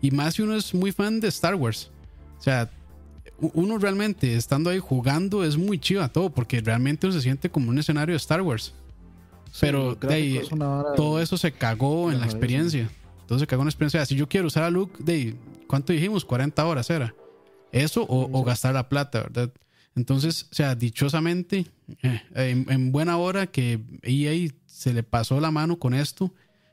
Y 0.00 0.10
más 0.10 0.34
si 0.34 0.42
uno 0.42 0.56
es 0.56 0.74
muy 0.74 0.90
fan 0.90 1.20
de 1.20 1.28
Star 1.28 1.54
Wars. 1.54 1.90
O 2.40 2.42
sea, 2.42 2.70
uno 3.54 3.78
realmente 3.78 4.36
estando 4.36 4.70
ahí 4.70 4.78
jugando 4.78 5.44
es 5.44 5.56
muy 5.56 5.78
chiva 5.78 6.08
todo, 6.08 6.30
porque 6.30 6.60
realmente 6.60 7.06
uno 7.06 7.14
se 7.14 7.22
siente 7.22 7.50
como 7.50 7.70
un 7.70 7.78
escenario 7.78 8.12
de 8.12 8.18
Star 8.18 8.42
Wars. 8.42 8.72
Pero 9.60 9.94
de 9.96 10.46
todo 10.96 11.20
eso 11.20 11.36
se 11.36 11.52
cagó 11.52 12.10
en 12.10 12.20
la 12.20 12.26
experiencia. 12.26 12.88
Todo 13.26 13.38
se 13.38 13.46
cagó 13.46 13.62
en 13.62 13.66
la 13.66 13.70
experiencia. 13.70 14.06
Si 14.06 14.16
yo 14.16 14.28
quiero 14.28 14.46
usar 14.46 14.62
a 14.62 14.70
Luke, 14.70 15.02
de 15.02 15.36
¿cuánto 15.66 15.92
dijimos? 15.92 16.24
40 16.24 16.64
horas 16.64 16.88
era. 16.88 17.14
Eso 17.70 18.02
o, 18.04 18.38
o 18.38 18.44
gastar 18.44 18.74
la 18.74 18.88
plata, 18.88 19.22
¿verdad? 19.22 19.52
Entonces, 19.94 20.48
o 20.50 20.54
sea, 20.54 20.74
dichosamente, 20.74 21.66
eh, 22.02 22.20
en, 22.34 22.92
buena 22.92 23.18
hora 23.18 23.46
que 23.46 23.80
EA 24.02 24.50
se 24.66 24.94
le 24.94 25.02
pasó 25.02 25.40
la 25.40 25.50
mano 25.50 25.78
con 25.78 25.92
esto 25.92 26.32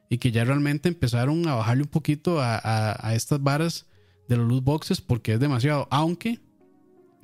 y 0.09 0.17
que 0.17 0.31
ya 0.31 0.45
realmente 0.45 0.87
empezaron 0.87 1.47
a 1.47 1.55
bajarle 1.55 1.83
un 1.83 1.89
poquito 1.89 2.37
a, 2.39 3.11
estas 3.13 3.43
varas 3.43 3.87
de 4.27 4.37
los 4.37 4.47
loot 4.47 4.63
boxes 4.63 5.01
porque 5.01 5.33
es 5.33 5.39
demasiado. 5.39 5.87
Aunque 5.91 6.39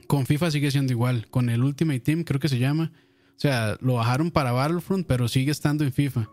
con 0.08 0.26
FIFA 0.26 0.52
sigue 0.52 0.72
siendo 0.72 0.94
igual. 0.94 1.28
Con 1.30 1.50
el 1.50 1.64
Ultimate 1.64 2.00
Team, 2.00 2.24
creo 2.24 2.40
que 2.40 2.50
se 2.50 2.60
llama. 2.60 2.92
O 3.36 3.40
sea, 3.40 3.78
lo 3.82 3.96
bajaron 3.96 4.32
para 4.32 4.52
Battlefront, 4.52 5.06
pero 5.08 5.28
sigue 5.28 5.52
estando 5.52 5.84
en 5.84 5.92
FIFA. 5.92 6.30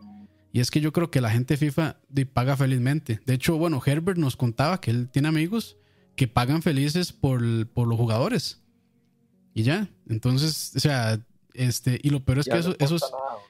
Y 0.53 0.61
es 0.61 0.71
que 0.71 0.81
yo 0.81 0.93
creo 0.93 1.11
que 1.11 1.21
la 1.21 1.31
gente 1.31 1.55
de 1.55 1.59
FIFA 1.59 1.97
paga 2.33 2.57
felizmente. 2.57 3.21
De 3.27 3.35
hecho, 3.35 3.57
bueno, 3.57 3.83
Herbert 3.85 4.19
nos 4.19 4.37
contaba 4.37 4.81
que 4.81 4.91
él 4.91 5.09
tiene 5.09 5.29
amigos 5.29 5.79
que 6.15 6.29
pagan 6.29 6.63
felices 6.63 7.13
por, 7.13 7.67
por 7.69 7.89
los 7.89 7.99
jugadores. 7.99 8.63
Y 9.55 9.63
ya. 9.63 9.89
Entonces, 10.09 10.73
o 10.77 10.81
sea, 10.81 11.19
este, 11.55 11.99
y 12.03 12.11
lo 12.11 12.25
peor 12.25 12.39
es 12.41 12.47
que 12.47 12.59
eso, 12.59 12.75
eso, 12.79 12.97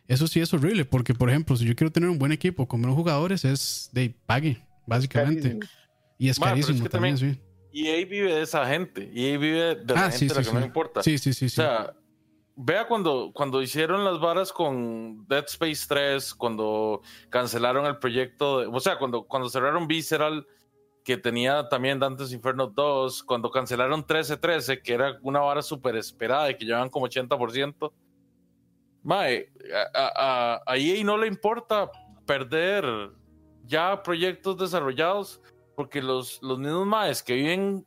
eso 0.09 0.27
sí 0.27 0.41
es 0.41 0.53
horrible, 0.53 0.85
porque 0.85 1.15
por 1.15 1.31
ejemplo, 1.31 1.57
si 1.57 1.65
yo 1.65 1.75
quiero 1.77 1.93
tener 1.93 2.09
un 2.09 2.19
buen 2.19 2.33
equipo 2.33 2.67
con 2.67 2.81
buenos 2.81 2.97
jugadores, 2.97 3.45
es 3.45 3.91
de 3.93 4.15
pague, 4.27 4.65
básicamente. 4.87 5.59
y 6.19 6.29
es 6.29 6.39
carísimo 6.39 6.89
también, 6.89 7.19
sí. 7.19 7.39
Y 7.73 7.89
ahí 7.89 8.05
vive 8.05 8.35
de 8.35 8.43
esa 8.43 8.67
gente, 8.67 9.11
y 9.13 9.27
ahí 9.27 9.37
vive 9.39 9.77
de 9.77 9.95
la 9.95 10.07
ah, 10.07 10.11
gente 10.11 10.35
la 10.35 10.43
que 10.43 10.53
no 10.53 10.61
importa. 10.61 11.03
Sí, 11.03 11.17
sí, 11.17 11.33
sí. 11.33 11.47
O 11.47 11.49
sea, 11.49 11.95
vea 12.55 12.87
cuando, 12.87 13.33
cuando 13.35 13.63
hicieron 13.63 14.05
las 14.05 14.21
varas 14.21 14.53
con 14.53 15.27
Dead 15.27 15.45
Space 15.47 15.87
3, 15.89 16.35
cuando 16.35 17.01
cancelaron 17.31 17.87
el 17.87 17.99
proyecto, 17.99 18.71
o 18.71 18.81
sea, 18.81 18.99
cuando, 18.99 19.25
cuando 19.25 19.49
cerraron 19.49 19.87
Visceral 19.87 20.47
que 21.05 21.17
tenía 21.17 21.69
también 21.69 21.99
Dantes 21.99 22.33
Inferno 22.33 22.69
2, 22.69 23.23
cuando 23.25 23.51
cancelaron 23.51 24.01
1313, 24.01 24.83
que 24.83 24.93
era 24.93 25.19
una 25.23 25.41
vara 25.41 25.63
súper 25.63 25.97
esperada 25.97 26.51
y 26.51 26.57
que 26.57 26.65
llevan 26.65 26.91
como 26.91 27.07
80%. 27.09 27.93
Mae, 29.03 29.51
a, 29.95 30.63
a, 30.65 30.77
EA 30.77 31.03
no 31.03 31.19
le 31.19 31.27
importa 31.27 31.91
perder 32.25 32.85
ya 33.65 34.01
proyectos 34.03 34.59
desarrollados 34.59 35.41
porque 35.75 36.03
los, 36.03 36.41
los 36.43 36.59
mismos 36.59 36.87
maes 36.87 37.23
que 37.23 37.35
viven 37.35 37.87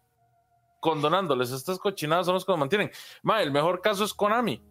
condonándoles 0.79 1.51
estas 1.51 1.79
cochinadas 1.79 2.27
son 2.27 2.35
los 2.35 2.45
que 2.45 2.51
los 2.51 2.59
mantienen. 2.59 2.91
Mae, 3.23 3.43
el 3.43 3.51
mejor 3.51 3.81
caso 3.81 4.03
es 4.03 4.13
Konami. 4.13 4.61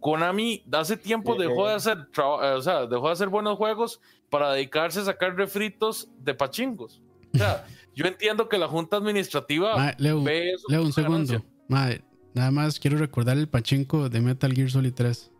Konami 0.00 0.64
hace 0.72 0.96
tiempo 0.96 1.34
dejó 1.34 1.66
de 1.66 1.74
hacer, 1.74 1.98
o 2.16 2.62
sea, 2.62 2.86
dejó 2.86 3.06
de 3.08 3.12
hacer 3.12 3.28
buenos 3.28 3.56
juegos 3.56 4.00
para 4.30 4.52
dedicarse 4.52 5.00
a 5.00 5.04
sacar 5.04 5.34
refritos 5.34 6.08
de 6.18 6.34
pachingos. 6.34 7.02
O 7.34 7.38
sea, 7.38 7.66
yo 7.94 8.06
entiendo 8.06 8.48
que 8.48 8.58
la 8.58 8.68
junta 8.68 8.96
administrativa 8.96 9.94
Leo, 9.98 10.20
un 10.20 10.92
segundo. 10.92 11.42
nada 11.68 12.50
más 12.52 12.78
quiero 12.78 12.98
recordar 12.98 13.36
el 13.36 13.48
pachinko 13.48 14.08
de 14.08 14.20
Metal 14.20 14.52
Gear 14.52 14.70
Solid 14.70 14.94
3. 14.94 15.32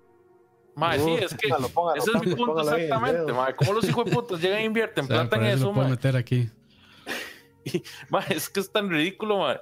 Madre, 0.74 1.04
sí, 1.04 1.10
es 1.10 1.34
que 1.34 1.48
ese 1.48 2.10
es 2.14 2.26
mi 2.26 2.34
punto 2.34 2.60
exactamente. 2.60 3.32
Madre, 3.32 3.56
¿Cómo 3.56 3.72
los 3.72 3.88
hijos 3.88 4.04
de 4.04 4.10
putas 4.10 4.40
llegan 4.40 4.58
e 4.58 4.64
invierten 4.64 5.04
o 5.04 5.08
plata 5.08 5.36
en 5.36 5.44
eso? 5.46 5.66
Lo 5.66 5.74
puedo 5.74 5.88
meter 5.88 6.16
aquí. 6.16 6.50
Y, 7.72 7.82
es 8.32 8.48
que 8.48 8.60
es 8.60 8.70
tan 8.70 8.88
ridículo, 8.88 9.38
madre. 9.38 9.60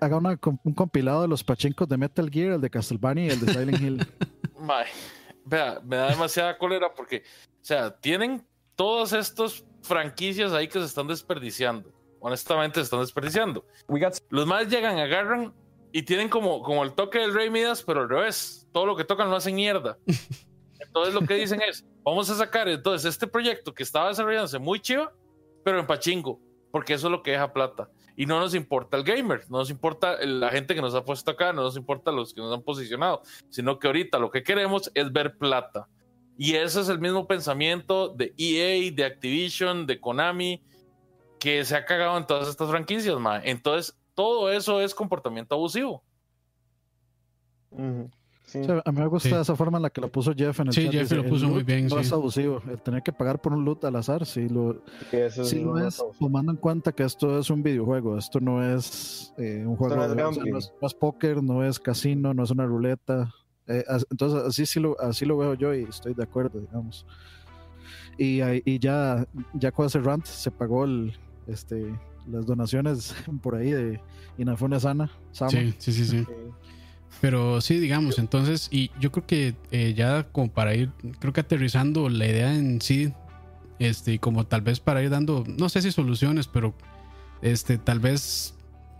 haga, 0.00 0.18
un 0.64 0.74
compilado 0.74 1.22
de 1.22 1.28
los 1.28 1.44
pachincos 1.44 1.86
de 1.88 1.98
Metal 1.98 2.30
Gear, 2.30 2.52
el 2.52 2.60
de 2.60 2.70
Castlevania 2.70 3.26
y 3.26 3.30
el 3.30 3.40
de 3.40 3.52
Silent 3.52 3.80
Hill. 3.80 4.06
Vea, 5.44 5.80
me 5.84 5.96
da 5.96 6.10
demasiada 6.10 6.56
cólera 6.56 6.92
porque, 6.94 7.22
o 7.48 7.64
sea, 7.64 7.90
tienen 7.90 8.46
todos 8.76 9.12
estos 9.12 9.64
franquicias 9.82 10.52
ahí 10.52 10.68
que 10.68 10.78
se 10.78 10.86
están 10.86 11.06
desperdiciando. 11.06 11.92
Honestamente, 12.20 12.80
se 12.80 12.84
están 12.84 13.00
desperdiciando. 13.00 13.66
Los 14.28 14.46
más 14.46 14.68
llegan, 14.68 14.98
agarran 14.98 15.52
y 15.92 16.02
tienen 16.02 16.28
como, 16.28 16.62
como 16.62 16.84
el 16.84 16.92
toque 16.92 17.18
del 17.18 17.34
Rey 17.34 17.50
Midas, 17.50 17.82
pero 17.82 18.02
al 18.02 18.08
revés. 18.08 18.68
todo 18.72 18.86
lo 18.86 18.96
que 18.96 19.04
tocan 19.04 19.28
lo 19.28 19.36
hacen 19.36 19.54
mierda. 19.54 19.98
Entonces 20.78 21.14
lo 21.14 21.20
que 21.22 21.34
dicen 21.34 21.60
es, 21.62 21.84
vamos 22.02 22.28
a 22.30 22.34
sacar 22.34 22.66
entonces 22.68 23.08
este 23.08 23.26
proyecto 23.26 23.72
que 23.72 23.82
estaba 23.82 24.08
desarrollándose 24.08 24.58
muy 24.58 24.80
chiva, 24.80 25.12
pero 25.62 25.78
en 25.78 25.86
pachingo, 25.86 26.40
porque 26.70 26.94
eso 26.94 27.08
es 27.08 27.10
lo 27.10 27.22
que 27.22 27.32
deja 27.32 27.52
plata. 27.52 27.90
Y 28.16 28.26
no 28.26 28.38
nos 28.38 28.54
importa 28.54 28.96
el 28.96 29.04
gamer, 29.04 29.44
no 29.48 29.58
nos 29.58 29.70
importa 29.70 30.18
la 30.24 30.50
gente 30.50 30.74
que 30.74 30.82
nos 30.82 30.94
ha 30.94 31.04
puesto 31.04 31.30
acá, 31.30 31.52
no 31.52 31.62
nos 31.62 31.76
importa 31.76 32.12
los 32.12 32.34
que 32.34 32.40
nos 32.40 32.52
han 32.52 32.62
posicionado, 32.62 33.22
sino 33.48 33.78
que 33.78 33.86
ahorita 33.86 34.18
lo 34.18 34.30
que 34.30 34.42
queremos 34.42 34.90
es 34.94 35.12
ver 35.12 35.38
plata. 35.38 35.88
Y 36.36 36.54
ese 36.54 36.80
es 36.80 36.88
el 36.88 36.98
mismo 37.00 37.26
pensamiento 37.26 38.08
de 38.08 38.34
EA, 38.38 38.92
de 38.92 39.04
Activision, 39.04 39.86
de 39.86 40.00
Konami, 40.00 40.62
que 41.38 41.64
se 41.64 41.76
ha 41.76 41.84
cagado 41.84 42.16
en 42.18 42.26
todas 42.26 42.48
estas 42.48 42.68
franquicias, 42.70 43.18
ma. 43.18 43.40
Entonces, 43.42 43.98
todo 44.14 44.50
eso 44.50 44.80
es 44.80 44.94
comportamiento 44.94 45.54
abusivo. 45.54 46.02
A 48.84 48.92
mí 48.92 49.00
me 49.00 49.06
gusta 49.06 49.40
esa 49.40 49.56
forma 49.56 49.78
en 49.78 49.82
la 49.82 49.90
que 49.90 50.00
lo 50.00 50.10
puso 50.10 50.32
Jeff 50.34 50.60
en 50.60 50.68
el 50.68 50.72
sí, 50.72 50.88
Jeff 50.90 51.10
lo 51.12 51.26
puso 51.26 51.48
muy 51.48 51.62
bien. 51.62 51.86
No 51.86 51.98
es 51.98 52.12
abusivo. 52.12 52.62
El 52.68 52.80
tener 52.80 53.02
que 53.02 53.12
pagar 53.12 53.40
por 53.40 53.52
un 53.52 53.64
loot 53.64 53.84
al 53.84 53.96
azar, 53.96 54.26
sí 54.26 54.48
lo, 54.48 54.82
sí 55.44 55.60
lo 55.60 55.78
es, 55.78 56.02
tomando 56.18 56.52
en 56.52 56.58
cuenta 56.58 56.92
que 56.92 57.04
esto 57.04 57.38
es 57.38 57.50
un 57.50 57.62
videojuego. 57.62 58.18
Esto 58.18 58.40
no 58.40 58.62
es 58.62 59.32
eh, 59.38 59.64
un 59.66 59.76
juego 59.76 60.08
de. 60.08 60.14
no, 60.16 60.58
es, 60.58 60.94
póker, 60.94 61.42
no 61.42 61.64
es 61.64 61.78
casino, 61.78 62.34
no 62.34 62.44
es 62.44 62.50
una 62.50 62.66
ruleta. 62.66 63.32
Eh, 63.66 63.84
entonces, 64.10 64.42
así, 64.44 64.66
sí 64.66 64.80
lo, 64.80 65.00
así 65.00 65.24
lo 65.24 65.36
veo 65.36 65.54
yo 65.54 65.74
y 65.74 65.84
estoy 65.84 66.14
de 66.14 66.22
acuerdo, 66.22 66.60
digamos. 66.60 67.06
Y, 68.18 68.40
y 68.64 68.78
ya, 68.78 69.26
ya 69.54 69.72
con 69.72 69.86
ese 69.86 70.00
rant 70.00 70.26
se 70.26 70.50
pagó 70.50 70.84
el, 70.84 71.12
este, 71.46 71.94
las 72.26 72.46
donaciones 72.46 73.14
por 73.42 73.54
ahí 73.54 73.70
de 73.70 74.00
Inafune 74.38 74.80
Sana. 74.80 75.10
Sí, 75.32 75.74
sí, 75.78 75.92
sí, 75.92 76.04
sí. 76.04 76.26
Pero 77.20 77.60
sí, 77.60 77.78
digamos, 77.78 78.18
entonces, 78.18 78.68
y 78.70 78.90
yo 78.98 79.12
creo 79.12 79.26
que 79.26 79.54
eh, 79.70 79.94
ya 79.94 80.24
como 80.24 80.50
para 80.50 80.74
ir, 80.74 80.90
creo 81.18 81.32
que 81.32 81.40
aterrizando 81.40 82.08
la 82.08 82.26
idea 82.26 82.54
en 82.54 82.80
sí, 82.80 83.12
este, 83.78 84.18
como 84.18 84.46
tal 84.46 84.62
vez 84.62 84.80
para 84.80 85.02
ir 85.02 85.10
dando, 85.10 85.44
no 85.46 85.68
sé 85.68 85.82
si 85.82 85.92
soluciones, 85.92 86.46
pero 86.46 86.74
este, 87.42 87.78
tal 87.78 88.00
vez 88.00 88.54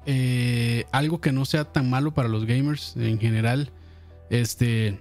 eh, 0.07 0.85
algo 0.93 1.21
que 1.21 1.33
no 1.33 1.45
sea 1.45 1.65
tan 1.65 1.89
malo 1.89 2.13
para 2.13 2.29
los 2.29 2.45
gamers 2.45 2.97
en 2.97 3.19
general. 3.19 3.71
Este, 4.29 4.99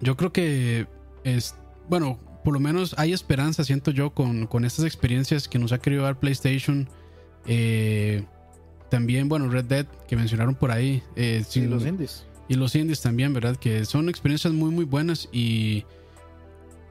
yo 0.00 0.16
creo 0.16 0.32
que 0.32 0.86
es, 1.24 1.54
bueno, 1.88 2.18
por 2.44 2.54
lo 2.54 2.60
menos 2.60 2.94
hay 2.98 3.12
esperanza, 3.12 3.64
siento 3.64 3.90
yo, 3.90 4.10
con, 4.10 4.46
con 4.46 4.64
estas 4.64 4.84
experiencias 4.84 5.48
que 5.48 5.58
nos 5.58 5.72
ha 5.72 5.78
querido 5.78 6.04
dar 6.04 6.18
PlayStation. 6.18 6.88
Eh, 7.46 8.24
también, 8.90 9.28
bueno, 9.28 9.48
Red 9.48 9.66
Dead, 9.66 9.86
que 10.08 10.16
mencionaron 10.16 10.54
por 10.54 10.70
ahí. 10.70 11.02
Eh, 11.16 11.44
y 11.54 11.60
los 11.60 11.84
indies. 11.84 12.26
Y 12.48 12.54
los 12.54 12.74
indies 12.74 13.00
también, 13.00 13.34
¿verdad? 13.34 13.56
Que 13.56 13.84
son 13.84 14.08
experiencias 14.08 14.52
muy, 14.52 14.70
muy 14.70 14.84
buenas 14.84 15.28
y, 15.32 15.84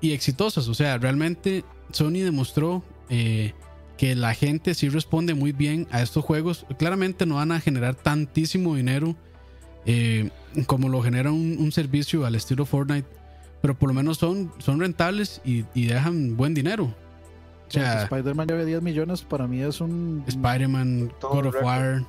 y 0.02 0.12
exitosas. 0.12 0.68
O 0.68 0.74
sea, 0.74 0.98
realmente 0.98 1.64
Sony 1.92 2.20
demostró 2.24 2.84
eh, 3.10 3.54
que 3.98 4.16
la 4.16 4.34
gente 4.34 4.74
sí 4.76 4.90
responde 4.90 5.34
muy 5.34 5.52
bien 5.52 5.88
a 5.92 6.02
estos 6.02 6.24
juegos. 6.24 6.66
Claramente 6.78 7.26
no 7.26 7.36
van 7.36 7.52
a 7.52 7.60
generar 7.60 7.96
tantísimo 7.96 8.76
dinero 8.76 9.16
eh, 9.86 10.30
como 10.66 10.90
lo 10.90 11.02
genera 11.02 11.32
un, 11.32 11.72
servicio 11.72 12.26
al 12.26 12.36
estilo 12.36 12.66
Fortnite, 12.66 13.08
pero 13.62 13.74
por 13.78 13.88
lo 13.88 13.94
menos 13.94 14.18
son, 14.18 14.52
son 14.58 14.80
rentables 14.80 15.42
y, 15.46 15.64
dejan 15.74 16.36
buen 16.36 16.54
dinero. 16.54 16.94
O 17.68 17.72
sea, 17.72 18.04
Spider-Man 18.04 18.48
lleve 18.48 18.66
10 18.66 18.82
millones, 18.82 19.22
para 19.24 19.48
mí 19.48 19.62
es 19.62 19.82
un. 19.82 20.24
Spider-Man, 20.28 21.12
God 21.22 21.48
of 21.48 21.56
War. 21.62 22.06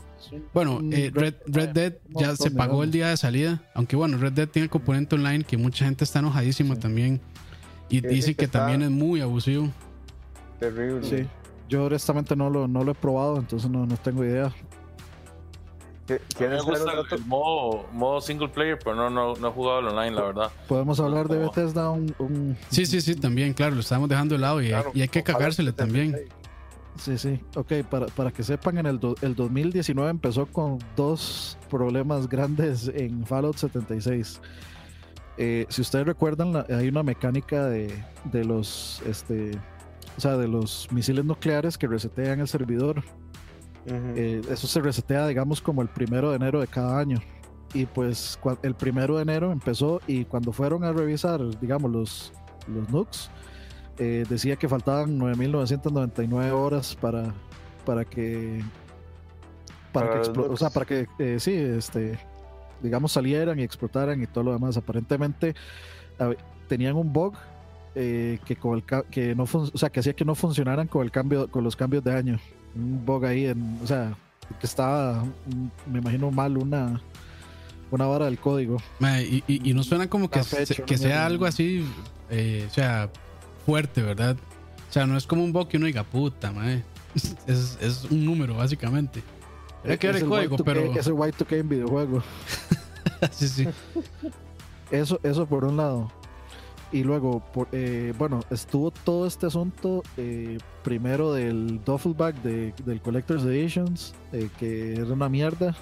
Bueno, 0.52 0.80
eh, 0.92 1.10
Red, 1.14 1.34
Red, 1.46 1.68
Dead 1.70 1.94
ya 2.08 2.36
se 2.36 2.50
pagó 2.50 2.82
el 2.82 2.90
día 2.90 3.08
de 3.08 3.16
salida. 3.16 3.62
Aunque 3.74 3.96
bueno, 3.96 4.18
Red 4.18 4.32
Dead 4.32 4.48
tiene 4.48 4.64
el 4.64 4.70
componente 4.70 5.14
online 5.14 5.44
que 5.44 5.56
mucha 5.56 5.84
gente 5.84 6.04
está 6.04 6.18
enojadísima 6.18 6.76
también. 6.76 7.20
Y 7.88 8.00
dice 8.00 8.34
que, 8.34 8.48
también 8.48 8.82
es 8.82 8.90
muy 8.90 9.20
abusivo. 9.20 9.70
Terrible. 10.60 11.02
Sí. 11.08 11.26
Yo 11.68 11.84
honestamente 11.84 12.36
no 12.36 12.50
lo, 12.50 12.68
no 12.68 12.84
lo 12.84 12.92
he 12.92 12.94
probado, 12.94 13.38
entonces 13.38 13.70
no, 13.70 13.86
no 13.86 13.96
tengo 13.96 14.24
idea. 14.24 14.52
Me 16.08 16.60
gusta 16.60 16.92
el, 17.10 17.24
modo, 17.26 18.20
single 18.20 18.48
player, 18.48 18.78
pero 18.82 18.96
no, 18.96 19.10
no, 19.10 19.34
no 19.34 19.48
he 19.48 19.50
jugado 19.50 19.80
el 19.80 19.88
online, 19.88 20.12
la 20.12 20.22
verdad. 20.22 20.52
Podemos 20.66 20.98
hablar 21.00 21.28
de 21.28 21.38
Bethesda 21.38 21.90
un, 21.90 22.56
Sí, 22.70 22.86
sí, 22.86 23.00
sí, 23.00 23.14
también, 23.14 23.52
claro, 23.52 23.74
lo 23.74 23.80
estamos 23.80 24.08
dejando 24.08 24.34
de 24.34 24.40
lado 24.40 24.62
y, 24.62 24.72
hay, 24.72 25.08
que 25.08 25.22
cagársele 25.22 25.72
también. 25.72 26.16
Sí, 26.96 27.16
sí. 27.16 27.40
Ok, 27.54 27.72
para, 27.88 28.06
para 28.06 28.30
que 28.32 28.42
sepan, 28.42 28.78
en 28.78 28.86
el, 28.86 29.00
el 29.22 29.34
2019 29.36 30.10
empezó 30.10 30.46
con 30.46 30.78
dos 30.96 31.56
problemas 31.70 32.28
grandes 32.28 32.90
en 32.92 33.24
Fallout 33.24 33.56
76. 33.56 34.40
Eh, 35.36 35.66
si 35.68 35.82
ustedes 35.82 36.04
recuerdan, 36.04 36.64
hay 36.68 36.88
una 36.88 37.04
mecánica 37.04 37.66
de, 37.66 37.94
de 38.24 38.44
los 38.44 39.00
este, 39.06 39.52
o 40.16 40.20
sea, 40.20 40.36
de 40.36 40.48
los 40.48 40.88
misiles 40.90 41.24
nucleares 41.24 41.78
que 41.78 41.86
resetean 41.86 42.40
el 42.40 42.48
servidor 42.48 43.04
eh, 43.90 44.42
eso 44.50 44.66
se 44.66 44.80
resetea, 44.80 45.26
digamos, 45.26 45.60
como 45.60 45.82
el 45.82 45.88
primero 45.88 46.30
de 46.30 46.36
enero 46.36 46.60
de 46.60 46.66
cada 46.66 46.98
año. 46.98 47.20
Y 47.74 47.86
pues 47.86 48.38
el 48.62 48.74
primero 48.74 49.16
de 49.16 49.22
enero 49.22 49.52
empezó 49.52 50.00
y 50.06 50.24
cuando 50.24 50.52
fueron 50.52 50.84
a 50.84 50.92
revisar, 50.92 51.40
digamos, 51.60 51.90
los, 51.90 52.32
los 52.66 52.88
nukes, 52.88 53.30
eh, 53.98 54.24
decía 54.28 54.56
que 54.56 54.68
faltaban 54.68 55.18
9.999 55.18 56.52
horas 56.52 56.94
para, 56.94 57.34
para 57.84 58.04
que 58.04 58.62
para, 59.92 60.22
que 60.22 60.30
o 60.30 60.56
sea, 60.56 60.70
para 60.70 60.86
que 60.86 61.06
eh, 61.18 61.36
sí, 61.40 61.52
este, 61.52 62.18
digamos, 62.82 63.12
salieran 63.12 63.58
y 63.58 63.62
explotaran 63.62 64.22
y 64.22 64.26
todo 64.26 64.44
lo 64.44 64.52
demás. 64.52 64.76
Aparentemente 64.76 65.54
tenían 66.68 66.96
un 66.96 67.12
bug 67.12 67.34
que 67.94 68.56
con 68.60 68.76
el 68.76 68.84
que 69.10 69.34
no 69.34 69.42
o 69.42 69.78
sea, 69.78 69.90
que 69.90 70.00
hacía 70.00 70.12
que 70.14 70.24
no 70.24 70.34
funcionaran 70.34 70.86
con 70.86 71.02
el 71.02 71.10
cambio 71.10 71.50
con 71.50 71.64
los 71.64 71.74
cambios 71.74 72.04
de 72.04 72.14
año 72.14 72.38
un 72.74 73.04
bug 73.04 73.24
ahí, 73.24 73.46
en, 73.46 73.78
o 73.82 73.86
sea, 73.86 74.16
que 74.60 74.66
estaba, 74.66 75.24
me 75.86 75.98
imagino 75.98 76.30
mal 76.30 76.56
una, 76.56 77.00
una 77.90 78.06
vara 78.06 78.26
del 78.26 78.38
código. 78.38 78.78
y, 79.46 79.72
no 79.74 79.82
suena 79.82 80.08
como 80.08 80.30
que, 80.30 80.40
que 80.86 80.98
sea 80.98 81.26
algo 81.26 81.46
así, 81.46 81.84
eh, 82.30 82.66
o 82.70 82.74
sea, 82.74 83.10
fuerte, 83.66 84.02
¿verdad? 84.02 84.36
O 84.88 84.92
sea, 84.92 85.06
no 85.06 85.16
es 85.16 85.26
como 85.26 85.44
un 85.44 85.52
bug 85.52 85.68
que 85.68 85.76
uno 85.76 85.86
diga, 85.86 86.04
puta, 86.04 86.52
madre. 86.52 86.84
Es, 87.46 87.78
es 87.80 88.04
un 88.04 88.24
número, 88.24 88.54
básicamente. 88.54 89.22
Hay 89.84 89.98
que 89.98 90.08
ver 90.08 90.16
el, 90.16 90.26
código, 90.26 90.56
pero. 90.58 90.94
Es 90.94 91.06
el 91.06 91.14
white 91.14 91.44
2K 91.44 91.60
en 91.60 91.68
videojuego. 91.68 92.22
sí, 93.30 93.48
sí. 93.48 93.68
Eso, 94.90 95.18
eso 95.22 95.46
por 95.46 95.64
un 95.64 95.76
lado. 95.76 96.12
Y 96.90 97.04
luego, 97.04 97.42
eh, 97.72 98.14
bueno, 98.16 98.40
estuvo 98.50 98.90
todo 98.90 99.26
este 99.26 99.46
asunto 99.46 100.02
eh, 100.16 100.56
primero 100.82 101.34
del 101.34 101.84
Duffelback 101.84 102.36
de, 102.36 102.72
del 102.84 103.02
Collector's 103.02 103.44
Editions, 103.44 104.14
eh, 104.32 104.48
que 104.58 104.94
era 104.94 105.12
una 105.12 105.28
mierda 105.28 105.76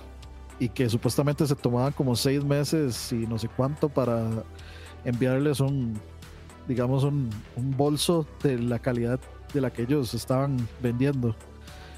y 0.59 0.69
que 0.69 0.89
supuestamente 0.89 1.47
se 1.47 1.55
tomaban 1.55 1.93
como 1.93 2.17
seis 2.17 2.43
meses 2.45 3.13
y 3.13 3.27
no 3.27 3.39
sé 3.39 3.49
cuánto 3.49 3.89
para 3.89 4.29
enviarles 5.05 5.61
un, 5.61 5.95
digamos, 6.67 7.05
un, 7.05 7.31
bolso 7.77 8.27
de 8.43 8.59
la 8.59 8.81
calidad 8.81 9.21
de 9.55 9.61
la 9.61 9.73
que 9.73 9.83
ellos 9.83 10.13
estaban 10.13 10.57
vendiendo. 10.83 11.37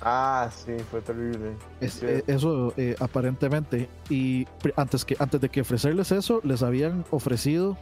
Ah, 0.03 0.51
sí, 0.55 0.73
fue 0.91 1.01
terrible. 1.01 1.55
eso 1.81 2.75
aparentemente. 3.01 3.89
Y 4.11 4.47
antes, 4.77 5.05
que, 5.05 5.17
antes 5.19 5.41
de 5.41 5.49
que 5.49 5.63
ofrecerles 5.63 6.13
eso, 6.13 6.41
les 6.45 6.63
habían 6.63 7.05
ofrecido 7.11 7.79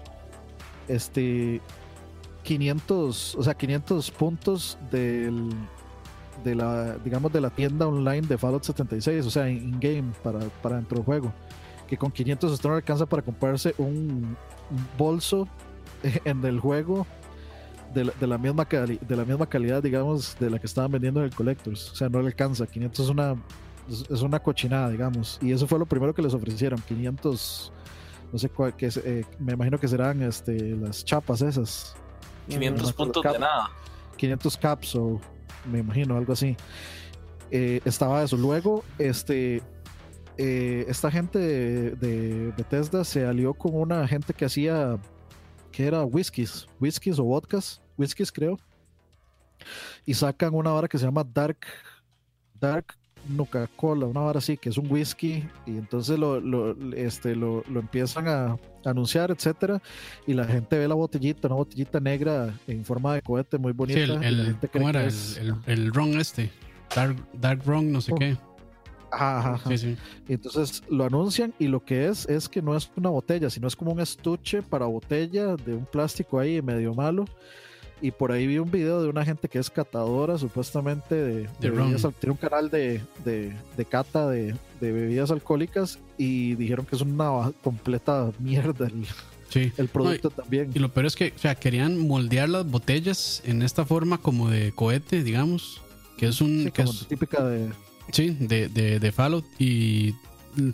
este 0.88 1.60
500, 2.46 3.34
o 3.34 3.42
sea, 3.42 3.54
500 3.54 4.10
puntos 4.12 4.78
del, 4.90 5.50
de 6.44 6.54
la, 6.54 6.96
digamos, 6.98 7.32
de 7.32 7.40
la 7.40 7.50
tienda 7.50 7.86
online 7.86 8.26
de 8.26 8.38
Fallout 8.38 8.62
76, 8.62 9.26
o 9.26 9.30
sea, 9.30 9.50
in-game 9.50 10.12
para, 10.22 10.40
para 10.62 10.76
dentro 10.76 10.98
del 10.98 11.04
juego. 11.04 11.32
Que 11.88 11.96
con 11.96 12.10
500 12.10 12.52
esto 12.52 12.68
no 12.68 12.74
alcanza 12.74 13.06
para 13.06 13.22
comprarse 13.22 13.74
un, 13.78 14.36
bolso 14.98 15.48
en 16.24 16.44
el 16.44 16.58
juego 16.58 17.06
de 17.94 18.04
la, 18.04 18.12
de 18.18 18.26
la 18.26 18.38
misma 18.38 18.64
de 18.64 19.16
la 19.16 19.24
misma 19.24 19.46
calidad, 19.46 19.82
digamos, 19.82 20.36
de 20.38 20.50
la 20.50 20.58
que 20.58 20.66
estaban 20.66 20.90
vendiendo 20.90 21.20
en 21.20 21.26
el 21.26 21.34
Collectors. 21.34 21.90
O 21.92 21.94
sea, 21.94 22.08
no 22.08 22.20
le 22.20 22.28
alcanza. 22.28 22.66
500 22.66 23.04
es 23.04 23.10
una, 23.10 23.36
es 23.88 24.22
una 24.22 24.40
cochinada, 24.40 24.90
digamos. 24.90 25.38
Y 25.40 25.52
eso 25.52 25.66
fue 25.66 25.78
lo 25.78 25.86
primero 25.86 26.14
que 26.14 26.22
les 26.22 26.34
ofrecieron. 26.34 26.80
500 26.80 27.72
no 28.32 28.38
sé 28.38 28.48
cuál, 28.48 28.74
que 28.76 28.88
eh, 29.04 29.24
me 29.38 29.52
imagino 29.52 29.78
que 29.78 29.88
serán 29.88 30.22
este, 30.22 30.76
las 30.76 31.04
chapas 31.04 31.42
esas. 31.42 31.96
500 32.48 32.92
puntos 32.92 33.22
de 33.22 33.38
nada. 33.38 33.70
500 34.16 34.56
caps 34.56 34.94
o 34.96 35.20
me 35.70 35.80
imagino, 35.80 36.16
algo 36.16 36.32
así. 36.32 36.56
Eh, 37.50 37.80
estaba 37.84 38.22
eso. 38.22 38.36
Luego, 38.36 38.84
este, 38.98 39.62
eh, 40.38 40.84
esta 40.88 41.10
gente 41.10 41.38
de, 41.38 42.52
Bethesda 42.56 43.04
se 43.04 43.26
alió 43.26 43.54
con 43.54 43.74
una 43.74 44.06
gente 44.06 44.34
que 44.34 44.44
hacía, 44.44 44.98
que 45.72 45.86
era 45.86 46.04
whiskies, 46.04 46.66
whiskies 46.80 47.18
o 47.18 47.24
vodkas, 47.24 47.80
whiskies 47.96 48.32
creo. 48.32 48.58
Y 50.04 50.14
sacan 50.14 50.54
una 50.54 50.72
hora 50.72 50.88
que 50.88 50.98
se 50.98 51.04
llama 51.04 51.24
Dark, 51.24 51.58
Dark 52.54 52.94
Nuca 53.28 53.68
Cola, 53.76 54.06
una 54.06 54.20
vara 54.20 54.38
así, 54.38 54.56
que 54.56 54.68
es 54.68 54.78
un 54.78 54.90
whisky, 54.90 55.44
y 55.66 55.70
entonces 55.78 56.18
lo, 56.18 56.40
lo, 56.40 56.76
este, 56.94 57.34
lo, 57.36 57.62
lo 57.68 57.80
empiezan 57.80 58.28
a 58.28 58.56
anunciar, 58.84 59.30
etcétera, 59.30 59.80
y 60.26 60.34
la 60.34 60.44
gente 60.44 60.78
ve 60.78 60.86
la 60.88 60.94
botellita, 60.94 61.48
una 61.48 61.56
botellita 61.56 61.98
negra 62.00 62.54
en 62.66 62.84
forma 62.84 63.14
de 63.14 63.22
cohete 63.22 63.58
muy 63.58 63.72
bonita. 63.72 63.98
Sí, 64.20 64.24
el, 64.26 64.40
el, 64.40 64.56
¿cómo 64.72 64.88
era? 64.88 65.04
es- 65.04 65.36
El, 65.38 65.48
el, 65.48 65.56
el 65.66 65.92
ron 65.94 66.18
este. 66.20 66.50
Dark, 66.94 67.16
dark 67.32 67.62
ron, 67.66 67.90
no 67.92 68.00
sé 68.00 68.12
Oh. 68.12 68.16
qué. 68.16 68.36
Ajá, 69.10 69.38
ajá, 69.38 69.54
ajá. 69.54 69.70
Sí, 69.70 69.78
sí. 69.78 69.96
Entonces 70.28 70.82
lo 70.90 71.04
anuncian 71.04 71.54
y 71.58 71.68
lo 71.68 71.82
que 71.84 72.06
es 72.08 72.28
es 72.28 72.48
que 72.48 72.60
no 72.60 72.76
es 72.76 72.90
una 72.96 73.08
botella, 73.08 73.48
sino 73.50 73.66
es 73.68 73.74
como 73.76 73.92
un 73.92 74.00
estuche 74.00 74.62
para 74.62 74.86
botella 74.86 75.56
de 75.56 75.74
un 75.74 75.86
plástico 75.86 76.38
ahí 76.38 76.60
medio 76.60 76.92
malo. 76.92 77.24
Y 78.02 78.10
por 78.10 78.30
ahí 78.30 78.46
vi 78.46 78.58
un 78.58 78.70
video 78.70 79.02
de 79.02 79.08
una 79.08 79.24
gente 79.24 79.48
que 79.48 79.58
es 79.58 79.70
catadora 79.70 80.36
supuestamente 80.36 81.14
de, 81.14 81.48
de 81.60 81.70
bebidas, 81.70 82.06
tiene 82.20 82.32
un 82.32 82.36
canal 82.36 82.68
de, 82.70 83.00
de, 83.24 83.54
de 83.76 83.84
cata 83.86 84.28
de, 84.28 84.54
de 84.80 84.92
bebidas 84.92 85.30
alcohólicas 85.30 85.98
y 86.18 86.54
dijeron 86.56 86.84
que 86.84 86.96
es 86.96 87.02
una 87.02 87.52
completa 87.62 88.30
mierda 88.38 88.86
el, 88.88 89.06
Sí. 89.48 89.72
el 89.78 89.88
producto 89.88 90.28
también. 90.30 90.72
Y 90.74 90.78
lo 90.80 90.90
peor 90.92 91.06
es 91.06 91.14
que, 91.16 91.32
o 91.34 91.38
sea, 91.38 91.54
querían 91.54 91.96
moldear 91.98 92.48
las 92.48 92.66
botellas 92.68 93.40
en 93.46 93.62
esta 93.62 93.86
forma 93.86 94.18
como 94.18 94.50
de 94.50 94.72
cohete, 94.72 95.22
digamos. 95.22 95.80
Que 96.18 96.26
es 96.26 96.40
un. 96.40 96.64
Sí, 96.64 96.70
que 96.72 96.82
como 96.82 96.90
es- 96.92 97.06
típica 97.06 97.44
de... 97.44 97.68
sí, 98.10 98.36
de, 98.40 98.68
de, 98.68 98.98
de 99.00 99.12
Fallout. 99.12 99.44
Y 99.60 100.14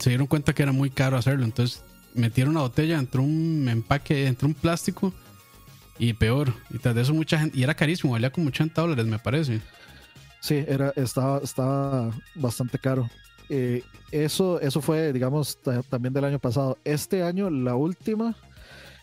se 0.00 0.08
dieron 0.10 0.26
cuenta 0.26 0.54
que 0.54 0.62
era 0.62 0.72
muy 0.72 0.88
caro 0.90 1.16
hacerlo. 1.18 1.44
Entonces 1.44 1.82
metieron 2.14 2.52
una 2.52 2.62
botella 2.62 2.98
entre 2.98 3.20
un 3.20 3.68
empaque, 3.68 4.26
entre 4.26 4.46
un 4.46 4.54
plástico. 4.54 5.12
Y 5.98 6.12
peor. 6.14 6.52
Y 6.70 6.78
tras 6.78 6.94
de 6.94 7.02
eso, 7.02 7.14
mucha 7.14 7.38
gente. 7.38 7.58
Y 7.58 7.62
era 7.62 7.74
carísimo, 7.74 8.12
valía 8.12 8.30
como 8.32 8.48
80 8.48 8.80
dólares, 8.80 9.06
me 9.06 9.18
parece. 9.18 9.60
Sí, 10.40 10.64
era, 10.66 10.92
estaba, 10.96 11.38
estaba 11.38 12.10
bastante 12.34 12.78
caro. 12.78 13.08
Eh, 13.48 13.82
eso, 14.10 14.60
eso 14.60 14.80
fue, 14.80 15.12
digamos, 15.12 15.60
ta- 15.62 15.82
también 15.82 16.12
del 16.12 16.24
año 16.24 16.38
pasado. 16.38 16.78
Este 16.84 17.22
año, 17.22 17.50
la 17.50 17.76
última 17.76 18.34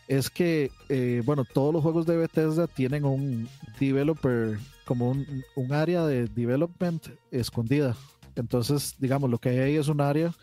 es 0.07 0.29
que, 0.29 0.71
eh, 0.89 1.21
bueno, 1.25 1.45
todos 1.45 1.71
los 1.73 1.83
juegos 1.83 2.05
de 2.05 2.17
Bethesda 2.17 2.67
tienen 2.67 3.05
un 3.05 3.47
developer, 3.79 4.57
como 4.85 5.11
un, 5.11 5.43
un 5.55 5.71
área 5.71 6.05
de 6.05 6.27
development 6.27 7.07
escondida. 7.31 7.95
Entonces, 8.35 8.95
digamos, 8.97 9.29
lo 9.29 9.37
que 9.37 9.49
hay 9.49 9.59
ahí 9.59 9.75
es 9.75 9.87
un 9.87 10.01
área 10.01 10.33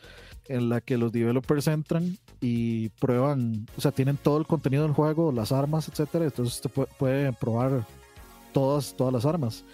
en 0.49 0.69
la 0.69 0.81
que 0.81 0.97
los 0.99 1.13
developers 1.13 1.67
entran 1.69 2.17
y 2.41 2.89
prueban, 2.91 3.67
o 3.77 3.81
sea, 3.81 3.91
tienen 3.93 4.17
todo 4.17 4.39
el 4.39 4.47
contenido 4.47 4.83
del 4.85 4.93
juego, 4.93 5.33
las 5.33 5.53
armas, 5.53 5.89
etcétera. 5.89 6.25
Entonces, 6.27 6.61
te 6.61 6.69
pu- 6.69 6.89
pueden 6.99 7.35
probar 7.35 7.85
todas, 8.53 8.95
todas 8.97 9.13
las 9.13 9.25
armas. 9.27 9.65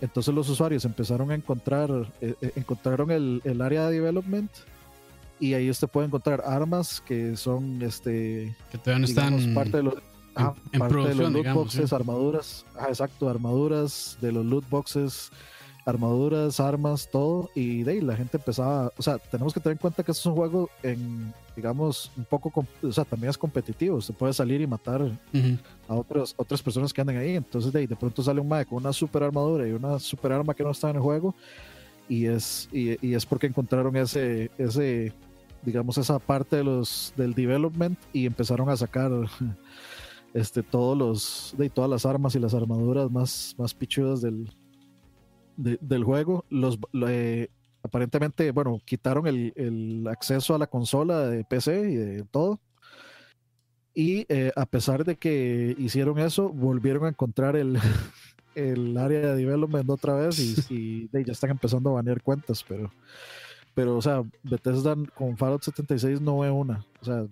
Entonces 0.00 0.34
los 0.34 0.48
usuarios 0.48 0.84
empezaron 0.84 1.30
a 1.30 1.34
encontrar, 1.34 1.90
eh, 2.20 2.34
eh, 2.40 2.52
encontraron 2.56 3.10
el, 3.10 3.40
el 3.44 3.60
área 3.62 3.86
de 3.88 3.94
development 3.94 4.50
y 5.40 5.54
ahí 5.54 5.70
usted 5.70 5.88
puede 5.88 6.08
encontrar 6.08 6.42
armas 6.44 7.00
que 7.00 7.36
son, 7.36 7.80
este, 7.80 8.54
Que 8.70 8.78
todavía 8.78 9.00
no 9.00 9.06
digamos, 9.06 9.40
están. 9.40 9.54
parte 9.54 9.76
de 9.78 9.82
los, 9.84 9.94
en 10.72 10.78
parte 10.80 10.96
de 10.96 11.14
los 11.14 11.16
loot 11.18 11.34
digamos, 11.34 11.62
boxes, 11.64 11.88
sí. 11.88 11.94
armaduras, 11.94 12.66
ajá, 12.76 12.88
exacto, 12.88 13.28
armaduras 13.28 14.18
de 14.20 14.32
los 14.32 14.44
loot 14.44 14.68
boxes, 14.68 15.30
armaduras, 15.84 16.60
armas, 16.60 17.08
todo 17.10 17.50
y 17.54 17.82
de 17.82 17.92
ahí 17.92 18.00
la 18.00 18.16
gente 18.16 18.38
empezaba, 18.38 18.90
o 18.96 19.02
sea, 19.02 19.18
tenemos 19.18 19.52
que 19.52 19.60
tener 19.60 19.74
en 19.74 19.80
cuenta 19.80 20.02
que 20.02 20.12
esto 20.12 20.20
es 20.20 20.26
un 20.26 20.34
juego 20.34 20.70
en, 20.82 21.32
digamos, 21.54 22.10
un 22.16 22.24
poco, 22.24 22.66
o 22.82 22.92
sea, 22.92 23.04
también 23.04 23.30
es 23.30 23.38
competitivo, 23.38 24.00
se 24.00 24.12
puede 24.12 24.32
salir 24.32 24.60
y 24.60 24.66
matar 24.66 25.02
a 25.88 25.94
otras, 25.94 26.34
otras 26.36 26.62
personas 26.62 26.92
que 26.92 27.00
andan 27.00 27.18
ahí. 27.18 27.36
Entonces 27.36 27.72
de, 27.72 27.80
ahí 27.80 27.86
de 27.86 27.96
pronto 27.96 28.22
sale 28.22 28.40
un 28.40 28.48
mae 28.48 28.64
con 28.64 28.78
una 28.78 28.92
super 28.92 29.22
armadura 29.22 29.68
y 29.68 29.72
una 29.72 29.98
super 29.98 30.32
arma 30.32 30.54
que 30.54 30.62
no 30.62 30.70
está 30.70 30.90
en 30.90 30.96
el 30.96 31.02
juego. 31.02 31.34
Y 32.08 32.26
es, 32.26 32.68
y, 32.72 33.06
y 33.06 33.14
es 33.14 33.24
porque 33.26 33.46
encontraron 33.46 33.96
ese, 33.96 34.50
ese, 34.58 35.12
digamos, 35.62 35.98
esa 35.98 36.18
parte 36.18 36.56
de 36.56 36.64
los, 36.64 37.12
del 37.16 37.34
development 37.34 37.98
y 38.12 38.26
empezaron 38.26 38.68
a 38.70 38.76
sacar 38.76 39.10
este, 40.34 40.62
todos 40.62 40.96
los, 40.96 41.54
de 41.58 41.68
todas 41.68 41.90
las 41.90 42.06
armas 42.06 42.34
y 42.34 42.38
las 42.38 42.54
armaduras 42.54 43.10
más, 43.10 43.54
más 43.58 43.74
pichudas 43.74 44.20
del, 44.20 44.50
de- 45.56 45.78
del 45.80 46.04
juego. 46.04 46.44
Los, 46.50 46.78
lo, 46.92 47.08
eh, 47.08 47.50
aparentemente, 47.82 48.50
bueno, 48.52 48.80
quitaron 48.84 49.26
el, 49.26 49.52
el 49.56 50.06
acceso 50.08 50.54
a 50.54 50.58
la 50.58 50.66
consola 50.66 51.28
de 51.28 51.44
PC 51.44 51.90
y 51.90 51.94
de 51.96 52.24
todo. 52.24 52.60
Y 53.94 54.26
eh, 54.28 54.50
a 54.56 54.66
pesar 54.66 55.04
de 55.04 55.16
que 55.16 55.74
hicieron 55.78 56.18
eso, 56.18 56.48
volvieron 56.48 57.04
a 57.04 57.08
encontrar 57.10 57.54
el, 57.56 57.78
el 58.54 58.96
área 58.98 59.20
de 59.20 59.36
development 59.36 59.88
otra 59.88 60.14
vez 60.14 60.38
y, 60.70 61.08
y 61.12 61.24
ya 61.24 61.32
están 61.32 61.50
empezando 61.50 61.90
a 61.90 61.94
banear 61.94 62.20
cuentas, 62.22 62.64
pero, 62.66 62.90
pero, 63.74 63.96
o 63.96 64.02
sea, 64.02 64.22
Bethesda 64.42 64.96
con 65.14 65.36
Fallout 65.36 65.62
76 65.62 66.20
no 66.20 66.38
ve 66.40 66.50
una, 66.50 66.84
o 67.00 67.04
sea, 67.04 67.24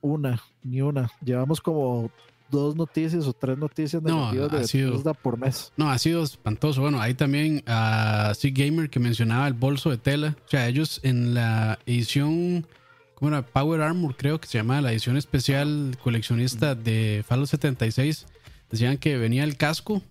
una, 0.00 0.40
ni 0.64 0.82
una. 0.82 1.10
Llevamos 1.24 1.60
como 1.60 2.10
dos 2.50 2.76
noticias 2.76 3.26
o 3.26 3.32
tres 3.32 3.58
noticias 3.58 4.02
No, 4.02 4.32
negativas 4.32 4.50
de 4.52 4.58
ha 4.58 4.64
sido- 4.64 4.90
Bethesda 4.92 5.14
por 5.14 5.38
mes. 5.38 5.72
No, 5.76 5.90
ha 5.90 5.98
sido 5.98 6.22
espantoso. 6.22 6.80
Bueno, 6.82 7.00
ahí 7.00 7.14
también 7.14 7.62
a 7.66 8.32
uh, 8.32 8.48
Gamer 8.52 8.90
que 8.90 9.00
mencionaba 9.00 9.46
el 9.48 9.54
bolso 9.54 9.90
de 9.90 9.98
tela. 9.98 10.36
O 10.46 10.48
sea, 10.48 10.68
ellos 10.68 11.00
en 11.02 11.34
la 11.34 11.78
edición, 11.86 12.66
¿cómo 13.14 13.30
era? 13.30 13.42
Power 13.42 13.80
Armor, 13.82 14.16
creo 14.16 14.40
que 14.40 14.46
se 14.46 14.58
llamaba, 14.58 14.80
la 14.82 14.92
edición 14.92 15.16
especial 15.16 15.96
coleccionista 16.02 16.74
de 16.74 17.24
Fallout 17.26 17.48
76. 17.48 18.26
Decían 18.70 18.98
que 18.98 19.16
venía 19.18 19.44
el 19.44 19.56
casco, 19.56 20.02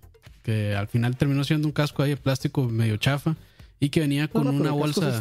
que 0.43 0.75
al 0.75 0.87
final 0.87 1.15
terminó 1.17 1.43
siendo 1.43 1.67
un 1.67 1.71
casco 1.73 2.03
ahí 2.03 2.11
de 2.11 2.17
plástico 2.17 2.63
medio 2.65 2.97
chafa, 2.97 3.35
y 3.79 3.89
que 3.89 3.99
venía 3.99 4.27
con 4.27 4.45
No, 4.45 4.51
no, 4.51 4.59
una 4.61 4.71
bolsa. 4.71 5.19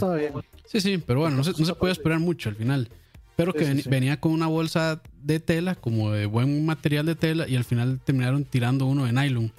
Sí, 0.67 0.81
sí, 0.81 0.99
pero 0.99 1.21
bueno, 1.21 1.37
no 1.37 1.45
se, 1.45 1.51
no 1.53 1.65
se 1.67 1.75
puede 1.75 1.93
esperar 1.93 2.19
mucho 2.21 2.49
al 2.49 2.55
final. 2.57 2.89
Pero 3.37 3.53
que 3.53 3.61
Sí, 3.61 3.65
sí, 3.67 3.73
ven- 3.75 3.83
sí. 3.85 3.89
venía 3.89 4.21
con 4.21 4.33
una 4.33 4.47
bolsa 4.47 5.01
de 5.23 5.41
tela, 5.41 5.75
como 5.75 6.11
de 6.11 6.27
buen 6.27 6.65
material 6.67 7.07
de 7.07 7.15
tela, 7.15 7.49
y 7.49 7.57
al 7.57 7.65
final 7.65 7.99
terminaron 8.05 8.45
tirando 8.45 8.87
uno 8.87 9.05
de 9.07 9.13
nylon. 9.13 9.53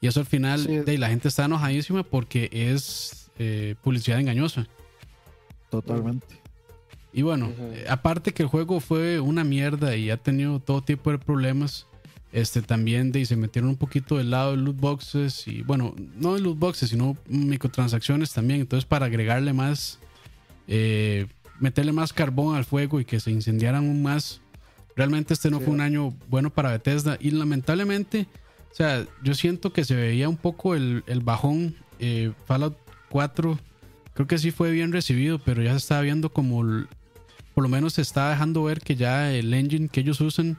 Y 0.00 0.06
eso 0.08 0.20
al 0.20 0.26
final, 0.26 0.60
Sí. 0.60 0.78
de, 0.78 0.98
la 0.98 1.08
gente 1.08 1.28
está 1.28 1.44
enojadísima 1.44 2.02
porque 2.02 2.48
es 2.52 3.30
eh, 3.38 3.74
publicidad 3.82 4.18
engañosa. 4.20 4.66
Totalmente. 5.70 6.26
Y 7.12 7.22
bueno, 7.22 7.52
eh, 7.58 7.86
aparte 7.88 8.32
que 8.32 8.42
el 8.42 8.48
juego 8.48 8.80
fue 8.80 9.18
una 9.20 9.44
mierda 9.44 9.96
y 9.96 10.10
ha 10.10 10.16
tenido 10.16 10.60
todo 10.60 10.82
tipo 10.82 11.10
de 11.10 11.18
problemas, 11.18 11.86
este 12.32 12.62
también 12.62 13.10
de, 13.12 13.20
y 13.20 13.26
se 13.26 13.36
metieron 13.36 13.70
un 13.70 13.76
poquito 13.76 14.18
del 14.18 14.30
lado 14.30 14.52
de 14.52 14.58
loot 14.58 14.76
boxes 14.78 15.48
y 15.48 15.62
bueno, 15.62 15.94
no 16.16 16.34
de 16.34 16.40
loot 16.40 16.58
boxes, 16.58 16.90
sino 16.90 17.16
microtransacciones 17.28 18.32
también. 18.32 18.60
Entonces, 18.60 18.84
para 18.84 19.06
agregarle 19.06 19.52
más, 19.52 19.98
eh, 20.68 21.26
meterle 21.60 21.92
más 21.92 22.12
carbón 22.12 22.56
al 22.56 22.64
fuego 22.64 22.98
y 23.00 23.04
que 23.04 23.20
se 23.20 23.30
incendiaran 23.30 23.84
aún 23.86 24.02
más. 24.02 24.40
Realmente 24.96 25.34
este 25.34 25.50
no 25.50 25.58
Sí. 25.58 25.64
fue 25.66 25.74
un 25.74 25.80
año 25.80 26.14
bueno 26.28 26.50
para 26.50 26.70
Bethesda 26.72 27.16
y 27.20 27.30
lamentablemente, 27.30 28.26
o 28.72 28.74
sea, 28.74 29.06
yo 29.22 29.34
siento 29.34 29.72
que 29.72 29.84
se 29.84 29.94
veía 29.94 30.28
un 30.28 30.36
poco 30.36 30.74
el, 30.74 31.04
el 31.06 31.20
bajón. 31.20 31.74
eh, 32.02 32.32
Fallout 32.46 32.76
4 33.10 33.58
creo 34.14 34.26
que 34.26 34.38
sí 34.38 34.50
fue 34.50 34.70
bien 34.72 34.90
recibido, 34.90 35.38
pero 35.38 35.62
ya 35.62 35.72
se 35.72 35.76
estaba 35.76 36.00
viendo 36.00 36.32
como, 36.32 36.62
el- 36.62 36.88
por 37.54 37.62
lo 37.62 37.68
menos 37.68 37.92
se 37.94 38.02
está 38.02 38.30
dejando 38.30 38.62
ver 38.64 38.80
que 38.80 38.96
ya 38.96 39.30
el 39.32 39.52
engine 39.52 39.88
que 39.88 40.00
ellos 40.00 40.20
usan, 40.22 40.56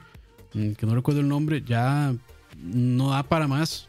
mm, 0.54 0.72
que 0.72 0.86
no 0.86 0.94
recuerdo 0.94 1.20
el 1.20 1.28
nombre, 1.28 1.62
ya 1.66 2.14
no 2.62 3.10
da 3.10 3.22
para 3.24 3.48
más. 3.48 3.88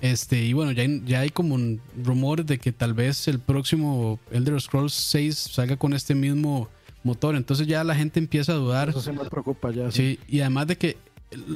Este, 0.00 0.42
y 0.44 0.52
bueno, 0.52 0.72
ya 0.72 0.82
hay, 0.82 1.02
ya 1.06 1.20
hay 1.20 1.30
como 1.30 1.54
un- 1.54 1.80
rumores 2.04 2.44
de 2.46 2.58
que 2.58 2.70
tal 2.72 2.92
vez 2.94 3.28
el 3.28 3.38
próximo 3.40 4.20
Elder 4.30 4.60
Scrolls 4.60 4.92
6 4.92 5.36
salga 5.36 5.76
con 5.76 5.94
este 5.94 6.14
mismo 6.14 6.68
motor. 7.02 7.34
Entonces 7.34 7.66
ya 7.66 7.82
la 7.84 7.94
gente 7.94 8.20
empieza 8.20 8.52
a 8.52 8.56
dudar. 8.56 8.90
Eso 8.90 9.00
sí 9.00 9.12
me 9.12 9.24
preocupa 9.24 9.70
ya. 9.70 9.90
sí. 9.90 10.18
Sí, 10.28 10.34
y 10.36 10.40
además 10.40 10.66
de 10.66 10.76
que 10.76 10.96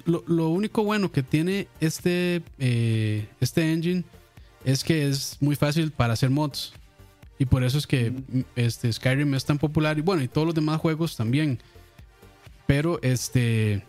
lo, 0.06 0.24
lo 0.26 0.48
único 0.48 0.82
bueno 0.84 1.12
que 1.12 1.22
tiene 1.22 1.68
este, 1.80 2.42
eh, 2.58 3.26
este 3.40 3.72
engine 3.72 4.04
es 4.64 4.84
que 4.84 5.08
es 5.08 5.36
muy 5.40 5.54
fácil 5.56 5.90
para 5.90 6.14
hacer 6.14 6.30
mods. 6.30 6.72
Y 7.38 7.44
por 7.46 7.62
eso 7.64 7.78
es 7.78 7.86
que 7.86 8.10
mm, 8.10 8.40
este, 8.56 8.92
Skyrim 8.92 9.34
es 9.34 9.44
tan 9.44 9.58
popular. 9.58 9.98
Y 9.98 10.02
bueno, 10.02 10.22
y 10.22 10.28
todos 10.28 10.46
los 10.46 10.54
demás 10.54 10.80
juegos 10.80 11.14
también. 11.16 11.58
Pero 12.66 12.98
este. 13.02 13.82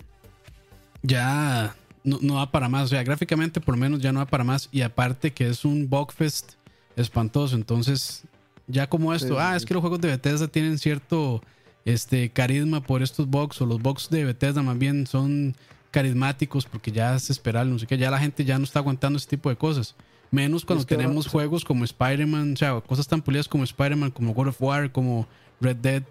Ya 1.03 1.76
no, 2.03 2.19
no 2.22 2.36
da 2.36 2.52
para 2.52 2.69
más. 2.69 2.84
O 2.86 2.88
sea, 2.88 3.03
gráficamente 3.03 3.60
por 3.61 3.76
lo 3.76 3.80
menos 3.82 3.99
ya 4.02 4.11
no 4.11 4.19
da 4.19 4.26
para 4.26 4.44
más. 4.44 4.69
Y 4.72 4.82
aparte 4.82 5.32
que 5.32 5.48
es 5.49 5.65
un 5.65 5.90
bugfest 5.90 6.53
espantoso. 6.95 7.56
Entonces, 7.56 8.23
ya 8.68 8.88
como 8.88 9.14
esto, 9.14 9.36
Sí, 9.36 9.40
ah, 9.40 9.52
sí, 9.52 9.57
es 9.57 9.65
que 9.65 9.73
los 9.73 9.82
juegos 9.82 10.02
de 10.02 10.10
Bethesda 10.10 10.48
tienen 10.48 10.78
cierto 10.78 11.41
este 11.86 12.30
carisma 12.30 12.82
por 12.82 13.02
estos 13.02 13.28
bugs 13.28 13.60
o 13.61 13.65
los 13.65 13.82
bugs 13.82 14.10
de 14.10 14.23
Bethesda 14.26 14.61
más 14.61 14.78
bien 14.78 15.07
son 15.07 15.56
carismáticos 15.90 16.65
porque 16.65 16.91
ya 16.91 17.15
es 17.15 17.30
esperable, 17.30 17.72
no 17.72 17.80
sé 17.80 17.88
qué, 17.88 17.98
ya 17.98 18.10
la 18.11 18.19
gente 18.19 18.45
ya 18.45 18.57
no 18.57 18.64
está 18.64 18.80
aguantando 18.80 19.18
ese 19.18 19.28
tipo 19.28 19.49
de 19.49 19.56
cosas. 19.57 19.95
Menos 20.30 20.64
cuando 20.64 20.82
Es 20.82 20.86
que 20.86 20.94
ahora- 20.94 21.07
tenemos 21.07 21.28
juegos 21.28 21.65
como 21.65 21.84
Spider-Man, 21.84 22.53
o 22.53 22.56
sea, 22.56 22.80
cosas 22.82 23.07
tan 23.07 23.22
pulidas 23.22 23.48
como 23.49 23.64
Spider-Man, 23.65 24.11
como 24.11 24.34
God 24.34 24.48
of 24.49 24.61
War, 24.61 24.91
como 24.91 25.28
Red 25.60 25.78
Dead. 25.78 26.03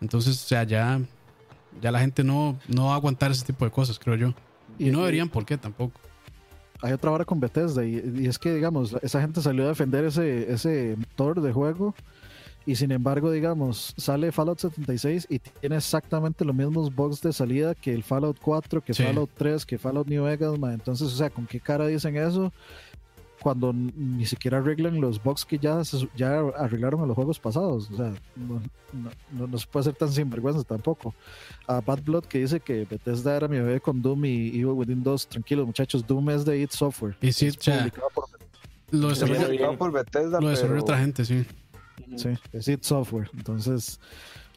Entonces, 0.00 0.44
o 0.44 0.46
sea, 0.46 0.62
ya, 0.64 1.00
ya 1.82 1.90
la 1.90 1.98
gente 1.98 2.22
no, 2.22 2.56
no 2.68 2.86
va 2.86 2.92
a 2.92 2.96
aguantar 2.96 3.32
ese 3.32 3.44
tipo 3.44 3.64
de 3.64 3.70
cosas, 3.72 3.98
creo 3.98 4.14
yo. 4.14 4.34
Y 4.78 4.90
no 4.90 5.00
deberían, 5.00 5.28
¿por 5.28 5.44
qué 5.44 5.56
tampoco? 5.56 6.00
hay 6.82 6.92
otra 6.92 7.10
hora 7.10 7.24
con 7.24 7.40
Bethesda 7.40 7.82
y, 7.82 7.94
y 8.18 8.26
es 8.26 8.38
que, 8.38 8.52
digamos, 8.54 8.94
esa 9.00 9.18
gente 9.20 9.40
salió 9.40 9.64
a 9.64 9.68
defender 9.68 10.04
ese, 10.04 10.52
ese 10.52 10.96
motor 10.98 11.40
de 11.40 11.50
juego 11.50 11.94
y 12.66 12.76
sin 12.76 12.92
embargo, 12.92 13.30
digamos, 13.30 13.94
sale 13.96 14.32
Fallout 14.32 14.58
76 14.58 15.26
y 15.30 15.38
tiene 15.38 15.76
exactamente 15.76 16.44
los 16.44 16.54
mismos 16.54 16.94
bugs 16.94 17.20
de 17.20 17.32
salida 17.32 17.74
que 17.74 17.92
el 17.92 18.02
Fallout 18.02 18.38
4, 18.40 18.82
que 18.82 18.94
Sí. 18.94 19.02
Fallout 19.02 19.30
3, 19.36 19.66
que 19.66 19.78
Fallout 19.78 20.08
New 20.08 20.24
Vegas, 20.24 20.54
entonces, 20.72 21.08
o 21.08 21.16
sea, 21.16 21.30
¿con 21.30 21.46
qué 21.46 21.60
cara 21.60 21.86
dicen 21.86 22.16
eso? 22.16 22.52
Cuando 23.44 23.74
ni 23.74 24.24
siquiera 24.24 24.56
arreglan 24.56 25.02
los 25.02 25.22
bugs 25.22 25.44
que 25.44 25.58
ya, 25.58 25.84
se- 25.84 26.08
ya 26.16 26.40
arreglaron 26.56 27.02
en 27.02 27.08
los 27.08 27.14
juegos 27.14 27.38
pasados. 27.38 27.90
O 27.92 27.96
sea, 27.98 28.14
no, 28.36 28.58
no- 28.94 29.10
no- 29.32 29.46
no 29.46 29.58
se 29.58 29.66
puede 29.66 29.84
ser 29.84 29.94
tan 29.96 30.10
sinvergüenza 30.10 30.64
tampoco. 30.64 31.14
A 31.66 31.82
Bad 31.82 32.02
Blood 32.04 32.24
que 32.24 32.38
dice 32.38 32.60
que 32.60 32.86
Bethesda 32.86 33.36
era 33.36 33.46
mi 33.46 33.58
bebé 33.58 33.82
con 33.82 34.00
Doom 34.00 34.24
y 34.24 34.48
Evil 34.48 34.68
Within 34.68 35.02
2. 35.02 35.28
Tranquilos, 35.28 35.66
muchachos, 35.66 36.06
Doom 36.06 36.30
es 36.30 36.46
de 36.46 36.58
id 36.58 36.70
Software. 36.70 37.16
Y 37.20 37.32
sí, 37.32 37.48
es 37.48 37.58
publicado 37.58 38.08
por, 38.14 38.24
Lo. 38.92 39.08
Publicado 39.10 39.76
por 39.76 39.92
Bethesda, 39.92 40.40
lo 40.40 40.48
desarrolla 40.48 40.72
pero- 40.72 40.82
otra 40.82 40.98
gente, 41.00 41.24
sí. 41.26 41.44
sí, 42.16 42.30
es 42.54 42.66
id 42.66 42.78
Software. 42.80 43.28
Entonces, 43.36 44.00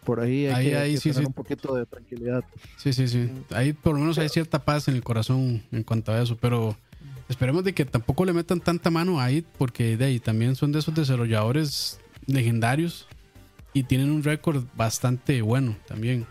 por 0.06 0.22
ahí 0.22 0.46
hay 0.46 0.54
Ahí- 0.54 0.66
que, 0.70 0.76
hay 0.78 0.82
ahí 0.84 0.92
que 0.94 0.98
sí, 1.02 1.10
tener 1.10 1.24
sí. 1.24 1.28
un 1.28 1.34
poquito 1.34 1.76
de 1.76 1.86
tranquilidad. 1.86 2.42
Sí, 2.78 2.94
sí, 2.94 3.10
sí. 3.10 3.30
Ahí 3.50 3.74
por 3.74 3.96
lo 3.96 4.00
menos 4.00 4.18
hay 4.18 4.30
cierta 4.30 4.64
paz 4.64 4.88
en 4.88 4.96
el 4.96 5.04
corazón 5.04 5.62
en 5.74 5.84
cuanto 5.84 6.14
a 6.14 6.22
eso, 6.22 6.38
pero 6.40 6.78
esperemos 7.30 7.64
de 7.64 7.74
que 7.74 7.86
tampoco 7.86 8.26
le 8.26 8.34
metan 8.34 8.60
tanta 8.60 8.90
mano 8.90 9.20
ahí 9.20 9.44
porque 9.58 9.98
de 9.98 10.06
ahí 10.06 10.20
también 10.20 10.56
son 10.56 10.72
de 10.72 10.80
esos 10.80 10.94
desarrolladores 10.96 12.00
legendarios 12.26 13.08
y 13.74 13.84
tienen 13.84 14.12
un 14.12 14.24
récord 14.24 14.64
bastante 14.76 15.42
bueno 15.42 15.76
también. 15.88 16.26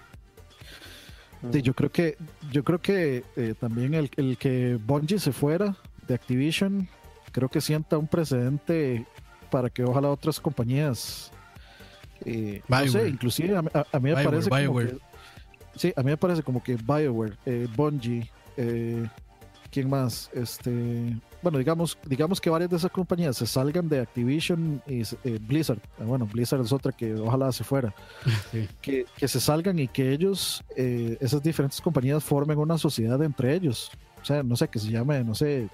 Sí, 1.53 1.63
yo 1.63 1.75
creo 1.75 1.91
que, 1.93 2.17
yo 2.51 2.65
creo 2.65 2.81
que 2.81 3.23
eh, 3.37 3.55
también 3.61 3.95
el, 3.95 4.11
el 4.17 4.37
que 4.37 4.79
Bungie 4.85 5.19
se 5.21 5.33
fuera 5.33 5.77
de 6.09 6.15
Activision, 6.15 6.89
creo 7.31 7.49
que 7.49 7.61
sienta 7.61 7.99
un 7.99 8.09
precedente 8.09 9.05
para 9.51 9.71
que 9.71 9.85
ojalá 9.85 10.09
otras 10.11 10.41
compañías, 10.41 11.31
eh, 12.25 12.63
no 12.69 12.87
sé, 12.89 13.09
inclusive 13.09 13.55
a, 13.57 13.61
a- 13.61 13.87
a 13.93 14.01
mí 14.01 14.11
me 14.11 14.15
Bioware, 14.15 14.25
parece 14.25 14.51
como 14.67 14.79
que, 14.81 14.99
sí, 15.77 15.93
a 15.95 16.03
mí 16.03 16.11
me 16.11 16.17
parece 16.17 16.43
como 16.43 16.63
que 16.63 16.77
Bioware, 16.77 17.35
eh, 17.45 17.69
Bungie, 17.77 18.29
eh, 18.57 19.07
¿quién 19.77 19.91
más? 19.91 20.31
Este, 20.33 21.21
bueno, 21.43 21.59
digamos, 21.59 21.99
digamos 22.07 22.41
que 22.41 22.49
varias 22.49 22.71
de 22.71 22.79
esas 22.79 22.91
compañías 22.91 23.37
se 23.37 23.47
salgan 23.47 23.91
de 23.91 24.01
Activision 24.01 24.81
y 24.87 25.03
eh, 25.03 25.39
Blizzard, 25.39 25.81
ah, 26.01 26.05
bueno, 26.05 26.27
Blizzard 26.33 26.63
es 26.63 26.73
otra 26.73 26.93
que 26.93 27.15
ojalá 27.15 27.53
se 27.53 27.63
fuera 27.63 27.95
Sí. 28.53 28.67
que, 28.81 29.05
que 29.19 29.29
se 29.29 29.39
salgan 29.39 29.79
y 29.79 29.87
que 29.87 30.13
ellos, 30.13 30.65
eh, 30.77 31.19
esas 31.21 31.43
diferentes 31.43 31.79
compañías, 31.83 32.25
formen 32.25 32.57
una 32.57 32.79
sociedad 32.79 33.23
entre 33.23 33.53
ellos. 33.53 33.91
O 34.23 34.25
sea, 34.25 34.43
no 34.43 34.57
sé, 34.57 34.67
que 34.69 34.79
se 34.79 34.91
llame, 34.91 35.23
no 35.23 35.35
sé, 35.35 35.69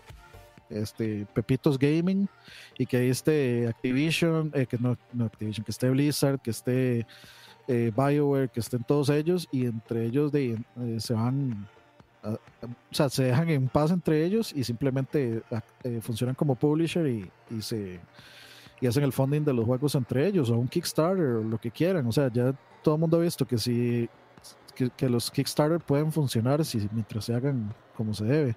este 0.68 1.24
Pepitos 1.32 1.78
Gaming 1.78 2.28
y 2.76 2.86
que 2.86 3.08
esté 3.08 3.68
Activision, 3.68 4.50
eh, 4.52 4.66
que 4.66 4.78
no, 4.78 4.98
no 5.12 5.26
Activision, 5.26 5.64
que 5.64 5.70
esté 5.70 5.88
Blizzard, 5.88 6.40
que 6.40 6.50
esté 6.50 7.06
BioWare, 7.68 8.48
que 8.48 8.58
estén 8.58 8.82
todos 8.82 9.10
ellos 9.10 9.48
y 9.52 9.66
entre 9.66 10.06
ellos 10.06 10.32
de, 10.32 10.58
se 10.98 11.14
van, 11.14 11.68
o 12.24 12.38
sea, 12.90 13.08
se 13.08 13.24
dejan 13.24 13.48
en 13.50 13.68
paz 13.68 13.90
entre 13.90 14.24
ellos 14.24 14.52
y 14.54 14.62
simplemente 14.64 15.42
a- 15.50 15.62
eh, 15.82 16.00
funcionan 16.00 16.34
como 16.34 16.54
publisher 16.54 17.06
y, 17.06 17.30
y 17.50 17.62
se 17.62 18.00
y 18.80 18.86
hacen 18.86 19.04
el 19.04 19.12
funding 19.12 19.42
de 19.44 19.52
los 19.54 19.64
juegos 19.64 19.94
entre 19.94 20.26
ellos 20.26 20.50
o 20.50 20.56
un 20.58 20.66
Kickstarter 20.68 21.24
o 21.36 21.42
lo 21.44 21.58
que 21.58 21.70
quieran. 21.70 22.06
O 22.06 22.12
sea, 22.12 22.28
ya 22.32 22.52
todo 22.82 22.96
el 22.96 23.00
mundo 23.00 23.16
ha 23.16 23.20
visto 23.20 23.46
que 23.46 23.58
si 23.58 24.08
que 24.96 25.08
los 25.08 25.30
Kickstarter 25.30 25.78
pueden 25.80 26.10
funcionar 26.10 26.64
si 26.64 26.88
mientras 26.92 27.26
se 27.26 27.34
hagan 27.34 27.72
como 27.96 28.14
se 28.14 28.24
debe. 28.24 28.56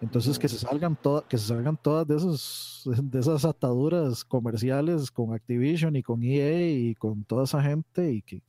Entonces 0.00 0.38
que 0.38 0.48
se 0.48 0.58
salgan 0.58 0.96
todas, 0.96 1.24
que 1.24 1.36
se 1.38 1.46
salgan 1.48 1.76
todas 1.76 2.06
de 2.06 2.16
esos, 2.16 2.82
de 3.02 3.18
esas 3.18 3.44
ataduras 3.44 4.24
comerciales 4.24 5.10
con 5.10 5.34
Activision 5.34 5.96
y 5.96 6.02
con 6.02 6.22
EA 6.22 6.68
y 6.70 6.94
con 6.94 7.24
toda 7.24 7.44
esa 7.44 7.62
gente 7.62 8.12
y 8.12 8.22
que, 8.22 8.40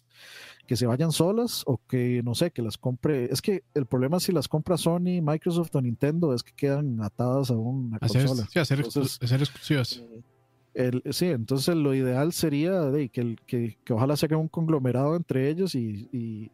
que 0.67 0.75
se 0.75 0.85
vayan 0.85 1.11
solas 1.11 1.63
o 1.65 1.79
que 1.87 2.21
no 2.23 2.35
sé, 2.35 2.51
que 2.51 2.61
las 2.61 2.77
compre. 2.77 3.31
Es 3.31 3.41
que 3.41 3.63
el 3.73 3.87
problema 3.87 4.19
si 4.19 4.31
las 4.31 4.47
compra 4.47 4.77
Sony, 4.77 5.21
Microsoft 5.23 5.73
o 5.75 5.81
Nintendo 5.81 6.33
es 6.35 6.43
que 6.43 6.51
quedan 6.53 7.01
atadas 7.01 7.49
a 7.49 7.55
una 7.55 7.97
Hacer, 7.97 8.25
consola. 8.27 8.47
sí, 8.51 8.59
hacer, 8.59 8.77
Entonces, 8.79 9.17
hacer 9.19 9.39
exclusivas. 9.41 10.03
el- 10.75 11.01
sí, 11.11 11.25
entonces 11.25 11.75
lo 11.75 11.95
ideal 11.95 12.31
sería 12.31 12.81
de, 12.91 13.09
que, 13.09 13.21
el- 13.21 13.39
que, 13.47 13.77
que 13.83 13.93
ojalá 13.93 14.15
se 14.15 14.27
haga 14.27 14.37
un 14.37 14.47
conglomerado 14.49 15.15
entre 15.15 15.49
ellos 15.49 15.73
y, 15.73 16.07
y, 16.11 16.51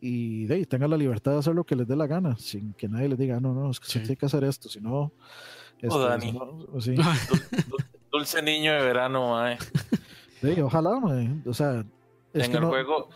y 0.00 0.46
de, 0.46 0.54
ahí 0.56 0.66
tengan 0.66 0.90
la 0.90 0.96
libertad 0.96 1.32
de 1.32 1.38
hacer 1.38 1.54
lo 1.54 1.64
que 1.64 1.74
les 1.76 1.86
dé 1.88 1.96
la 1.96 2.06
gana, 2.06 2.36
sin 2.38 2.72
que 2.74 2.88
nadie 2.88 3.08
les 3.08 3.18
diga, 3.18 3.36
"Ah, 3.36 3.40
no, 3.40 3.52
no, 3.54 3.70
es 3.70 3.80
que 3.80 3.86
se 3.86 3.92
Sí. 3.94 3.98
tiene 4.00 4.16
que 4.16 4.26
hacer 4.26 4.44
esto, 4.44 4.68
si 4.68 4.80
no... 4.80 5.12
este, 5.80 5.98
Dani. 5.98 6.32
no- 6.32 6.80
sí. 6.80 6.94
Dulce 8.12 8.42
niño 8.42 8.72
de 8.72 8.82
verano, 8.82 9.30
mae. 9.30 9.58
Sí, 10.40 10.60
ojalá, 10.60 10.98
mae, 11.00 11.30
o 11.44 11.52
sea... 11.54 11.84
Es 12.32 12.44
en 12.44 12.50
que 12.50 12.56
el 12.58 12.62
no, 12.64 12.68
juego, 12.68 13.08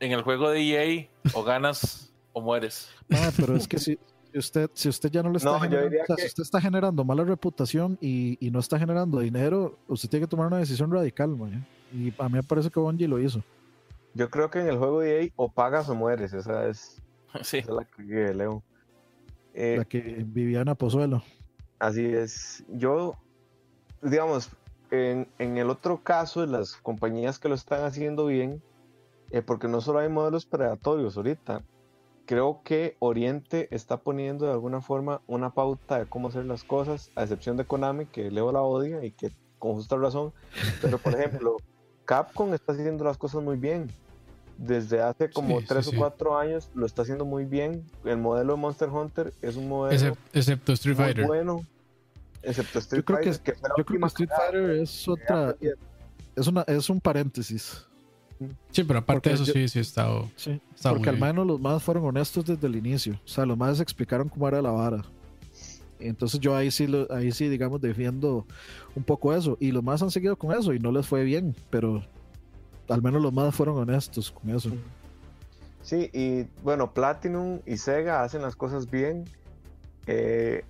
en 0.00 0.12
el 0.12 0.22
juego 0.22 0.50
de 0.50 0.60
EA, 0.60 1.08
o 1.34 1.42
ganas 1.44 2.12
o 2.32 2.40
mueres. 2.40 2.90
mae, 3.08 3.30
pero 3.36 3.56
es 3.56 3.66
que 3.68 3.78
si, 3.78 3.98
usted, 4.34 4.70
si 4.74 4.88
usted 4.88 5.10
ya 5.10 5.22
no 5.22 5.30
le 5.30 5.38
está 5.38 5.50
No, 5.50 5.56
yo 5.58 5.60
generando, 5.62 5.88
diría 5.90 6.02
o 6.02 6.06
sea, 6.06 6.16
que- 6.16 6.22
si 6.22 6.28
usted 6.28 6.42
está 6.42 6.60
generando 6.60 7.04
mala 7.04 7.24
reputación 7.24 7.96
y, 8.00 8.36
y 8.44 8.50
no 8.50 8.58
está 8.60 8.78
generando 8.78 9.20
dinero, 9.20 9.78
usted 9.88 10.08
tiene 10.08 10.26
que 10.26 10.30
tomar 10.30 10.46
una 10.48 10.58
decisión 10.58 10.90
radical, 10.92 11.30
mae. 11.36 11.60
Y 11.92 12.12
a 12.18 12.28
mí 12.28 12.34
me 12.34 12.42
parece 12.42 12.70
que 12.70 12.78
Bungie 12.80 13.08
lo 13.08 13.18
hizo. 13.20 13.42
Yo 14.14 14.30
creo 14.30 14.50
que 14.50 14.60
en 14.60 14.68
el 14.68 14.78
juego 14.78 15.00
de 15.00 15.24
EA 15.24 15.28
o 15.36 15.50
pagas 15.50 15.88
o 15.88 15.94
mueres. 15.94 16.32
Esa 16.32 16.66
es, 16.66 17.02
Sí. 17.42 17.58
esa 17.58 17.70
es 17.70 17.76
la 17.76 17.84
que 17.84 18.34
leo. 18.34 18.62
Eh, 19.54 19.76
La 19.78 19.84
que 19.84 20.24
Viviana 20.26 20.74
Pozuelo. 20.74 21.22
Así 21.78 22.04
es. 22.04 22.64
Yo, 22.68 23.16
digamos, 24.02 24.50
en, 24.90 25.28
en 25.38 25.56
el 25.58 25.70
otro 25.70 26.02
caso, 26.02 26.44
las 26.46 26.76
compañías 26.76 27.38
que 27.38 27.48
lo 27.48 27.54
están 27.54 27.84
haciendo 27.84 28.26
bien, 28.26 28.62
eh, 29.30 29.42
porque 29.42 29.68
no 29.68 29.80
solo 29.80 30.00
hay 30.00 30.08
modelos 30.08 30.46
predatorios 30.46 31.16
ahorita, 31.16 31.62
creo 32.26 32.60
que 32.62 32.96
Oriente 33.00 33.68
está 33.74 33.96
poniendo 33.96 34.46
de 34.46 34.52
alguna 34.52 34.80
forma 34.80 35.20
una 35.26 35.50
pauta 35.50 35.98
de 35.98 36.06
cómo 36.06 36.28
hacer 36.28 36.44
las 36.44 36.64
cosas, 36.64 37.10
a 37.16 37.22
excepción 37.22 37.56
de 37.56 37.64
Konami, 37.64 38.06
que 38.06 38.30
Leo 38.30 38.52
la 38.52 38.62
odia 38.62 39.04
y 39.04 39.12
que 39.12 39.32
con 39.58 39.74
justa 39.74 39.96
razón. 39.96 40.32
Pero, 40.80 40.98
por 40.98 41.14
ejemplo, 41.18 41.56
Capcom 42.04 42.52
está 42.54 42.72
haciendo 42.72 43.04
las 43.04 43.16
cosas 43.16 43.42
muy 43.42 43.56
bien. 43.56 43.90
Desde 44.58 45.00
hace 45.00 45.30
como 45.30 45.56
Sí, 45.56 45.62
sí, 45.62 45.68
tres 45.68 45.86
sí. 45.86 45.96
o 45.96 45.98
cuatro 45.98 46.36
años 46.38 46.68
lo 46.74 46.84
está 46.84 47.02
haciendo 47.02 47.24
muy 47.24 47.44
bien. 47.46 47.82
El 48.04 48.18
modelo 48.18 48.54
de 48.54 48.60
Monster 48.60 48.88
Hunter 48.90 49.32
es 49.40 49.56
un 49.56 49.68
modelo 49.68 49.96
Excep- 49.98 50.18
excepto 50.34 50.72
Street 50.74 50.96
muy 50.96 51.04
Fighter. 51.06 51.26
bueno. 51.26 51.60
Excepto 52.42 52.78
Street 52.80 53.00
Yo 53.00 53.04
creo 53.06 53.18
que, 53.20 53.32
Fighter, 53.32 53.56
la 53.62 53.68
yo 53.78 53.84
creo 53.86 54.00
que 54.00 54.06
Street 54.06 54.28
Fighter 54.36 54.70
es 54.70 55.02
que 55.04 55.10
otra, 55.10 55.56
es 56.36 56.46
una, 56.46 56.62
es 56.62 56.90
un 56.90 57.00
paréntesis. 57.00 57.86
Sí, 58.70 58.84
pero 58.84 58.98
aparte 59.00 59.28
de 59.30 59.34
eso, 59.36 59.44
yo- 59.44 59.52
sí, 59.52 59.68
sí, 59.68 59.78
ha 59.78 59.82
estado. 59.82 60.30
Sí, 60.36 60.60
porque 60.82 60.98
muy 60.98 61.08
al 61.08 61.14
bien. 61.16 61.26
menos 61.28 61.46
los 61.46 61.60
más 61.60 61.82
fueron 61.82 62.04
honestos 62.04 62.44
desde 62.44 62.66
el 62.66 62.76
inicio. 62.76 63.14
O 63.24 63.28
sea, 63.28 63.44
los 63.46 63.56
más 63.56 63.80
explicaron 63.80 64.28
cómo 64.28 64.46
era 64.48 64.60
la 64.62 64.70
vara. 64.70 65.02
Entonces 66.00 66.40
yo 66.40 66.54
ahí 66.56 66.70
sí, 66.70 66.86
lo- 66.86 67.06
ahí 67.12 67.30
sí, 67.32 67.48
digamos, 67.48 67.80
defiendo 67.80 68.46
un 68.94 69.04
poco 69.04 69.32
eso. 69.34 69.56
Y 69.60 69.70
los 69.72 69.82
más 69.82 70.02
han 70.02 70.10
seguido 70.10 70.36
con 70.36 70.52
eso 70.56 70.72
y 70.72 70.78
no 70.78 70.90
les 70.92 71.06
fue 71.06 71.24
bien, 71.24 71.54
pero 71.70 72.04
al 72.88 73.02
menos 73.02 73.22
los 73.22 73.32
más 73.32 73.54
fueron 73.54 73.76
honestos 73.78 74.30
con 74.32 74.50
eso. 74.50 74.70
Sí, 75.82 76.10
y 76.12 76.46
bueno, 76.62 76.92
Platinum 76.92 77.60
y 77.66 77.76
Sega 77.76 78.22
hacen 78.22 78.42
las 78.42 78.54
cosas 78.56 78.90
bien. 78.90 79.24
Eh, 80.06 80.64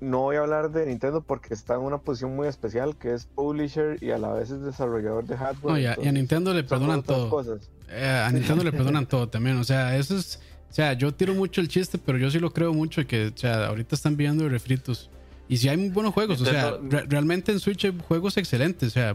no 0.00 0.20
voy 0.20 0.36
a 0.36 0.40
hablar 0.40 0.70
de 0.72 0.84
Nintendo 0.86 1.22
porque 1.22 1.54
está 1.54 1.74
en 1.74 1.80
una 1.80 1.98
posición 1.98 2.36
muy 2.36 2.48
especial, 2.48 2.96
que 2.96 3.14
es 3.14 3.26
publisher 3.26 3.96
y 4.02 4.10
a 4.10 4.18
la 4.18 4.32
vez 4.32 4.50
es 4.50 4.60
desarrollador 4.60 5.24
de 5.24 5.36
hardware. 5.38 5.72
No, 5.72 5.78
y 5.78 5.86
a, 5.86 5.96
y 6.02 6.06
a 6.08 6.12
Nintendo 6.12 6.52
le 6.52 6.64
perdonan 6.64 7.02
todo. 7.02 7.30
cosas. 7.30 7.70
Eh, 7.88 8.22
a 8.26 8.30
Nintendo 8.30 8.62
le 8.64 8.72
perdonan 8.72 9.06
todo 9.08 9.28
también. 9.28 9.56
O 9.56 9.64
sea, 9.64 9.96
eso 9.96 10.16
es. 10.16 10.40
O 10.70 10.74
sea, 10.76 10.92
yo 10.92 11.12
tiro 11.14 11.34
mucho 11.34 11.60
el 11.60 11.68
chiste, 11.68 11.98
pero 11.98 12.18
yo 12.18 12.30
sí 12.30 12.38
lo 12.38 12.52
creo 12.52 12.72
mucho 12.74 13.06
que, 13.06 13.28
o 13.28 13.36
sea, 13.36 13.66
ahorita 13.66 13.94
están 13.94 14.16
viendo 14.16 14.48
refritos. 14.48 15.08
Y 15.48 15.56
si 15.58 15.68
hay 15.68 15.76
muy 15.76 15.88
buenos 15.90 16.12
juegos, 16.12 16.40
o 16.40 16.44
sea, 16.44 16.76
re- 16.82 17.04
realmente 17.08 17.52
en 17.52 17.60
Switch 17.60 17.84
hay 17.84 17.94
juegos 18.06 18.36
excelentes. 18.36 18.88
O 18.88 18.92
sea, 18.92 19.14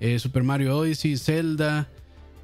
eh, 0.00 0.18
Super 0.18 0.42
Mario 0.42 0.76
Odyssey, 0.76 1.16
Zelda, 1.16 1.88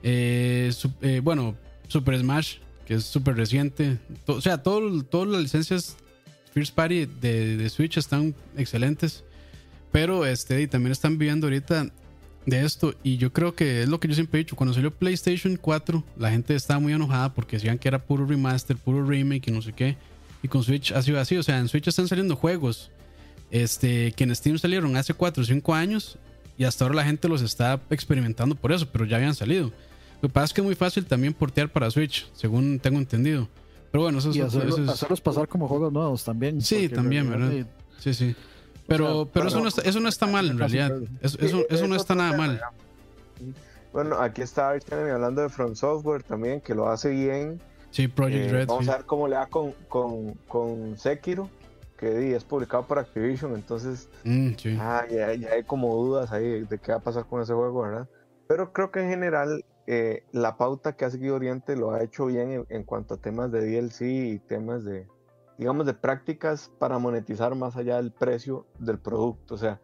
eh, 0.03 0.71
su- 0.75 0.93
eh, 1.03 1.21
bueno, 1.23 1.57
Super 1.89 2.19
Smash, 2.19 2.57
que 2.87 2.95
es 2.95 3.05
súper 3.05 3.37
reciente. 3.37 3.99
To- 4.25 4.35
o 4.37 4.41
sea, 4.41 4.63
todo, 4.63 5.03
todas 5.03 5.29
las 5.29 5.43
licencias 5.43 5.97
First 6.53 6.75
Party 6.75 7.07
de, 7.07 7.57
de 7.57 7.69
Switch 7.71 7.97
están 7.99 8.35
excelentes. 8.57 9.25
Pero 9.93 10.25
este, 10.27 10.63
y 10.63 10.67
también 10.67 10.93
están 10.93 11.19
viviendo 11.19 11.47
ahorita 11.49 11.89
de 12.47 12.65
esto. 12.65 12.95
Y 13.03 13.17
yo 13.17 13.33
creo 13.33 13.55
que 13.55 13.83
es 13.83 13.89
lo 13.89 14.01
que 14.01 14.09
yo 14.09 14.15
siempre 14.15 14.41
he 14.41 14.45
dicho. 14.45 14.57
Cuando 14.57 14.75
salió 14.75 14.91
PlayStation 14.93 15.57
4, 15.57 16.03
la 16.19 16.31
gente 16.31 16.55
estaba 16.55 16.81
muy 16.81 16.93
enojada 16.93 17.33
porque 17.35 17.57
decían 17.57 17.79
que 17.79 17.89
era 17.89 17.99
puro 18.05 18.27
remaster, 18.27 18.77
puro 18.77 19.05
remake 19.05 19.49
y 19.49 19.51
no 19.53 19.63
sé 19.63 19.73
qué. 19.73 19.97
Y 20.43 20.49
con 20.49 20.63
Switch 20.63 20.93
ha 20.93 21.03
sido 21.03 21.19
así. 21.21 21.37
O 21.37 21.43
sea, 21.43 21.59
en 21.59 21.69
Switch 21.69 21.87
están 21.89 22.07
saliendo 22.09 22.37
juegos 22.37 22.91
este, 23.51 24.13
que 24.13 24.25
en 24.25 24.35
Steam 24.35 24.59
salieron 24.59 24.97
hace 24.97 25.15
4 25.15 25.43
o 25.43 25.47
5 25.47 25.75
años. 25.75 26.19
Y 26.57 26.65
hasta 26.65 26.85
ahora 26.85 26.97
la 26.97 27.05
gente 27.05 27.29
los 27.29 27.43
está 27.43 27.81
experimentando 27.91 28.55
por 28.55 28.71
eso, 28.73 28.87
pero 28.93 29.05
ya 29.05 29.17
habían 29.17 29.35
salido. 29.35 29.73
Lo 30.23 30.29
que 30.29 30.33
pasa 30.33 30.45
es 30.47 30.53
que 30.53 30.61
es 30.61 30.65
muy 30.65 30.75
fácil 30.77 31.05
también 31.05 31.35
portear 31.35 31.69
para 31.71 31.91
Switch, 31.91 32.29
según 32.35 32.79
tengo 32.79 32.99
entendido. 32.99 33.49
Pero 33.91 34.03
bueno, 34.05 34.19
eso, 34.19 34.31
y 34.33 34.41
hacerlo- 34.41 34.69
eso 34.75 34.85
es- 34.85 34.89
hacerlos 34.89 35.21
pasar 35.21 35.49
como 35.49 35.67
juegos 35.69 35.93
nuevos 35.93 36.25
también. 36.25 36.61
Sí, 36.63 36.89
también, 36.89 37.29
¿verdad? 37.29 37.67
Sí, 37.99 38.15
sí. 38.15 38.35
Pero, 38.87 39.29
pero 39.33 39.49
eso, 39.49 39.61
no 39.61 39.69
está, 39.69 39.83
eso 39.83 40.01
no 40.01 40.09
está 40.09 40.27
mal 40.27 40.49
en 40.51 40.59
realidad. 40.59 40.93
Eso, 41.21 41.39
Sí, 41.39 41.47
eso, 41.47 41.65
eso 41.71 41.89
no 41.89 41.95
es 41.97 42.03
está 42.03 42.15
nada 42.15 42.37
mal. 42.37 42.61
Bueno, 43.93 44.17
aquí 44.19 44.43
está 44.43 44.71
Arcane 44.71 45.11
hablando 45.11 45.43
de 45.43 45.49
From 45.49 45.75
Software 45.75 46.23
también, 46.23 46.61
que 46.61 46.75
lo 46.75 46.89
hace 46.89 47.11
bien. 47.11 47.61
Sí, 47.91 48.09
Project 48.09 48.47
Eh, 48.47 48.53
Red. 48.53 48.67
vamos 48.69 48.85
sí. 48.87 48.91
a 48.91 48.97
ver 48.97 49.07
cómo 49.07 49.29
le 49.29 49.37
da 49.37 49.47
con, 49.47 49.73
con, 49.89 50.35
con 50.49 50.99
Sekiro, 50.99 51.49
que 51.97 52.35
es 52.35 52.43
publicado 52.45 52.85
por 52.87 52.99
Activision, 52.99 53.55
entonces 53.55 54.09
Mm, 54.25 54.51
sí. 54.59 54.77
ah, 54.81 55.05
ya, 55.09 55.33
ya 55.35 55.51
hay 55.53 55.63
como 55.63 55.95
dudas 55.95 56.33
ahí 56.33 56.65
de 56.65 56.79
qué 56.79 56.91
va 56.93 56.99
a 56.99 57.03
pasar 57.03 57.25
con 57.27 57.41
ese 57.41 57.55
juego, 57.55 57.83
¿verdad? 57.83 58.09
Pero 58.49 58.73
creo 58.73 58.91
que 58.91 59.01
en 59.01 59.11
general 59.11 59.65
eh, 59.87 60.25
la 60.33 60.57
pauta 60.57 60.97
que 60.97 61.05
ha 61.05 61.11
seguido 61.11 61.37
Oriente 61.37 61.77
lo 61.77 61.93
ha 61.93 62.03
hecho 62.03 62.27
bien 62.27 62.51
en, 62.51 62.67
en 62.69 62.83
cuanto 62.83 63.15
a 63.15 63.17
temas 63.19 63.53
de 63.53 63.61
DLC 63.65 64.01
y 64.03 64.39
temas 64.41 64.85
de, 64.85 65.07
digamos, 65.59 65.87
de 65.87 65.95
prácticas 65.95 66.71
para 66.79 66.99
monetizar 66.99 67.55
más 67.55 67.77
allá 67.77 67.97
del 67.97 68.11
precio 68.11 68.67
del 68.79 68.99
producto, 68.99 69.55
o 69.55 69.59
sea, 69.59 69.81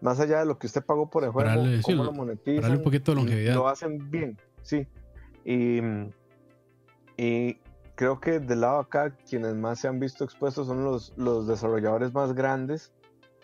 más 0.00 0.18
allá 0.20 0.40
de 0.40 0.46
lo 0.46 0.58
que 0.58 0.66
usted 0.66 0.84
pagó 0.84 1.08
por 1.10 1.22
el 1.24 1.30
juego, 1.30 1.48
darle- 1.62 1.76
sí, 1.76 1.82
cómo 1.92 2.04
lo- 2.04 2.12
monetizan. 2.12 2.76
Un 2.76 2.82
poquito 2.82 3.12
de 3.12 3.16
longevidad. 3.16 3.54
Lo 3.54 3.68
hacen 3.68 4.10
bien, 4.10 4.36
sí. 4.62 4.86
Y, 5.44 5.80
y 7.16 7.58
creo 7.94 8.20
que 8.20 8.40
del 8.40 8.60
lado 8.62 8.78
acá, 8.80 9.14
quienes 9.28 9.54
más 9.54 9.80
se 9.80 9.88
han 9.88 10.00
visto 10.00 10.24
expuestos 10.24 10.66
son 10.66 10.84
los, 10.84 11.12
los 11.16 11.46
desarrolladores 11.46 12.12
más 12.14 12.32
grandes, 12.34 12.92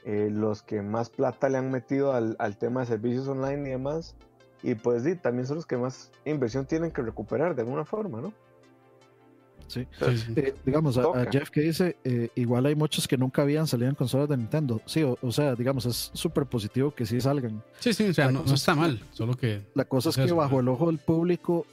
eh, 0.05 0.31
los 0.33 0.63
que 0.63 0.83
más 0.83 1.11
plata 1.11 1.49
le 1.49 1.59
han 1.59 1.71
metido 1.71 2.13
al, 2.13 2.37
al 2.39 2.57
tema 2.57 2.81
de 2.81 2.87
servicios 2.87 3.29
online 3.29 3.69
y 3.69 3.73
demás. 3.73 4.17
Y 4.63 4.75
pues 4.75 5.05
sí, 5.05 5.15
también 5.15 5.47
son 5.47 5.57
los 5.57 5.67
que 5.67 5.77
más 5.77 6.11
inversión 6.25 6.67
tienen 6.67 6.91
que 6.91 7.03
recuperar 7.03 7.55
de 7.55 7.63
alguna 7.63 7.85
forma, 7.85 8.21
¿no? 8.21 8.33
Sí. 9.69 9.87
Sí, 10.01 10.19
sí. 10.19 10.33
Eh, 10.35 10.55
digamos, 10.67 10.99
a. 10.99 11.31
Jeff 11.31 11.51
que 11.51 11.61
dice, 11.61 11.97
eh, 12.03 12.31
igual 12.35 12.67
hay 12.67 12.75
muchos 12.75 13.07
que 13.07 13.17
nunca 13.17 13.43
habían 13.43 13.67
salido 13.67 13.89
en 13.89 13.95
consolas 13.95 14.29
de 14.29 14.37
Nintendo. 14.37 14.81
Sí, 14.87 15.03
o, 15.05 15.17
o 15.23 15.31
sea, 15.31 15.55
digamos, 15.55 15.87
es 15.87 16.11
súper 16.15 16.47
positivo 16.47 16.91
que 16.91 17.07
sí 17.07 17.21
salgan. 17.21 17.63
Sí, 17.79 17.93
sí, 17.93 18.09
o 18.09 18.15
sea, 18.15 18.33
no, 18.33 18.43
está 18.45 18.73
que- 18.75 18.81
mal, 18.81 19.01
solo 19.13 19.37
que... 19.37 19.61
La 19.75 19.85
cosa 19.85 20.09
es 20.11 20.17
que 20.17 20.25
eso, 20.25 20.35
bajo 20.37 20.57
¿verdad? 20.57 20.63
el 20.63 20.69
ojo 20.75 20.87
del 20.87 20.99
público, 20.99 21.67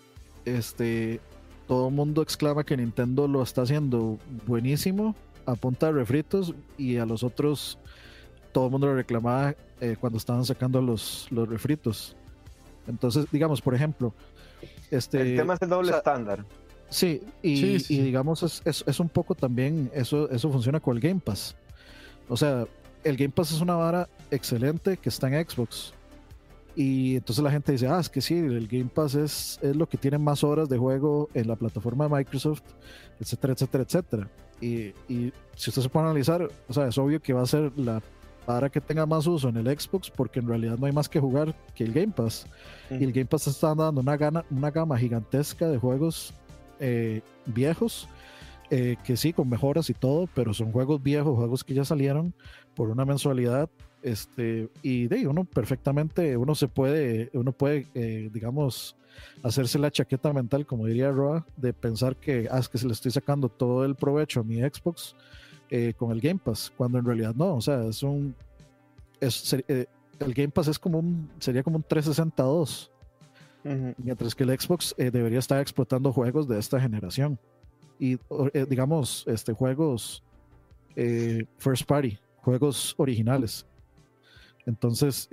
este, 0.43 1.19
todo 1.67 1.87
el 1.87 1.93
mundo 1.95 2.21
exclama 2.21 2.63
que 2.63 2.77
Nintendo 2.77 3.27
lo 3.27 3.41
está 3.41 3.63
haciendo 3.63 4.19
buenísimo 4.45 5.15
a 5.45 5.55
punta 5.55 5.87
de 5.87 5.93
refritos 5.93 6.53
y 6.77 6.97
a 6.97 7.05
los 7.05 7.23
otros 7.23 7.79
todo 8.51 8.65
el 8.65 8.71
mundo 8.71 8.87
lo 8.87 8.95
reclamaba 8.95 9.55
eh, 9.81 9.95
cuando 9.99 10.17
estaban 10.17 10.43
sacando 10.45 10.81
los, 10.81 11.27
los 11.31 11.47
refritos. 11.49 12.15
Entonces, 12.87 13.25
digamos, 13.31 13.61
por 13.61 13.73
ejemplo, 13.75 14.13
este, 14.91 15.21
el 15.21 15.37
tema 15.37 15.55
es 15.55 15.61
el 15.61 15.69
doble 15.69 15.87
o 15.89 15.91
sea, 15.91 15.97
estándar. 15.97 16.45
Sí, 16.95 17.21
y, 17.41 17.57
Sí, 17.57 17.79
sí, 17.81 17.93
y 17.93 17.97
sí. 17.97 18.01
digamos, 18.03 18.41
es, 18.41 18.61
es, 18.63 18.81
es 18.87 19.01
un 19.01 19.09
poco 19.09 19.35
también, 19.35 19.91
eso, 19.93 20.29
eso 20.29 20.49
funciona 20.49 20.79
con 20.79 20.95
el 20.95 21.01
Game 21.01 21.19
Pass. 21.19 21.53
O 22.29 22.37
sea, 22.37 22.65
el 23.03 23.17
Game 23.17 23.33
Pass 23.33 23.51
es 23.51 23.59
una 23.59 23.75
vara 23.75 24.07
excelente 24.31 24.95
que 24.95 25.09
está 25.09 25.27
en 25.27 25.45
Xbox. 25.45 25.93
Y 26.73 27.17
entonces 27.17 27.43
la 27.43 27.51
gente 27.51 27.73
dice, 27.73 27.89
ah, 27.89 27.99
es 27.99 28.07
que 28.07 28.21
sí, 28.21 28.35
el 28.35 28.69
Game 28.69 28.89
Pass 28.93 29.15
es, 29.15 29.59
es 29.61 29.75
lo 29.75 29.89
que 29.89 29.97
tiene 29.97 30.17
más 30.17 30.41
horas 30.45 30.69
de 30.69 30.77
juego 30.77 31.27
en 31.33 31.49
la 31.49 31.57
plataforma 31.57 32.07
de 32.07 32.15
Microsoft, 32.15 32.63
etcétera, 33.19 33.51
etcétera, 33.51 33.83
etcétera. 33.83 34.29
Y, 34.61 34.93
y 35.09 35.33
si 35.57 35.71
usted 35.71 35.81
se 35.81 35.89
puede 35.89 36.05
analizar, 36.05 36.47
o 36.69 36.73
sea, 36.73 36.87
es 36.87 36.97
obvio 36.97 37.21
que 37.21 37.33
va 37.33 37.41
a 37.41 37.45
ser 37.45 37.77
la 37.77 38.01
vara 38.47 38.69
que 38.69 38.79
tenga 38.79 39.05
más 39.05 39.27
uso 39.27 39.49
en 39.49 39.57
el 39.57 39.65
Xbox, 39.77 40.09
porque 40.09 40.39
en 40.39 40.47
realidad 40.47 40.77
no 40.77 40.85
hay 40.85 40.93
más 40.93 41.09
que 41.09 41.19
jugar 41.19 41.53
que 41.75 41.83
el 41.83 41.91
Game 41.91 42.13
Pass. 42.15 42.47
Y 42.89 43.03
el 43.03 43.11
Game 43.11 43.25
Pass 43.25 43.47
está 43.47 43.75
dando 43.75 43.99
una, 43.99 44.15
gana, 44.15 44.45
una 44.49 44.71
gama 44.71 44.97
gigantesca 44.97 45.67
de 45.67 45.77
juegos 45.77 46.33
eh, 46.79 47.21
viejos, 47.45 48.07
eh, 48.69 48.97
que 49.03 49.17
sí, 49.17 49.33
con 49.33 49.49
mejoras 49.49 49.89
y 49.89 49.93
todo, 49.93 50.27
pero 50.33 50.53
son 50.53 50.71
juegos 50.71 51.01
viejos, 51.01 51.35
juegos 51.35 51.63
que 51.63 51.73
ya 51.73 51.85
salieron 51.85 52.33
por 52.75 52.89
una 52.89 53.05
mensualidad. 53.05 53.69
Este, 54.01 54.69
y 54.83 55.07
de 55.07 55.27
uno 55.27 55.45
perfectamente, 55.45 56.37
uno 56.37 56.53
se 56.53 56.67
puede, 56.67 57.31
uno 57.33 57.51
puede, 57.51 57.87
eh, 57.95 58.29
digamos, 58.31 58.95
hacerse 59.41 59.79
la 59.79 59.89
chaqueta 59.89 60.31
mental, 60.31 60.65
como 60.65 60.85
diría 60.85 61.11
Roa, 61.11 61.45
de 61.57 61.73
pensar 61.73 62.15
que, 62.15 62.47
ah, 62.51 62.59
es 62.59 62.69
que 62.69 62.77
se 62.77 62.85
le 62.85 62.93
estoy 62.93 63.11
sacando 63.11 63.49
todo 63.49 63.83
el 63.83 63.95
provecho 63.95 64.41
a 64.41 64.43
mi 64.43 64.57
Xbox 64.57 65.15
con 65.97 66.11
el 66.11 66.21
Game 66.21 66.39
Pass, 66.41 66.71
cuando 66.77 66.99
en 66.99 67.05
realidad 67.05 67.33
no, 67.35 67.55
o 67.55 67.61
sea, 67.61 67.83
es 67.85 68.01
un, 68.03 68.33
es, 69.19 69.51
el 70.19 70.33
Game 70.33 70.49
Pass 70.49 70.67
es 70.67 70.79
como 70.79 70.99
un, 70.99 71.29
sería 71.39 71.63
como 71.63 71.77
un 71.77 71.83
362 71.83 72.91
Mientras 73.97 74.35
que 74.35 74.43
el 74.43 74.59
Xbox 74.59 74.93
eh, 74.97 75.09
debería 75.09 75.39
estar 75.39 75.59
explotando 75.59 76.13
juegos 76.13 76.47
de 76.47 76.59
esta 76.59 76.79
generación. 76.79 77.39
Y 77.99 78.19
eh, 78.53 78.65
digamos 78.69 79.23
este 79.27 79.53
juegos 79.53 80.21
eh, 80.95 81.45
first 81.57 81.85
party 81.87 82.17
juegos 82.41 82.93
originales. 82.97 83.65
Entonces 84.65 85.27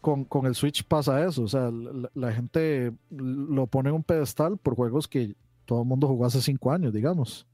con, 0.00 0.24
con 0.24 0.46
el 0.46 0.54
Switch 0.54 0.84
pasa 0.84 1.24
eso. 1.26 1.42
O 1.44 1.48
sea 1.48 1.70
la, 1.70 2.10
la 2.14 2.32
gente 2.32 2.92
lo 3.10 3.66
pone 3.66 3.88
en 3.90 3.96
un 3.96 4.02
pedestal 4.02 4.56
por 4.56 4.74
juegos 4.76 5.08
que 5.08 5.34
todo 5.64 5.82
el 5.82 5.88
mundo 5.88 6.06
jugó 6.08 6.26
hace 6.26 6.40
cinco 6.42 6.70
años 6.70 6.92
digamos. 6.92 7.46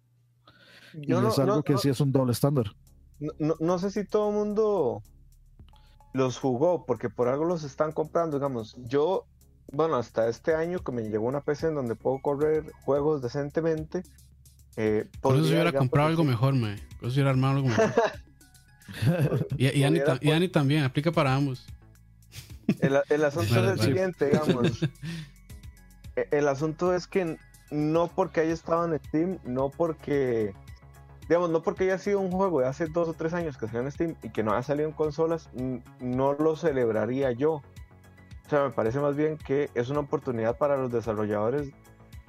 Y 0.94 1.06
no- 1.08 1.28
es 1.28 1.38
algo 1.38 1.56
no- 1.56 1.62
que 1.62 1.74
no- 1.74 1.78
sí 1.78 1.88
es 1.88 2.00
un 2.00 2.12
doble 2.12 2.32
estándar. 2.32 2.66
No, 3.20 3.32
no- 3.38 3.56
no 3.60 3.78
sé 3.78 3.90
si 3.90 4.04
todo 4.04 4.28
el 4.30 4.34
mundo 4.36 5.02
los 6.12 6.38
jugó, 6.38 6.84
porque 6.86 7.08
por 7.10 7.28
algo 7.28 7.44
los 7.44 7.64
están 7.64 7.92
comprando, 7.92 8.38
digamos. 8.38 8.74
Yo, 8.84 9.26
bueno, 9.70 9.96
hasta 9.96 10.28
este 10.28 10.54
año 10.54 10.78
que 10.80 10.92
me 10.92 11.02
llegó 11.02 11.26
una 11.26 11.40
PC 11.42 11.68
en 11.68 11.74
donde 11.74 11.94
puedo 11.94 12.18
correr 12.20 12.64
juegos 12.84 13.22
decentemente. 13.22 14.02
eh, 14.76 15.06
Por 15.20 15.34
eso 15.34 15.42
podría, 15.42 15.62
hubiera 15.62 15.78
comprado 15.78 16.08
algo 16.08 16.24
mejor, 16.24 16.54
mae. 16.54 16.76
Por 16.98 17.08
eso 17.08 17.14
hubiera 17.14 17.30
armado 17.30 17.56
algo 17.56 17.68
mejor. 17.68 17.92
y, 19.58 19.66
y, 19.78 19.84
Ani, 19.84 20.00
y 20.20 20.48
también, 20.48 20.84
aplica 20.84 21.12
para 21.12 21.34
ambos. 21.34 21.66
El, 22.80 22.98
el 23.08 23.24
asunto 23.24 23.54
Vale, 23.54 23.66
es 23.66 23.72
el 23.72 23.78
vale. 23.78 23.90
siguiente, 23.90 24.26
digamos. 24.26 24.80
E- 26.16 26.28
El 26.32 26.48
asunto 26.48 26.92
es 26.94 27.06
que 27.06 27.38
no 27.70 28.08
porque 28.08 28.40
haya 28.40 28.52
estado 28.52 28.92
en 28.92 28.98
Steam, 29.04 29.38
no 29.44 29.70
porque, 29.70 30.52
digamos, 31.28 31.50
no 31.50 31.62
porque 31.62 31.84
haya 31.84 31.98
sido 31.98 32.20
un 32.20 32.30
juego 32.30 32.60
de 32.60 32.66
hace 32.66 32.86
dos 32.86 33.08
o 33.08 33.12
tres 33.12 33.34
años 33.34 33.56
que 33.58 33.66
salió 33.66 33.82
en 33.82 33.92
Steam 33.92 34.16
y 34.22 34.30
que 34.30 34.42
no 34.42 34.52
haya 34.52 34.62
salido 34.62 34.88
en 34.88 34.94
consolas, 34.94 35.50
no 36.00 36.32
lo 36.32 36.56
celebraría 36.56 37.32
yo. 37.32 37.62
O 38.46 38.50
sea, 38.50 38.64
me 38.64 38.70
parece 38.70 38.98
más 38.98 39.14
bien 39.14 39.36
que 39.36 39.68
es 39.74 39.90
una 39.90 40.00
oportunidad 40.00 40.56
para 40.56 40.76
los 40.76 40.90
desarrolladores 40.90 41.70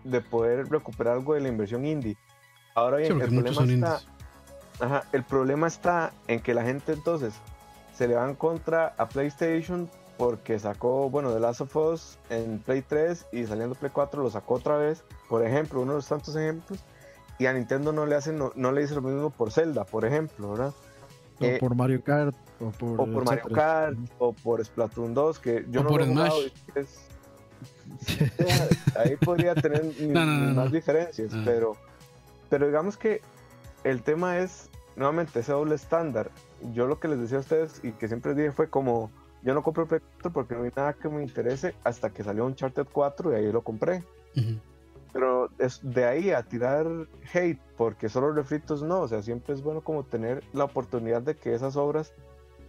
de 0.04 0.22
poder 0.22 0.68
recuperar 0.70 1.14
algo 1.14 1.34
de 1.34 1.42
la 1.42 1.48
inversión 1.48 1.86
indie. 1.86 2.18
Ahora 2.76 2.98
Sí, 2.98 3.04
bien, 3.04 3.20
porque 3.20 3.36
el 3.36 3.44
problema 3.44 3.74
está. 3.74 4.02
Ajá, 4.82 5.04
el 5.12 5.24
problema 5.24 5.68
está 5.68 6.12
en 6.28 6.40
que 6.42 6.54
la 6.54 6.64
gente 6.64 6.94
entonces 6.94 7.34
se 7.94 8.08
le 8.08 8.16
va 8.16 8.28
en 8.28 8.36
contra 8.36 8.94
a 8.98 9.10
PlayStation 9.10 9.90
porque 10.18 10.60
sacó, 10.60 11.10
bueno, 11.10 11.34
The 11.34 11.40
Last 11.40 11.62
of 11.62 11.76
Us 11.76 12.18
en 12.30 12.60
Play 12.60 12.82
3 12.82 13.28
y 13.32 13.46
saliendo 13.46 13.76
Play 13.76 13.92
4 13.94 14.22
lo 14.22 14.30
sacó 14.30 14.56
otra 14.56 14.78
vez, 14.78 15.04
por 15.30 15.46
ejemplo, 15.46 15.82
uno 15.82 15.94
de 15.94 15.98
los 15.98 16.08
tantos 16.08 16.36
ejemplos, 16.36 16.84
y 17.40 17.46
a 17.48 17.54
Nintendo 17.54 17.92
no 17.92 18.06
le 18.06 18.16
hacen, 18.16 18.38
no, 18.38 18.52
no 18.56 18.72
le 18.72 18.82
dice 18.82 18.94
lo 18.96 19.02
mismo 19.02 19.30
por 19.32 19.52
Zelda, 19.52 19.86
por 19.86 20.06
ejemplo, 20.06 20.52
¿verdad? 20.52 20.74
o 21.40 21.46
Eh, 21.46 21.58
por 21.60 21.74
Mario 21.74 22.04
Kart 22.04 22.36
o 22.60 22.70
por, 22.72 23.02
O 23.02 23.06
por 23.12 23.26
Mario. 23.26 23.46
Kart, 23.54 23.98
o 24.20 24.34
por 24.34 24.64
Splatoon 24.64 25.14
2, 25.14 25.40
que 25.40 25.66
yo 25.70 25.80
O 25.80 25.84
no 25.84 25.90
por 25.90 26.06
lo 26.06 26.26
he 26.26 26.80
es- 26.80 27.00
ahí 28.98 29.16
podría 29.18 29.56
tener 29.56 29.84
ni- 29.86 30.08
No, 30.14 30.26
no, 30.26 30.38
no, 30.38 30.48
ni 30.50 30.54
más 30.54 30.66
no. 30.66 30.72
diferencias, 30.72 31.32
Ah. 31.34 31.42
pero, 31.46 31.76
pero 32.50 32.68
digamos 32.68 32.98
que 32.98 33.22
el 33.84 34.04
tema 34.04 34.40
es, 34.40 34.70
nuevamente, 34.96 35.40
ese 35.40 35.52
doble 35.54 35.76
estándar. 35.76 36.30
Yo 36.74 36.88
lo 36.88 37.00
que 37.00 37.08
les 37.08 37.20
decía 37.20 37.38
a 37.38 37.42
ustedes 37.42 37.80
y 37.84 37.92
que 37.94 38.08
siempre 38.10 38.34
dije 38.36 38.52
fue 38.52 38.70
como, 38.70 39.10
yo 39.44 39.54
no 39.54 39.64
compro 39.64 39.84
el 39.84 39.90
Play 39.90 40.02
4 40.16 40.34
porque 40.34 40.56
no 40.56 40.64
hay 40.64 40.72
nada 40.76 40.92
que 40.94 41.08
me 41.08 41.24
interese 41.24 41.74
hasta 41.86 42.10
que 42.10 42.24
salió 42.24 42.46
Uncharted 42.46 42.86
4 42.92 43.32
y 43.32 43.36
ahí 43.36 43.52
lo 43.52 43.62
compré. 43.62 44.04
Ujú. 44.36 44.60
Pero 45.12 45.50
es 45.58 45.80
de 45.82 46.06
ahí 46.06 46.32
a 46.32 46.44
tirar 46.44 46.86
hate, 47.34 47.60
porque 47.78 48.10
solo 48.10 48.32
refritos 48.32 48.84
no, 48.84 49.02
o 49.02 49.08
sea, 49.08 49.22
siempre 49.22 49.56
es 49.56 49.64
bueno 49.64 49.82
como 49.82 50.04
tener 50.04 50.44
la 50.54 50.66
oportunidad 50.66 51.22
de 51.22 51.36
que 51.36 51.54
esas 51.54 51.76
obras 51.76 52.14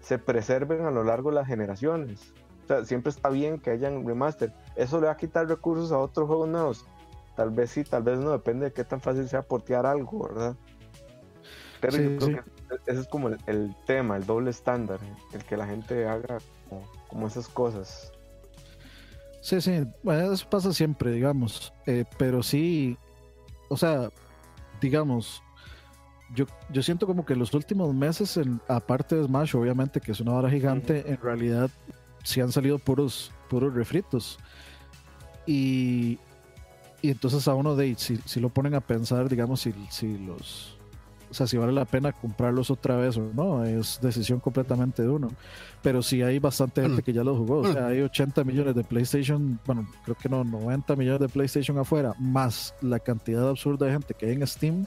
se 0.01 0.19
preserven 0.19 0.87
a 0.87 0.91
lo 0.91 1.05
largo 1.05 1.31
de 1.31 1.37
las 1.37 1.47
generaciones. 1.47 2.33
O 2.65 2.67
sea, 2.67 2.85
siempre 2.85 3.11
está 3.11 3.29
bien 3.29 3.59
que 3.59 3.71
hayan 3.71 4.07
remaster. 4.07 4.53
Eso 4.77 5.01
le 5.01 5.07
va 5.07 5.13
a 5.13 5.17
quitar 5.17 5.49
recursos 5.49 5.93
a 5.93 5.99
otros 5.99 6.27
juegos 6.27 6.49
nuevos. 6.49 6.87
Tal 7.37 7.51
vez 7.51 7.71
sí, 7.71 7.85
tal 7.85 8.03
vez 8.03 8.19
no, 8.19 8.33
depende 8.33 8.67
de 8.67 8.73
qué 8.73 8.85
tan 8.85 9.01
fácil 9.01 9.29
sea 9.29 9.43
portear 9.43 9.87
algo, 9.87 10.29
¿verdad? 10.29 10.57
Pero 11.81 11.93
Sí, 11.93 12.03
yo 12.03 12.17
creo 12.17 12.29
sí. 12.29 12.51
que 12.85 12.93
ese 12.93 13.01
es 13.01 13.09
como 13.09 13.29
el, 13.29 13.39
el 13.47 13.77
tema, 13.87 14.17
el 14.17 14.27
doble 14.27 14.51
estándar, 14.51 15.01
el 15.33 15.45
que 15.45 15.57
la 15.57 15.67
gente 15.67 16.07
haga 16.07 16.39
como, 16.69 16.83
como 17.09 17.27
esas 17.27 17.49
cosas. 17.49 18.13
Sí, 19.41 19.61
sí, 19.61 19.83
bueno, 20.03 20.33
eso 20.33 20.49
pasa 20.51 20.73
siempre, 20.73 21.13
digamos, 21.13 21.73
eh, 21.87 22.05
pero 22.19 22.43
sí, 22.43 22.97
o 23.69 23.77
sea, 23.77 24.11
digamos, 24.81 25.43
yo, 26.35 26.45
yo 26.71 26.83
siento 26.83 27.07
como 27.07 27.25
que 27.25 27.35
los 27.35 27.55
últimos 27.55 27.95
meses, 27.95 28.37
en- 28.37 28.61
aparte 28.69 29.17
de 29.17 29.25
Smash, 29.25 29.57
obviamente 29.57 30.01
que 30.01 30.13
es 30.13 30.21
una 30.21 30.33
hora 30.35 30.51
gigante, 30.51 31.11
en 31.11 31.17
realidad 31.21 31.71
sí 32.23 32.41
han 32.41 32.53
salido 32.53 32.79
puros, 32.79 33.33
puros 33.49 33.73
refritos. 33.75 34.39
Y 35.47 36.19
y 37.03 37.09
entonces 37.11 37.49
a 37.49 37.55
uno 37.55 37.77
de 37.77 37.95
si, 37.97 38.19
si 38.27 38.41
lo 38.41 38.51
ponen 38.51 38.75
a 38.75 38.83
pensar, 38.83 39.31
digamos, 39.31 39.61
si, 39.63 39.73
si 39.89 40.19
los 40.19 40.77
o 41.31 41.35
sea, 41.35 41.47
si 41.47 41.57
vale 41.57 41.73
la 41.73 41.85
pena 41.85 42.13
comprarlos 42.13 42.71
otra 42.71 42.97
vez 42.97 43.17
o 43.17 43.31
no, 43.33 43.65
es 43.65 44.01
decisión 44.03 44.41
completamente 44.41 45.03
de 45.03 45.09
uno. 45.09 45.31
Pero 45.81 46.03
sí 46.03 46.23
hay 46.23 46.41
bastante 46.41 46.83
gente 46.83 47.03
que 47.03 47.13
ya 47.13 47.23
los 47.23 47.39
jugó. 47.39 47.59
O 47.59 47.73
sea, 47.73 47.87
hay 47.87 48.01
80 48.01 48.43
millones 48.45 48.75
de 48.75 48.83
PlayStation, 48.83 49.61
bueno, 49.65 49.89
creo 50.05 50.17
que 50.17 50.29
no, 50.29 50.43
90 50.43 50.97
millones 50.97 51.21
de 51.21 51.29
PlayStation 51.29 51.79
afuera, 51.79 52.15
más 52.19 52.75
la 52.83 52.99
cantidad 52.99 53.49
absurda 53.49 53.87
de 53.87 53.93
gente 53.93 54.15
que 54.15 54.27
hay 54.27 54.33
en 54.33 54.47
Steam. 54.47 54.87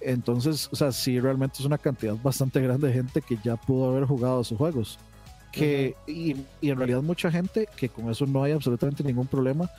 Entonces, 0.00 0.68
o 0.72 0.76
sea, 0.76 0.90
sí 0.90 1.20
realmente 1.20 1.58
es 1.60 1.64
una 1.64 1.78
cantidad 1.78 2.16
bastante 2.22 2.60
grande 2.60 2.88
de 2.88 2.94
gente 2.94 3.22
que 3.22 3.38
ya 3.42 3.56
pudo 3.56 3.88
haber 3.88 4.04
jugado 4.04 4.42
sus 4.42 4.58
juegos. 4.58 4.98
Que, 5.52 5.94
y, 6.06 6.36
y 6.60 6.70
en 6.70 6.76
realidad 6.76 7.02
mucha 7.02 7.30
gente 7.30 7.66
que 7.76 7.88
con 7.88 8.10
eso 8.10 8.26
no 8.26 8.42
hay 8.42 8.52
absolutamente 8.52 9.02
ningún 9.02 9.26
problema, 9.26 9.70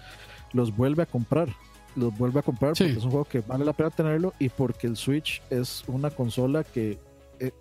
los 0.54 0.76
vuelve 0.76 1.04
a 1.04 1.06
comprar 1.06 1.50
los 1.98 2.18
vuelve 2.18 2.40
a 2.40 2.44
comprar 2.44 2.74
porque 2.74 2.92
es 2.92 3.04
un 3.04 3.12
juego 3.12 3.26
que 3.26 3.42
vale 3.42 3.66
la 3.66 3.74
pena 3.74 3.90
tenerlo 3.90 4.34
y 4.40 4.50
porque 4.50 4.88
el 4.88 4.96
Switch 4.96 5.42
es 5.50 5.84
una 5.88 6.10
consola 6.10 6.64
que 6.64 7.00
eh, 7.40 7.52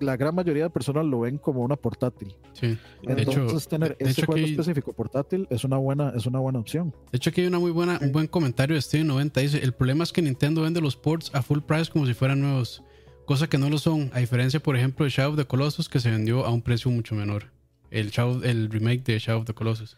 la 0.00 0.16
gran 0.16 0.34
mayoría 0.34 0.64
de 0.64 0.70
personas 0.70 1.06
lo 1.06 1.20
ven 1.20 1.38
como 1.38 1.60
una 1.60 1.76
portátil. 1.76 2.34
Sí. 2.52 2.76
Entonces 3.02 3.68
tener 3.68 3.96
este 3.98 4.26
juego 4.26 4.44
específico 4.44 4.92
portátil 4.92 5.46
es 5.50 5.64
una 5.64 5.76
buena 5.76 6.12
es 6.16 6.26
una 6.26 6.40
buena 6.40 6.58
opción. 6.58 6.92
De 7.12 7.16
hecho 7.16 7.30
aquí 7.30 7.42
hay 7.42 7.46
una 7.46 7.58
muy 7.58 7.70
buena 7.70 7.98
un 8.02 8.12
buen 8.12 8.26
comentario 8.26 8.74
de 8.74 8.82
Steven 8.82 9.06
90 9.06 9.40
dice, 9.40 9.58
"El 9.62 9.72
problema 9.72 10.04
es 10.04 10.12
que 10.12 10.22
Nintendo 10.22 10.62
vende 10.62 10.80
los 10.80 10.96
ports 10.96 11.30
a 11.34 11.42
full 11.42 11.60
price 11.60 11.90
como 11.90 12.06
si 12.06 12.14
fueran 12.14 12.40
nuevos, 12.40 12.82
cosa 13.24 13.48
que 13.48 13.58
no 13.58 13.70
lo 13.70 13.78
son, 13.78 14.10
a 14.12 14.18
diferencia 14.18 14.60
por 14.60 14.76
ejemplo 14.76 15.04
de 15.04 15.10
Shadow 15.10 15.32
of 15.32 15.38
the 15.38 15.46
Colossus 15.46 15.88
que 15.88 16.00
se 16.00 16.10
vendió 16.10 16.44
a 16.44 16.50
un 16.50 16.62
precio 16.62 16.90
mucho 16.90 17.14
menor. 17.14 17.52
El 17.90 18.10
Shadow, 18.10 18.42
el 18.42 18.70
remake 18.70 19.04
de 19.04 19.18
Shadow 19.20 19.40
of 19.40 19.46
the 19.46 19.54
Colossus." 19.54 19.96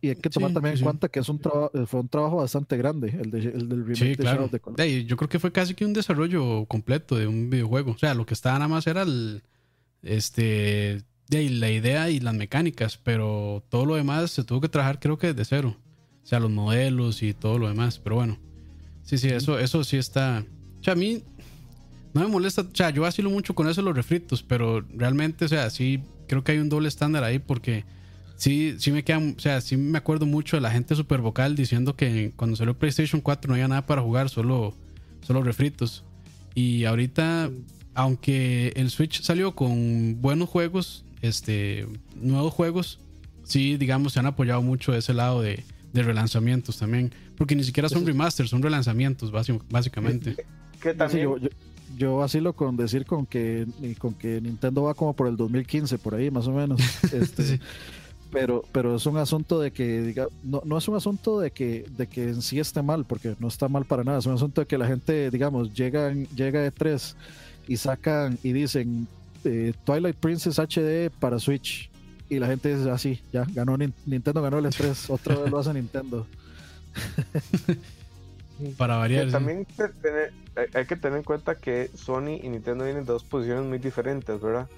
Y 0.00 0.08
hay 0.08 0.16
que 0.16 0.30
tomar 0.30 0.52
también 0.52 0.76
en 0.76 0.82
cuenta 0.82 1.08
que 1.08 1.20
es 1.20 1.28
un 1.28 1.40
eh, 1.74 1.86
fue 1.86 2.00
un 2.00 2.08
trabajo 2.08 2.36
bastante 2.36 2.76
grande 2.76 3.08
el, 3.08 3.34
el 3.34 3.68
del 3.68 3.86
remake 3.86 4.16
claro. 4.16 4.48
de 4.48 5.04
Yo 5.04 5.16
creo 5.16 5.28
que 5.28 5.38
fue 5.38 5.52
casi 5.52 5.74
que 5.74 5.84
un 5.84 5.92
desarrollo 5.92 6.64
completo 6.66 7.16
de 7.16 7.26
un 7.26 7.50
videojuego. 7.50 7.92
O 7.92 7.98
sea, 7.98 8.14
lo 8.14 8.26
que 8.26 8.34
estaba 8.34 8.58
nada 8.58 8.68
más 8.68 8.86
era 8.86 9.02
el, 9.02 9.42
este, 10.02 11.02
de 11.28 11.50
la 11.50 11.70
idea 11.70 12.10
y 12.10 12.20
las 12.20 12.34
mecánicas, 12.34 12.96
pero 12.96 13.64
todo 13.68 13.86
lo 13.86 13.94
demás 13.96 14.30
se 14.30 14.44
tuvo 14.44 14.60
que 14.60 14.68
trabajar 14.68 15.00
creo 15.00 15.18
que 15.18 15.28
desde 15.28 15.44
cero. 15.44 15.76
O 16.22 16.26
sea, 16.26 16.40
los 16.40 16.50
modelos 16.50 17.22
y 17.22 17.32
todo 17.34 17.58
lo 17.58 17.68
demás. 17.68 17.98
Pero 17.98 18.16
bueno, 18.16 18.38
sí, 19.02 19.18
sí, 19.18 19.28
eso, 19.28 19.58
eso 19.58 19.82
sí 19.84 19.96
está. 19.96 20.44
O 20.80 20.84
sea, 20.84 20.92
a 20.92 20.96
mí 20.96 21.22
no 22.12 22.20
me 22.20 22.28
molesta. 22.28 22.62
O 22.62 22.74
sea, 22.74 22.90
yo 22.90 23.02
vacilo 23.02 23.30
mucho 23.30 23.54
con 23.54 23.68
eso 23.68 23.82
los 23.82 23.96
refritos, 23.96 24.42
pero 24.42 24.82
realmente, 24.94 25.44
o 25.44 25.48
sea, 25.48 25.70
sí 25.70 26.02
creo 26.26 26.44
que 26.44 26.52
hay 26.52 26.58
un 26.58 26.68
doble 26.68 26.88
estándar 26.88 27.24
ahí 27.24 27.38
porque 27.38 27.84
sí, 28.38 28.76
sí 28.78 28.90
me 28.90 29.04
queda, 29.04 29.18
o 29.18 29.38
sea, 29.38 29.60
sí 29.60 29.76
me 29.76 29.98
acuerdo 29.98 30.24
mucho 30.24 30.56
de 30.56 30.62
la 30.62 30.70
gente 30.70 30.94
super 30.94 31.20
vocal 31.20 31.54
diciendo 31.54 31.94
que 31.94 32.32
cuando 32.36 32.56
salió 32.56 32.78
PlayStation 32.78 33.20
4 33.20 33.48
no 33.48 33.54
había 33.54 33.68
nada 33.68 33.84
para 33.84 34.00
jugar, 34.00 34.30
solo, 34.30 34.74
solo 35.20 35.42
refritos. 35.42 36.04
Y 36.54 36.84
ahorita, 36.86 37.50
aunque 37.94 38.72
el 38.76 38.90
Switch 38.90 39.22
salió 39.22 39.54
con 39.54 40.20
buenos 40.22 40.48
juegos, 40.48 41.04
este, 41.20 41.86
nuevos 42.14 42.54
juegos, 42.54 43.00
sí, 43.42 43.76
digamos, 43.76 44.14
se 44.14 44.20
han 44.20 44.26
apoyado 44.26 44.62
mucho 44.62 44.94
ese 44.94 45.12
lado 45.14 45.42
de, 45.42 45.64
de 45.92 46.02
relanzamientos 46.02 46.78
también. 46.78 47.12
Porque 47.36 47.54
ni 47.54 47.64
siquiera 47.64 47.88
son 47.88 48.06
remasters, 48.06 48.50
son 48.50 48.62
relanzamientos, 48.62 49.30
básicamente. 49.68 50.36
Que 50.80 50.94
también... 50.94 51.24
Yo, 51.24 51.36
yo, 51.96 52.22
asilo 52.22 52.52
con 52.52 52.76
decir 52.76 53.06
con 53.06 53.26
que, 53.26 53.66
con 53.98 54.14
que 54.14 54.40
Nintendo 54.40 54.82
va 54.82 54.94
como 54.94 55.14
por 55.14 55.26
el 55.26 55.36
2015, 55.36 55.98
por 55.98 56.14
ahí 56.14 56.30
más 56.30 56.46
o 56.46 56.52
menos. 56.52 56.80
Este, 57.12 57.42
sí 57.44 57.60
pero, 58.30 58.62
pero 58.72 58.96
es 58.96 59.06
un 59.06 59.16
asunto 59.16 59.60
de 59.60 59.70
que, 59.70 60.02
diga, 60.02 60.26
no, 60.42 60.62
no 60.64 60.78
es 60.78 60.86
un 60.88 60.96
asunto 60.96 61.40
de 61.40 61.50
que, 61.50 61.86
de 61.96 62.06
que 62.06 62.24
en 62.24 62.42
sí 62.42 62.58
esté 62.58 62.82
mal, 62.82 63.04
porque 63.04 63.34
no 63.38 63.48
está 63.48 63.68
mal 63.68 63.84
para 63.84 64.04
nada, 64.04 64.18
es 64.18 64.26
un 64.26 64.34
asunto 64.34 64.60
de 64.60 64.66
que 64.66 64.78
la 64.78 64.86
gente, 64.86 65.30
digamos, 65.30 65.72
llega, 65.72 66.12
llega 66.12 66.60
de 66.60 66.70
tres 66.70 67.16
y 67.66 67.76
sacan 67.76 68.38
y 68.42 68.52
dicen 68.52 69.06
eh, 69.44 69.72
Twilight 69.84 70.16
Princess 70.16 70.58
HD 70.58 71.10
para 71.18 71.38
Switch, 71.38 71.90
y 72.28 72.38
la 72.38 72.46
gente 72.46 72.76
dice 72.76 72.90
así, 72.90 73.20
ah, 73.22 73.28
ya, 73.32 73.46
ganó 73.52 73.76
Nintendo, 73.76 74.42
ganó 74.42 74.58
el 74.58 74.66
estrés, 74.66 75.08
otra 75.08 75.34
vez 75.36 75.50
lo 75.50 75.58
hace 75.58 75.72
Nintendo. 75.72 76.26
para 78.76 78.96
variar. 78.96 79.30
También 79.30 79.66
hay 80.74 80.86
que 80.86 80.96
tener 80.96 81.18
en 81.18 81.24
cuenta 81.24 81.54
que 81.54 81.90
Sony 81.94 82.40
y 82.42 82.48
Nintendo 82.48 82.84
vienen 82.84 83.04
de 83.04 83.12
dos 83.12 83.24
posiciones 83.24 83.64
muy 83.64 83.78
diferentes, 83.78 84.40
¿verdad? 84.40 84.68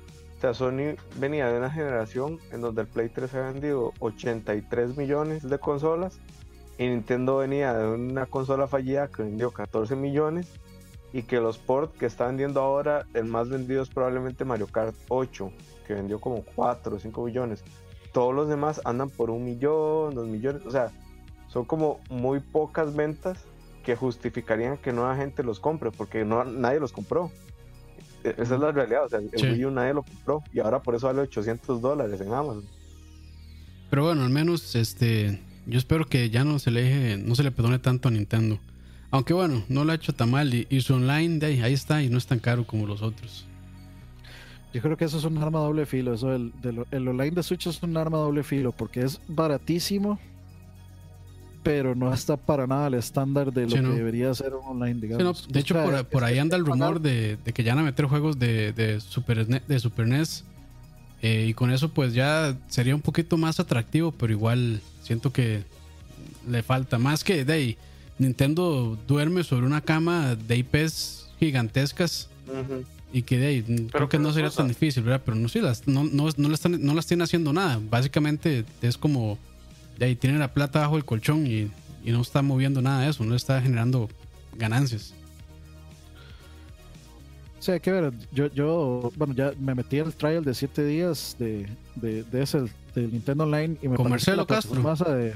O 0.40 0.42
sea, 0.42 0.54
Sony 0.54 0.96
venía 1.16 1.52
de 1.52 1.58
una 1.58 1.70
generación 1.70 2.38
en 2.50 2.62
donde 2.62 2.80
el 2.80 2.88
Play 2.88 3.10
3 3.10 3.34
ha 3.34 3.52
vendido 3.52 3.92
83 3.98 4.96
millones 4.96 5.46
de 5.46 5.58
consolas 5.58 6.18
y 6.78 6.88
Nintendo 6.88 7.36
venía 7.36 7.74
de 7.74 7.86
una 7.86 8.24
consola 8.24 8.66
fallida 8.66 9.08
que 9.08 9.22
vendió 9.22 9.50
14 9.50 9.96
millones 9.96 10.50
y 11.12 11.24
que 11.24 11.40
los 11.40 11.58
ports 11.58 11.94
que 11.98 12.06
está 12.06 12.26
vendiendo 12.26 12.62
ahora, 12.62 13.04
el 13.12 13.26
más 13.26 13.50
vendido 13.50 13.82
es 13.82 13.90
probablemente 13.90 14.46
Mario 14.46 14.66
Kart 14.66 14.94
8, 15.10 15.52
que 15.86 15.92
vendió 15.92 16.18
como 16.18 16.42
4 16.54 16.96
o 16.96 16.98
5 16.98 17.22
millones. 17.22 17.62
Todos 18.10 18.34
los 18.34 18.48
demás 18.48 18.80
andan 18.86 19.10
por 19.10 19.28
un 19.28 19.44
millón, 19.44 20.14
dos 20.14 20.26
millones, 20.26 20.64
o 20.64 20.70
sea, 20.70 20.90
son 21.48 21.66
como 21.66 22.00
muy 22.08 22.40
pocas 22.40 22.96
ventas 22.96 23.44
que 23.84 23.94
justificarían 23.94 24.78
que 24.78 24.94
nueva 24.94 25.16
gente 25.16 25.42
los 25.42 25.60
compre, 25.60 25.90
porque 25.90 26.24
no, 26.24 26.46
nadie 26.46 26.80
los 26.80 26.92
compró. 26.92 27.30
Esa 28.24 28.54
es 28.54 28.60
la 28.60 28.72
realidad. 28.72 29.04
O 29.04 29.08
sea, 29.08 29.18
el 29.18 29.52
Wii 29.52 29.64
U 29.64 29.70
nadie 29.70 29.94
lo 29.94 30.02
compró 30.02 30.42
y 30.52 30.60
ahora 30.60 30.82
por 30.82 30.94
eso 30.94 31.06
vale 31.06 31.20
800 31.20 31.80
dólares 31.80 32.20
en 32.20 32.32
Amazon. 32.32 32.64
Pero 33.88 34.04
bueno, 34.04 34.22
al 34.22 34.30
menos 34.30 34.74
este, 34.76 35.40
yo 35.66 35.78
espero 35.78 36.06
que 36.06 36.30
ya 36.30 36.44
no 36.44 36.58
se 36.58 36.70
le 36.70 37.16
no 37.18 37.34
se 37.34 37.42
le 37.42 37.50
perdone 37.50 37.78
tanto 37.78 38.08
a 38.08 38.10
Nintendo. 38.10 38.58
Aunque 39.10 39.32
bueno, 39.32 39.64
no 39.68 39.84
lo 39.84 39.92
ha 39.92 39.96
hecho 39.96 40.14
tan 40.14 40.30
mal 40.30 40.54
y, 40.54 40.80
su 40.80 40.94
online 40.94 41.38
de 41.38 41.46
ahí, 41.46 41.60
ahí, 41.62 41.72
está 41.72 42.00
y 42.02 42.08
no 42.08 42.18
es 42.18 42.26
tan 42.26 42.38
caro 42.38 42.64
como 42.64 42.86
los 42.86 43.02
otros. 43.02 43.46
Yo 44.72 44.80
creo 44.80 44.96
que 44.96 45.04
eso 45.04 45.18
es 45.18 45.24
un 45.24 45.36
arma 45.38 45.58
doble 45.58 45.84
filo. 45.84 46.14
Eso 46.14 46.32
el, 46.32 46.52
el 46.62 47.08
online 47.08 47.32
de 47.32 47.42
Switch 47.42 47.66
es 47.66 47.82
un 47.82 47.96
arma 47.96 48.18
doble 48.18 48.44
filo 48.44 48.70
porque 48.70 49.00
es 49.00 49.20
baratísimo 49.26 50.20
pero 51.62 51.94
no 51.94 52.12
está 52.12 52.36
para 52.36 52.66
nada 52.66 52.86
al 52.86 52.94
estándar 52.94 53.52
de 53.52 53.66
lo 53.66 53.74
que 53.74 53.96
debería 53.96 54.32
ser 54.34 54.52
online, 54.54 55.00
digamos. 55.00 55.46
de 55.48 55.60
hecho, 55.60 55.76
por, 56.10 56.24
ahí 56.24 56.38
anda 56.38 56.56
el 56.56 56.64
rumor 56.64 57.00
de, 57.00 57.38
que 57.52 57.62
ya 57.62 57.74
van 57.74 57.84
a 57.84 57.86
meter 57.86 58.06
juegos 58.06 58.38
de, 58.38 59.00
Super, 59.06 59.48
NES, 59.48 59.66
de 59.66 59.78
Super 59.78 60.06
NES. 60.06 60.44
Eh, 61.22 61.46
y 61.48 61.54
con 61.54 61.70
eso, 61.70 61.90
pues 61.90 62.14
ya 62.14 62.56
sería 62.68 62.94
un 62.94 63.02
poquito 63.02 63.36
más 63.36 63.60
atractivo, 63.60 64.10
pero 64.12 64.32
igual 64.32 64.80
siento 65.02 65.32
que 65.32 65.64
le 66.48 66.62
falta 66.62 66.98
más 66.98 67.24
que 67.24 67.44
de 67.44 67.52
ahí. 67.52 67.78
Nintendo 68.18 68.98
duerme 69.06 69.44
sobre 69.44 69.66
una 69.66 69.82
cama 69.82 70.34
de 70.34 70.56
IPs 70.58 71.28
gigantescas. 71.38 72.28
Y 73.12 73.22
que 73.22 73.38
de 73.38 73.46
ahí, 73.46 73.88
creo 73.90 74.08
que 74.08 74.18
no 74.18 74.32
sería 74.32 74.50
tan 74.50 74.68
difícil, 74.68 75.02
¿verdad? 75.02 75.22
Pero 75.24 75.36
no, 75.36 75.48
sí, 75.48 75.60
las, 75.60 75.86
no, 75.86 76.04
no, 76.04 76.28
no, 76.36 76.54
están, 76.54 76.82
no 76.84 76.94
las 76.94 77.06
tiene 77.06 77.24
haciendo 77.24 77.52
nada. 77.52 77.80
Básicamente 77.90 78.64
es 78.82 78.96
como 78.96 79.36
de 80.00 80.06
ahí 80.06 80.16
tiene 80.16 80.38
la 80.38 80.48
plata 80.48 80.80
bajo 80.80 80.96
el 80.96 81.04
colchón 81.04 81.46
y, 81.46 81.70
no 82.02 82.22
está 82.22 82.40
moviendo 82.40 82.80
nada 82.80 83.02
de 83.02 83.10
eso, 83.10 83.22
no 83.22 83.36
está 83.36 83.60
generando 83.60 84.08
ganancias. 84.56 85.12
Sí, 87.58 87.72
hay 87.72 87.80
que 87.80 87.92
ver. 87.92 88.12
Yo, 88.32 88.46
yo, 88.46 89.12
bueno, 89.16 89.34
ya 89.34 89.52
me 89.60 89.74
metí 89.74 89.98
al 89.98 90.14
trial 90.14 90.42
de 90.42 90.54
7 90.54 90.82
días 90.86 91.36
de, 91.38 91.68
de, 91.96 92.24
de 92.24 92.42
ese, 92.42 92.60
del 92.94 93.12
Nintendo 93.12 93.44
Online 93.44 93.76
y 93.82 93.88
me 93.88 93.96
Con 93.96 94.08
Marcelo 94.08 94.46
Castro. 94.46 94.82
De, 95.14 95.34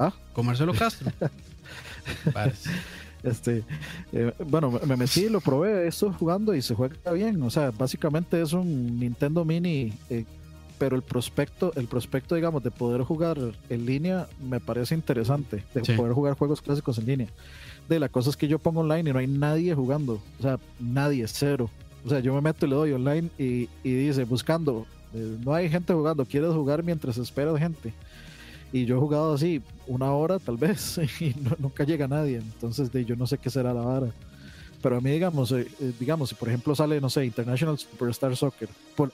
¿Ah? 0.00 0.12
Con 0.32 0.44
Marcelo 0.44 0.74
Castro. 0.74 1.12
este, 3.22 3.62
eh, 4.12 4.32
bueno, 4.44 4.72
me 4.84 4.96
metí, 4.96 5.28
lo 5.28 5.40
probé, 5.40 5.86
estoy 5.86 6.12
jugando 6.18 6.52
y 6.52 6.62
se 6.62 6.74
juega 6.74 7.12
bien. 7.12 7.40
O 7.44 7.50
sea, 7.50 7.70
básicamente 7.70 8.42
es 8.42 8.52
un 8.52 8.98
Nintendo 8.98 9.44
Mini 9.44 9.92
eh, 10.10 10.24
pero 10.80 10.96
el 10.96 11.02
prospecto, 11.02 11.74
el 11.76 11.86
prospecto, 11.88 12.34
digamos, 12.34 12.62
de 12.62 12.70
poder 12.70 13.02
jugar 13.02 13.36
en 13.68 13.84
línea 13.84 14.26
me 14.42 14.60
parece 14.60 14.94
interesante, 14.94 15.62
de 15.74 15.94
poder 15.94 16.14
jugar 16.14 16.38
juegos 16.38 16.62
clásicos 16.62 16.96
en 16.96 17.04
línea. 17.04 17.28
De 17.86 18.00
la 18.00 18.08
cosa 18.08 18.30
es 18.30 18.36
que 18.38 18.48
yo 18.48 18.58
pongo 18.58 18.80
online 18.80 19.10
y 19.10 19.12
no 19.12 19.18
hay 19.18 19.26
nadie 19.26 19.74
jugando, 19.74 20.22
o 20.38 20.42
sea, 20.42 20.58
nadie, 20.78 21.28
cero. 21.28 21.68
O 22.02 22.08
sea, 22.08 22.20
yo 22.20 22.32
me 22.32 22.40
meto 22.40 22.64
y 22.64 22.70
le 22.70 22.76
doy 22.76 22.92
online 22.92 23.28
y, 23.36 23.68
dice, 23.84 24.24
buscando, 24.24 24.86
eh, 25.12 25.36
no 25.44 25.52
hay 25.52 25.68
gente 25.68 25.92
jugando, 25.92 26.24
quieres 26.24 26.54
jugar 26.54 26.82
mientras 26.82 27.18
espera 27.18 27.54
gente. 27.58 27.92
Y 28.72 28.86
yo 28.86 28.96
he 28.96 29.00
jugado 29.00 29.34
así 29.34 29.60
una 29.86 30.12
hora 30.12 30.38
tal 30.38 30.56
vez 30.56 30.98
y 31.20 31.36
nunca 31.58 31.84
llega 31.84 32.08
nadie, 32.08 32.38
entonces 32.38 32.90
de, 32.90 33.04
yo 33.04 33.16
no 33.16 33.26
sé 33.26 33.36
qué 33.36 33.50
será 33.50 33.74
la 33.74 33.82
vara. 33.82 34.06
Pero 34.82 34.96
a 34.96 35.00
mí, 35.00 35.10
digamos, 35.10 35.52
eh, 35.52 35.66
eh, 35.80 35.92
digamos, 35.98 36.30
si 36.30 36.34
por 36.34 36.48
ejemplo 36.48 36.74
sale, 36.74 37.00
no 37.00 37.10
sé, 37.10 37.24
International 37.24 37.78
Superstar 37.78 38.34
Soccer, 38.36 38.68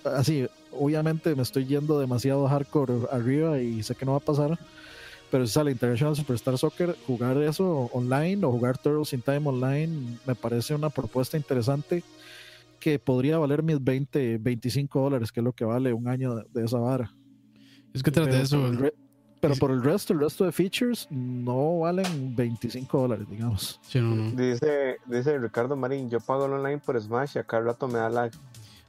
así, 0.04 0.46
obviamente 0.72 1.34
me 1.34 1.42
estoy 1.42 1.66
yendo 1.66 1.98
demasiado 1.98 2.46
hardcore 2.46 3.08
arriba 3.10 3.60
y 3.60 3.82
sé 3.82 3.94
que 3.94 4.04
no 4.04 4.12
va 4.12 4.18
a 4.18 4.20
pasar, 4.20 4.58
pero 5.30 5.46
si 5.46 5.52
sale 5.52 5.72
International 5.72 6.14
Superstar 6.14 6.56
Soccer, 6.56 6.96
jugar 7.06 7.36
eso 7.42 7.90
online 7.92 8.44
o 8.46 8.52
jugar 8.52 8.78
Turtles 8.78 9.12
in 9.12 9.22
Time 9.22 9.48
online 9.48 10.18
me 10.24 10.34
parece 10.36 10.74
una 10.74 10.90
propuesta 10.90 11.36
interesante 11.36 12.04
que 12.78 13.00
podría 13.00 13.38
valer 13.38 13.64
mis 13.64 13.82
20, 13.82 14.38
25 14.38 15.00
dólares, 15.00 15.32
que 15.32 15.40
es 15.40 15.44
lo 15.44 15.52
que 15.52 15.64
vale 15.64 15.92
un 15.92 16.06
año 16.06 16.36
de, 16.36 16.64
esa 16.64 16.78
vara. 16.78 17.12
Es 17.92 18.02
que 18.02 18.12
tras 18.12 18.28
de 18.28 18.42
eso 18.42 18.70
pero 19.48 19.58
por 19.58 19.70
el 19.70 19.82
resto, 19.82 20.12
el 20.12 20.20
resto 20.20 20.44
de 20.44 20.52
features 20.52 21.06
no 21.10 21.80
valen 21.80 22.34
25 22.36 22.98
dólares, 23.00 23.26
digamos. 23.30 23.80
Sí, 23.82 24.00
no, 24.00 24.14
no. 24.14 24.30
Dice, 24.30 24.96
dice 25.06 25.38
Ricardo 25.38 25.76
Marín, 25.76 26.08
yo 26.10 26.20
pago 26.20 26.46
el 26.46 26.52
online 26.52 26.78
por 26.78 27.00
Smash 27.00 27.36
y 27.36 27.38
acá 27.38 27.60
rato 27.60 27.88
me 27.88 27.98
da 27.98 28.08
lag. 28.10 28.30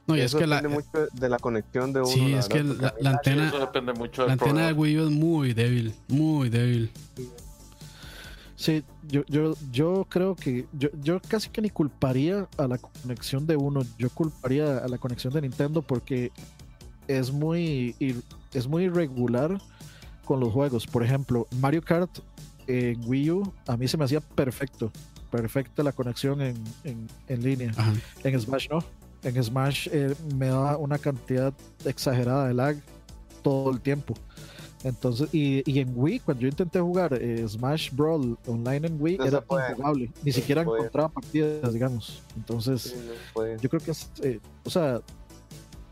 No, 0.06 0.16
y 0.16 0.20
es 0.20 0.34
que 0.34 0.46
la, 0.46 0.56
depende 0.56 0.74
mucho 0.74 1.06
de 1.12 1.28
la 1.28 1.38
conexión 1.38 1.92
de 1.92 2.00
uno. 2.00 2.10
sí, 2.10 2.32
la 2.32 2.38
es 2.40 2.48
que 2.48 2.62
la, 2.64 2.94
la 3.00 3.10
antena, 3.10 3.48
Eso 3.48 3.58
depende 3.60 3.92
mucho 3.92 4.26
la 4.26 4.32
antena 4.32 4.66
de. 4.68 4.72
Wii 4.72 4.98
U 4.98 5.04
es 5.04 5.10
muy 5.10 5.52
débil, 5.54 5.94
muy 6.08 6.48
débil. 6.48 6.90
Sí, 8.56 8.82
yo, 9.06 9.22
yo, 9.28 9.54
yo 9.70 10.04
creo 10.08 10.34
que 10.34 10.66
yo, 10.72 10.88
yo 11.00 11.20
casi 11.20 11.48
que 11.48 11.62
ni 11.62 11.70
culparía 11.70 12.48
a 12.56 12.66
la 12.66 12.78
conexión 12.78 13.46
de 13.46 13.56
uno, 13.56 13.82
yo 13.98 14.10
culparía 14.10 14.78
a 14.78 14.88
la 14.88 14.98
conexión 14.98 15.32
de 15.32 15.42
Nintendo 15.42 15.80
porque 15.80 16.32
es 17.06 17.30
muy, 17.30 17.94
ir- 18.00 18.22
es 18.52 18.66
muy 18.66 18.84
irregular 18.84 19.60
con 20.28 20.40
los 20.40 20.52
juegos. 20.52 20.86
Por 20.86 21.02
ejemplo, 21.02 21.46
Mario 21.58 21.80
Kart 21.82 22.10
en 22.66 23.00
Wii 23.08 23.30
U 23.30 23.52
a 23.66 23.78
mí 23.78 23.88
se 23.88 23.96
me 23.96 24.04
hacía 24.04 24.20
perfecto, 24.20 24.92
perfecta 25.30 25.82
la 25.82 25.92
conexión 25.92 26.42
en, 26.42 26.54
en, 26.84 27.08
en 27.28 27.42
línea. 27.42 27.72
Ajá. 27.74 27.94
En 28.22 28.38
Smash 28.38 28.68
no. 28.70 28.84
En 29.22 29.42
Smash 29.42 29.88
eh, 29.90 30.14
me 30.36 30.48
da 30.48 30.76
una 30.76 30.98
cantidad 30.98 31.54
exagerada 31.86 32.46
de 32.46 32.52
lag 32.54 32.76
todo 33.42 33.70
el 33.70 33.80
tiempo. 33.80 34.12
Entonces, 34.84 35.28
y, 35.32 35.62
y 35.68 35.80
en 35.80 35.92
Wii, 35.96 36.20
cuando 36.20 36.42
yo 36.42 36.48
intenté 36.48 36.78
jugar 36.78 37.12
eh, 37.14 37.44
Smash 37.48 37.90
Brawl 37.90 38.38
online 38.46 38.86
en 38.86 38.96
Wii, 39.00 39.18
No 39.18 39.24
era 39.24 39.44
injugable. 39.70 40.10
Ni 40.22 40.30
No 40.30 40.34
siquiera 40.34 40.62
encontraba 40.62 41.08
partidas, 41.08 41.72
digamos. 41.72 42.22
Entonces, 42.36 42.82
Sí, 42.82 42.94
no 42.96 43.12
puede. 43.32 43.58
yo 43.58 43.68
creo 43.70 43.80
que 43.80 43.90
es, 43.90 44.08
eh, 44.22 44.38
o 44.64 44.70
sea, 44.70 45.00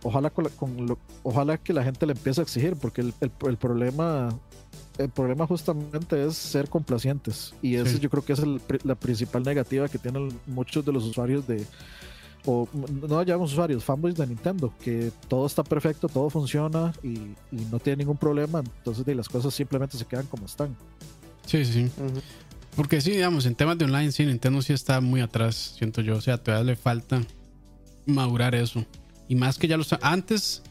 ojalá 0.07 0.31
con 0.31 0.45
la- 0.45 0.51
con 0.51 0.87
lo- 0.87 0.99
ojalá 1.23 1.59
que 1.59 1.73
la 1.73 1.83
gente 1.85 2.07
le 2.07 2.13
empiece 2.13 2.41
a 2.41 2.45
exigir, 2.45 2.77
porque 2.77 3.01
el, 3.01 3.15
el- 3.21 3.33
el 3.49 3.57
problema 3.57 4.29
el 4.99 5.11
problema 5.11 5.47
justamente 5.47 6.25
es 6.27 6.37
ser 6.37 6.71
complacientes 6.71 7.55
y 7.61 7.77
Sí. 7.85 7.99
yo 8.01 8.09
creo 8.09 8.25
que 8.25 8.33
es 8.33 8.39
el 8.39 8.61
la 8.85 8.95
principal 8.95 9.43
negativa 9.43 9.89
que 9.89 9.99
tienen 9.99 10.29
muchos 10.47 10.85
de 10.87 10.93
los 10.93 11.05
usuarios 11.05 11.47
de 11.47 11.67
o 12.47 12.67
no 13.09 13.23
llamamos 13.25 13.53
usuarios, 13.53 13.83
fanboys 13.85 14.15
de 14.15 14.27
Nintendo, 14.27 14.73
que 14.81 15.11
todo 15.29 15.47
está 15.47 15.63
perfecto, 15.65 16.09
todo 16.09 16.31
funciona 16.31 16.93
y, 17.03 17.15
y 17.51 17.67
no 17.73 17.79
tiene 17.81 17.99
ningún 17.99 18.17
problema, 18.17 18.61
entonces 18.61 19.05
de, 19.05 19.15
las 19.17 19.29
cosas 19.29 19.53
simplemente 19.53 19.99
se 19.99 20.05
quedan 20.07 20.27
como 20.27 20.47
están. 20.47 20.77
Sí, 21.45 21.65
sí, 21.65 21.73
sí. 21.73 21.85
Ujú. 22.01 22.21
Porque 22.77 23.01
sí, 23.01 23.11
digamos, 23.13 23.47
en 23.47 23.55
temas 23.55 23.77
de 23.79 23.85
online, 23.87 24.13
sí, 24.13 24.25
Nintendo 24.25 24.63
sí 24.63 24.73
está 24.73 25.01
muy 25.01 25.21
atrás, 25.23 25.75
siento 25.79 26.03
yo. 26.03 26.17
O 26.17 26.21
sea, 26.21 26.37
todavía 26.39 26.65
le 26.73 26.77
falta 26.77 27.21
madurar 28.07 28.55
eso. 28.55 28.85
Y 29.29 29.35
más 29.35 29.59
que 29.59 29.69
ya 29.69 29.77
lo 29.77 29.83
está. 29.83 29.99
Antes 30.03 30.63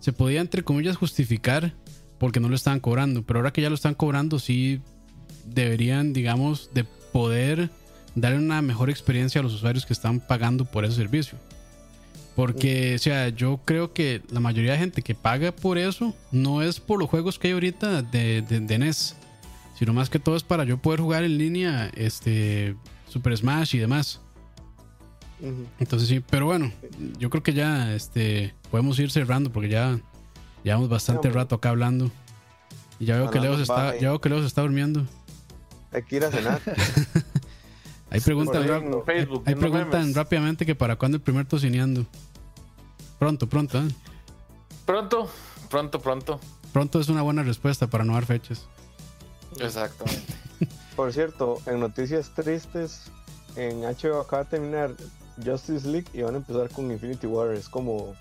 se 0.00 0.12
podía, 0.12 0.40
entre 0.40 0.62
comillas, 0.62 0.96
justificar 0.96 1.74
porque 2.18 2.40
no 2.40 2.48
lo 2.48 2.54
estaban 2.54 2.80
cobrando. 2.80 3.22
Pero 3.22 3.38
ahora 3.38 3.52
que 3.52 3.62
ya 3.62 3.68
lo 3.68 3.74
están 3.74 3.94
cobrando, 3.94 4.38
sí 4.38 4.80
deberían, 5.44 6.12
digamos, 6.12 6.70
de 6.74 6.84
poder 7.12 7.70
darle 8.14 8.38
una 8.38 8.62
mejor 8.62 8.90
experiencia 8.90 9.40
a 9.40 9.44
los 9.44 9.54
usuarios 9.54 9.86
que 9.86 9.92
están 9.92 10.20
pagando 10.20 10.64
por 10.64 10.84
ese 10.84 10.96
servicio. 10.96 11.38
Porque, 12.36 12.94
o 12.94 12.98
sea, 12.98 13.28
yo 13.28 13.60
creo 13.64 13.92
que 13.92 14.22
la 14.30 14.40
mayoría 14.40 14.72
de 14.72 14.78
gente 14.78 15.02
que 15.02 15.14
paga 15.14 15.52
por 15.52 15.76
eso 15.76 16.14
no 16.30 16.62
es 16.62 16.80
por 16.80 16.98
los 16.98 17.10
juegos 17.10 17.38
que 17.38 17.48
hay 17.48 17.54
ahorita 17.54 18.02
de, 18.02 18.40
de, 18.42 18.60
de 18.60 18.78
NES 18.78 19.16
sino 19.82 19.92
más 19.92 20.10
que 20.10 20.20
todo 20.20 20.36
es 20.36 20.44
para 20.44 20.62
yo 20.62 20.78
poder 20.78 21.00
jugar 21.00 21.24
en 21.24 21.38
línea 21.38 21.90
este 21.96 22.76
Super 23.08 23.36
Smash 23.36 23.74
y 23.74 23.78
demás. 23.78 24.20
Entonces 25.78 26.08
sí, 26.08 26.20
pero 26.20 26.46
bueno, 26.46 26.70
yo 27.18 27.28
creo 27.28 27.42
que 27.42 27.52
ya 27.52 27.94
este 27.94 28.54
podemos 28.70 28.98
ir 28.98 29.10
cerrando 29.10 29.50
porque 29.50 29.68
ya 29.68 29.98
llevamos 30.62 30.88
bastante 30.88 31.28
No, 31.28 31.34
rato 31.34 31.56
acá 31.56 31.70
hablando. 31.70 32.10
Y 33.00 33.06
ya 33.06 33.16
veo 33.16 33.30
que 33.30 33.40
Leo 33.40 33.58
está, 33.58 33.96
ya 33.96 34.10
veo 34.10 34.20
que 34.20 34.28
Leo 34.28 34.40
se 34.40 34.46
está 34.46 34.62
durmiendo. 34.62 35.04
Hay 35.90 36.02
que 36.04 36.16
ir 36.16 36.24
a 36.24 36.30
cenar. 36.30 36.60
Ahí 38.10 38.20
preguntan, 38.20 38.62
en 38.62 39.04
Facebook, 39.04 39.42
ahí 39.46 39.54
memes. 39.54 40.14
rápidamente 40.14 40.66
que 40.66 40.74
para 40.74 40.96
cuándo 40.96 41.16
el 41.16 41.22
primer 41.22 41.46
tocineando. 41.46 42.04
Pronto, 43.18 43.48
pronto, 43.48 43.78
¿eh? 43.78 43.88
Pronto, 44.84 45.30
pronto, 45.70 45.98
pronto. 45.98 46.40
Pronto 46.74 47.00
es 47.00 47.08
una 47.08 47.22
buena 47.22 47.42
respuesta 47.42 47.86
para 47.86 48.04
no 48.04 48.12
dar 48.12 48.26
fechas. 48.26 48.66
Exactamente. 49.58 50.34
Por 50.96 51.10
cierto, 51.14 51.62
en 51.64 51.80
noticias 51.80 52.34
tristes, 52.34 53.10
en 53.56 53.80
HBO 53.80 54.20
acaba 54.20 54.44
de 54.44 54.50
terminar 54.50 54.94
Justice 55.44 55.86
League 55.88 56.06
y 56.12 56.22
van 56.22 56.34
a 56.34 56.38
empezar 56.38 56.68
con 56.70 56.90
Infinity 56.90 57.26
War. 57.26 57.54
Es 57.54 57.68
como. 57.68 58.14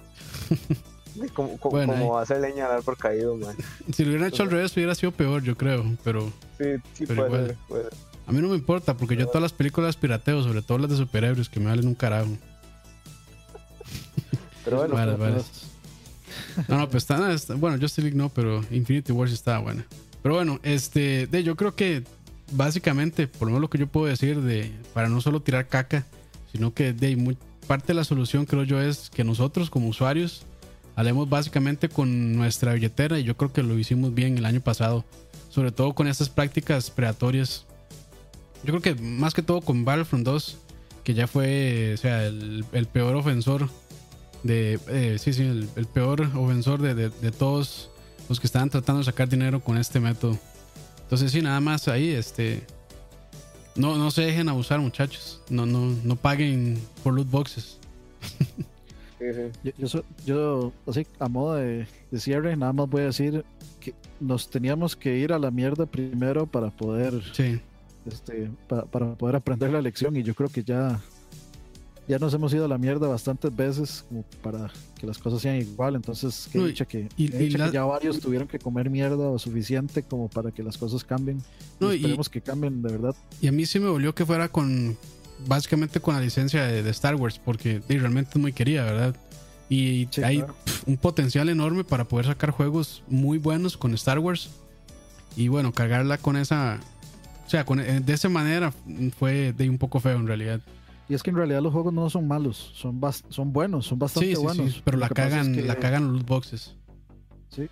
como, 1.33 1.57
como, 1.57 1.71
Bueno, 1.71 1.93
como 1.93 2.17
hacer 2.17 2.39
leña 2.41 2.65
al 2.67 2.73
árbol 2.73 2.97
caído, 2.97 3.35
man. 3.37 3.55
Si 3.93 4.03
lo 4.03 4.11
hubieran 4.11 4.27
hecho 4.29 4.43
al 4.43 4.51
revés 4.51 4.75
hubiera 4.75 4.95
sido 4.95 5.11
peor, 5.11 5.43
yo 5.43 5.57
creo, 5.57 5.85
pero 6.03 6.31
Sí, 6.57 6.75
sí, 6.93 7.05
Pero 7.05 7.27
puede 7.27 7.57
igual. 7.67 7.89
A 8.27 8.31
mí 8.31 8.39
no 8.39 8.49
me 8.49 8.55
importa 8.55 8.95
porque 8.95 9.15
yo 9.17 9.27
todas 9.27 9.41
las 9.41 9.53
películas 9.53 9.97
pirateo, 9.97 10.41
sobre 10.43 10.61
todo 10.61 10.77
las 10.77 10.89
de 10.89 10.95
superhéroes, 10.95 11.49
que 11.49 11.59
me 11.59 11.65
valen 11.65 11.87
un 11.87 11.95
carajo. 11.95 12.29
Pero 14.63 14.77
bueno, 14.77 14.93
Vale, 14.93 15.17
No, 16.67 16.77
no, 16.77 16.89
pues 16.89 17.03
está, 17.03 17.33
está- 17.33 17.55
bueno, 17.55 17.77
Justice 17.77 18.03
League 18.03 18.15
no, 18.15 18.29
pero 18.29 18.63
Infinity 18.69 19.11
War 19.11 19.27
sí 19.27 19.33
estaba 19.33 19.59
buena. 19.59 19.85
Pero 20.21 20.35
bueno, 20.35 20.59
este, 20.61 21.25
de, 21.27 21.43
yo 21.43 21.55
creo 21.55 21.75
que 21.75 22.03
básicamente, 22.51 23.27
por 23.27 23.47
lo 23.47 23.53
menos 23.53 23.61
lo 23.61 23.69
que 23.69 23.79
yo 23.79 23.87
puedo 23.87 24.05
decir 24.05 24.39
de, 24.41 24.71
para 24.93 25.09
no 25.09 25.19
solo 25.19 25.41
tirar 25.41 25.67
caca, 25.67 26.05
sino 26.51 26.73
que 26.73 26.93
parte 27.67 27.87
de 27.87 27.93
la 27.93 28.03
solución 28.03 28.45
creo 28.45 28.63
yo 28.63 28.81
es 28.81 29.09
que 29.09 29.23
nosotros 29.23 29.69
como 29.69 29.87
usuarios 29.87 30.43
hablemos 30.95 31.29
básicamente 31.29 31.89
con 31.89 32.35
nuestra 32.35 32.73
billetera 32.73 33.17
y 33.19 33.23
yo 33.23 33.37
creo 33.37 33.53
que 33.53 33.63
lo 33.63 33.77
hicimos 33.79 34.13
bien 34.13 34.37
el 34.37 34.45
año 34.45 34.61
pasado, 34.61 35.05
sobre 35.49 35.71
todo 35.71 35.93
con 35.93 36.07
estas 36.07 36.29
prácticas 36.29 36.89
predatorias. 36.91 37.65
Yo 38.63 38.77
creo 38.77 38.81
que 38.81 38.95
más 39.01 39.33
que 39.33 39.41
todo 39.41 39.61
con 39.61 39.85
Battlefront 39.85 40.25
2, 40.25 40.57
que 41.03 41.13
ya 41.13 41.27
fue, 41.27 41.91
o 41.93 41.97
sea, 41.97 42.25
el, 42.25 42.65
peor 42.91 43.15
ofensor 43.15 43.69
de 44.43 44.79
eh, 44.89 45.17
sí 45.19 45.33
sí 45.33 45.43
el, 45.43 45.67
peor 45.93 46.21
ofensor 46.35 46.81
de- 46.81 46.95
de 47.09 47.31
todos 47.31 47.89
los 48.27 48.39
que 48.39 48.47
estaban 48.47 48.69
tratando 48.69 48.99
de 48.99 49.05
sacar 49.05 49.29
dinero 49.29 49.59
con 49.59 49.77
este 49.77 49.99
método 49.99 50.37
entonces 51.03 51.31
sí 51.31 51.41
nada 51.41 51.59
más 51.59 51.87
ahí 51.87 52.09
este 52.09 52.63
no 53.75 53.97
no 53.97 54.11
se 54.11 54.21
dejen 54.23 54.49
abusar 54.49 54.79
muchachos. 54.79 55.41
No 55.49 55.65
no 55.65 55.95
no 56.03 56.15
paguen 56.15 56.79
por 57.03 57.13
loot 57.13 57.29
boxes. 57.29 57.77
Sí, 59.19 59.25
sí. 59.33 59.41
Yo, 59.63 59.71
yo, 59.77 59.87
so- 59.87 60.03
yo, 60.25 60.71
así, 60.87 61.05
a 61.19 61.27
modo 61.29 61.55
de, 61.55 61.85
de 62.09 62.19
cierre, 62.19 62.55
nada 62.57 62.73
más 62.73 62.89
voy 62.89 63.03
a 63.03 63.05
decir 63.05 63.45
que 63.79 63.93
nos 64.19 64.49
teníamos 64.49 64.95
que 64.95 65.17
ir 65.17 65.31
a 65.31 65.37
la 65.39 65.51
mierda 65.51 65.85
primero 65.85 66.47
para 66.47 66.71
poder, 66.71 67.21
sí. 67.33 67.59
este, 68.07 68.49
pa- 68.67 68.85
para 68.85 69.13
poder 69.13 69.35
aprender 69.35 69.69
la 69.71 69.81
lección 69.81 70.15
y 70.15 70.23
yo 70.23 70.33
creo 70.33 70.49
que 70.49 70.63
ya, 70.63 70.99
ya 72.07 72.17
nos 72.17 72.33
hemos 72.33 72.51
ido 72.53 72.65
a 72.65 72.67
la 72.67 72.79
mierda 72.79 73.07
bastantes 73.07 73.55
veces 73.55 74.05
como 74.09 74.23
para 74.41 74.71
que 75.01 75.07
las 75.07 75.17
cosas 75.17 75.41
sean 75.41 75.55
igual, 75.57 75.95
entonces 75.95 76.47
que 76.51 76.59
No, 76.59 76.65
y- 76.65 76.69
dicha 76.69 76.85
que, 76.85 77.09
y- 77.17 77.27
qué 77.29 77.37
y 77.43 77.45
dicha 77.47 77.57
la- 77.57 77.65
que 77.65 77.73
ya 77.73 77.83
varios 77.83 78.19
tuvieron 78.19 78.47
que 78.47 78.59
comer 78.59 78.89
mierda 78.91 79.17
o 79.29 79.39
suficiente 79.39 80.03
como 80.03 80.29
para 80.29 80.51
que 80.51 80.61
las 80.63 80.77
cosas 80.77 81.03
cambien. 81.03 81.41
No, 81.79 81.91
Y 81.91 81.95
y- 81.95 81.97
esperemos 81.97 82.29
que 82.29 82.39
cambien 82.41 82.81
de 82.83 82.91
verdad. 82.91 83.15
y 83.41 83.47
a 83.47 83.51
mí 83.51 83.65
sí 83.65 83.79
me 83.79 83.89
volvió 83.89 84.13
que 84.15 84.25
fuera 84.25 84.47
con 84.49 84.95
básicamente 85.47 85.99
con 85.99 86.13
la 86.13 86.21
licencia 86.21 86.63
de, 86.65 86.83
de 86.83 86.89
Star 86.91 87.15
Wars 87.15 87.41
porque 87.43 87.81
realmente 87.89 88.31
es 88.35 88.37
muy 88.39 88.53
querida 88.53 88.83
verdad 88.85 89.15
y 89.69 90.07
Sí, 90.11 90.21
hay 90.23 90.37
claro. 90.37 90.55
pf, 90.65 90.83
un 90.87 90.97
potencial 90.97 91.49
enorme 91.49 91.83
para 91.83 92.03
poder 92.05 92.27
sacar 92.27 92.51
juegos 92.51 93.01
muy 93.07 93.39
buenos 93.39 93.75
con 93.75 93.93
Star 93.95 94.19
Wars 94.19 94.51
y 95.35 95.47
bueno 95.47 95.71
cargarla 95.73 96.19
con 96.19 96.37
esa 96.37 96.79
o 97.47 97.49
sea 97.49 97.65
con, 97.65 97.79
eh, 97.79 98.01
de 98.01 98.13
esa 98.13 98.29
manera 98.29 98.71
fue 99.17 99.51
de 99.53 99.67
un 99.69 99.79
poco 99.79 99.99
feo 99.99 100.17
en 100.19 100.27
realidad 100.27 100.61
Y 101.09 101.13
es 101.13 101.23
que 101.23 101.29
en 101.29 101.35
realidad 101.35 101.61
los 101.61 101.73
juegos 101.73 101.93
no 101.93 102.09
son 102.09 102.27
malos, 102.27 102.71
son, 102.73 103.01
bas- 103.01 103.23
son 103.29 103.51
buenos, 103.51 103.85
son 103.85 103.99
bastante 103.99 104.29
Sí, 104.29 104.35
sí, 104.35 104.41
buenos. 104.41 104.73
sí, 104.73 104.81
pero 104.85 104.97
la 104.97 105.07
es 105.07 105.11
cagan, 105.13 105.53
que- 105.53 105.61
la 105.63 105.75
cagan 105.75 106.03
los 106.07 106.13
loot 106.13 106.25
boxes. 106.27 106.77
Sí. 107.49 107.67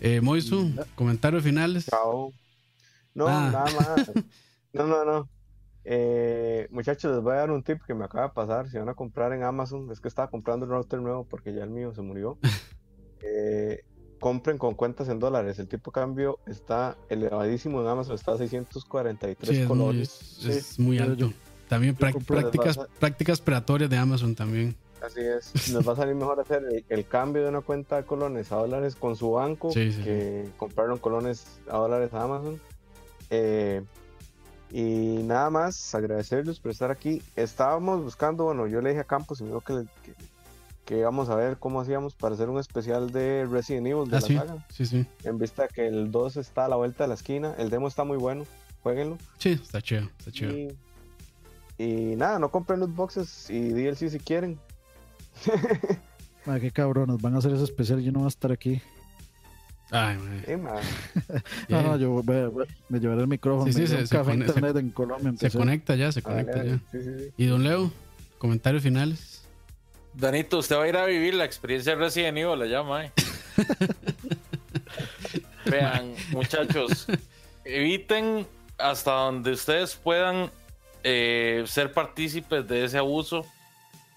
Eh, 0.00 0.20
Moisu, 0.20 0.70
comentarios 0.94 1.42
finales. 1.42 1.86
Chao. 1.86 2.32
No, 3.14 3.26
Ah. 3.28 3.50
nada 3.52 3.64
más. 3.64 4.12
No, 4.72 4.86
no, 4.86 5.06
no. 5.06 5.26
Eh, 5.84 6.68
muchachos, 6.70 7.10
les 7.14 7.22
voy 7.22 7.32
a 7.32 7.36
dar 7.36 7.50
un 7.50 7.62
tip 7.62 7.80
que 7.86 7.94
me 7.94 8.04
acaba 8.04 8.26
de 8.28 8.34
pasar. 8.34 8.68
Si 8.68 8.76
van 8.76 8.90
a 8.90 8.94
comprar 8.94 9.32
en 9.32 9.42
Amazon, 9.42 9.90
es 9.90 10.00
que 10.00 10.08
estaba 10.08 10.28
comprando 10.28 10.66
un 10.66 10.72
router 10.72 11.00
nuevo 11.00 11.24
porque 11.24 11.54
ya 11.54 11.64
el 11.64 11.70
mío 11.70 11.94
se 11.94 12.02
murió. 12.02 12.38
Eh, 13.22 13.82
compren 14.20 14.58
con 14.58 14.74
cuentas 14.74 15.08
en 15.08 15.18
dólares. 15.18 15.58
El 15.58 15.68
tipo 15.68 15.90
de 15.90 15.94
cambio 15.94 16.38
está 16.46 16.96
elevadísimo 17.08 17.80
en 17.82 17.88
Amazon, 17.88 18.14
está 18.14 18.32
a 18.32 18.38
643 18.38 19.48
Sí, 19.56 19.62
es 19.62 19.68
muy, 19.68 19.78
colones. 19.78 20.38
es- 20.40 20.46
es 20.46 20.78
muy 20.78 20.98
alto. 20.98 21.14
yo- 21.28 21.32
También 21.68 21.96
prácticas, 21.96 22.76
vas 22.76 22.88
prácticas 23.00 23.40
predatorias 23.40 23.90
de 23.90 23.96
Amazon 23.96 24.34
también. 24.34 24.76
Así 25.04 25.20
es. 25.20 25.70
Nos 25.72 25.86
va 25.86 25.92
a 25.92 25.96
salir 25.96 26.14
mejor 26.14 26.40
hacer 26.40 26.62
el, 26.64 26.84
el 26.88 27.06
cambio 27.06 27.42
de 27.42 27.48
una 27.48 27.60
cuenta 27.60 27.96
de 27.96 28.04
colones 28.04 28.50
a 28.52 28.56
dólares 28.56 28.94
con 28.96 29.14
su 29.16 29.32
banco 29.32 29.70
Sí, 29.72 29.92
sí, 29.92 30.02
que 30.02 30.48
compraron 30.56 30.98
colones 30.98 31.60
a 31.68 31.76
dólares 31.78 32.12
a 32.14 32.22
Amazon. 32.22 32.60
Eh, 33.30 33.82
y 34.70 35.22
nada 35.24 35.50
más, 35.50 35.94
agradecerles 35.94 36.58
por 36.60 36.70
estar 36.70 36.90
aquí. 36.90 37.22
Estábamos 37.36 38.02
buscando, 38.02 38.44
bueno, 38.44 38.66
yo 38.66 38.80
le 38.80 38.90
dije 38.90 39.00
a 39.00 39.04
Campos 39.04 39.40
y 39.40 39.44
me 39.44 39.50
dijo 39.50 39.60
que, 39.60 39.72
le- 39.74 39.86
que- 40.02 40.14
que 40.86 40.96
íbamos 40.98 41.28
a 41.28 41.34
ver 41.34 41.58
cómo 41.58 41.80
hacíamos 41.82 42.14
para 42.14 42.34
hacer 42.34 42.48
un 42.48 42.58
especial 42.58 43.10
de 43.10 43.44
Resident 43.44 43.86
Evil 43.88 44.08
de 44.08 44.16
Ah, 44.16 44.20
la 44.20 44.26
sí, 44.26 44.34
saga. 44.36 44.66
sí, 44.72 44.86
sí. 44.86 45.06
En 45.24 45.36
vista 45.38 45.68
que 45.68 45.86
el 45.86 46.10
2 46.10 46.36
está 46.38 46.64
a 46.64 46.68
la 46.68 46.76
vuelta 46.76 47.04
de 47.04 47.08
la 47.08 47.14
esquina, 47.14 47.54
el 47.58 47.68
demo 47.68 47.88
está 47.88 48.04
muy 48.04 48.16
bueno, 48.16 48.44
jueguenlo. 48.82 49.18
Sí, 49.38 49.50
está 49.50 49.82
chido, 49.82 50.08
está 50.18 50.30
chido. 50.30 50.52
Y, 50.56 50.68
y 51.78 52.16
nada, 52.16 52.38
no 52.38 52.50
compren 52.50 52.80
loot 52.80 52.94
boxes 52.94 53.50
y 53.50 53.68
DLC 53.70 54.08
si 54.08 54.18
quieren. 54.18 54.58
Ah, 56.48 56.60
qué 56.60 56.70
cabrones, 56.70 57.20
van 57.20 57.34
a 57.34 57.38
hacer 57.38 57.52
ese 57.54 57.64
especial 57.64 57.98
y 58.00 58.04
yo 58.04 58.12
no 58.12 58.20
voy 58.20 58.26
a 58.26 58.28
estar 58.28 58.52
aquí. 58.52 58.80
Ay, 59.90 60.16
mae. 60.16 60.44
Eh, 60.46 60.56
ma. 60.56 60.74
No, 61.68 61.82
no, 61.82 61.96
yo 61.96 62.22
me 62.88 63.00
llevaré 63.00 63.22
el 63.22 63.26
micrófono. 63.26 63.66
Sí, 63.72 63.80
sí, 63.80 63.86
se- 63.88 63.96
un 64.02 64.06
se 64.06 64.16
café 64.16 64.30
pone- 64.30 64.44
internet 64.46 64.76
en 64.76 64.90
Colombia. 64.90 65.32
Se 65.36 65.50
conecta 65.50 65.96
ya, 65.96 66.12
se 66.12 66.22
conecta 66.22 66.62
ya. 66.62 66.76
Sí, 66.92 67.02
sí, 67.02 67.10
sí. 67.18 67.30
Y 67.36 67.46
don 67.46 67.64
Leo, 67.64 67.90
comentarios 68.38 68.84
finales. 68.84 69.35
Danito, 70.16 70.56
usted 70.56 70.76
va 70.76 70.84
a 70.84 70.88
ir 70.88 70.96
a 70.96 71.04
vivir 71.04 71.34
la 71.34 71.44
experiencia 71.44 71.94
de 71.94 72.00
Resident 72.00 72.38
Evil, 72.38 72.58
la 72.58 72.64
llama, 72.64 73.04
eh. 73.04 73.12
Vean, 75.66 76.14
muchachos, 76.30 77.06
eviten 77.64 78.46
hasta 78.78 79.12
donde 79.12 79.50
ustedes 79.50 79.94
puedan 79.94 80.50
eh, 81.04 81.64
ser 81.66 81.92
partícipes 81.92 82.66
de 82.66 82.86
ese 82.86 82.96
abuso. 82.96 83.44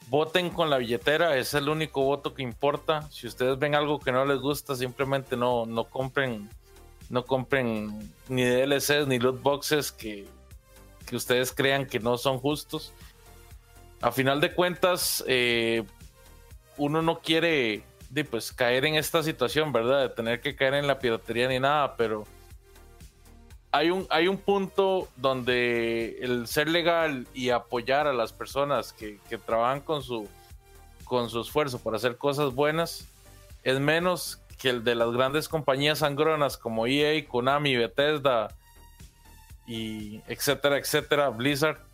Voten 0.08 0.52
con 0.52 0.70
la 0.70 0.78
billetera, 0.78 1.36
es 1.36 1.54
el 1.54 1.68
único 1.68 2.02
voto 2.06 2.34
que 2.34 2.44
importa. 2.44 3.02
Si 3.12 3.28
ustedes 3.28 3.60
ven 3.60 3.76
algo 3.76 4.00
que 4.00 4.14
no 4.14 4.24
les 4.24 4.40
gusta, 4.40 4.78
simplemente 4.78 5.36
no, 5.36 5.66
no 5.66 5.84
compren, 5.84 6.50
no 7.10 7.26
compren 7.26 8.10
ni 8.30 8.46
DLCs 8.46 9.06
ni 9.06 9.20
loot 9.20 9.42
boxes 9.42 9.92
que, 9.92 10.26
que 11.06 11.18
ustedes 11.18 11.52
crean 11.52 11.86
que 11.86 12.00
no 12.00 12.18
son 12.18 12.40
justos. 12.40 12.94
A 14.02 14.12
final 14.12 14.40
de 14.40 14.54
cuentas, 14.54 15.24
eh, 15.28 15.84
uno 16.78 17.02
no 17.02 17.20
quiere 17.20 17.84
pues, 18.30 18.52
caer 18.52 18.86
en 18.86 18.96
esta 18.96 19.24
situación, 19.24 19.72
¿verdad? 19.74 20.02
De 20.02 20.10
tener 20.10 20.42
que 20.42 20.56
caer 20.56 20.76
en 20.76 20.88
la 20.88 21.00
piratería 21.00 21.48
ni 21.48 21.60
nada, 21.60 21.96
pero 21.96 22.24
hay 23.72 23.92
un, 23.92 24.08
hay 24.10 24.28
un 24.28 24.38
punto 24.38 25.08
donde 25.18 26.18
el 26.22 26.48
ser 26.48 26.70
legal 26.70 27.28
y 27.34 27.50
apoyar 27.50 28.08
a 28.08 28.14
las 28.14 28.34
personas 28.34 28.94
que, 28.94 29.20
que 29.30 29.38
trabajan 29.38 29.82
con 29.82 30.02
su, 30.02 30.28
con 31.04 31.30
su 31.30 31.42
esfuerzo 31.42 31.80
para 31.80 31.98
hacer 31.98 32.18
cosas 32.18 32.56
buenas 32.56 33.08
es 33.64 33.80
menos 33.80 34.42
que 34.58 34.70
el 34.70 34.84
de 34.84 34.96
las 34.96 35.12
grandes 35.12 35.48
compañías 35.48 36.00
sangronas 36.00 36.58
como 36.58 36.88
EA, 36.88 37.26
Konami, 37.28 37.76
Bethesda 37.76 38.50
y 39.68 40.22
etcétera, 40.28 40.78
etcétera, 40.78 41.30
Blizzard 41.30 41.89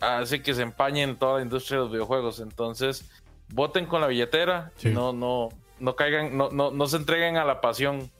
hace 0.00 0.42
que 0.42 0.54
se 0.54 0.62
empañen 0.62 1.16
toda 1.16 1.38
la 1.38 1.42
industria 1.44 1.78
de 1.78 1.84
los 1.84 1.92
videojuegos. 1.92 2.40
Entonces, 2.40 3.04
voten 3.52 3.86
con 3.86 4.00
la 4.00 4.06
billetera, 4.06 4.72
Sí. 4.76 4.88
no, 4.90 5.12
no, 5.12 5.50
no 5.78 5.96
caigan, 5.96 6.36
no, 6.36 6.50
no, 6.50 6.70
no 6.70 6.86
se 6.86 6.96
entreguen 6.96 7.36
a 7.36 7.44
la 7.44 7.60
pasión. 7.60 8.10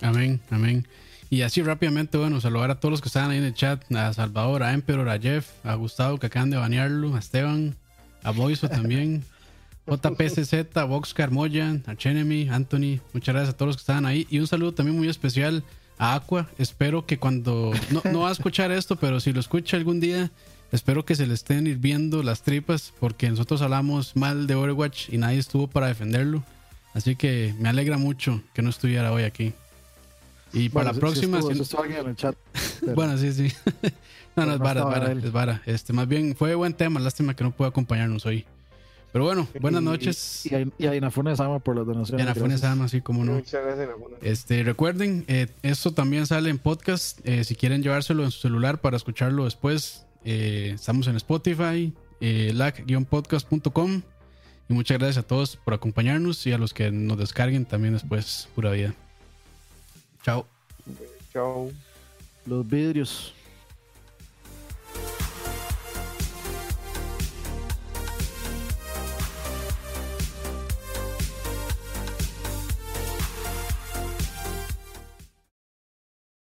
Amén, 0.00 0.40
amén. 0.50 0.86
Y 1.30 1.42
así 1.42 1.62
rápidamente, 1.62 2.18
bueno, 2.18 2.40
saludar 2.40 2.70
a 2.70 2.78
todos 2.80 2.90
los 2.90 3.00
que 3.00 3.08
estaban 3.08 3.30
ahí 3.30 3.38
en 3.38 3.44
el 3.44 3.54
chat, 3.54 3.82
a 3.94 4.12
Salvador, 4.12 4.62
a 4.62 4.72
Emperor, 4.74 5.08
a 5.08 5.18
Jeff, 5.18 5.48
a 5.64 5.74
Gustavo 5.76 6.18
que 6.18 6.26
acaban 6.26 6.50
de 6.50 6.58
banearlo, 6.58 7.14
a 7.14 7.18
Esteban, 7.18 7.74
a 8.22 8.30
Boiso 8.32 8.68
también, 8.68 9.24
JPCZ, 9.86 10.76
a 10.76 10.84
Vox 10.84 11.14
Carmoya, 11.14 11.80
a 11.86 11.96
Chenemy, 11.96 12.48
Anthony, 12.50 13.00
muchas 13.12 13.34
gracias 13.34 13.54
a 13.54 13.56
todos 13.56 13.68
los 13.68 13.76
que 13.76 13.80
estaban 13.80 14.06
ahí. 14.06 14.26
Y 14.30 14.38
un 14.38 14.46
saludo 14.46 14.72
también 14.74 14.96
muy 14.96 15.08
especial 15.08 15.64
a 15.98 16.14
Aqua. 16.14 16.48
Espero 16.58 17.06
que 17.06 17.18
cuando, 17.18 17.72
no, 17.90 18.02
no 18.12 18.20
va 18.20 18.28
a 18.28 18.32
escuchar 18.32 18.70
esto, 18.70 18.96
pero 18.96 19.18
si 19.18 19.32
lo 19.32 19.40
escucha 19.40 19.76
algún 19.76 20.00
día, 20.00 20.30
espero 20.72 21.04
que 21.04 21.14
se 21.14 21.26
le 21.26 21.34
estén 21.34 21.66
hirviendo 21.66 22.22
las 22.22 22.42
tripas, 22.42 22.92
porque 22.98 23.28
nosotros 23.30 23.62
hablamos 23.62 24.16
mal 24.16 24.46
de 24.46 24.54
Overwatch 24.54 25.10
y 25.10 25.18
nadie 25.18 25.38
estuvo 25.38 25.68
para 25.68 25.86
defenderlo. 25.88 26.42
Así 26.94 27.16
que 27.16 27.54
me 27.58 27.68
alegra 27.68 27.96
mucho 27.98 28.42
que 28.54 28.62
no 28.62 28.70
estuviera 28.70 29.12
hoy 29.12 29.22
aquí. 29.22 29.52
Y 30.52 30.68
para 30.68 30.84
Bueno, 30.84 30.88
la 30.88 30.92
sí- 30.92 30.94
sí 30.94 31.00
próxima, 31.00 31.38
estuvo- 31.38 31.50
si- 31.52 31.56
sí 31.56 31.62
estuvo 31.62 31.82
alguien 31.82 32.00
en 32.00 32.08
el 32.08 32.16
chat. 32.16 32.34
pero- 32.80 32.94
bueno, 32.94 33.16
sí, 33.16 33.32
sí. 33.32 33.52
no, 34.36 34.44
no, 34.46 34.52
es 34.52 34.58
no 34.58 34.64
vara, 34.64 34.80
es 34.80 34.86
estaba 34.86 34.90
vara, 34.90 35.12
es 35.12 35.32
vara. 35.32 35.62
Este, 35.66 35.92
más 35.94 36.08
bien 36.08 36.36
fue 36.36 36.54
buen 36.54 36.74
tema, 36.74 37.00
lástima 37.00 37.34
que 37.34 37.44
no 37.44 37.50
pudo 37.52 37.68
acompañarnos 37.68 38.26
hoy. 38.26 38.44
Pero 39.12 39.24
bueno, 39.26 39.46
buenas 39.60 39.82
y- 39.82 39.84
noches. 39.84 40.46
Y, 40.46 40.54
y, 40.54 40.72
y 40.78 40.86
a 40.86 40.96
Inafune 40.96 41.36
Sama 41.36 41.58
por 41.58 41.76
las 41.76 41.86
donaciones. 41.86 42.24
Gracias. 42.26 42.60
Sama, 42.60 42.84
así 42.86 43.00
como 43.02 43.24
no. 43.24 43.32
Muchas 43.32 43.62
gracias, 43.64 43.88
Nafuna. 43.88 44.16
Este, 44.22 44.62
recuerden, 44.62 45.24
eh, 45.28 45.48
esto 45.62 45.92
también 45.92 46.26
sale 46.26 46.48
en 46.50 46.58
podcast. 46.58 47.18
eh, 47.24 47.44
si 47.44 47.54
quieren 47.54 47.82
llevárselo 47.82 48.24
en 48.24 48.30
su 48.30 48.40
celular 48.40 48.80
para 48.80 48.96
escucharlo 48.96 49.44
después, 49.44 50.04
eh, 50.24 50.72
estamos 50.74 51.06
en 51.06 51.16
Spotify, 51.16 51.92
eh, 52.20 52.52
lag-podcast.com. 52.54 54.02
Y 54.68 54.72
muchas 54.74 54.98
gracias 54.98 55.24
a 55.24 55.26
todos 55.26 55.56
por 55.56 55.74
acompañarnos 55.74 56.46
y 56.46 56.52
a 56.52 56.58
los 56.58 56.72
que 56.72 56.90
nos 56.90 57.18
descarguen 57.18 57.64
también 57.64 57.94
después. 57.94 58.48
Pura 58.54 58.70
vida. 58.70 58.94
Chao. 60.22 60.46
Chao. 61.32 61.70
Los 62.46 62.66
vidrios. 62.66 63.34